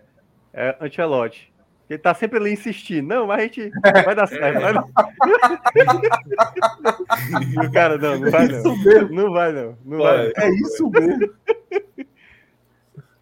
[0.54, 1.54] é Ancelotti.
[1.90, 3.10] Ele tá sempre ali insistindo.
[3.10, 3.70] Não, mas a gente
[4.06, 4.62] vai dar certo.
[4.62, 4.86] Vai dar...
[7.54, 8.58] e o cara, não, não vai não.
[8.58, 9.10] Isso mesmo.
[9.16, 9.78] Não vai não.
[9.84, 11.30] Não vai, Olha, É isso mesmo.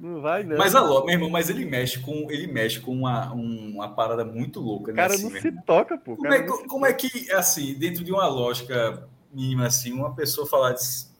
[0.03, 0.57] não vai não.
[0.57, 4.25] mas alô, meu irmão, mas ele mexe com, ele mexe com uma, um- uma parada
[4.25, 5.01] muito louca, o né?
[5.01, 6.15] cara assim, não se toca, pô.
[6.17, 10.73] Como é, como é que, assim, dentro de uma lógica mínima, assim, uma pessoa falar
[10.73, 11.11] disso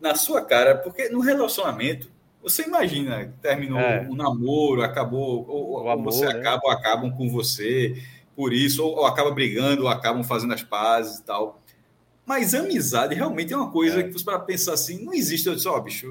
[0.00, 2.08] na sua cara, porque no relacionamento,
[2.42, 4.06] você imagina, terminou É.
[4.08, 6.32] o namoro, acabou, ou, O ou amor, você né?
[6.38, 8.00] acaba ou acabam com você
[8.36, 11.60] por isso, ou, ou acaba brigando, ou acabam fazendo as pazes e tal.
[12.24, 14.02] Mas amizade realmente é uma coisa É.
[14.04, 16.06] que você para pensar assim, não existe, eu disse, ó, bicho,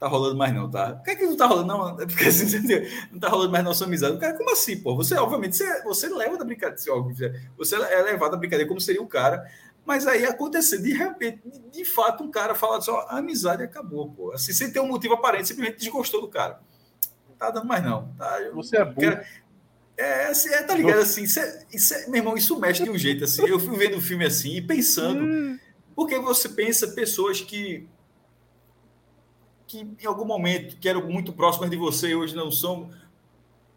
[0.00, 0.94] tá rolando mais não, tá?
[0.94, 2.00] Por que, é que não tá rolando não?
[2.00, 2.82] É porque assim, entendeu?
[3.12, 4.16] não tá rolando mais nossa amizade.
[4.16, 4.96] O cara, como assim, pô?
[4.96, 6.82] Você, obviamente, você, você leva da brincadeira,
[7.56, 9.44] você é levado da brincadeira como seria o cara,
[9.84, 14.10] mas aí aconteceu, de repente, de, de fato, um cara fala só, a amizade acabou,
[14.10, 14.32] pô.
[14.32, 16.60] Assim, sem ter um motivo aparente, simplesmente desgostou do cara.
[17.28, 18.08] Não tá dando mais não.
[18.16, 18.40] Tá?
[18.40, 19.00] Eu- Você é burro.
[19.00, 19.26] Cara,
[19.96, 21.00] é, assim, é, tá ligado?
[21.00, 23.46] Assim, isso é- isso é- meu irmão, isso mexe de um jeito assim.
[23.46, 25.58] Eu fui vendo o filme assim e pensando,
[25.94, 27.86] porque você pensa pessoas que
[29.70, 32.90] que em algum momento que eram muito próximas de você e hoje não são,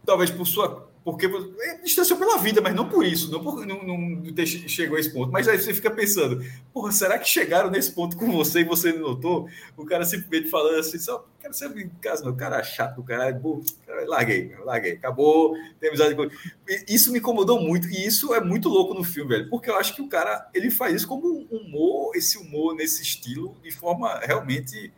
[0.06, 3.84] talvez por sua porque é, distanciou pela vida, mas não por isso, não por não,
[3.84, 5.34] não ter che- chegou a esse ponto.
[5.34, 6.42] Mas aí você fica pensando,
[6.74, 9.50] porra, será que chegaram nesse ponto com você e você não notou?
[9.76, 13.04] O cara simplesmente falando assim, só quero ser em casa, meu cara é chato do
[13.04, 16.26] caralho, burro, cara, larguei, larguei, acabou, tem amizade com
[16.88, 19.94] Isso me incomodou muito, e isso é muito louco no filme, velho, porque eu acho
[19.94, 24.20] que o cara, ele faz isso como um humor, esse humor nesse estilo, de forma
[24.20, 24.90] realmente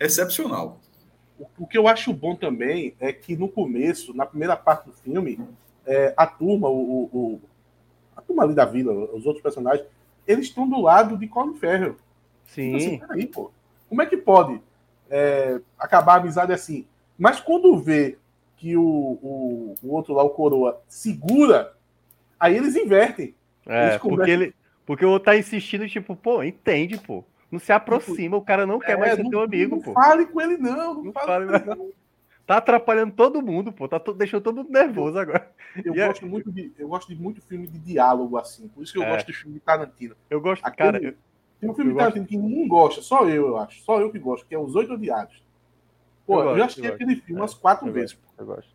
[0.00, 0.78] excepcional.
[1.38, 4.92] O, o que eu acho bom também é que no começo, na primeira parte do
[4.92, 5.38] filme,
[5.86, 7.40] é, a turma, o, o- o-
[8.16, 9.86] a turma ali da vila, os outros personagens,
[10.26, 11.96] eles estão do lado de Colin assim,
[12.46, 12.98] Sim.
[12.98, 13.50] peraí, pô.
[13.88, 14.60] Como é que pode
[15.08, 16.86] é, acabar a amizade assim?
[17.18, 18.18] Mas quando vê
[18.56, 21.72] que o, o, o outro lá, o Coroa, segura,
[22.38, 23.34] aí eles invertem.
[23.66, 24.54] É, Eles porque ele.
[24.84, 27.22] Porque o outro tá insistindo, tipo, pô, entende, pô.
[27.50, 29.92] Não se aproxima, o cara não quer mais É, ser não, teu amigo, não pô.
[29.94, 30.76] fale com ele, não.
[30.94, 31.92] Não, Não fale fale com ele, não.
[32.46, 33.86] Tá atrapalhando todo mundo, pô.
[33.88, 35.50] Tá to- deixando todo mundo nervoso agora.
[35.84, 38.68] Eu, E é- gosto muito de, eu gosto de muito filme de diálogo, assim.
[38.68, 39.10] Por isso que eu É.
[39.10, 40.14] gosto de filme de Tarantino.
[40.30, 41.04] Eu gosto, Aquele- cara.
[41.04, 41.14] eu-
[41.60, 43.80] Tem um filme Eu de Tarantino que ninguém gosta, só eu, eu acho.
[43.82, 45.42] Só eu que gosto, que é Os Oito Odiados.
[46.26, 48.18] Pô, Eu eu, gosto, já assisti eu aquele filme É, umas quatro eu vezes.
[48.38, 48.70] Eu gosto.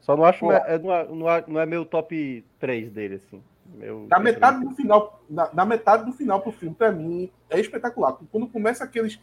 [0.00, 0.40] Só não acho.
[0.40, 0.52] Pô.
[0.52, 3.42] é, não, é, não é- não é meu top 3 dele, assim.
[3.74, 7.58] Meu, Da metade do final, da, da metade do final pro filme, pra mim, é
[7.58, 8.16] espetacular.
[8.30, 9.18] Quando começa aqueles,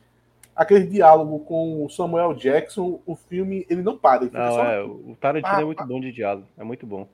[0.56, 4.24] aquele diálogo com o Samuel Jackson, o filme, ele não para.
[4.26, 4.84] Ele Não, só- é.
[4.84, 5.86] O Tarantino Ah, é muito ah.
[5.86, 6.48] bom de diálogo.
[6.58, 7.08] É muito bom.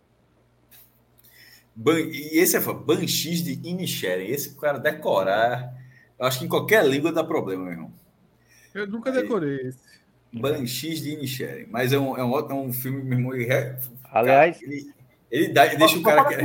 [1.75, 4.27] Ban- E esse é fã, Banshees de Inisherin.
[4.27, 5.73] Esse cara decorar,
[6.17, 7.93] eu acho que em qualquer língua dá problema, meu irmão.
[8.73, 9.80] Eu nunca decorei esse.
[10.33, 11.67] Banshees de Inisherin.
[11.69, 13.45] Mas é um, é um, é um filme, meu irmão, ele
[14.11, 14.93] Aliás, cara, ele,
[15.30, 16.35] ele dá- ele deixa o cara que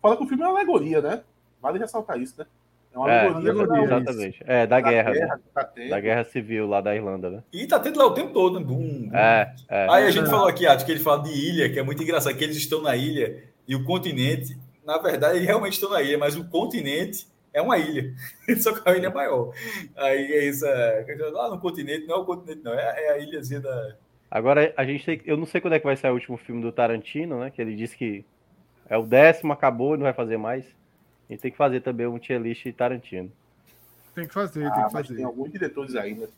[0.00, 1.22] Fala que o filme é uma alegoria, né?
[1.60, 2.46] Vale ressaltar isso, né?
[2.92, 4.42] É uma é, alegoria da- exatamente.
[4.46, 5.28] É, da guerra, né?
[5.36, 5.90] que tá tendo.
[5.90, 7.42] Da guerra civil lá da Irlanda, né?
[7.52, 8.64] E tá tendo lá o tempo todo, né?
[8.64, 9.16] Bum, bum.
[9.16, 9.86] É, é.
[9.90, 12.36] Aí a gente falou aqui, acho que ele fala de ilha, que é muito engraçado,
[12.36, 16.16] que eles estão na ilha e o continente, na verdade, eles realmente estão na ilha,
[16.16, 18.14] mas o continente é uma ilha,
[18.58, 19.52] só que a ilha é maior.
[19.96, 23.18] Aí é isso, é, lá no continente, não é o continente, não, é, é a
[23.18, 23.96] ilhazinha da.
[24.30, 25.20] Agora a gente tem.
[25.24, 27.50] Eu não sei quando é que vai sair o último filme do Tarantino, né?
[27.50, 28.24] Que ele disse que
[28.88, 30.64] é o décimo, acabou e não vai fazer mais.
[31.28, 33.30] A gente tem que fazer também um tier list Tarantino.
[34.14, 35.14] Tem que fazer, tem Ah, que mas fazer.
[35.16, 36.28] tem alguns diretores ainda.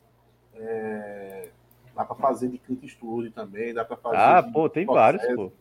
[0.57, 1.49] É,
[1.95, 4.17] Dá pra fazer de Clint Eastwood também, dá pra fazer.
[4.17, 5.53] Ah, pô, tem vários, pô.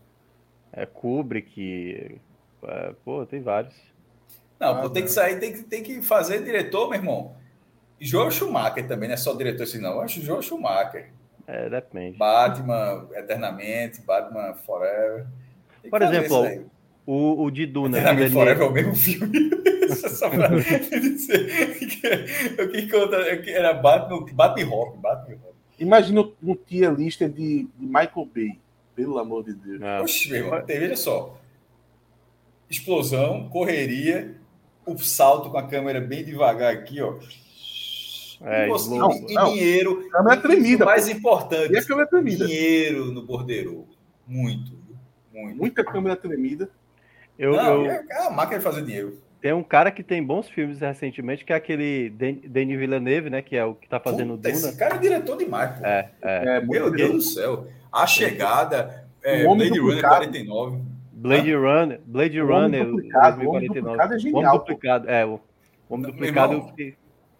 [0.72, 2.19] É Kubrick.
[2.64, 3.76] é, pô, tem vários.
[4.59, 7.35] Não, Ah, pô, tem que sair, tem que, tem que fazer diretor, meu irmão.
[8.00, 9.93] Joel Schumacher também, não é só diretor assim, não.
[9.93, 11.11] Eu acho Joel Schumacher.
[11.45, 12.18] É, depende.
[12.18, 15.26] Batman Eternamente, Batman Forever.
[15.82, 16.69] Tem que Por exemplo.
[17.06, 17.98] O, o de Duna.
[17.98, 19.50] Eternamente que Forever é o mesmo filme.
[20.10, 25.58] Só pra dizer que, o que conta é que era Batman, Batman Robin, Batman Robin.
[25.80, 28.60] Imagina um tier lista de, de Michael Bay,
[28.95, 29.80] pelo amor de Deus.
[29.80, 30.03] Não.
[30.03, 31.40] Oxe, meu irmão, veja só.
[32.69, 34.36] Explosão, correria,
[34.86, 37.16] o salto com a câmera bem devagar aqui, ó.
[38.42, 39.52] É, e, você- slow- e não.
[39.53, 40.08] dinheiro.
[40.10, 42.45] Câmera e tremida, O mais importante, E a câmera tremida.
[42.45, 43.86] dinheiro no bordeiro.
[44.28, 44.72] Muito,
[45.34, 45.58] muito.
[45.58, 46.69] Muita câmera tremida.
[47.40, 49.18] Eu, Não, eu- é é a máquina de fazer dinheiro.
[49.42, 53.42] tem um cara que tem bons filmes recentemente, que é aquele Den- Denis Villeneuve, né?
[53.42, 54.68] Que é o que tá fazendo Puta, Duna.
[54.69, 55.85] Esse cara é diretor demais, pô.
[55.85, 56.58] É, é.
[56.58, 57.66] É, Meu Deus do céu.
[57.92, 60.16] A chegada, é, Blade Runner Duplicado.
[60.16, 60.82] 49.
[61.14, 63.84] Blade Runner, Blade Runner, Duplicado, o Homem 2049.
[63.84, 64.58] Duplicado é O genial, Homem pô.
[64.59, 65.40] duplicado, é, o
[65.90, 66.53] Homem duplicado.
[66.53, 66.95] irmão, fiquei-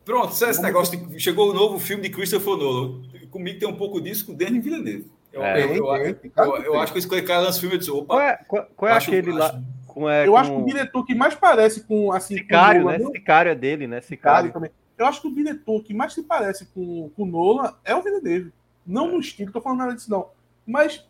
[0.06, 3.02] Pronto, sabe esse negócio de, chegou o novo filme de Christopher Nolan.
[3.30, 5.06] Comigo tem um pouco disso com o Denis Villeneuve.
[5.32, 5.64] Eu, É.
[5.64, 8.40] eu, eu, eu, acho que esse cara lança filme e eu disse, opa, Qual é,
[8.48, 9.61] qual, qual é acho- aquele lá?
[9.90, 10.38] Com, é, Eu com...
[10.38, 13.06] acho que o diretor que mais parece com assim, com Sicário, Nolan, né?
[13.11, 14.01] Sicário é dele, né?
[14.01, 14.72] Sicário também.
[14.98, 18.01] Eu acho que o diretor que mais se parece com com o Nolan é o
[18.01, 18.53] Villeneuve.
[18.85, 19.11] Não É.
[19.11, 20.30] no estilo, tô falando nada disso não.
[20.66, 21.06] Mas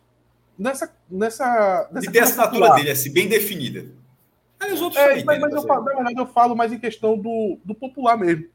[0.58, 3.86] nessa nessa nessa ter a coisa assinatura dele assim, bem definida.
[4.58, 7.16] Aí os outros É, mas, mas né, eu na verdade, eu falo mais em questão
[7.16, 8.46] do, do popular mesmo,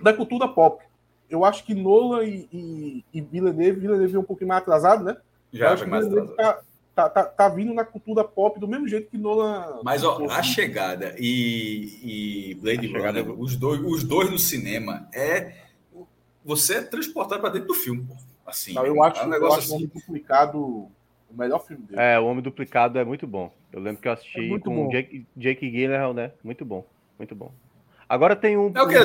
[0.00, 0.84] da cultura pop.
[1.28, 5.16] Eu acho que Nolan e, e, e Villeneuve, Villeneuve é um pouquinho mais atrasado, né?
[5.52, 6.36] eu Já acho foi que mais Villeneuve atrasado.
[6.36, 6.62] tá,
[6.94, 9.80] tá, tá, tá vindo na cultura pop do mesmo jeito que Nolan.
[9.82, 15.08] Mas ó, a chegada e, e Blade Runner, é- os dois, os dois no cinema,
[15.12, 15.62] é
[16.44, 18.14] você é transportado para dentro do filme, pô.
[18.44, 19.84] Assim, Não, eu acho, é um eu negócio acho o assim.
[19.84, 20.90] Homem Duplicado o
[21.32, 22.00] melhor filme dele.
[22.00, 23.50] É, o Homem Duplicado é muito bom.
[23.72, 24.88] Eu lembro que eu assisti É muito com bom.
[24.88, 26.32] o Jake, Jake Gyllenhaal, né?
[26.44, 26.84] Muito bom,
[27.18, 27.50] muito bom.
[28.12, 28.70] Agora tem um.
[28.74, 29.04] É o que um é,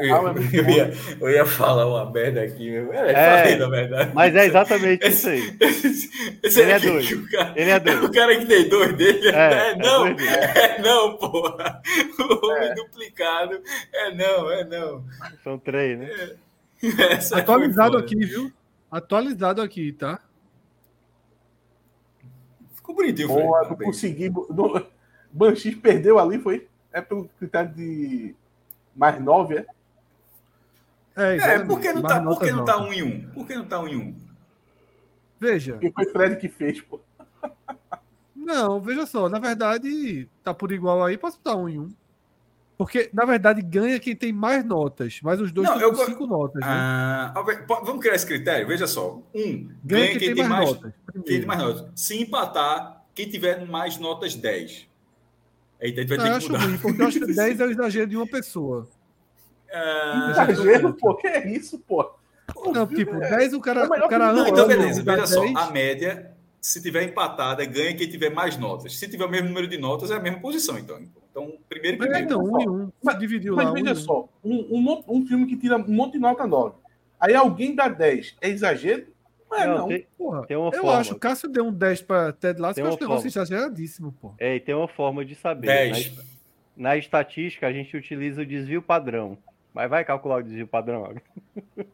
[0.00, 2.90] eu, é eu ia, eu ia falar uma merda aqui, meu.
[2.90, 3.42] É, É.
[3.42, 4.12] falei, na verdade.
[4.14, 5.56] Mas é exatamente isso aí.
[5.60, 6.10] Esse,
[6.42, 7.20] esse Ele é aqui, doido.
[7.22, 8.12] O cara, Ele é o doido.
[8.12, 9.28] cara que tem dois dele.
[9.28, 11.82] É, É, é não, é, não, porra.
[12.18, 13.60] O homem duplicado.
[13.92, 15.04] É não, é não.
[15.44, 16.08] São três, né?
[17.36, 18.50] Atualizado aqui, viu?
[18.90, 20.18] Atualizado aqui, tá?
[22.74, 24.32] Ficou bonitinho, Boa, não consegui.
[25.30, 26.69] Banshee perdeu ali, foi?
[26.92, 28.34] É pelo critério de
[28.94, 29.66] mais nove, é?
[31.16, 31.66] É, É, exatamente.
[31.66, 32.88] por que não Mais tá, por que não tá altas.
[32.88, 33.30] um em um?
[33.30, 34.14] Por que não tá um em um?
[35.38, 37.00] Veja, Porque foi Fred que fez, pô.
[38.34, 41.92] não, veja só, na verdade, tá por igual aí, posso botar um em um.
[42.76, 46.60] Porque, na verdade, ganha quem tem mais notas, mas os dois Não, eu cinco notas,
[46.62, 46.66] né?
[46.66, 47.34] Ah,
[47.68, 48.66] vamos criar esse critério?
[48.66, 49.20] Veja só.
[49.34, 50.92] Um, ganha, quem, tem mais, notas.
[51.12, 51.86] Quem tem mais notas.
[51.94, 54.88] Se empatar, quem tiver mais notas 10.
[55.82, 56.64] Aí a gente vai ter eu que acho mudar.
[56.64, 58.88] ruim, porque eu acho que 10 é o exagero de uma pessoa.
[59.72, 61.14] Ah, Exagero, pô.
[61.16, 62.10] Que é isso, pô?
[62.74, 65.40] Não, tipo, 10 o cara, É o o cara Não, então ano, beleza, veja só.
[65.42, 65.54] 10.
[65.56, 68.96] A média, se tiver empatada, ganha quem tiver mais notas.
[68.98, 71.00] Se tiver o mesmo número de notas, é a mesma posição, então.
[71.30, 72.26] Então, primeiro que É, primeiro.
[72.26, 72.92] então, um em um.
[73.02, 73.72] Mas- dividiu Mas lá.
[73.72, 73.94] veja um.
[73.94, 76.74] só, um, um, um filme que tira um monte de nota 9.
[77.20, 78.34] Aí alguém dá 10.
[78.40, 79.06] É exagero?
[79.52, 79.88] É, Não, não.
[79.88, 80.98] tem, Porra, tem uma eu forma.
[80.98, 83.44] acho, o Cássio deu um 10 pra Ted Lasso, eu acho um negócio forma.
[83.44, 84.32] exageradíssimo, pô.
[84.38, 85.66] é, e tem uma forma de saber.
[85.66, 86.16] 10.
[86.16, 86.22] Na,
[86.76, 89.36] na estatística, a gente utiliza o desvio padrão.
[89.74, 91.22] Mas vai calcular o desvio padrão agora.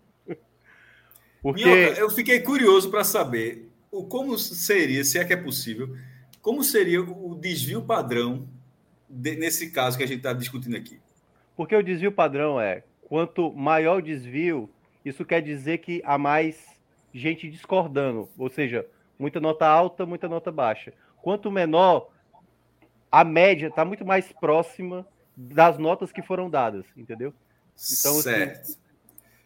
[1.43, 1.65] Porque.
[1.65, 5.97] Minhoca, eu fiquei curioso para saber o como seria, se é que é possível,
[6.43, 8.47] como seria o desvio padrão
[9.09, 10.99] de- nesse caso que a gente está discutindo aqui.
[11.57, 14.69] Porque o desvio padrão é quanto maior o desvio,
[15.05, 16.65] isso quer dizer que há mais
[17.19, 18.87] gente discordando, ou seja,
[19.19, 20.93] muita nota alta, muita nota baixa.
[21.23, 22.11] Quanto menor,
[23.11, 27.33] a média está muito mais próxima das notas que foram dadas, entendeu?
[27.75, 28.79] Então, assim, certo.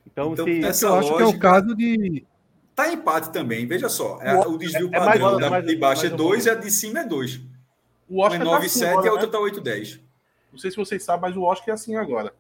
[0.07, 2.27] Então Então, Então, se, essa eu acho que é o lógica- caso de.
[2.75, 4.19] Tá empate também, veja só.
[4.23, 6.55] É, o desvio é padrão mais- da mais- de baixo é mais- 2 e a
[6.55, 7.37] de cima é 2.
[8.09, 9.33] O Um é Oscar tá 9 assim 7 e a outra né?
[9.33, 10.01] tá 8 10.
[10.51, 12.33] Não sei se vocês sabem, mas o Oscar é assim agora.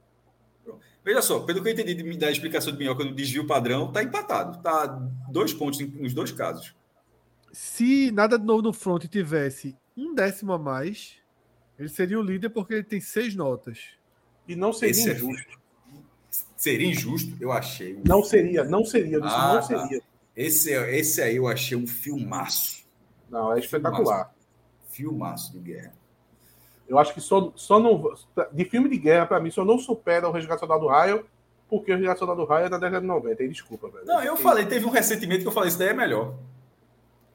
[1.04, 4.02] Veja só, pelo que eu entendi de- da explicação do Minhoca no desvio padrão, tá
[4.02, 4.62] empatado.
[4.62, 4.86] Tá
[5.30, 6.74] dois pontos em- nos dois casos.
[7.52, 11.14] Se nada de novo no front tivesse um décimo a mais,
[11.78, 13.78] ele seria o líder porque ele tem seis notas.
[14.46, 15.60] E não seria Esse é- injusto.
[16.56, 17.36] Seria injusto?
[17.40, 17.96] Eu achei.
[17.96, 19.18] um- Não seria, não seria.
[19.22, 19.62] Ah, não tá.
[19.62, 20.02] seria.
[20.36, 22.84] Esse, esse aí eu achei um filmaço.
[23.28, 24.32] Não, é espetacular.
[24.90, 25.94] Filmaço de guerra.
[26.90, 28.12] Eu acho que só, só não.
[28.52, 31.24] De filme de guerra, pra mim, só não supera o Resgate Soldado Raio,
[31.68, 33.42] porque o Resgate Soldado Raio é da década de 90.
[33.42, 34.04] Aí, desculpa, velho.
[34.04, 36.34] Não, eu falei, teve um recentemente que eu falei, isso daí é melhor.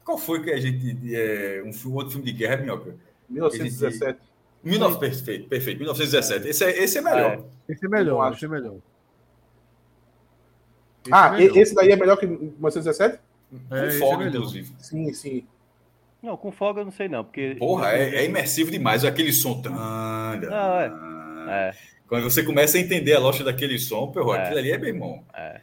[0.04, 0.94] Qual foi que a gente.
[1.16, 2.94] É, um outro filme de guerra, Minhoca?
[3.30, 4.20] 1917.
[4.62, 6.48] 19, perfeito, perfeito, 1917.
[6.48, 7.30] Esse é, esse é melhor.
[7.68, 7.72] É.
[7.72, 8.36] Esse é melhor, acho.
[8.36, 8.74] esse é melhor.
[11.04, 11.56] Esse Ah, é melhor.
[11.56, 13.14] e- esse daí é melhor que 1917?
[13.16, 14.34] É, Com é folga, melhor.
[14.36, 14.72] inclusive.
[14.78, 15.46] Sim, sim.
[16.22, 17.54] Não, com folga eu não sei não, porque...
[17.58, 19.04] Porra, é, é imersivo demais.
[19.04, 19.60] Aquele som.
[19.62, 21.68] Tanda, Não, é.
[21.68, 21.72] É,
[22.08, 24.42] Quando você começa a entender a lógica daquele som, porra, É.
[24.42, 25.24] aquilo ali é meu irmão.
[25.34, 25.60] é.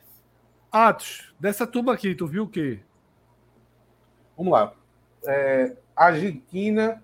[0.71, 2.79] Atos, dessa turma aqui, tu viu o quê?
[4.35, 4.73] Vamos lá.
[5.27, 7.03] É, Argentina,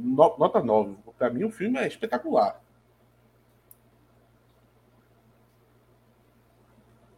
[0.00, 0.96] no- nota 9.
[1.18, 2.58] Pra mim, o filme é espetacular.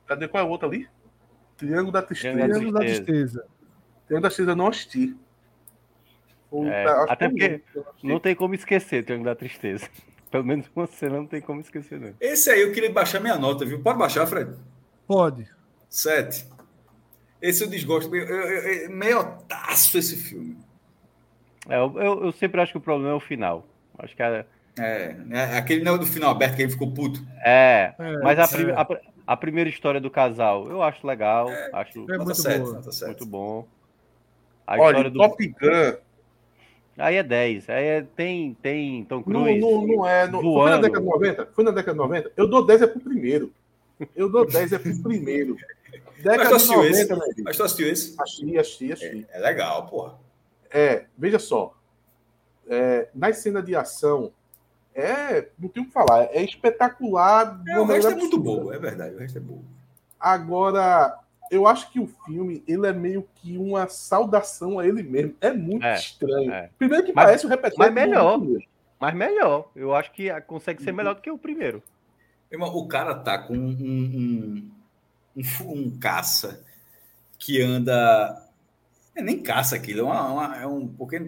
[0.06, 0.88] Cadê qual é a outra ali?
[1.56, 2.34] Triângulo da Tristeza.
[2.36, 3.04] Triângulo da Tristeza.
[3.04, 3.46] Tristeza.
[4.06, 5.16] Triângulo da Tristeza eu não assisti.
[6.50, 7.84] Puta, É, até que porque.
[8.02, 9.88] Não tem como esquecer Triângulo da Tristeza.
[10.30, 12.12] Pelo menos você não tem como esquecer, não.
[12.20, 13.80] Esse aí eu queria baixar minha nota, viu?
[13.80, 14.52] Pode baixar, Fred?
[15.06, 15.48] Pode.
[15.88, 16.46] Sete.
[17.40, 18.14] Esse eu desgosto.
[18.14, 18.48] Eu, eu,
[18.84, 20.56] eu, meio otaço esse filme.
[21.68, 23.64] É, eu, eu- sempre acho que o problema é o final.
[23.98, 24.44] Acho que é.
[24.76, 25.56] É, né?
[25.56, 27.24] aquele não é do final aberto que ele ficou puto.
[27.44, 28.48] É, É, mas a, é.
[28.48, 31.48] prim- a, a primeira história do casal eu acho legal.
[31.72, 32.82] acho É muito boa.
[33.06, 33.68] muito bom.
[34.66, 35.18] A Olha, história do.
[35.18, 35.96] Top Gun.
[36.96, 37.68] Aí é 10.
[37.68, 39.60] Aí é- tem, tem Tom Não, Cruise.
[39.60, 40.26] não, não é.
[40.28, 41.46] Não, foi na década de 90?
[41.52, 42.32] Foi na década de 90?
[42.36, 43.52] Eu dou 10 é pro primeiro.
[44.14, 45.56] Eu dou 10 é pro primeiro.
[46.16, 47.08] Mas Década tu de assistiu esse?
[47.10, 47.34] 90, né?
[47.44, 48.14] Mas tu assistiu esse?
[48.18, 49.26] Achei, achei, achei.
[49.30, 50.14] É legal, porra.
[50.70, 51.74] É, veja só.
[52.66, 54.32] É, nas cenas de ação,
[54.94, 55.48] é.
[55.58, 56.24] Não tem o que falar.
[56.32, 57.60] É espetacular.
[57.68, 59.14] É, o resto é muito boa, é verdade.
[59.14, 59.60] O resto é boa.
[60.18, 61.18] Agora,
[61.54, 65.34] eu acho que o filme ele é meio que uma saudação a ele mesmo.
[65.40, 66.52] É muito É, estranho.
[66.52, 66.70] é.
[66.78, 67.78] Primeiro que Mas- parece o repertório.
[67.78, 68.40] mas do melhor.
[69.00, 69.70] Mas melhor.
[69.74, 70.84] Eu acho que consegue Uhum.
[70.84, 71.82] ser melhor do que o primeiro.
[72.50, 74.70] Irmão, o cara tá com um, um,
[75.36, 75.42] um,
[75.72, 76.64] um caça
[77.38, 78.40] que anda.
[79.14, 80.86] É nem caça aquilo, é, uma, uma- é um.
[80.88, 81.18] Porque,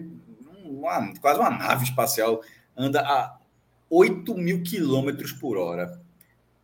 [0.63, 2.41] uma- quase uma nave espacial.
[2.75, 3.37] Anda a
[3.89, 5.99] 8 mil quilômetros por hora.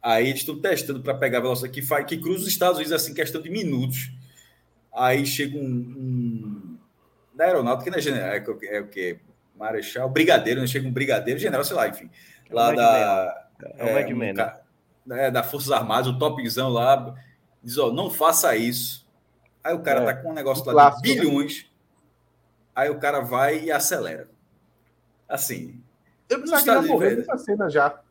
[0.03, 2.91] Aí eles estão testando para pegar a velocidade que, faz, que cruza os Estados Unidos
[2.91, 4.11] assim, questão de minutos.
[4.93, 5.63] Aí chega um.
[5.63, 6.77] um
[7.33, 8.29] da aeronáutica, né, general?
[8.33, 9.17] É, que- é o que?
[9.57, 10.67] Marechal, brigadeiro, né?
[10.67, 12.09] Chega um brigadeiro, general, sei lá, enfim.
[12.49, 13.47] É Lá da.
[13.77, 14.59] É o Mad um né?
[15.11, 17.15] é, da Forças Armadas, o topzão lá,
[17.63, 19.07] diz, ó, não faça isso.
[19.63, 21.65] Aí o cara É, tá com um negócio um lá clássico, de bilhões,
[22.75, 24.29] aí o cara vai e acelera.
[25.29, 25.81] Assim,
[26.29, 28.02] Eu que Estados morrer nessa cena já.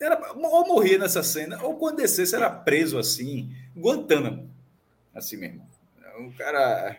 [0.00, 4.48] Era, ou morria nessa cena, ou quando descesse era preso assim, Guantánamo.
[5.14, 5.66] Assim mesmo.
[6.20, 6.98] O cara...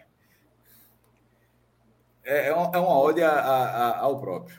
[2.24, 4.58] É, é uma, é uma ode a- a- a- ao próprio.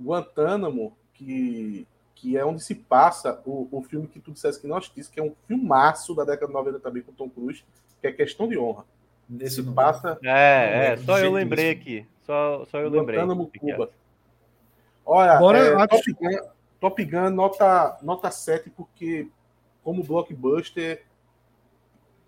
[0.00, 4.76] Guantánamo, que, que é onde se passa o, o filme que tu disseste que não
[4.76, 7.64] assistisse, que é um filmaço da década de 90 também com Tom Cruise,
[8.00, 8.84] que é Questão de Honra.
[9.28, 12.06] Nesse passa É, é, só eu lembrei aqui.
[12.26, 13.18] Só, só eu lembrei.
[13.18, 13.90] Guantánamo, Fique Cuba.
[15.06, 15.86] Olha, Bora, é.
[15.86, 16.28] Top, Gun,
[16.82, 19.28] Top Gun nota, nota 7, porque
[19.84, 21.06] como blockbuster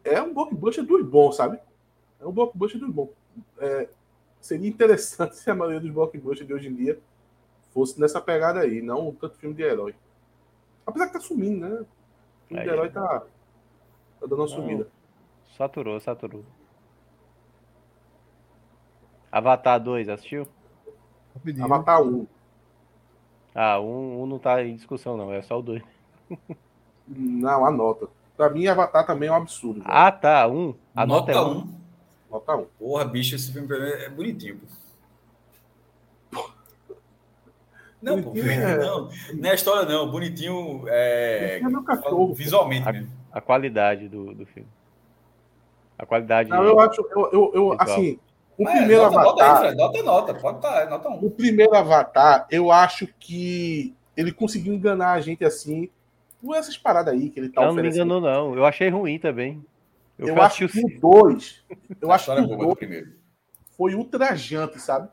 [0.04, 1.58] é um blockbuster dos bons, sabe?
[2.20, 3.10] É um blockbuster dos bons.
[3.58, 3.88] É,
[4.40, 7.00] seria interessante se a maioria dos blockbusters de hoje em dia
[7.72, 9.92] fosse nessa pegada aí, não tanto filme de herói.
[10.86, 11.80] Apesar que tá sumindo, né?
[11.80, 13.26] O filme É, de herói tá, tá
[14.20, 14.46] dando uma Não.
[14.46, 14.88] sumida.
[15.56, 16.44] Saturou, saturou.
[19.32, 20.46] Avatar 2, assistiu?
[21.34, 21.64] Rapidinho.
[21.64, 22.26] Avatar 1.
[23.54, 25.32] Ah, um, um não tá em discussão, não.
[25.32, 25.82] É só o 2.
[27.06, 28.08] Não, anota.
[28.36, 29.80] Pra mim, Avatar também é um absurdo.
[29.80, 29.84] velho.
[29.94, 30.48] Ah, tá.
[30.48, 30.74] Um.
[30.94, 31.58] A nota, é Nota um.
[31.60, 31.74] 1.
[32.30, 32.64] Nota 1.
[32.78, 34.60] Porra, bicho, esse filme pra mim é bonitinho.
[36.30, 36.50] pô.
[38.02, 40.10] Não, pô, é- não, não é a história, não.
[40.10, 41.58] Bonitinho é.
[41.60, 42.34] É.
[42.34, 43.10] Visualmente A- mesmo.
[43.32, 44.68] A qualidade do, do filme.
[45.98, 46.50] A qualidade.
[46.50, 48.18] Não, eu acho, eu, eu, eu assim,
[48.58, 50.34] o Mas primeiro nota, nota aí, Avatar, Fred, nota, nota.
[50.34, 51.24] Pode estar, é nota 1.
[51.24, 55.88] o primeiro Avatar, eu acho que ele conseguiu enganar a gente assim,
[56.42, 58.04] Não é essas paradas aí que ele tá Não, não me oferecendo.
[58.16, 58.54] enganou, não.
[58.54, 59.64] Eu achei ruim também.
[60.18, 61.64] Eu, fui acho que o 2.
[62.00, 63.12] Eu acho que é o boa do 2 primeiro.
[63.76, 65.08] foi ultrajante, sabe?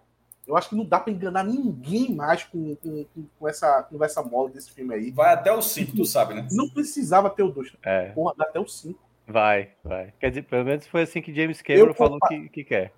[0.47, 4.21] Eu acho que não dá pra enganar ninguém mais com, com, com- com essa conversa
[4.21, 5.09] mole desse filme aí.
[5.11, 6.47] Vai até o 5, tu sabe, né?
[6.51, 7.71] Não precisava ter o 2.
[7.83, 8.99] É, Porra, dá até o 5.
[9.27, 10.13] vai, vai.
[10.19, 12.91] Quer dizer, pelo menos foi assim que James Cameron Eu falou que, que quer.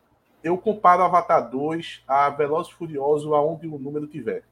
[0.44, 4.44] Eu comparo Avatar 2 a Velozes e Furioso aonde o número tiver.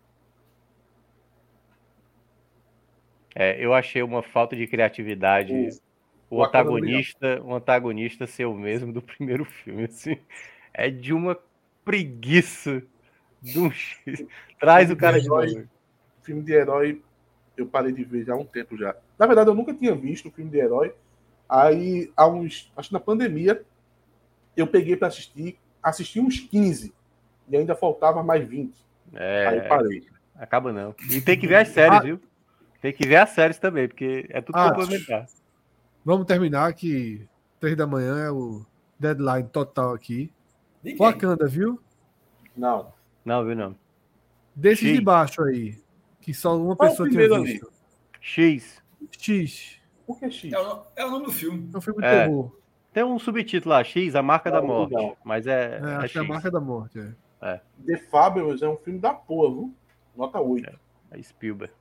[3.36, 5.54] É, eu achei uma falta de criatividade.
[6.30, 10.18] O, o antagonista, o antagonista ser o mesmo do primeiro filme, assim.
[10.74, 11.38] É de uma
[11.84, 12.82] preguiça.
[13.42, 13.52] De
[14.06, 14.30] jeito.
[14.60, 15.54] Traz o cara de Herói.
[15.54, 15.70] novo.
[16.22, 17.02] Filme de herói
[17.58, 18.96] eu parei de ver já há um tempo já.
[19.18, 20.94] Na verdade, eu nunca tinha visto um filme de herói.
[21.48, 22.72] Aí, há uns.
[22.76, 23.64] Acho que na pandemia,
[24.56, 26.94] eu peguei pra assistir, assisti uns 15.
[27.50, 28.74] E ainda faltava mais 20.
[29.14, 30.08] Aí É, parei.
[30.36, 30.96] acaba não.
[31.10, 32.02] E tem que ver as séries, Ah.
[32.02, 32.22] viu?
[32.82, 35.28] Tem que ver as séries também, porque é tudo Ah, complementar.
[36.04, 37.28] Vamos terminar que
[37.60, 38.66] três da manhã é o
[39.00, 40.32] deadline total aqui.
[40.98, 41.80] Wakanda, viu?
[42.58, 42.92] Não.
[43.24, 43.76] Não, viu não.
[44.56, 44.96] Desses Sim.
[44.96, 45.80] de baixo aí.
[46.22, 47.44] Que só uma Qual é o pessoa tinha ali?
[47.54, 47.72] visto.
[48.20, 48.82] X.
[49.12, 49.78] X.
[50.08, 50.52] Por que X?
[50.54, 51.70] É o, é o nome do filme.
[51.74, 52.24] É um filme de É.
[52.26, 52.56] terror.
[52.94, 54.94] Tem um subtítulo lá, X, a marca da morte.
[54.94, 55.16] não.
[55.24, 57.00] Mas é, É, é acho que é a marca da morte.
[57.42, 57.60] É.
[57.86, 59.76] The Fabulous é um filme da porra, viu?
[60.16, 60.80] Nota 8.
[61.12, 61.74] É Spielberg.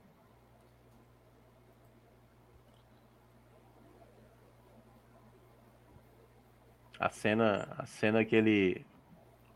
[6.99, 8.85] A cena, a cena que ele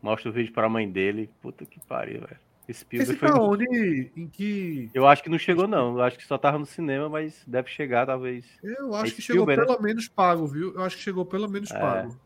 [0.02, 1.30] mostra o vídeo pra mãe dele.
[1.40, 2.45] Puta que pariu, velho.
[2.72, 3.28] Spielberg Esse foi.
[3.28, 4.10] tá onde?
[4.16, 4.90] Em que.
[4.92, 5.94] Eu acho que não chegou, não.
[5.96, 8.44] Eu acho que só tava no cinema, mas deve chegar, talvez.
[8.62, 9.54] Eu acho É que chegou né?
[9.56, 10.74] pelo menos pago, viu?
[10.74, 11.78] Eu acho que chegou pelo menos É.
[11.78, 12.16] pago.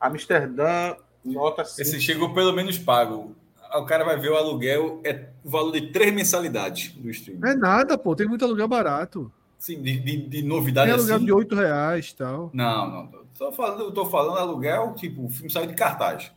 [0.00, 1.80] Amsterdã, nota 5.
[1.80, 3.36] Esse chegou pelo menos pago.
[3.74, 7.40] O cara vai ver o aluguel, é o valor de três mensalidades do streaming.
[7.40, 8.14] Não é nada, pô.
[8.14, 9.32] Tem muito aluguel barato.
[9.58, 11.24] Sim, de, de, de Tem novidade aluguel assim.
[11.24, 12.50] de 8 reais e tal.
[12.52, 13.22] Não, não.
[13.38, 16.30] Tô falando, tô falando aluguel, tipo, o filme saiu de cartaz.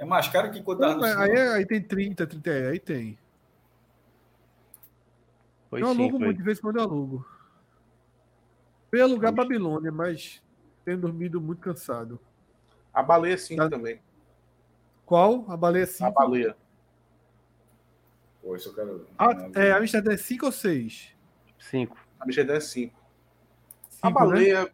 [0.00, 2.66] É mais caro que quando Não, aí, aí tem 30, 30 reais.
[2.68, 3.18] Aí tem.
[5.68, 6.26] Foi eu sim, alugo foi.
[6.26, 7.26] muito, de vez em quando eu alugo.
[8.90, 10.42] Eu ia alugar Babilônia, mas
[10.86, 12.18] tenho dormido muito cansado.
[12.94, 13.68] A baleia 5 Tá.
[13.68, 14.00] também.
[15.04, 15.44] Qual?
[15.48, 16.12] A baleia A 5?
[16.12, 16.56] baleia.
[18.42, 19.06] Pô, isso eu quero.
[19.18, 21.14] Ah, é, a Amsterdã é 5 ou 6?
[21.58, 21.98] Cinco.
[22.18, 22.98] Amsterdã é 5.
[22.98, 24.12] A Cinco, né?
[24.14, 24.72] baleia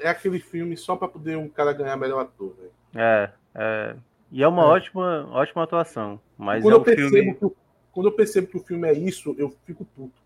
[0.00, 2.72] é aquele filme só pra poder um cara ganhar melhor ator, velho.
[2.96, 3.96] É, é.
[4.30, 4.66] E é uma É.
[4.66, 6.20] ótima, ótima atuação.
[6.36, 7.34] Mas Quando é eu um percebo filme.
[7.34, 7.56] que o-
[7.92, 10.22] quando eu percebo que o filme é isso, eu fico puto.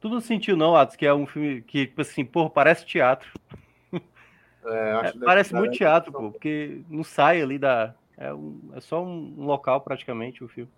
[0.00, 3.28] Tu não sentiu, não, Atos, que é um filme que, tipo assim, porra, parece teatro.
[4.64, 7.94] É, acho É, que parece muito teatro, pô, porque não sai ali da.
[8.18, 10.70] É, um- é só um, um local praticamente o filme.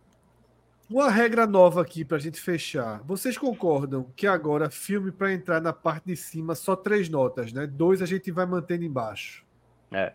[0.90, 3.00] Uma regra nova aqui pra gente fechar.
[3.04, 7.66] Vocês concordam que agora filme pra entrar na parte de cima só três notas, né?
[7.66, 9.44] Dois a gente vai mantendo embaixo.
[9.92, 10.12] É.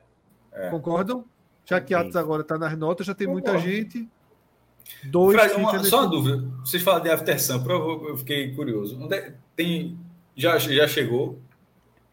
[0.52, 0.70] É.
[0.70, 1.26] Concordam?
[1.66, 1.94] Já que.
[1.94, 3.70] Atos agora tá nas notas, já tem muita Concordo.
[3.72, 4.08] gente.
[5.06, 6.44] Dois fica uma- só uma dúvida.
[6.60, 9.00] Vocês falam de After Sun, eu, fiquei curioso.
[9.02, 9.98] Onde é- tem,
[10.36, 11.40] já, já chegou?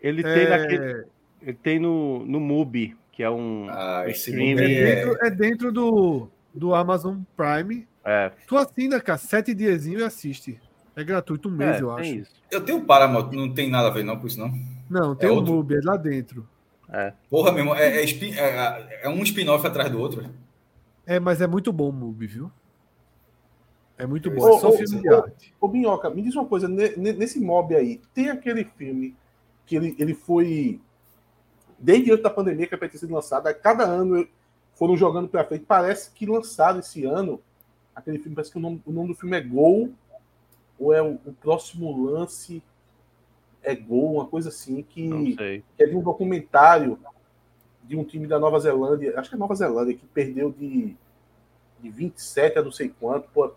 [0.00, 1.04] Ele tem É, naquele.
[1.42, 4.60] Ele tem no, no MUBI, que é um Ah, streaming.
[4.60, 7.86] É é- dentro, é dentro do, do Amazon Prime.
[8.04, 10.58] É, Tu assina, cara, sete diazinho e assiste.
[10.96, 12.14] É gratuito um mês, é, eu tem acho.
[12.20, 12.32] isso.
[12.50, 14.52] Eu tenho o Paramount, não tem nada a ver não com isso, não.
[14.88, 15.52] Não, tem É o outro?
[15.54, 16.46] Mubi, é lá dentro.
[16.92, 17.12] É.
[17.28, 20.28] Porra, meu irmão, é, é, spin- é- é um spin-off atrás do outro.
[21.06, 22.50] É, mas é muito bom o Mubi, viu?
[23.96, 24.42] É muito bom.
[24.42, 25.54] Ô, é só ô, filme ô, de arte.
[25.60, 29.14] Ô, Minhoca, me diz uma coisa, ne- ne- nesse mob aí, tem aquele filme
[29.66, 30.80] que ele, ele foi.
[31.78, 34.26] Desde antes da pandemia que é pra ter sido lançado, a cada ano
[34.74, 35.64] foram jogando pra frente.
[35.66, 37.40] Parece que lançaram esse ano
[37.94, 39.90] aquele filme, parece que o nome, o nome do filme é Gol,
[40.78, 42.62] ou é o, o próximo lance
[43.62, 46.98] é Gol, uma coisa assim, que, que é de um documentário
[47.84, 50.96] de um time da Nova Zelândia, acho que é Nova Zelândia, que perdeu de,
[51.80, 53.28] de 27 a não sei quanto.
[53.30, 53.52] Pô,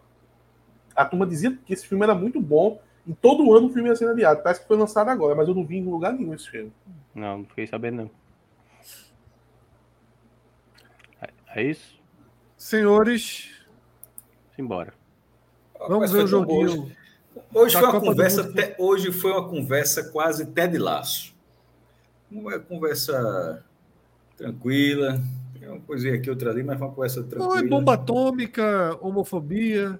[0.95, 3.95] a turma dizia que esse filme era muito bom e todo ano o filme ia
[3.95, 4.41] ser adiado.
[4.41, 6.71] Parece que foi lançado agora, mas eu não vi em lugar nenhum esse filme.
[7.13, 8.11] Não, não fiquei sabendo, não.
[11.21, 12.01] É, é isso?
[12.57, 13.65] Senhores,
[14.55, 14.93] Simbora.
[15.87, 16.91] vamos ver o joguinho.
[17.53, 18.53] Hoje foi uma Copa conversa, Mundo.
[18.55, 21.33] te- hoje foi uma conversa quase Ted Laço.
[22.31, 23.63] Uma conversa
[24.37, 25.21] tranquila,
[25.59, 27.47] tem uma coisinha aqui, outra ali, mas foi uma conversa tranquila.
[27.55, 29.99] Não, é bomba atômica, homofobia.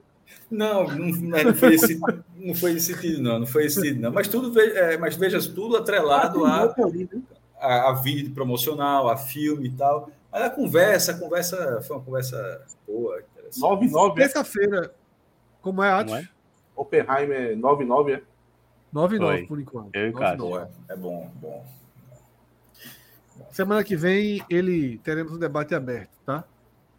[0.50, 2.00] Não, não, não foi esse,
[2.36, 4.12] não foi esse sentido, não, não foi esse sentido, não.
[4.12, 7.22] Mas tudo, ve- é, mas veja, tudo atrelado a, Ah, ali, né?
[7.60, 10.10] a, a vídeo promocional, a filme e tal.
[10.32, 13.62] Mas a conversa, a conversa foi uma conversa boa, interessante.
[13.62, 14.24] 99, é?
[14.26, 14.94] Terça-feira,
[15.62, 16.33] como é, Atos?
[16.76, 16.80] É?
[16.82, 18.22] Oppenheimer 99, é?
[18.92, 19.48] 9 e 9 Foi.
[19.48, 19.96] por enquanto.
[19.96, 20.38] Eu e 9 e Cássio.
[20.38, 20.50] 9.
[20.50, 21.66] Boa, é bom, bom.
[23.52, 26.44] Semana que vem ele teremos um debate aberto, tá?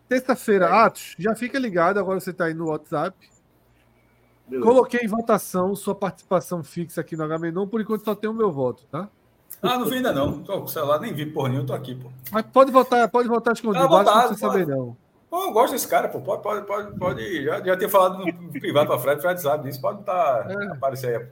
[0.09, 0.73] Terça-feira, É.
[0.73, 3.17] Atos, já fica ligado, agora você está aí no WhatsApp.
[4.47, 4.69] Beleza.
[4.69, 8.53] Coloquei em votação sua participação fixa aqui no Agamenon, por enquanto só tem o meu
[8.53, 9.09] voto, tá?
[9.63, 10.43] Ah, não vi ainda não.
[10.43, 12.11] Tô com o celular, nem vi porra nenhuma, tô aqui, pô.
[12.31, 14.97] Mas pode votar, pode votar escondido, Ah, acho que não votar, precisa saber não.
[15.43, 16.21] Eu gosto desse cara, pô.
[16.21, 17.45] Pode, pode, pode, pode.
[17.45, 19.81] Já, já tinha falado no privado pra Fred, Fred sabe disso.
[19.81, 20.73] Pode tá, É.
[20.73, 21.27] aparecer aí.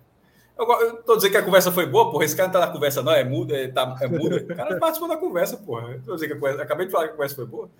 [0.59, 2.25] Eu, eu tô dizendo que a conversa foi boa, porra.
[2.25, 3.13] Esse cara não tá na conversa, não.
[3.13, 4.37] É mudo, é, tá, é mudo.
[4.37, 5.93] O cara participou da conversa, porra.
[5.93, 7.71] Eu tô dizendo que a conversa, acabei de falar que a conversa foi boa.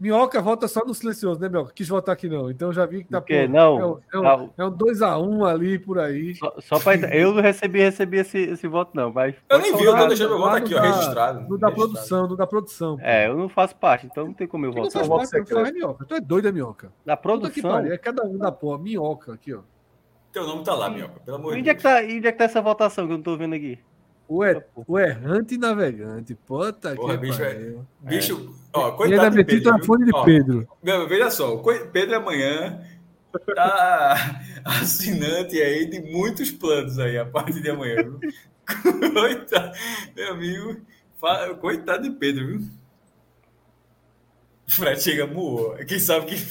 [0.00, 1.72] Minhoca vota só no silencioso, né, Minhoca?
[1.74, 2.48] Quis votar aqui não.
[2.50, 3.78] Então já vi que tá Por Não.
[3.78, 4.50] É um, é um, Não.
[4.56, 6.34] é um 2x1 ali por aí.
[6.36, 9.12] Só, só pra entrar- Eu não recebi, recebi esse, esse voto, não.
[9.12, 11.40] Mas, Eu nem vi, eu tô deixando meu voto aqui, ó, registrado.
[11.48, 11.74] No da registrado.
[11.74, 12.96] produção, no da produção.
[12.96, 13.02] pô.
[13.02, 14.92] é, eu não faço parte, então não tem como eu não votar.
[14.92, 16.04] faz voto parte, não faz minhoca.
[16.04, 16.92] Tu é doida, minhoca.
[17.04, 17.70] Da produção.
[17.70, 17.92] pariu.
[17.92, 18.78] É cada um da porra.
[18.78, 19.60] Minhoca aqui, ó.
[20.32, 21.82] Teu nome tá lá, Minhoca, pelo amor de Onde é, Deus.
[21.82, 23.78] que tá, e onde é que tá essa votação que eu não tô vendo aqui?
[24.28, 26.34] O, er, o errante navegante.
[26.34, 27.74] Puta Porra, que bicho, é-.
[28.00, 30.68] Bicho, ó, E ainda coitado de meti o telefone de Ó, Pedro.
[30.82, 31.56] Meu, veja só,
[31.90, 32.78] Pedro amanhã
[33.54, 37.96] tá assinante aí de muitos planos aí a partir de amanhã.
[37.96, 38.20] Viu?
[39.14, 39.72] Coitado,
[40.14, 40.76] meu amigo,
[41.58, 42.60] coitado de Pedro, viu?
[44.68, 45.74] Fred chega moou.
[45.86, 46.34] Quem sabe que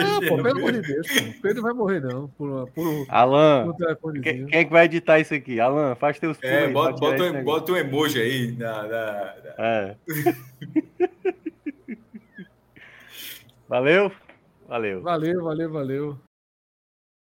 [0.00, 1.40] Ah, pô, pelo amor de Deus, pô.
[1.42, 2.28] Pedro vai morrer, não.
[2.28, 4.22] Por, por, por Alan, um telefonezinho.
[4.22, 5.60] quem, quem é que vai editar isso aqui?
[5.60, 8.82] Alan, faz teus pulos É, aí bota, bota, um- bota um emoji aí na.
[8.84, 9.96] na- na- É.
[13.68, 14.10] Valeu?
[14.66, 15.02] Valeu.
[15.02, 16.18] Valeu, valeu, valeu.